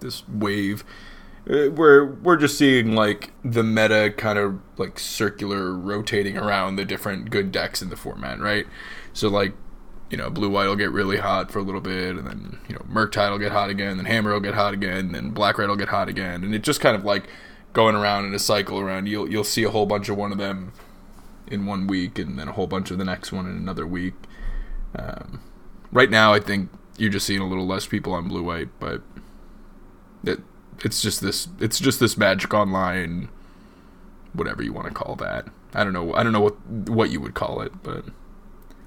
this 0.00 0.26
wave 0.28 0.84
uh, 1.50 1.70
where 1.70 2.04
we're 2.04 2.36
just 2.36 2.56
seeing 2.58 2.94
like 2.94 3.32
the 3.44 3.62
meta 3.62 4.12
kind 4.16 4.38
of 4.38 4.60
like 4.76 4.98
circular 4.98 5.72
rotating 5.72 6.36
around 6.36 6.76
the 6.76 6.84
different 6.84 7.30
good 7.30 7.50
decks 7.50 7.82
in 7.82 7.90
the 7.90 7.96
format, 7.96 8.38
right? 8.38 8.66
So 9.12 9.28
like 9.28 9.54
you 10.10 10.16
know, 10.16 10.30
blue 10.30 10.48
white 10.48 10.66
will 10.66 10.76
get 10.76 10.90
really 10.90 11.18
hot 11.18 11.50
for 11.50 11.58
a 11.58 11.62
little 11.62 11.80
bit, 11.80 12.16
and 12.16 12.26
then 12.26 12.58
you 12.68 12.74
know, 12.74 12.80
Murktide 12.90 13.30
will 13.30 13.38
get 13.38 13.52
hot 13.52 13.70
again, 13.70 13.96
then 13.96 14.06
Hammer 14.06 14.32
will 14.32 14.40
get 14.40 14.54
hot 14.54 14.72
again, 14.74 15.12
then 15.12 15.30
Black 15.30 15.58
Red 15.58 15.68
will 15.68 15.76
get 15.76 15.88
hot 15.88 16.08
again, 16.08 16.44
and 16.44 16.54
it 16.54 16.62
just 16.62 16.80
kind 16.80 16.96
of 16.96 17.04
like 17.04 17.28
going 17.72 17.94
around 17.94 18.24
in 18.24 18.34
a 18.34 18.38
cycle 18.38 18.78
around. 18.80 19.06
You'll 19.06 19.30
you'll 19.30 19.44
see 19.44 19.64
a 19.64 19.70
whole 19.70 19.86
bunch 19.86 20.08
of 20.08 20.16
one 20.16 20.32
of 20.32 20.38
them 20.38 20.72
in 21.46 21.66
one 21.66 21.86
week, 21.86 22.18
and 22.18 22.38
then 22.38 22.48
a 22.48 22.52
whole 22.52 22.66
bunch 22.66 22.90
of 22.90 22.98
the 22.98 23.04
next 23.04 23.32
one 23.32 23.46
in 23.46 23.56
another 23.56 23.86
week. 23.86 24.14
Um, 24.96 25.40
right 25.92 26.10
now, 26.10 26.32
I 26.32 26.40
think 26.40 26.70
you're 26.96 27.10
just 27.10 27.26
seeing 27.26 27.40
a 27.40 27.48
little 27.48 27.66
less 27.66 27.86
people 27.86 28.12
on 28.14 28.28
blue 28.28 28.42
white, 28.42 28.68
but 28.80 29.02
it 30.24 30.40
it's 30.84 31.02
just 31.02 31.20
this 31.20 31.48
it's 31.60 31.78
just 31.78 32.00
this 32.00 32.16
magic 32.16 32.54
online, 32.54 33.28
whatever 34.32 34.62
you 34.62 34.72
want 34.72 34.88
to 34.88 34.94
call 34.94 35.16
that. 35.16 35.46
I 35.74 35.84
don't 35.84 35.92
know. 35.92 36.14
I 36.14 36.22
don't 36.22 36.32
know 36.32 36.40
what 36.40 36.66
what 36.66 37.10
you 37.10 37.20
would 37.20 37.34
call 37.34 37.60
it, 37.60 37.72
but 37.82 38.06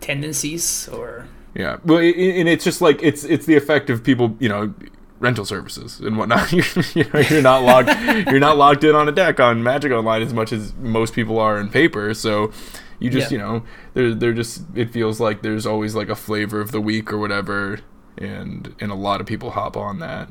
tendencies 0.01 0.87
or 0.89 1.27
yeah. 1.55 1.77
Well, 1.85 1.99
and 1.99 2.47
it's 2.49 2.63
just 2.63 2.81
like 2.81 3.01
it's 3.03 3.23
it's 3.23 3.45
the 3.45 3.55
effect 3.55 3.89
of 3.89 4.03
people, 4.03 4.35
you 4.39 4.49
know, 4.49 4.73
rental 5.19 5.45
services 5.45 5.99
and 5.99 6.17
whatnot. 6.17 6.51
You're, 6.51 6.65
you 6.95 7.03
know, 7.13 7.19
you're 7.19 7.41
not 7.41 7.63
logged 7.63 7.89
you're 8.29 8.39
not 8.39 8.57
logged 8.57 8.83
in 8.83 8.95
on 8.95 9.07
a 9.07 9.11
deck 9.11 9.39
on 9.39 9.61
Magic 9.63 9.91
Online 9.91 10.21
as 10.21 10.33
much 10.33 10.51
as 10.53 10.73
most 10.75 11.13
people 11.13 11.39
are 11.39 11.59
in 11.59 11.69
paper. 11.69 12.13
So 12.13 12.51
you 12.99 13.09
just 13.09 13.31
Yeah. 13.31 13.37
you 13.37 13.43
know 13.43 13.63
they're 13.93 14.13
they're 14.15 14.33
just 14.33 14.63
it 14.75 14.91
feels 14.91 15.19
like 15.19 15.41
there's 15.41 15.65
always 15.65 15.93
like 15.95 16.09
a 16.09 16.15
flavor 16.15 16.61
of 16.61 16.71
the 16.71 16.81
week 16.81 17.11
or 17.11 17.17
whatever, 17.17 17.79
and 18.17 18.73
and 18.79 18.91
a 18.91 18.95
lot 18.95 19.19
of 19.21 19.27
people 19.27 19.51
hop 19.51 19.75
on 19.75 19.99
that. 19.99 20.29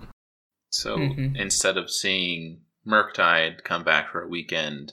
So 0.71 0.97
Mhm. 0.97 1.37
instead 1.37 1.77
of 1.77 1.91
seeing 1.91 2.61
Murktide 2.87 3.63
come 3.65 3.85
back 3.85 4.11
for 4.11 4.23
a 4.23 4.29
weekend, 4.29 4.93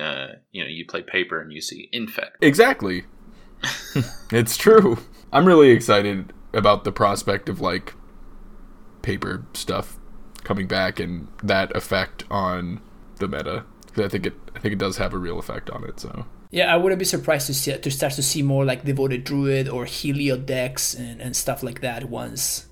uh, 0.00 0.28
you 0.50 0.62
know, 0.62 0.68
you 0.68 0.86
play 0.86 1.02
paper 1.02 1.40
and 1.40 1.52
you 1.52 1.60
see 1.60 1.88
Infect. 1.92 2.36
Exactly. 2.40 3.04
it's 4.32 4.56
true. 4.56 4.98
I'm 5.32 5.46
really 5.46 5.70
excited 5.70 6.32
about 6.52 6.84
the 6.84 6.92
prospect 6.92 7.48
of 7.48 7.60
like 7.60 7.94
paper 9.02 9.44
stuff 9.54 9.98
coming 10.44 10.66
back 10.66 10.98
and 10.98 11.28
that 11.42 11.74
effect 11.76 12.24
on 12.30 12.80
the 13.16 13.28
meta. 13.28 13.64
I 13.96 14.08
think 14.08 14.26
it 14.26 14.34
I 14.54 14.60
think 14.60 14.72
it 14.72 14.78
does 14.78 14.96
have 14.98 15.12
a 15.12 15.18
real 15.18 15.38
effect 15.38 15.70
on 15.70 15.84
it, 15.84 16.00
so 16.00 16.26
Yeah, 16.50 16.72
I 16.72 16.76
wouldn't 16.76 16.98
be 16.98 17.04
surprised 17.04 17.46
to 17.48 17.54
see 17.54 17.76
to 17.76 17.90
start 17.90 18.12
to 18.14 18.22
see 18.22 18.42
more 18.42 18.64
like 18.64 18.84
devoted 18.84 19.24
druid 19.24 19.68
or 19.68 19.84
helio 19.84 20.36
decks 20.36 20.94
and, 20.94 21.20
and 21.20 21.36
stuff 21.36 21.62
like 21.62 21.80
that 21.80 22.08
once 22.08 22.66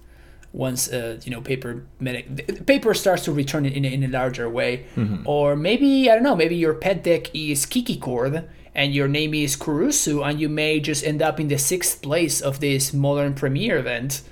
once 0.52 0.90
uh, 0.90 1.20
you 1.22 1.30
know 1.30 1.40
paper 1.40 1.84
medic 2.00 2.66
paper 2.66 2.94
starts 2.94 3.24
to 3.24 3.32
return 3.32 3.66
in, 3.66 3.84
in 3.84 4.04
a 4.04 4.08
larger 4.08 4.48
way. 4.48 4.86
Or 5.24 5.56
maybe 5.56 6.10
I 6.10 6.14
don't 6.14 6.22
know, 6.22 6.36
maybe 6.36 6.56
your 6.56 6.74
pet 6.74 7.02
deck 7.04 7.34
is 7.34 7.66
Kiki 7.66 7.96
Cord 7.96 8.48
and 8.76 8.94
your 8.94 9.08
name 9.08 9.32
is 9.32 9.56
Kurusu 9.56 10.24
and 10.24 10.38
you 10.38 10.50
may 10.50 10.78
just 10.80 11.02
end 11.02 11.22
up 11.22 11.40
in 11.40 11.48
the 11.48 11.56
sixth 11.56 12.02
place 12.02 12.42
of 12.42 12.60
this 12.60 12.92
modern 12.92 13.34
premiere 13.34 13.78
event 13.78 14.22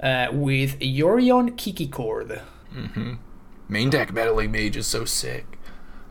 uh, 0.00 0.26
with 0.32 0.78
Yorion 0.80 1.56
Kiki 1.56 1.86
Cord. 1.86 2.42
main 3.68 3.90
deck 3.90 4.12
meddling 4.12 4.50
mage 4.50 4.76
is 4.76 4.88
so 4.88 5.04
sick. 5.04 5.46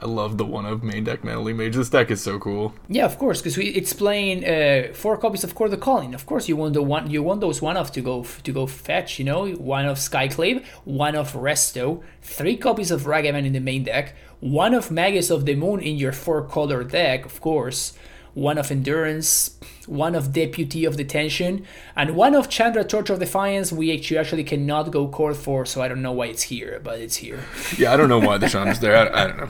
I 0.02 0.08
love 0.08 0.40
the 0.40 0.46
one 0.46 0.66
of 0.66 0.82
main 0.82 1.04
deck 1.04 1.24
meddling 1.24 1.58
mage. 1.58 1.76
This 1.76 1.90
deck 1.90 2.10
is 2.10 2.22
so 2.22 2.40
cool. 2.40 2.74
Yeah, 2.90 3.06
of 3.06 3.20
course, 3.20 3.40
because 3.40 3.58
it's 3.60 3.94
playing 3.94 4.44
uh, 4.44 4.94
four 4.94 5.16
copies 5.16 5.44
of 5.44 5.54
Chord 5.54 5.72
of 5.74 5.80
Calling. 5.80 6.16
Of 6.16 6.26
course, 6.26 6.50
you 6.50 6.56
want 6.56 6.74
the 6.74 6.82
one, 6.82 7.12
you 7.12 7.22
want 7.22 7.40
those 7.40 7.62
one 7.62 7.78
off 7.78 7.92
to 7.92 8.02
go 8.02 8.24
to 8.24 8.52
go 8.52 8.66
fetch. 8.66 9.20
You 9.20 9.26
know, 9.26 9.48
one 9.52 9.86
of 9.86 9.98
Skyclave, 9.98 10.66
one 10.86 11.16
of 11.16 11.34
Resto, 11.34 12.02
three 12.24 12.58
copies 12.58 12.90
of 12.90 13.04
Ragavan 13.04 13.46
in 13.46 13.54
the 13.54 13.60
main 13.60 13.84
deck, 13.84 14.16
one 14.40 14.74
of 14.74 14.90
Magus 14.90 15.30
of 15.30 15.46
the 15.46 15.54
Moon 15.54 15.80
in 15.80 15.98
your 15.98 16.14
four 16.14 16.42
color 16.42 16.84
deck, 16.84 17.24
of 17.24 17.40
course, 17.40 17.94
one 18.34 18.58
of 18.58 18.72
Endurance, 18.72 19.60
one 19.86 20.16
of 20.16 20.34
Deputy 20.34 20.84
of 20.84 20.98
Detention, 20.98 21.64
and 21.96 22.16
one 22.16 22.34
of 22.34 22.50
Chandra 22.50 22.84
Torch 22.84 23.12
of 23.12 23.20
Defiance. 23.20 23.72
We 23.72 23.94
actually 23.94 24.18
actually 24.18 24.46
cannot 24.46 24.90
go 24.90 25.08
core 25.08 25.36
for, 25.36 25.64
so 25.64 25.80
I 25.84 25.88
don't 25.88 26.02
know 26.02 26.14
why 26.14 26.28
it's 26.28 26.44
here, 26.44 26.82
but 26.84 26.98
it's 26.98 27.18
here. 27.18 27.44
Yeah, 27.78 27.94
I 27.94 27.98
don't 27.98 28.10
know 28.10 28.20
why 28.20 28.40
the 28.40 28.50
Chandra's 28.50 28.80
there. 28.80 28.96
I, 28.96 29.24
I 29.24 29.28
don't 29.28 29.38
know. 29.38 29.50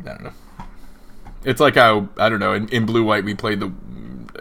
I 0.00 0.04
don't 0.04 0.24
know. 0.24 0.32
It's 1.44 1.60
like 1.60 1.76
how 1.76 2.08
I 2.16 2.28
don't 2.28 2.40
know. 2.40 2.52
In, 2.52 2.68
in 2.68 2.86
blue 2.86 3.04
white, 3.04 3.24
we 3.24 3.34
played 3.34 3.60
the 3.60 3.72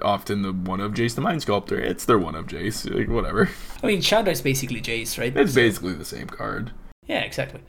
often 0.01 0.41
the 0.41 0.53
one 0.53 0.79
of 0.79 0.93
Jace 0.93 1.15
the 1.15 1.21
Mind 1.21 1.41
Sculptor. 1.41 1.79
It's 1.79 2.05
their 2.05 2.19
one 2.19 2.35
of 2.35 2.47
Jace. 2.47 2.91
Like 2.93 3.09
whatever. 3.09 3.49
I 3.83 3.87
mean, 3.87 3.99
is 3.99 4.41
basically 4.41 4.81
Jace, 4.81 5.17
right? 5.17 5.35
It's 5.35 5.53
basically 5.55 5.93
the 5.93 6.05
same 6.05 6.27
card. 6.27 6.71
Yeah, 7.05 7.19
exactly. 7.21 7.61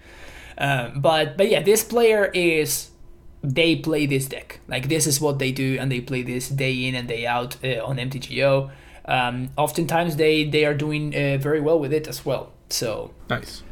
Um, 0.57 1.01
but 1.01 1.36
but 1.36 1.51
yeah, 1.51 1.62
this 1.62 1.84
player 1.84 2.30
is 2.34 2.91
they 3.43 3.76
play 3.76 4.07
this 4.07 4.26
deck. 4.26 4.61
Like 4.66 4.89
this 4.89 5.07
is 5.07 5.20
what 5.20 5.39
they 5.39 5.53
do, 5.53 5.76
and 5.78 5.93
they 5.93 6.01
play 6.01 6.22
this 6.22 6.49
day 6.49 6.86
in 6.86 6.95
and 6.95 7.07
day 7.07 7.26
out 7.26 7.57
uh, 7.64 7.84
on 7.84 7.97
MTGO. 7.97 8.70
Um, 9.05 9.51
oftentimes 9.57 10.16
they 10.16 10.45
they 10.45 10.64
are 10.64 10.74
doing 10.74 11.14
uh, 11.14 11.39
very 11.39 11.61
well 11.61 11.78
with 11.78 11.93
it 11.93 12.09
as 12.09 12.24
well. 12.26 12.53
So 12.70 13.12
Nice. 13.30 13.62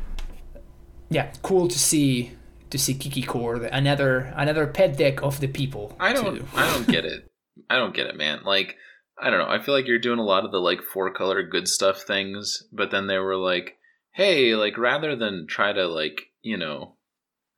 yeah, 1.11 1.31
cool 1.43 1.69
to 1.69 1.79
see 1.79 2.33
to 2.71 2.79
see 2.79 2.95
Kiki 2.95 3.23
Chord, 3.23 3.63
another 3.63 4.33
another 4.37 4.67
pet 4.67 4.97
deck 4.97 5.23
of 5.23 5.41
the 5.41 5.49
people. 5.49 5.97
I 6.01 6.13
don't. 6.13 6.43
I 6.55 6.73
don't 6.73 6.87
get 6.87 7.05
it. 7.05 7.31
I 7.71 7.77
don't 7.77 7.95
get 7.95 8.07
it, 8.07 8.17
man. 8.17 8.41
Like 8.45 8.77
I 9.19 9.31
don't 9.31 9.39
know. 9.39 9.49
I 9.49 9.63
feel 9.63 9.75
like 9.75 9.87
you're 9.87 9.99
doing 9.99 10.19
a 10.19 10.25
lot 10.25 10.45
of 10.45 10.53
the 10.53 10.59
like 10.59 10.83
four 10.83 11.13
color 11.13 11.43
good 11.43 11.69
stuff 11.69 12.03
things, 12.03 12.65
but 12.73 12.91
then 12.91 13.07
they 13.07 13.19
were 13.19 13.37
like, 13.37 13.79
"Hey, 14.13 14.55
like 14.55 14.77
rather 14.77 15.17
than 15.17 15.47
try 15.47 15.73
to 15.73 15.87
like, 15.87 16.33
you 16.43 16.57
know, 16.57 16.97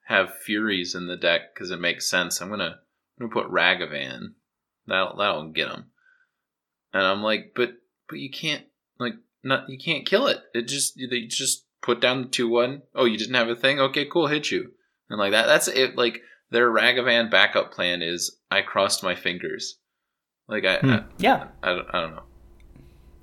have 0.06 0.38
furies 0.38 0.94
in 0.94 1.06
the 1.06 1.16
deck 1.16 1.54
cuz 1.54 1.70
it 1.70 1.80
makes 1.80 2.08
sense, 2.08 2.40
I'm 2.40 2.48
going 2.48 2.60
to 2.60 2.78
I'm 3.20 3.28
going 3.28 3.30
to 3.30 3.34
put 3.34 3.52
Ragavan. 3.52 4.34
That'll 4.86 5.16
that'll 5.16 5.48
get 5.48 5.68
them." 5.68 5.90
And 6.92 7.02
I'm 7.02 7.22
like, 7.22 7.52
"But 7.54 7.74
but 8.08 8.18
you 8.18 8.30
can't 8.30 8.66
like 8.98 9.14
not 9.42 9.68
you 9.68 9.78
can't 9.78 10.06
kill 10.06 10.28
it. 10.28 10.38
It 10.54 10.68
just 10.68 10.96
they 11.10 11.22
just 11.22 11.66
put 11.82 12.00
down 12.00 12.22
the 12.22 12.28
2-1. 12.28 12.82
Oh, 12.94 13.04
you 13.04 13.18
didn't 13.18 13.34
have 13.34 13.48
a 13.48 13.56
thing? 13.56 13.80
Okay, 13.80 14.04
cool, 14.04 14.28
hit 14.28 14.50
you." 14.50 14.74
And 15.10 15.18
like 15.18 15.32
that 15.32 15.46
that's 15.46 15.68
it 15.68 15.96
like 15.96 16.20
their 16.50 16.70
Ragavan 16.70 17.30
backup 17.30 17.72
plan 17.72 18.02
is 18.02 18.36
I 18.50 18.62
crossed 18.62 19.02
my 19.02 19.14
fingers. 19.14 19.76
Like 20.48 20.64
I, 20.64 20.78
Hmm. 20.78 20.96
Yeah, 21.18 21.48
I, 21.62 21.70
I, 21.70 21.74
don't, 21.74 21.86
I 21.94 22.00
don't 22.00 22.14
know. 22.16 22.22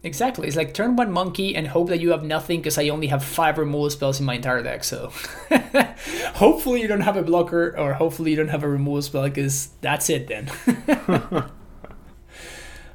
exactly. 0.03 0.47
It's 0.47 0.55
like 0.55 0.73
turn 0.75 0.95
one 0.95 1.11
monkey 1.11 1.55
and 1.55 1.67
hope 1.67 1.89
that 1.89 1.99
you 1.99 2.11
have 2.11 2.23
nothing 2.23 2.59
because 2.59 2.77
I 2.77 2.89
only 2.89 3.07
have 3.07 3.23
five 3.23 3.57
removal 3.57 3.89
spells 3.89 4.19
in 4.19 4.25
my 4.27 4.35
entire 4.35 4.61
deck. 4.61 4.83
So 4.83 5.11
hopefully 6.35 6.81
you 6.81 6.87
don't 6.87 7.01
have 7.01 7.17
a 7.17 7.23
blocker 7.23 7.75
or 7.77 7.93
hopefully 7.93 8.29
you 8.31 8.37
don't 8.37 8.49
have 8.49 8.63
a 8.63 8.69
removal 8.69 9.01
spell 9.01 9.23
because 9.23 9.69
that's 9.81 10.09
it 10.09 10.27
then. 10.27 10.51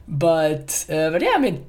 but 0.08 0.86
uh, 0.88 1.10
but 1.10 1.22
yeah, 1.22 1.32
I 1.34 1.38
mean, 1.38 1.66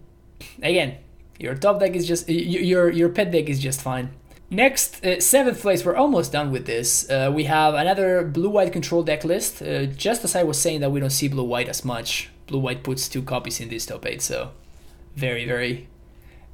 again, 0.62 0.98
your 1.40 1.56
top 1.56 1.80
deck 1.80 1.96
is 1.96 2.08
just 2.08 2.28
y- 2.28 2.36
y- 2.36 2.62
your 2.62 2.90
your 2.90 3.10
pet 3.10 3.32
deck 3.32 3.50
is 3.50 3.60
just 3.60 3.82
fine. 3.82 4.12
Next, 4.54 5.06
uh, 5.06 5.22
seventh 5.22 5.62
place, 5.62 5.86
we're 5.86 5.95
almost 5.95 6.34
done 6.34 6.52
with 6.52 6.66
this. 6.66 7.10
Uh, 7.10 7.32
we 7.34 7.45
have 7.45 7.74
another 7.74 8.22
blue-white 8.22 8.74
control 8.74 9.02
deck 9.02 9.24
list. 9.24 9.62
Uh, 9.62 9.86
just 9.86 10.26
as 10.26 10.36
I 10.36 10.43
was 10.43 10.60
saying 10.60 10.82
that 10.82 10.91
we 10.91 10.99
don't 10.99 11.10
see 11.10 11.30
blue-white 11.30 11.70
as 11.70 11.86
much, 11.86 12.30
blue-white 12.47 12.84
puts 12.84 13.08
two 13.08 13.21
copies 13.21 13.62
in 13.62 13.70
this 13.70 13.86
top 13.86 14.05
eight, 14.05 14.21
so 14.21 14.51
very, 15.16 15.46
very, 15.46 15.88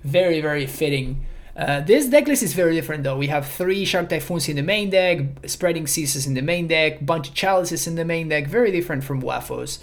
very, 0.03 0.41
very 0.41 0.67
fitting. 0.67 1.25
Uh, 1.55 1.81
this 1.81 2.05
deck 2.05 2.27
list 2.27 2.43
is 2.43 2.53
very 2.53 2.75
different 2.75 3.03
though. 3.03 3.17
We 3.17 3.27
have 3.27 3.47
three 3.47 3.83
Shark 3.83 4.09
Typhoons 4.09 4.47
in 4.47 4.57
the 4.57 4.61
main 4.61 4.91
deck, 4.91 5.21
Spreading 5.47 5.87
Seas 5.87 6.27
in 6.27 6.35
the 6.35 6.43
main 6.43 6.67
deck, 6.67 7.03
bunch 7.03 7.29
of 7.29 7.33
Chalices 7.33 7.87
in 7.87 7.95
the 7.95 8.05
main 8.05 8.29
deck, 8.29 8.45
very 8.45 8.71
different 8.71 9.05
from 9.05 9.23
Waffos. 9.23 9.79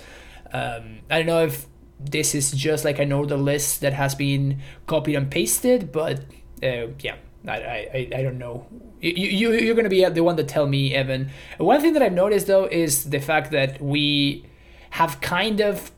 Um, 0.53 1.01
I 1.11 1.17
don't 1.19 1.27
know 1.27 1.43
if 1.43 1.67
this 1.99 2.33
is 2.33 2.53
just 2.53 2.85
like 2.85 3.01
an 3.01 3.11
list 3.11 3.81
that 3.81 3.93
has 3.93 4.15
been 4.15 4.61
copied 4.87 5.17
and 5.17 5.29
pasted, 5.29 5.91
but 5.91 6.21
uh, 6.63 6.87
yeah, 7.01 7.17
I, 7.47 7.53
I, 7.53 8.09
I 8.17 8.23
don't 8.23 8.39
know. 8.39 8.67
You, 9.01 9.13
you, 9.13 9.53
you're 9.53 9.75
going 9.75 9.85
to 9.85 9.91
be 9.91 10.05
the 10.05 10.23
one 10.23 10.37
to 10.37 10.45
tell 10.45 10.67
me, 10.67 10.95
Evan. 10.95 11.31
One 11.59 11.81
thing 11.81 11.93
that 11.93 12.03
I've 12.03 12.13
noticed 12.13 12.47
though 12.47 12.65
is 12.65 13.11
the 13.11 13.21
fact 13.21 13.51
that 13.53 13.81
we 13.81 14.47
have 14.91 15.21
kind 15.21 15.61
of 15.61 15.91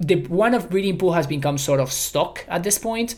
the 0.00 0.16
one 0.26 0.54
of 0.54 0.70
breeding 0.70 0.98
pool 0.98 1.12
has 1.12 1.26
become 1.26 1.58
sort 1.58 1.78
of 1.78 1.92
stuck 1.92 2.44
at 2.48 2.62
this 2.62 2.78
point. 2.78 3.14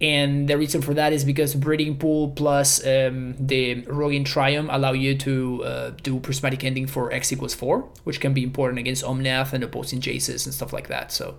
and 0.00 0.48
the 0.48 0.58
reason 0.58 0.82
for 0.82 0.92
that 0.92 1.12
is 1.12 1.24
because 1.24 1.54
breeding 1.54 1.96
pool 1.96 2.30
plus 2.30 2.84
um, 2.84 3.36
the 3.38 3.82
Raugrin 3.82 4.24
Triome 4.24 4.68
allow 4.68 4.92
you 4.92 5.16
to 5.18 5.64
uh, 5.64 5.90
do 6.02 6.18
prismatic 6.18 6.64
ending 6.64 6.88
for 6.88 7.12
x 7.12 7.32
equals 7.32 7.54
4 7.54 7.88
which 8.02 8.20
can 8.20 8.34
be 8.34 8.42
important 8.42 8.80
against 8.80 9.04
Omnath 9.04 9.52
and 9.52 9.62
opposing 9.62 10.00
Jaces 10.00 10.44
and 10.44 10.52
stuff 10.52 10.72
like 10.72 10.88
that 10.88 11.12
so 11.12 11.38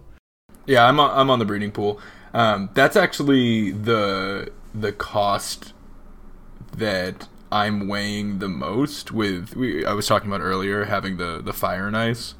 Yeah, 0.65 0.85
I'm 0.87 0.99
on, 0.99 1.11
I'm 1.19 1.29
on 1.29 1.39
the 1.39 1.45
breeding 1.45 1.71
pool. 1.71 1.99
Um, 2.33 2.69
that's 2.73 2.95
actually 2.95 3.71
the 3.71 4.51
the 4.73 4.91
cost 4.91 5.73
that 6.77 7.27
I'm 7.51 7.87
weighing 7.87 8.39
the 8.39 8.49
most. 8.49 9.11
With 9.11 9.55
we, 9.55 9.85
I 9.85 9.93
was 9.93 10.07
talking 10.07 10.29
about 10.29 10.41
earlier 10.41 10.85
having 10.85 11.17
the 11.17 11.41
the 11.41 11.53
fire 11.53 11.87
and 11.87 11.95
ice. 11.97 12.35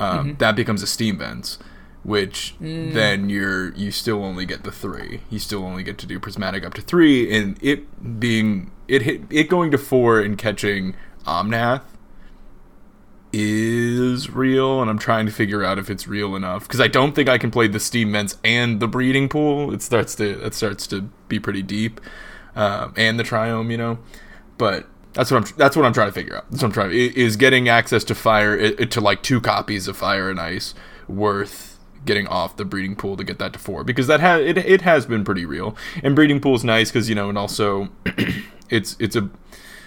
Um, 0.00 0.36
That 0.38 0.54
becomes 0.54 0.82
a 0.82 0.86
steam 0.86 1.18
vents, 1.18 1.58
which 2.04 2.54
then 2.60 3.28
you're 3.28 3.72
you 3.74 3.90
still 3.90 4.24
only 4.24 4.46
get 4.46 4.62
the 4.62 4.70
three. 4.70 5.22
You 5.28 5.38
still 5.38 5.64
only 5.64 5.82
get 5.82 5.98
to 5.98 6.06
do 6.06 6.20
prismatic 6.20 6.64
up 6.64 6.74
to 6.74 6.82
three, 6.82 7.34
and 7.36 7.58
it 7.62 8.20
being 8.20 8.70
it 8.86 9.02
hit 9.02 9.22
it 9.30 9.48
going 9.48 9.70
to 9.72 9.78
four 9.78 10.20
and 10.20 10.38
catching 10.38 10.94
Omnath 11.26 11.82
is 13.32 14.30
real, 14.30 14.80
and 14.80 14.88
I'm 14.90 14.98
trying 14.98 15.26
to 15.26 15.32
figure 15.32 15.62
out 15.62 15.78
if 15.78 15.90
it's 15.90 16.08
real 16.08 16.34
enough 16.34 16.62
because 16.62 16.80
I 16.80 16.88
don't 16.88 17.14
think 17.14 17.28
I 17.28 17.36
can 17.36 17.50
play 17.50 17.68
the 17.68 17.80
steam 17.80 18.12
vents 18.12 18.38
and 18.42 18.80
the 18.80 18.88
breeding 18.88 19.28
pool. 19.28 19.72
It 19.74 19.82
starts 19.82 20.14
to 20.16 20.44
it 20.46 20.54
starts 20.54 20.86
to 20.88 21.02
be 21.28 21.38
pretty 21.38 21.62
deep, 21.62 22.00
um, 22.58 22.92
and 22.96 23.18
the 23.18 23.24
triome, 23.24 23.70
you 23.70 23.78
know. 23.78 23.98
But 24.58 24.86
that's 25.14 25.30
what 25.30 25.38
I'm 25.38 25.56
that's 25.56 25.76
what 25.76 25.86
I'm 25.86 25.92
trying 25.92 26.08
to 26.08 26.12
figure 26.12 26.36
out. 26.36 26.50
That's 26.50 26.62
what 26.62 26.68
I'm 26.68 26.72
trying 26.72 26.90
is 26.92 27.36
getting 27.36 27.68
access 27.68 28.04
to 28.04 28.14
fire 28.14 28.74
to 28.74 29.00
like 29.00 29.22
two 29.22 29.40
copies 29.40 29.88
of 29.88 29.96
fire 29.96 30.28
and 30.28 30.38
ice 30.38 30.74
worth 31.06 31.78
getting 32.04 32.26
off 32.26 32.56
the 32.56 32.64
breeding 32.64 32.94
pool 32.94 33.16
to 33.16 33.24
get 33.24 33.38
that 33.38 33.52
to 33.52 33.58
four 33.58 33.82
because 33.82 34.06
that 34.06 34.20
has 34.20 34.40
it, 34.42 34.56
it 34.58 34.82
has 34.82 35.04
been 35.04 35.24
pretty 35.24 35.44
real 35.44 35.76
and 36.02 36.14
breeding 36.14 36.40
pool 36.40 36.54
is 36.54 36.62
nice 36.62 36.90
because 36.90 37.08
you 37.08 37.14
know 37.14 37.28
and 37.28 37.36
also 37.36 37.88
it's 38.70 38.96
it's 39.00 39.16
a 39.16 39.28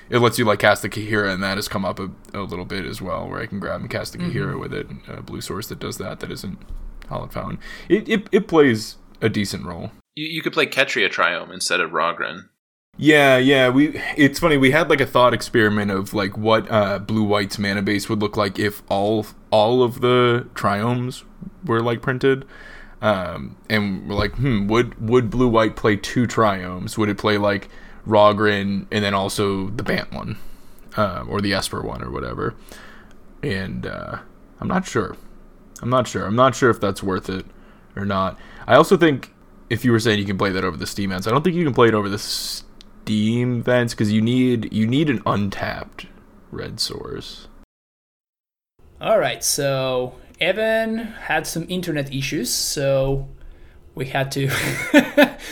it 0.10 0.20
lets 0.20 0.38
you 0.38 0.44
like 0.44 0.60
cast 0.60 0.82
the 0.82 0.90
Kaheera, 0.90 1.34
and 1.34 1.42
that 1.42 1.58
has 1.58 1.70
come 1.70 1.86
up 1.86 1.98
a, 1.98 2.12
a 2.34 2.42
little 2.42 2.66
bit 2.66 2.86
as 2.86 3.02
well, 3.02 3.30
where 3.30 3.40
I 3.40 3.46
can 3.46 3.62
grab 3.62 3.80
and 3.80 3.90
cast 3.90 4.12
the 4.12 4.20
Kaheera 4.20 4.52
mm-hmm. 4.52 4.60
with 4.60 4.74
it. 4.74 4.88
A 5.08 5.22
blue 5.22 5.40
source 5.40 5.68
that 5.68 5.80
does 5.80 5.98
that, 6.00 6.20
that 6.20 6.30
isn't 6.30 6.60
Hallowed 7.08 7.32
Fountain. 7.32 7.60
It, 7.88 8.10
it, 8.10 8.28
it 8.30 8.48
plays 8.50 8.98
a 9.22 9.30
decent 9.30 9.66
role. 9.66 9.92
You, 10.16 10.28
you 10.28 10.42
could 10.42 10.52
play 10.52 10.66
Ketria 10.66 11.10
Triome 11.10 11.54
instead 11.54 11.80
of 11.80 11.92
Raugrin. 11.92 12.50
Yeah, 12.98 13.38
yeah. 13.38 13.70
We 13.70 14.00
it's 14.16 14.40
funny. 14.40 14.58
We 14.58 14.72
had 14.72 14.90
like 14.90 15.02
a 15.02 15.06
thought 15.08 15.34
experiment 15.34 15.92
of 15.92 16.14
like 16.14 16.38
what 16.38 16.70
uh, 16.70 17.00
blue 17.00 17.24
white's 17.24 17.58
mana 17.58 17.82
base 17.82 18.10
would 18.10 18.20
look 18.20 18.38
like 18.38 18.60
if 18.60 18.84
all 18.90 19.26
all 19.50 19.82
of 19.82 20.02
the 20.02 20.48
triomes 20.54 21.24
were 21.66 21.82
like 21.82 22.02
printed. 22.02 22.46
Um, 23.02 23.58
and 23.70 24.08
we're 24.08 24.16
like, 24.16 24.36
hmm, 24.36 24.68
would 24.68 25.10
would 25.10 25.30
blue 25.32 25.48
white 25.48 25.76
play 25.76 25.96
two 25.96 26.28
triomes? 26.28 26.98
Would 26.98 27.10
it 27.10 27.18
play 27.18 27.38
like 27.38 27.70
Raugrin, 28.06 28.86
and 28.92 29.04
then 29.04 29.14
also 29.14 29.70
the 29.70 29.84
Bant 29.84 30.12
one, 30.12 30.38
uh, 30.98 31.24
or 31.28 31.42
the 31.42 31.54
Esper 31.54 31.82
one, 31.82 32.04
or 32.04 32.12
whatever. 32.12 32.56
And 33.44 33.86
uh, 33.86 34.20
I'm 34.60 34.68
not 34.68 34.86
sure. 34.86 35.16
I'm 35.82 35.90
not 35.90 36.08
sure. 36.08 36.26
I'm 36.26 36.36
not 36.36 36.56
sure 36.56 36.70
if 36.70 36.80
that's 36.80 37.02
worth 37.02 37.30
it 37.30 37.46
or 37.96 38.06
not. 38.06 38.38
I 38.68 38.76
also 38.76 38.98
think 38.98 39.34
if 39.70 39.84
you 39.84 39.92
were 39.92 40.00
saying 40.00 40.20
you 40.20 40.26
can 40.26 40.38
play 40.38 40.52
that 40.52 40.64
over 40.64 40.78
the 40.78 40.86
Steam 40.86 41.12
I 41.12 41.20
don't 41.20 41.44
think 41.44 41.56
you 41.56 41.64
can 41.64 41.74
play 41.74 41.88
it 41.88 41.94
over 41.96 42.10
the 42.10 42.20
Steam 43.02 43.64
vents 43.64 43.94
because 43.94 44.12
you 44.12 44.22
need 44.22 44.72
you 44.72 44.86
need 44.86 45.10
an 45.10 45.24
untapped 45.26 46.06
red 46.52 46.80
source. 46.80 47.48
All 49.02 49.18
right, 49.18 49.44
so 49.44 50.16
Evan 50.40 50.98
had 50.98 51.48
some 51.48 51.66
internet 51.68 52.14
issues, 52.14 52.54
so 52.54 53.28
we 53.96 54.06
had 54.06 54.32
to 54.34 54.52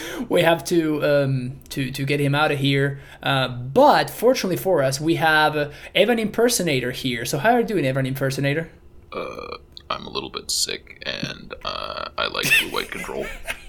we 0.30 0.44
have 0.44 0.64
to 0.66 1.04
um, 1.04 1.60
to 1.70 1.90
to 1.90 2.06
get 2.06 2.20
him 2.20 2.36
out 2.36 2.52
of 2.52 2.60
here. 2.60 3.00
Uh, 3.24 3.48
but 3.48 4.12
fortunately 4.12 4.58
for 4.58 4.84
us, 4.84 5.02
we 5.02 5.16
have 5.16 5.58
uh, 5.58 5.72
Evan 5.96 6.20
Impersonator 6.20 6.92
here. 6.92 7.26
So 7.26 7.40
how 7.40 7.54
are 7.54 7.62
you 7.62 7.66
doing, 7.66 7.84
Evan 7.84 8.06
Impersonator? 8.06 8.70
Uh, 9.12 9.58
I'm 9.90 10.06
a 10.06 10.12
little 10.12 10.30
bit 10.30 10.52
sick, 10.52 11.02
and 11.04 11.56
uh, 11.66 12.10
I 12.16 12.28
like 12.28 12.46
blue 12.60 12.70
white 12.70 12.92
control. 12.92 13.26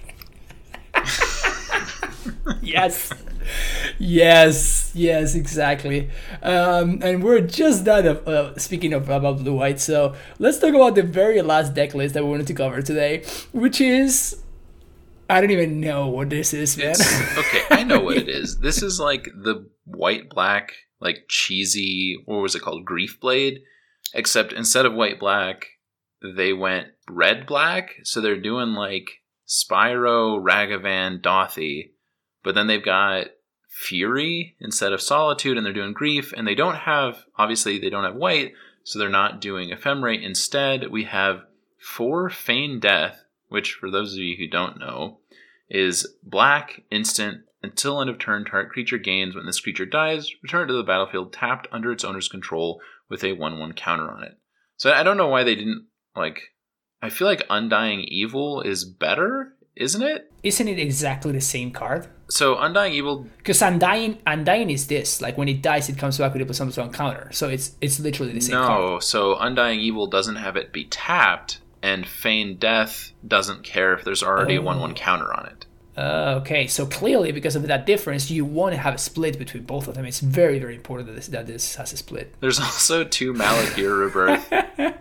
yes. 2.63 3.13
Yes, 3.99 4.93
yes, 4.95 5.35
exactly. 5.35 6.11
Um, 6.43 7.01
and 7.03 7.23
we're 7.23 7.41
just 7.41 7.85
done 7.85 8.07
of 8.07 8.29
uh, 8.29 8.59
speaking 8.59 8.93
of 8.93 9.09
about 9.09 9.39
blue 9.39 9.55
white. 9.55 9.81
So 9.81 10.15
let's 10.39 10.59
talk 10.59 10.75
about 10.75 10.95
the 10.95 11.03
very 11.03 11.43
last 11.43 11.75
deck 11.75 11.95
list 11.95 12.15
that 12.15 12.25
we 12.25 12.31
wanted 12.31 12.47
to 12.49 12.55
cover 12.55 12.83
today, 12.83 13.25
which 13.53 13.81
is 13.81 14.43
I 15.29 15.41
don't 15.41 15.53
even 15.53 15.81
know 15.81 16.09
what 16.09 16.29
this 16.29 16.53
is, 16.53 16.77
man. 16.77 16.91
It's, 16.91 17.39
okay, 17.39 17.63
I 17.71 17.85
know 17.85 18.01
what 18.01 18.17
it 18.17 18.29
is. 18.41 18.59
This 18.59 18.83
is 18.83 18.99
like 18.99 19.25
the 19.25 19.69
white 19.85 20.29
black, 20.29 20.73
like 21.01 21.27
cheesy. 21.29 22.21
What 22.25 22.43
was 22.43 22.55
it 22.55 22.63
called? 22.63 22.85
Grief 22.85 23.19
Blade. 23.21 23.61
Except 24.13 24.53
instead 24.53 24.87
of 24.87 24.95
white 24.95 25.21
black, 25.21 25.67
they 26.37 26.53
went 26.53 26.89
red 27.09 27.47
black. 27.47 27.95
So 28.03 28.21
they're 28.21 28.41
doing 28.41 28.75
like 28.75 29.09
Spyro, 29.47 30.43
Ragavan, 30.43 31.21
Dauthi, 31.21 31.91
but 32.43 32.55
then 32.55 32.67
they've 32.67 32.85
got 32.85 33.27
Fury 33.69 34.57
instead 34.61 34.93
of 34.93 35.01
Solitude, 35.01 35.57
and 35.57 35.65
they're 35.65 35.73
doing 35.73 35.93
Grief, 35.93 36.33
and 36.37 36.47
they 36.47 36.55
don't 36.55 36.77
have 36.77 37.25
obviously 37.37 37.79
they 37.79 37.91
don't 37.91 38.05
have 38.05 38.17
white, 38.17 38.53
so 38.85 38.99
they're 38.99 39.09
not 39.09 39.41
doing 39.41 39.71
Ephemerate. 39.71 40.25
Instead, 40.25 40.91
we 40.91 41.05
have 41.05 41.45
four 41.79 42.29
Feign 42.31 42.81
Death, 42.81 43.25
which 43.49 43.75
for 43.75 43.91
those 43.91 44.13
of 44.15 44.19
you 44.19 44.37
who 44.37 44.49
don't 44.49 44.79
know 44.79 45.19
is 45.71 46.07
black 46.23 46.83
instant 46.91 47.43
until 47.63 48.01
end 48.01 48.11
of 48.11 48.19
turn 48.19 48.45
target 48.45 48.73
creature 48.73 48.99
gains 48.99 49.35
when 49.35 49.47
this 49.47 49.61
creature 49.61 49.87
dies 49.87 50.31
return 50.43 50.65
it 50.65 50.67
to 50.67 50.73
the 50.73 50.83
battlefield 50.83 51.33
tapped 51.33 51.69
under 51.71 51.93
its 51.93 52.05
owner's 52.05 52.29
control 52.29 52.81
with 53.09 53.23
a 53.23 53.37
1-1 53.37 53.77
counter 53.77 54.11
on 54.11 54.25
it 54.25 54.37
so 54.77 54.93
i 54.93 55.03
don't 55.03 55.17
know 55.17 55.29
why 55.29 55.45
they 55.45 55.55
didn't 55.55 55.87
like 56.17 56.41
i 57.01 57.09
feel 57.09 57.29
like 57.29 57.47
undying 57.51 58.01
evil 58.01 58.63
is 58.63 58.85
better 58.85 59.55
isn't 59.77 60.03
it 60.03 60.31
isn't 60.43 60.69
it 60.69 60.79
exactly 60.79 61.33
the 61.33 61.41
same 61.41 61.71
card 61.71 62.07
so 62.29 62.59
undying 62.59 62.93
evil 62.93 63.27
because 63.39 63.61
undying 63.63 64.19
undying 64.27 64.71
is 64.71 64.87
this 64.87 65.21
like 65.21 65.37
when 65.39 65.49
it 65.49 65.63
dies 65.63 65.89
it 65.89 65.97
comes 65.99 66.19
back 66.19 66.33
with 66.33 66.43
a 66.43 66.45
plus 66.45 66.61
one 66.61 66.71
plus 66.71 66.97
counter 66.97 67.29
so 67.33 67.49
it's 67.49 67.77
it's 67.81 67.99
literally 68.01 68.33
the 68.33 68.41
same 68.41 68.55
no 68.55 68.67
card. 68.67 69.03
so 69.03 69.37
undying 69.39 69.81
evil 69.81 70.07
doesn't 70.07 70.37
have 70.37 70.57
it 70.57 70.73
be 70.73 70.85
tapped 70.85 71.61
and 71.83 72.07
feign 72.07 72.57
death 72.57 73.13
doesn't 73.27 73.63
care 73.63 73.95
if 73.95 74.05
there's 74.05 74.23
already 74.23 74.59
oh. 74.59 74.63
a 74.63 74.65
1 74.65 74.81
1 74.81 74.95
counter 74.95 75.33
on 75.33 75.47
it. 75.47 75.67
Uh, 75.97 76.39
okay, 76.41 76.67
so 76.67 76.87
clearly 76.87 77.33
because 77.33 77.57
of 77.57 77.63
that 77.67 77.85
difference, 77.85 78.31
you 78.31 78.45
want 78.45 78.73
to 78.73 78.81
have 78.81 78.95
a 78.95 78.99
split 78.99 79.39
between 79.39 79.65
both 79.65 79.89
of 79.89 79.95
them. 79.95 80.05
It's 80.07 80.21
very, 80.21 80.59
very 80.59 80.77
important 80.77 81.09
that 81.09 81.15
this, 81.15 81.27
that 81.29 81.47
this 81.47 81.75
has 81.77 81.93
a 81.93 81.97
split. 81.97 82.35
There's 82.41 82.61
also 82.61 83.05
two 83.05 83.35
Malakir 83.35 83.99
Rebirth 84.01 84.53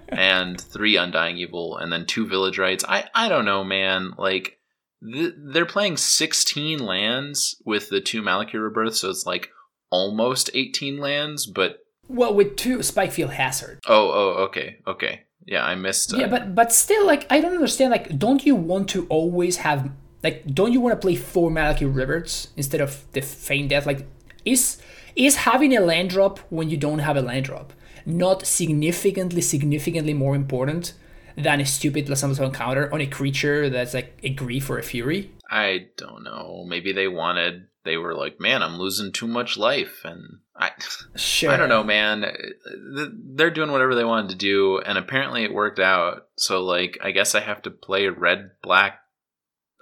and 0.10 0.60
three 0.60 0.98
Undying 0.98 1.38
Evil, 1.38 1.78
and 1.78 1.91
then 1.91 2.06
two 2.06 2.28
Village 2.28 2.58
Rites. 2.58 2.84
I, 2.88 3.06
I 3.14 3.30
don't 3.30 3.46
know, 3.46 3.64
man. 3.64 4.14
Like, 4.18 4.59
th- 5.04 5.34
they're 5.38 5.66
playing 5.66 5.98
16 5.98 6.80
lands 6.80 7.62
with 7.66 7.90
the 7.90 8.02
two 8.02 8.22
Malakir 8.22 8.64
Rebirth, 8.64 8.96
so 8.96 9.10
it's 9.10 9.26
like 9.26 9.50
almost 9.90 10.50
18 10.54 10.98
lands, 10.98 11.46
but. 11.46 11.80
Well, 12.08 12.34
with 12.34 12.56
two 12.56 12.80
Spikefield 12.80 13.32
Hazard. 13.32 13.80
Oh, 13.88 14.12
oh, 14.12 14.44
okay, 14.46 14.80
okay 14.88 15.26
yeah, 15.50 15.66
I 15.66 15.74
missed. 15.74 16.14
Uh, 16.14 16.18
yeah, 16.18 16.28
but 16.28 16.54
but 16.54 16.72
still, 16.72 17.06
like 17.08 17.26
I 17.32 17.42
don't 17.42 17.54
understand. 17.54 17.92
Like, 17.92 18.20
don't 18.20 18.46
you 18.46 18.56
want 18.56 18.88
to 18.90 19.08
always 19.08 19.58
have 19.58 19.90
like? 20.24 20.46
Don't 20.46 20.72
you 20.72 20.80
want 20.80 20.94
to 20.94 21.02
play 21.04 21.16
four 21.16 21.50
Malakir 21.50 21.94
Rebirths 21.94 22.50
instead 22.56 22.82
of 22.82 23.04
the 23.14 23.22
Feign 23.22 23.68
Death? 23.68 23.88
Like, 23.88 24.06
is 24.46 24.80
is 25.16 25.38
having 25.38 25.76
a 25.76 25.82
land 25.82 26.12
drop 26.12 26.38
when 26.50 26.70
you 26.70 26.78
don't 26.78 27.00
have 27.00 27.18
a 27.18 27.22
land 27.22 27.46
drop 27.46 27.74
not 28.06 28.46
significantly 28.46 29.42
significantly 29.42 30.14
more 30.14 30.36
important 30.36 30.94
than 31.36 31.62
a 31.62 31.66
stupid 31.66 32.10
Lasam's 32.10 32.40
encounter 32.40 32.92
on 32.94 33.02
a 33.02 33.08
creature 33.08 33.70
that's 33.70 33.94
like 33.94 34.20
a 34.24 34.30
grief 34.30 34.70
or 34.70 34.78
a 34.78 34.84
fury? 34.84 35.32
I 35.50 35.88
don't 35.98 36.24
know. 36.24 36.66
Maybe 36.68 36.92
they 36.92 37.08
wanted 37.08 37.68
they 37.86 37.98
were 37.98 38.14
like, 38.14 38.40
"Man, 38.40 38.62
I'm 38.62 38.78
losing 38.78 39.12
too 39.12 39.28
much 39.28 39.58
life," 39.58 40.02
and 40.04 40.40
I, 40.56 40.72
sure. 41.16 41.52
I 41.52 41.58
don't 41.58 41.70
know, 41.70 41.84
man. 41.84 42.26
They're 43.36 43.50
doing 43.50 43.72
whatever 43.72 43.96
they 43.96 44.04
wanted 44.04 44.30
to 44.32 44.36
do, 44.36 44.80
and 44.80 44.98
apparently 44.98 45.44
it 45.44 45.54
worked 45.54 45.80
out. 45.80 46.28
So, 46.36 46.62
like, 46.62 46.98
I 47.02 47.12
guess 47.12 47.36
I 47.36 47.40
have 47.40 47.62
to 47.64 47.72
play 47.72 48.08
red 48.08 48.52
black. 48.62 49.00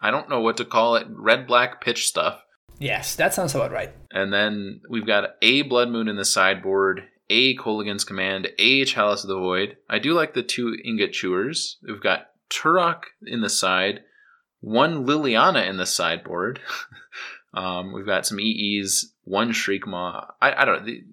I 0.01 0.11
don't 0.11 0.29
know 0.29 0.41
what 0.41 0.57
to 0.57 0.65
call 0.65 0.95
it. 0.95 1.07
Red 1.09 1.47
black 1.47 1.81
pitch 1.81 2.07
stuff. 2.07 2.41
Yes, 2.79 3.15
that 3.15 3.33
sounds 3.33 3.55
about 3.55 3.71
right. 3.71 3.91
And 4.11 4.31
then 4.31 4.81
we've 4.87 5.07
got 5.07 5.31
a 5.41 5.63
Blood 5.63 5.89
Moon 5.89 6.07
in 6.07 6.15
the 6.15 6.25
sideboard, 6.25 7.01
a 7.29 7.55
Kolaghan's 7.57 8.03
Command, 8.03 8.49
a 8.57 8.85
Chalice 8.85 9.23
of 9.23 9.29
the 9.29 9.37
Void. 9.37 9.77
I 9.89 9.99
do 9.99 10.13
like 10.13 10.33
the 10.33 10.43
two 10.43 10.75
Ingot 10.83 11.13
Chewers. 11.13 11.77
We've 11.85 12.01
got 12.01 12.29
Tourach 12.49 13.03
in 13.25 13.41
the 13.41 13.49
side, 13.49 14.01
one 14.61 15.05
Liliana 15.05 15.67
in 15.67 15.77
the 15.77 15.85
sideboard. 15.85 16.59
Um, 17.53 17.91
we've 17.91 18.05
got 18.05 18.25
some 18.25 18.39
EEs, 18.39 19.13
one 19.23 19.51
Shriekmaw. 19.51 20.31
I, 20.41 20.61
I 20.61 20.65
don't 20.65 20.79
know. 20.79 20.85
The, 20.85 21.03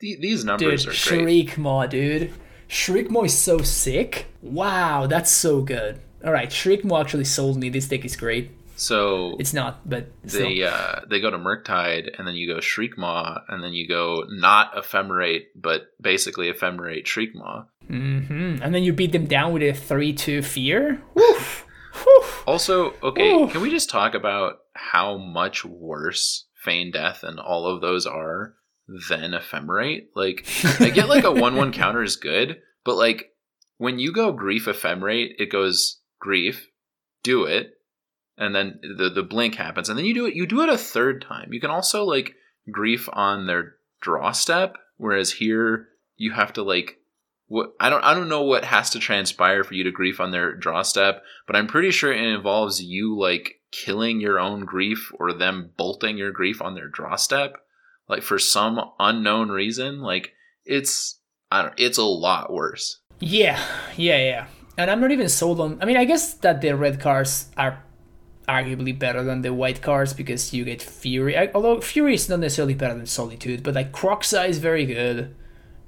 the, 0.00 0.16
these 0.20 0.44
numbers 0.44 0.84
dude, 0.84 0.94
are 0.94 1.24
great. 1.24 1.48
Shriekmaw, 1.48 1.90
dude. 1.90 2.32
Shriekmaw 2.68 3.26
is 3.26 3.38
so 3.38 3.58
sick. 3.58 4.26
Wow, 4.40 5.06
that's 5.06 5.30
so 5.30 5.60
good. 5.60 6.00
All 6.24 6.32
right, 6.32 6.48
Shriekmaw 6.48 7.02
actually 7.02 7.24
sold 7.24 7.56
me. 7.58 7.68
This 7.68 7.86
deck 7.86 8.04
is 8.04 8.16
great. 8.16 8.50
So 8.76 9.36
it's 9.38 9.52
not, 9.52 9.88
but 9.88 10.10
they 10.24 10.62
uh, 10.62 11.00
they 11.08 11.20
go 11.20 11.30
to 11.30 11.38
Murktide, 11.38 12.18
and 12.18 12.26
then 12.26 12.34
you 12.34 12.52
go 12.52 12.58
Shriekmaw, 12.58 13.42
and 13.48 13.62
then 13.62 13.72
you 13.72 13.86
go 13.86 14.24
not 14.28 14.74
Ephemerate, 14.74 15.46
but 15.54 15.88
basically 16.00 16.52
Ephemerate 16.52 17.04
Shriekmaw. 17.04 17.66
Mm-hmm. 17.88 18.62
And 18.62 18.74
then 18.74 18.82
you 18.82 18.92
beat 18.92 19.12
them 19.12 19.26
down 19.26 19.52
with 19.52 19.62
a 19.62 19.72
three-two 19.72 20.42
Fear. 20.42 21.02
also, 22.46 22.94
okay, 23.02 23.46
can 23.48 23.60
we 23.60 23.70
just 23.70 23.90
talk 23.90 24.14
about 24.14 24.58
how 24.74 25.18
much 25.18 25.64
worse 25.64 26.46
Feign 26.64 26.90
Death 26.90 27.22
and 27.22 27.38
all 27.38 27.66
of 27.66 27.80
those 27.80 28.06
are 28.06 28.54
than 29.08 29.32
Ephemerate? 29.32 30.06
Like, 30.14 30.46
I 30.80 30.90
get 30.90 31.08
like 31.08 31.24
a 31.24 31.32
1 31.32 31.56
1 31.56 31.72
counter 31.72 32.02
is 32.02 32.16
good, 32.16 32.58
but 32.84 32.96
like 32.96 33.30
when 33.78 33.98
you 33.98 34.12
go 34.12 34.32
Grief 34.32 34.66
Ephemerate, 34.66 35.34
it 35.38 35.50
goes 35.50 36.00
Grief, 36.20 36.68
do 37.22 37.44
it, 37.44 37.74
and 38.42 38.54
then 38.54 38.80
the, 38.96 39.08
the 39.08 39.22
blink 39.22 39.54
happens, 39.54 39.88
and 39.88 39.98
then 39.98 40.04
you 40.04 40.14
do 40.14 40.26
it, 40.26 40.34
you 40.34 40.46
do 40.46 40.62
it 40.62 40.68
a 40.68 40.78
third 40.78 41.22
time. 41.22 41.52
You 41.52 41.60
can 41.60 41.70
also 41.70 42.04
like 42.04 42.34
grief 42.70 43.08
on 43.12 43.46
their 43.46 43.76
draw 44.00 44.32
step, 44.32 44.76
whereas 44.96 45.32
here 45.32 45.88
you 46.16 46.32
have 46.32 46.52
to 46.54 46.62
like 46.62 46.98
what 47.46 47.74
I 47.78 47.90
don't 47.90 48.02
I 48.02 48.14
don't 48.14 48.28
know 48.28 48.42
what 48.42 48.64
has 48.64 48.90
to 48.90 48.98
transpire 48.98 49.62
for 49.62 49.74
you 49.74 49.84
to 49.84 49.92
grief 49.92 50.20
on 50.20 50.30
their 50.30 50.54
draw 50.54 50.82
step, 50.82 51.22
but 51.46 51.54
I'm 51.54 51.66
pretty 51.66 51.90
sure 51.90 52.12
it 52.12 52.20
involves 52.20 52.82
you 52.82 53.18
like 53.18 53.60
killing 53.70 54.20
your 54.20 54.38
own 54.38 54.64
grief 54.64 55.12
or 55.18 55.32
them 55.32 55.70
bolting 55.76 56.18
your 56.18 56.30
grief 56.30 56.60
on 56.62 56.74
their 56.74 56.88
draw 56.88 57.16
step, 57.16 57.56
like 58.08 58.22
for 58.22 58.38
some 58.38 58.80
unknown 58.98 59.50
reason. 59.50 60.00
Like 60.00 60.32
it's 60.64 61.20
I 61.50 61.62
don't 61.62 61.74
it's 61.76 61.98
a 61.98 62.04
lot 62.04 62.52
worse. 62.52 62.98
Yeah, 63.20 63.62
yeah, 63.96 64.18
yeah. 64.18 64.46
And 64.78 64.90
I'm 64.90 65.00
not 65.00 65.10
even 65.12 65.28
sold 65.28 65.60
on. 65.60 65.78
I 65.82 65.84
mean, 65.84 65.96
I 65.98 66.04
guess 66.04 66.34
that 66.34 66.60
the 66.60 66.74
red 66.74 66.98
cards 66.98 67.50
are 67.56 67.82
arguably 68.48 68.96
better 68.98 69.22
than 69.22 69.42
the 69.42 69.52
white 69.52 69.82
cards 69.82 70.12
because 70.12 70.52
you 70.52 70.64
get 70.64 70.82
Fury. 70.82 71.36
Although 71.54 71.80
Fury 71.80 72.14
is 72.14 72.28
not 72.28 72.40
necessarily 72.40 72.74
better 72.74 72.94
than 72.94 73.06
Solitude, 73.06 73.62
but 73.62 73.74
like 73.74 73.92
Kroxa 73.92 74.48
is 74.48 74.58
very 74.58 74.86
good, 74.86 75.34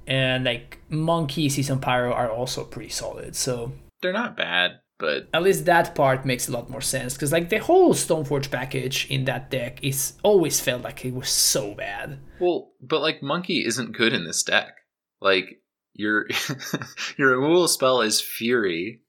and 0.07 0.45
like 0.45 0.79
Monkey, 0.89 1.49
Season 1.49 1.79
Pyro 1.79 2.13
are 2.13 2.29
also 2.29 2.63
pretty 2.63 2.89
solid. 2.89 3.35
So 3.35 3.73
they're 4.01 4.13
not 4.13 4.37
bad, 4.37 4.79
but 4.99 5.27
at 5.33 5.43
least 5.43 5.65
that 5.65 5.95
part 5.95 6.25
makes 6.25 6.47
a 6.47 6.51
lot 6.51 6.69
more 6.69 6.81
sense 6.81 7.13
because 7.13 7.31
like 7.31 7.49
the 7.49 7.57
whole 7.57 7.93
Stoneforge 7.93 8.51
package 8.51 9.07
in 9.09 9.25
that 9.25 9.49
deck 9.49 9.83
is 9.83 10.13
always 10.23 10.59
felt 10.59 10.83
like 10.83 11.03
it 11.05 11.13
was 11.13 11.29
so 11.29 11.73
bad. 11.73 12.19
Well, 12.39 12.71
but 12.81 13.01
like 13.01 13.23
Monkey 13.23 13.65
isn't 13.65 13.97
good 13.97 14.13
in 14.13 14.25
this 14.25 14.43
deck. 14.43 14.75
Like 15.21 15.61
your 15.93 16.27
your 17.17 17.37
removal 17.37 17.67
spell 17.67 18.01
is 18.01 18.21
Fury, 18.21 19.01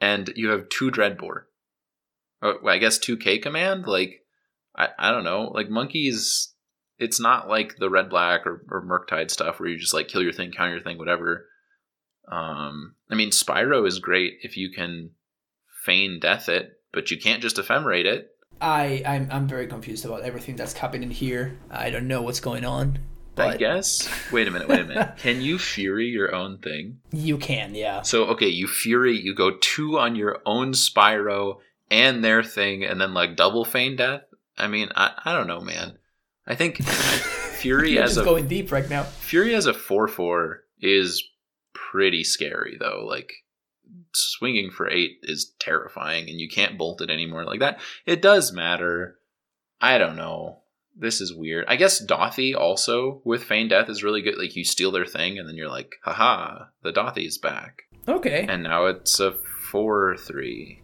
and 0.00 0.30
you 0.36 0.50
have 0.50 0.68
two 0.68 0.90
Dreadbore. 0.90 1.45
Oh, 2.42 2.66
I 2.66 2.78
guess 2.78 2.98
two 2.98 3.16
K 3.16 3.38
command. 3.38 3.86
Like 3.86 4.24
I 4.76 4.88
I 4.98 5.10
don't 5.10 5.24
know. 5.24 5.50
Like 5.54 5.70
monkeys, 5.70 6.52
it's 6.98 7.20
not 7.20 7.48
like 7.48 7.76
the 7.76 7.90
red 7.90 8.10
black 8.10 8.46
or, 8.46 8.64
or 8.70 8.84
Murktide 8.84 9.30
stuff 9.30 9.58
where 9.58 9.68
you 9.68 9.78
just 9.78 9.94
like 9.94 10.08
kill 10.08 10.22
your 10.22 10.32
thing, 10.32 10.52
counter 10.52 10.74
your 10.74 10.82
thing, 10.82 10.98
whatever. 10.98 11.46
Um, 12.30 12.94
I 13.10 13.14
mean 13.14 13.30
Spyro 13.30 13.86
is 13.86 13.98
great 13.98 14.38
if 14.42 14.56
you 14.56 14.70
can 14.70 15.10
feign 15.84 16.18
death 16.20 16.48
it, 16.48 16.80
but 16.92 17.10
you 17.10 17.18
can't 17.18 17.42
just 17.42 17.56
ephemerate 17.56 18.04
it. 18.04 18.30
I 18.60 19.02
I'm 19.06 19.28
I'm 19.30 19.48
very 19.48 19.66
confused 19.66 20.04
about 20.04 20.22
everything 20.22 20.56
that's 20.56 20.72
happening 20.72 21.10
here. 21.10 21.58
I 21.70 21.90
don't 21.90 22.08
know 22.08 22.22
what's 22.22 22.40
going 22.40 22.64
on. 22.64 22.98
But 23.34 23.48
I 23.48 23.56
guess. 23.58 24.08
Wait 24.32 24.48
a 24.48 24.50
minute. 24.50 24.66
Wait 24.66 24.80
a 24.80 24.84
minute. 24.84 25.16
Can 25.18 25.42
you 25.42 25.58
fury 25.58 26.06
your 26.06 26.34
own 26.34 26.56
thing? 26.56 27.00
You 27.12 27.36
can, 27.36 27.74
yeah. 27.74 28.00
So 28.00 28.24
okay, 28.28 28.48
you 28.48 28.66
fury. 28.66 29.14
You 29.20 29.34
go 29.34 29.58
two 29.60 29.98
on 29.98 30.16
your 30.16 30.40
own 30.46 30.72
Spyro 30.72 31.58
and 31.90 32.22
their 32.22 32.42
thing, 32.42 32.84
and 32.84 33.00
then 33.00 33.14
like 33.14 33.36
double 33.36 33.64
feign 33.64 33.96
death. 33.96 34.22
I 34.58 34.68
mean, 34.68 34.88
I, 34.94 35.12
I 35.24 35.32
don't 35.32 35.46
know, 35.46 35.60
man. 35.60 35.98
I 36.46 36.54
think 36.54 36.82
Fury 37.56 37.98
as 37.98 38.16
a 38.16 38.24
going 38.24 38.48
deep 38.48 38.70
right 38.70 38.88
now. 38.88 39.02
Fury 39.02 39.54
as 39.54 39.66
a 39.66 39.74
four 39.74 40.08
four 40.08 40.64
is 40.80 41.24
pretty 41.72 42.24
scary 42.24 42.76
though. 42.78 43.04
Like 43.06 43.32
swinging 44.14 44.70
for 44.70 44.88
eight 44.88 45.18
is 45.22 45.52
terrifying, 45.58 46.28
and 46.28 46.40
you 46.40 46.48
can't 46.48 46.78
bolt 46.78 47.00
it 47.00 47.10
anymore 47.10 47.44
like 47.44 47.60
that. 47.60 47.80
It 48.04 48.22
does 48.22 48.52
matter. 48.52 49.18
I 49.80 49.98
don't 49.98 50.16
know. 50.16 50.60
This 50.98 51.20
is 51.20 51.34
weird. 51.34 51.66
I 51.68 51.76
guess 51.76 52.04
Dauthi 52.04 52.56
also 52.56 53.20
with 53.24 53.44
Feign 53.44 53.68
Death 53.68 53.90
is 53.90 54.02
really 54.02 54.22
good. 54.22 54.38
Like 54.38 54.56
you 54.56 54.64
steal 54.64 54.90
their 54.90 55.06
thing, 55.06 55.38
and 55.38 55.48
then 55.48 55.56
you're 55.56 55.68
like, 55.68 55.96
haha, 56.02 56.66
the 56.82 56.92
Dauthi's 56.92 57.38
back. 57.38 57.82
Okay. 58.08 58.46
And 58.48 58.62
now 58.62 58.86
it's 58.86 59.20
a 59.20 59.32
four 59.70 60.16
three. 60.16 60.82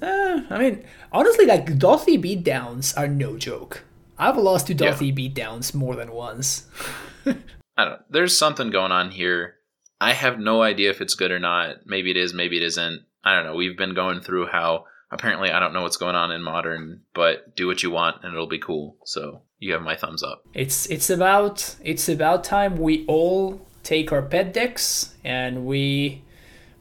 Uh, 0.00 0.42
I 0.50 0.58
mean, 0.58 0.84
honestly, 1.12 1.46
like 1.46 1.66
Dauthi 1.66 2.22
beatdowns 2.22 2.96
are 2.96 3.08
no 3.08 3.36
joke. 3.36 3.84
I've 4.18 4.36
lost 4.36 4.68
to 4.68 4.74
Dauthi 4.74 5.14
beatdowns 5.16 5.74
more 5.74 5.96
than 5.96 6.12
once. 6.12 6.66
I 7.26 7.84
don't. 7.84 7.92
Know. 7.94 7.98
There's 8.10 8.38
something 8.38 8.70
going 8.70 8.92
on 8.92 9.10
here. 9.10 9.56
I 10.00 10.12
have 10.12 10.38
no 10.38 10.62
idea 10.62 10.90
if 10.90 11.00
it's 11.00 11.14
good 11.14 11.30
or 11.30 11.38
not. 11.38 11.86
Maybe 11.86 12.10
it 12.10 12.16
is. 12.16 12.34
Maybe 12.34 12.56
it 12.56 12.62
isn't. 12.62 13.02
I 13.24 13.34
don't 13.34 13.44
know. 13.44 13.54
We've 13.54 13.76
been 13.76 13.94
going 13.94 14.20
through 14.20 14.48
how 14.48 14.86
apparently 15.12 15.50
I 15.50 15.60
don't 15.60 15.72
know 15.72 15.82
what's 15.82 15.96
going 15.96 16.16
on 16.16 16.32
in 16.32 16.42
modern, 16.42 17.02
but 17.14 17.54
do 17.54 17.66
what 17.66 17.82
you 17.82 17.90
want 17.90 18.24
and 18.24 18.32
it'll 18.32 18.48
be 18.48 18.58
cool. 18.58 18.96
So 19.04 19.42
you 19.58 19.72
have 19.74 19.82
my 19.82 19.94
thumbs 19.94 20.22
up. 20.22 20.44
It's 20.54 20.86
it's 20.86 21.10
about 21.10 21.76
it's 21.84 22.08
about 22.08 22.42
time 22.42 22.76
we 22.76 23.04
all 23.06 23.64
take 23.84 24.10
our 24.10 24.22
pet 24.22 24.52
decks 24.52 25.14
and 25.22 25.66
we 25.66 26.22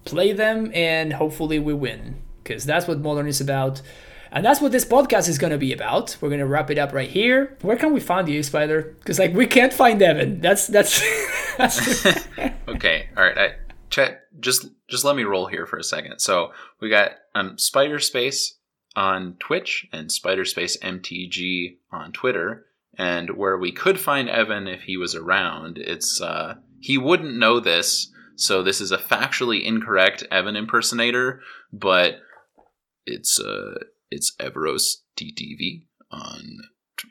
play 0.05 0.33
them 0.33 0.71
and 0.73 1.13
hopefully 1.13 1.59
we 1.59 1.73
win 1.73 2.21
because 2.51 2.65
that's 2.65 2.87
what 2.87 2.99
modern 2.99 3.27
is 3.27 3.41
about. 3.41 3.81
And 4.31 4.45
that's 4.45 4.61
what 4.61 4.71
this 4.71 4.85
podcast 4.85 5.27
is 5.27 5.37
going 5.37 5.51
to 5.51 5.57
be 5.57 5.73
about. 5.73 6.15
We're 6.21 6.29
going 6.29 6.39
to 6.39 6.45
wrap 6.45 6.71
it 6.71 6.77
up 6.77 6.93
right 6.93 7.09
here. 7.09 7.57
Where 7.61 7.75
can 7.75 7.93
we 7.93 7.99
find 7.99 8.29
you, 8.29 8.43
Spider? 8.43 8.95
Because 8.99 9.19
like 9.19 9.33
we 9.33 9.45
can't 9.45 9.73
find 9.73 10.01
Evan. 10.01 10.39
That's 10.39 10.67
that's. 10.67 11.01
that's 11.57 12.05
okay. 12.67 13.09
All 13.17 13.23
right. 13.23 13.37
I 13.37 13.53
check. 13.89 14.21
Just 14.39 14.67
just 14.89 15.03
let 15.03 15.15
me 15.15 15.23
roll 15.23 15.47
here 15.47 15.65
for 15.65 15.77
a 15.77 15.83
second. 15.83 16.19
So 16.19 16.51
we 16.79 16.89
got 16.89 17.11
um 17.35 17.57
Spider 17.57 17.99
Space 17.99 18.57
on 18.95 19.35
Twitch 19.39 19.87
and 19.91 20.11
Spider 20.11 20.45
Space 20.45 20.77
MTG 20.77 21.77
on 21.91 22.13
Twitter. 22.13 22.65
And 22.97 23.31
where 23.31 23.57
we 23.57 23.71
could 23.71 23.99
find 23.99 24.29
Evan 24.29 24.67
if 24.67 24.83
he 24.83 24.95
was 24.95 25.13
around, 25.13 25.77
it's 25.77 26.21
uh 26.21 26.55
he 26.79 26.97
wouldn't 26.97 27.37
know 27.37 27.59
this. 27.59 28.11
So 28.37 28.63
this 28.63 28.79
is 28.79 28.93
a 28.93 28.97
factually 28.97 29.61
incorrect 29.63 30.23
Evan 30.31 30.55
impersonator, 30.55 31.41
but 31.73 32.21
it's 33.05 33.39
uh 33.39 33.75
it's 34.09 34.35
Evaros 34.39 34.97
TTV 35.17 35.83
on 36.11 36.59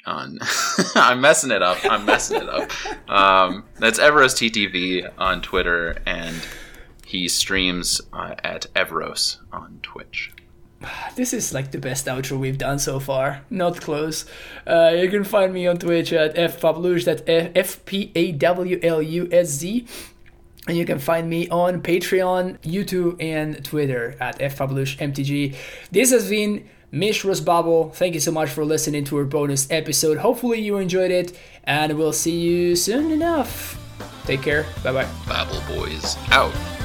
on 0.06 0.38
I'm 0.94 1.20
messing 1.20 1.50
it 1.50 1.62
up. 1.62 1.78
I'm 1.84 2.04
messing 2.04 2.42
it 2.42 2.48
up. 2.48 2.70
Um, 3.10 3.64
that's 3.78 3.98
Evaros 3.98 4.34
TTV 4.34 5.10
on 5.18 5.42
Twitter, 5.42 6.00
and 6.06 6.36
he 7.04 7.28
streams 7.28 8.00
uh, 8.12 8.34
at 8.44 8.66
Evaros 8.74 9.38
on 9.52 9.80
Twitch. 9.82 10.32
this 11.16 11.32
is 11.34 11.52
like 11.52 11.72
the 11.72 11.78
best 11.78 12.06
outro 12.06 12.38
we've 12.38 12.58
done 12.58 12.78
so 12.78 13.00
far. 13.00 13.42
Not 13.50 13.80
close. 13.80 14.24
Uh, 14.66 14.92
you 14.96 15.10
can 15.10 15.24
find 15.24 15.52
me 15.52 15.66
on 15.66 15.78
Twitch 15.78 16.12
at 16.12 16.34
fpawlusz. 16.36 17.04
That's 17.04 17.22
F 17.26 17.84
P 17.84 18.12
A 18.14 18.32
W 18.32 18.78
L 18.82 19.02
U 19.02 19.28
S 19.32 19.48
Z. 19.48 19.86
And 20.68 20.76
you 20.76 20.84
can 20.84 20.98
find 20.98 21.28
me 21.28 21.48
on 21.48 21.82
Patreon, 21.82 22.58
YouTube, 22.60 23.16
and 23.20 23.64
Twitter 23.64 24.14
at 24.20 24.38
fpawlusmtg. 24.38 25.56
This 25.90 26.10
has 26.10 26.28
been 26.28 26.68
Mishra's 26.92 27.40
Babble. 27.40 27.90
Thank 27.90 28.14
you 28.14 28.20
so 28.20 28.30
much 28.30 28.50
for 28.50 28.64
listening 28.64 29.04
to 29.04 29.16
our 29.18 29.24
bonus 29.24 29.70
episode. 29.70 30.18
Hopefully 30.18 30.60
you 30.60 30.76
enjoyed 30.76 31.10
it, 31.10 31.36
and 31.64 31.96
we'll 31.96 32.12
see 32.12 32.38
you 32.38 32.76
soon 32.76 33.10
enough. 33.10 33.78
Take 34.26 34.42
care. 34.42 34.66
Bye 34.84 34.92
bye. 34.92 35.08
Babble 35.26 35.62
Boys 35.74 36.16
out. 36.30 36.79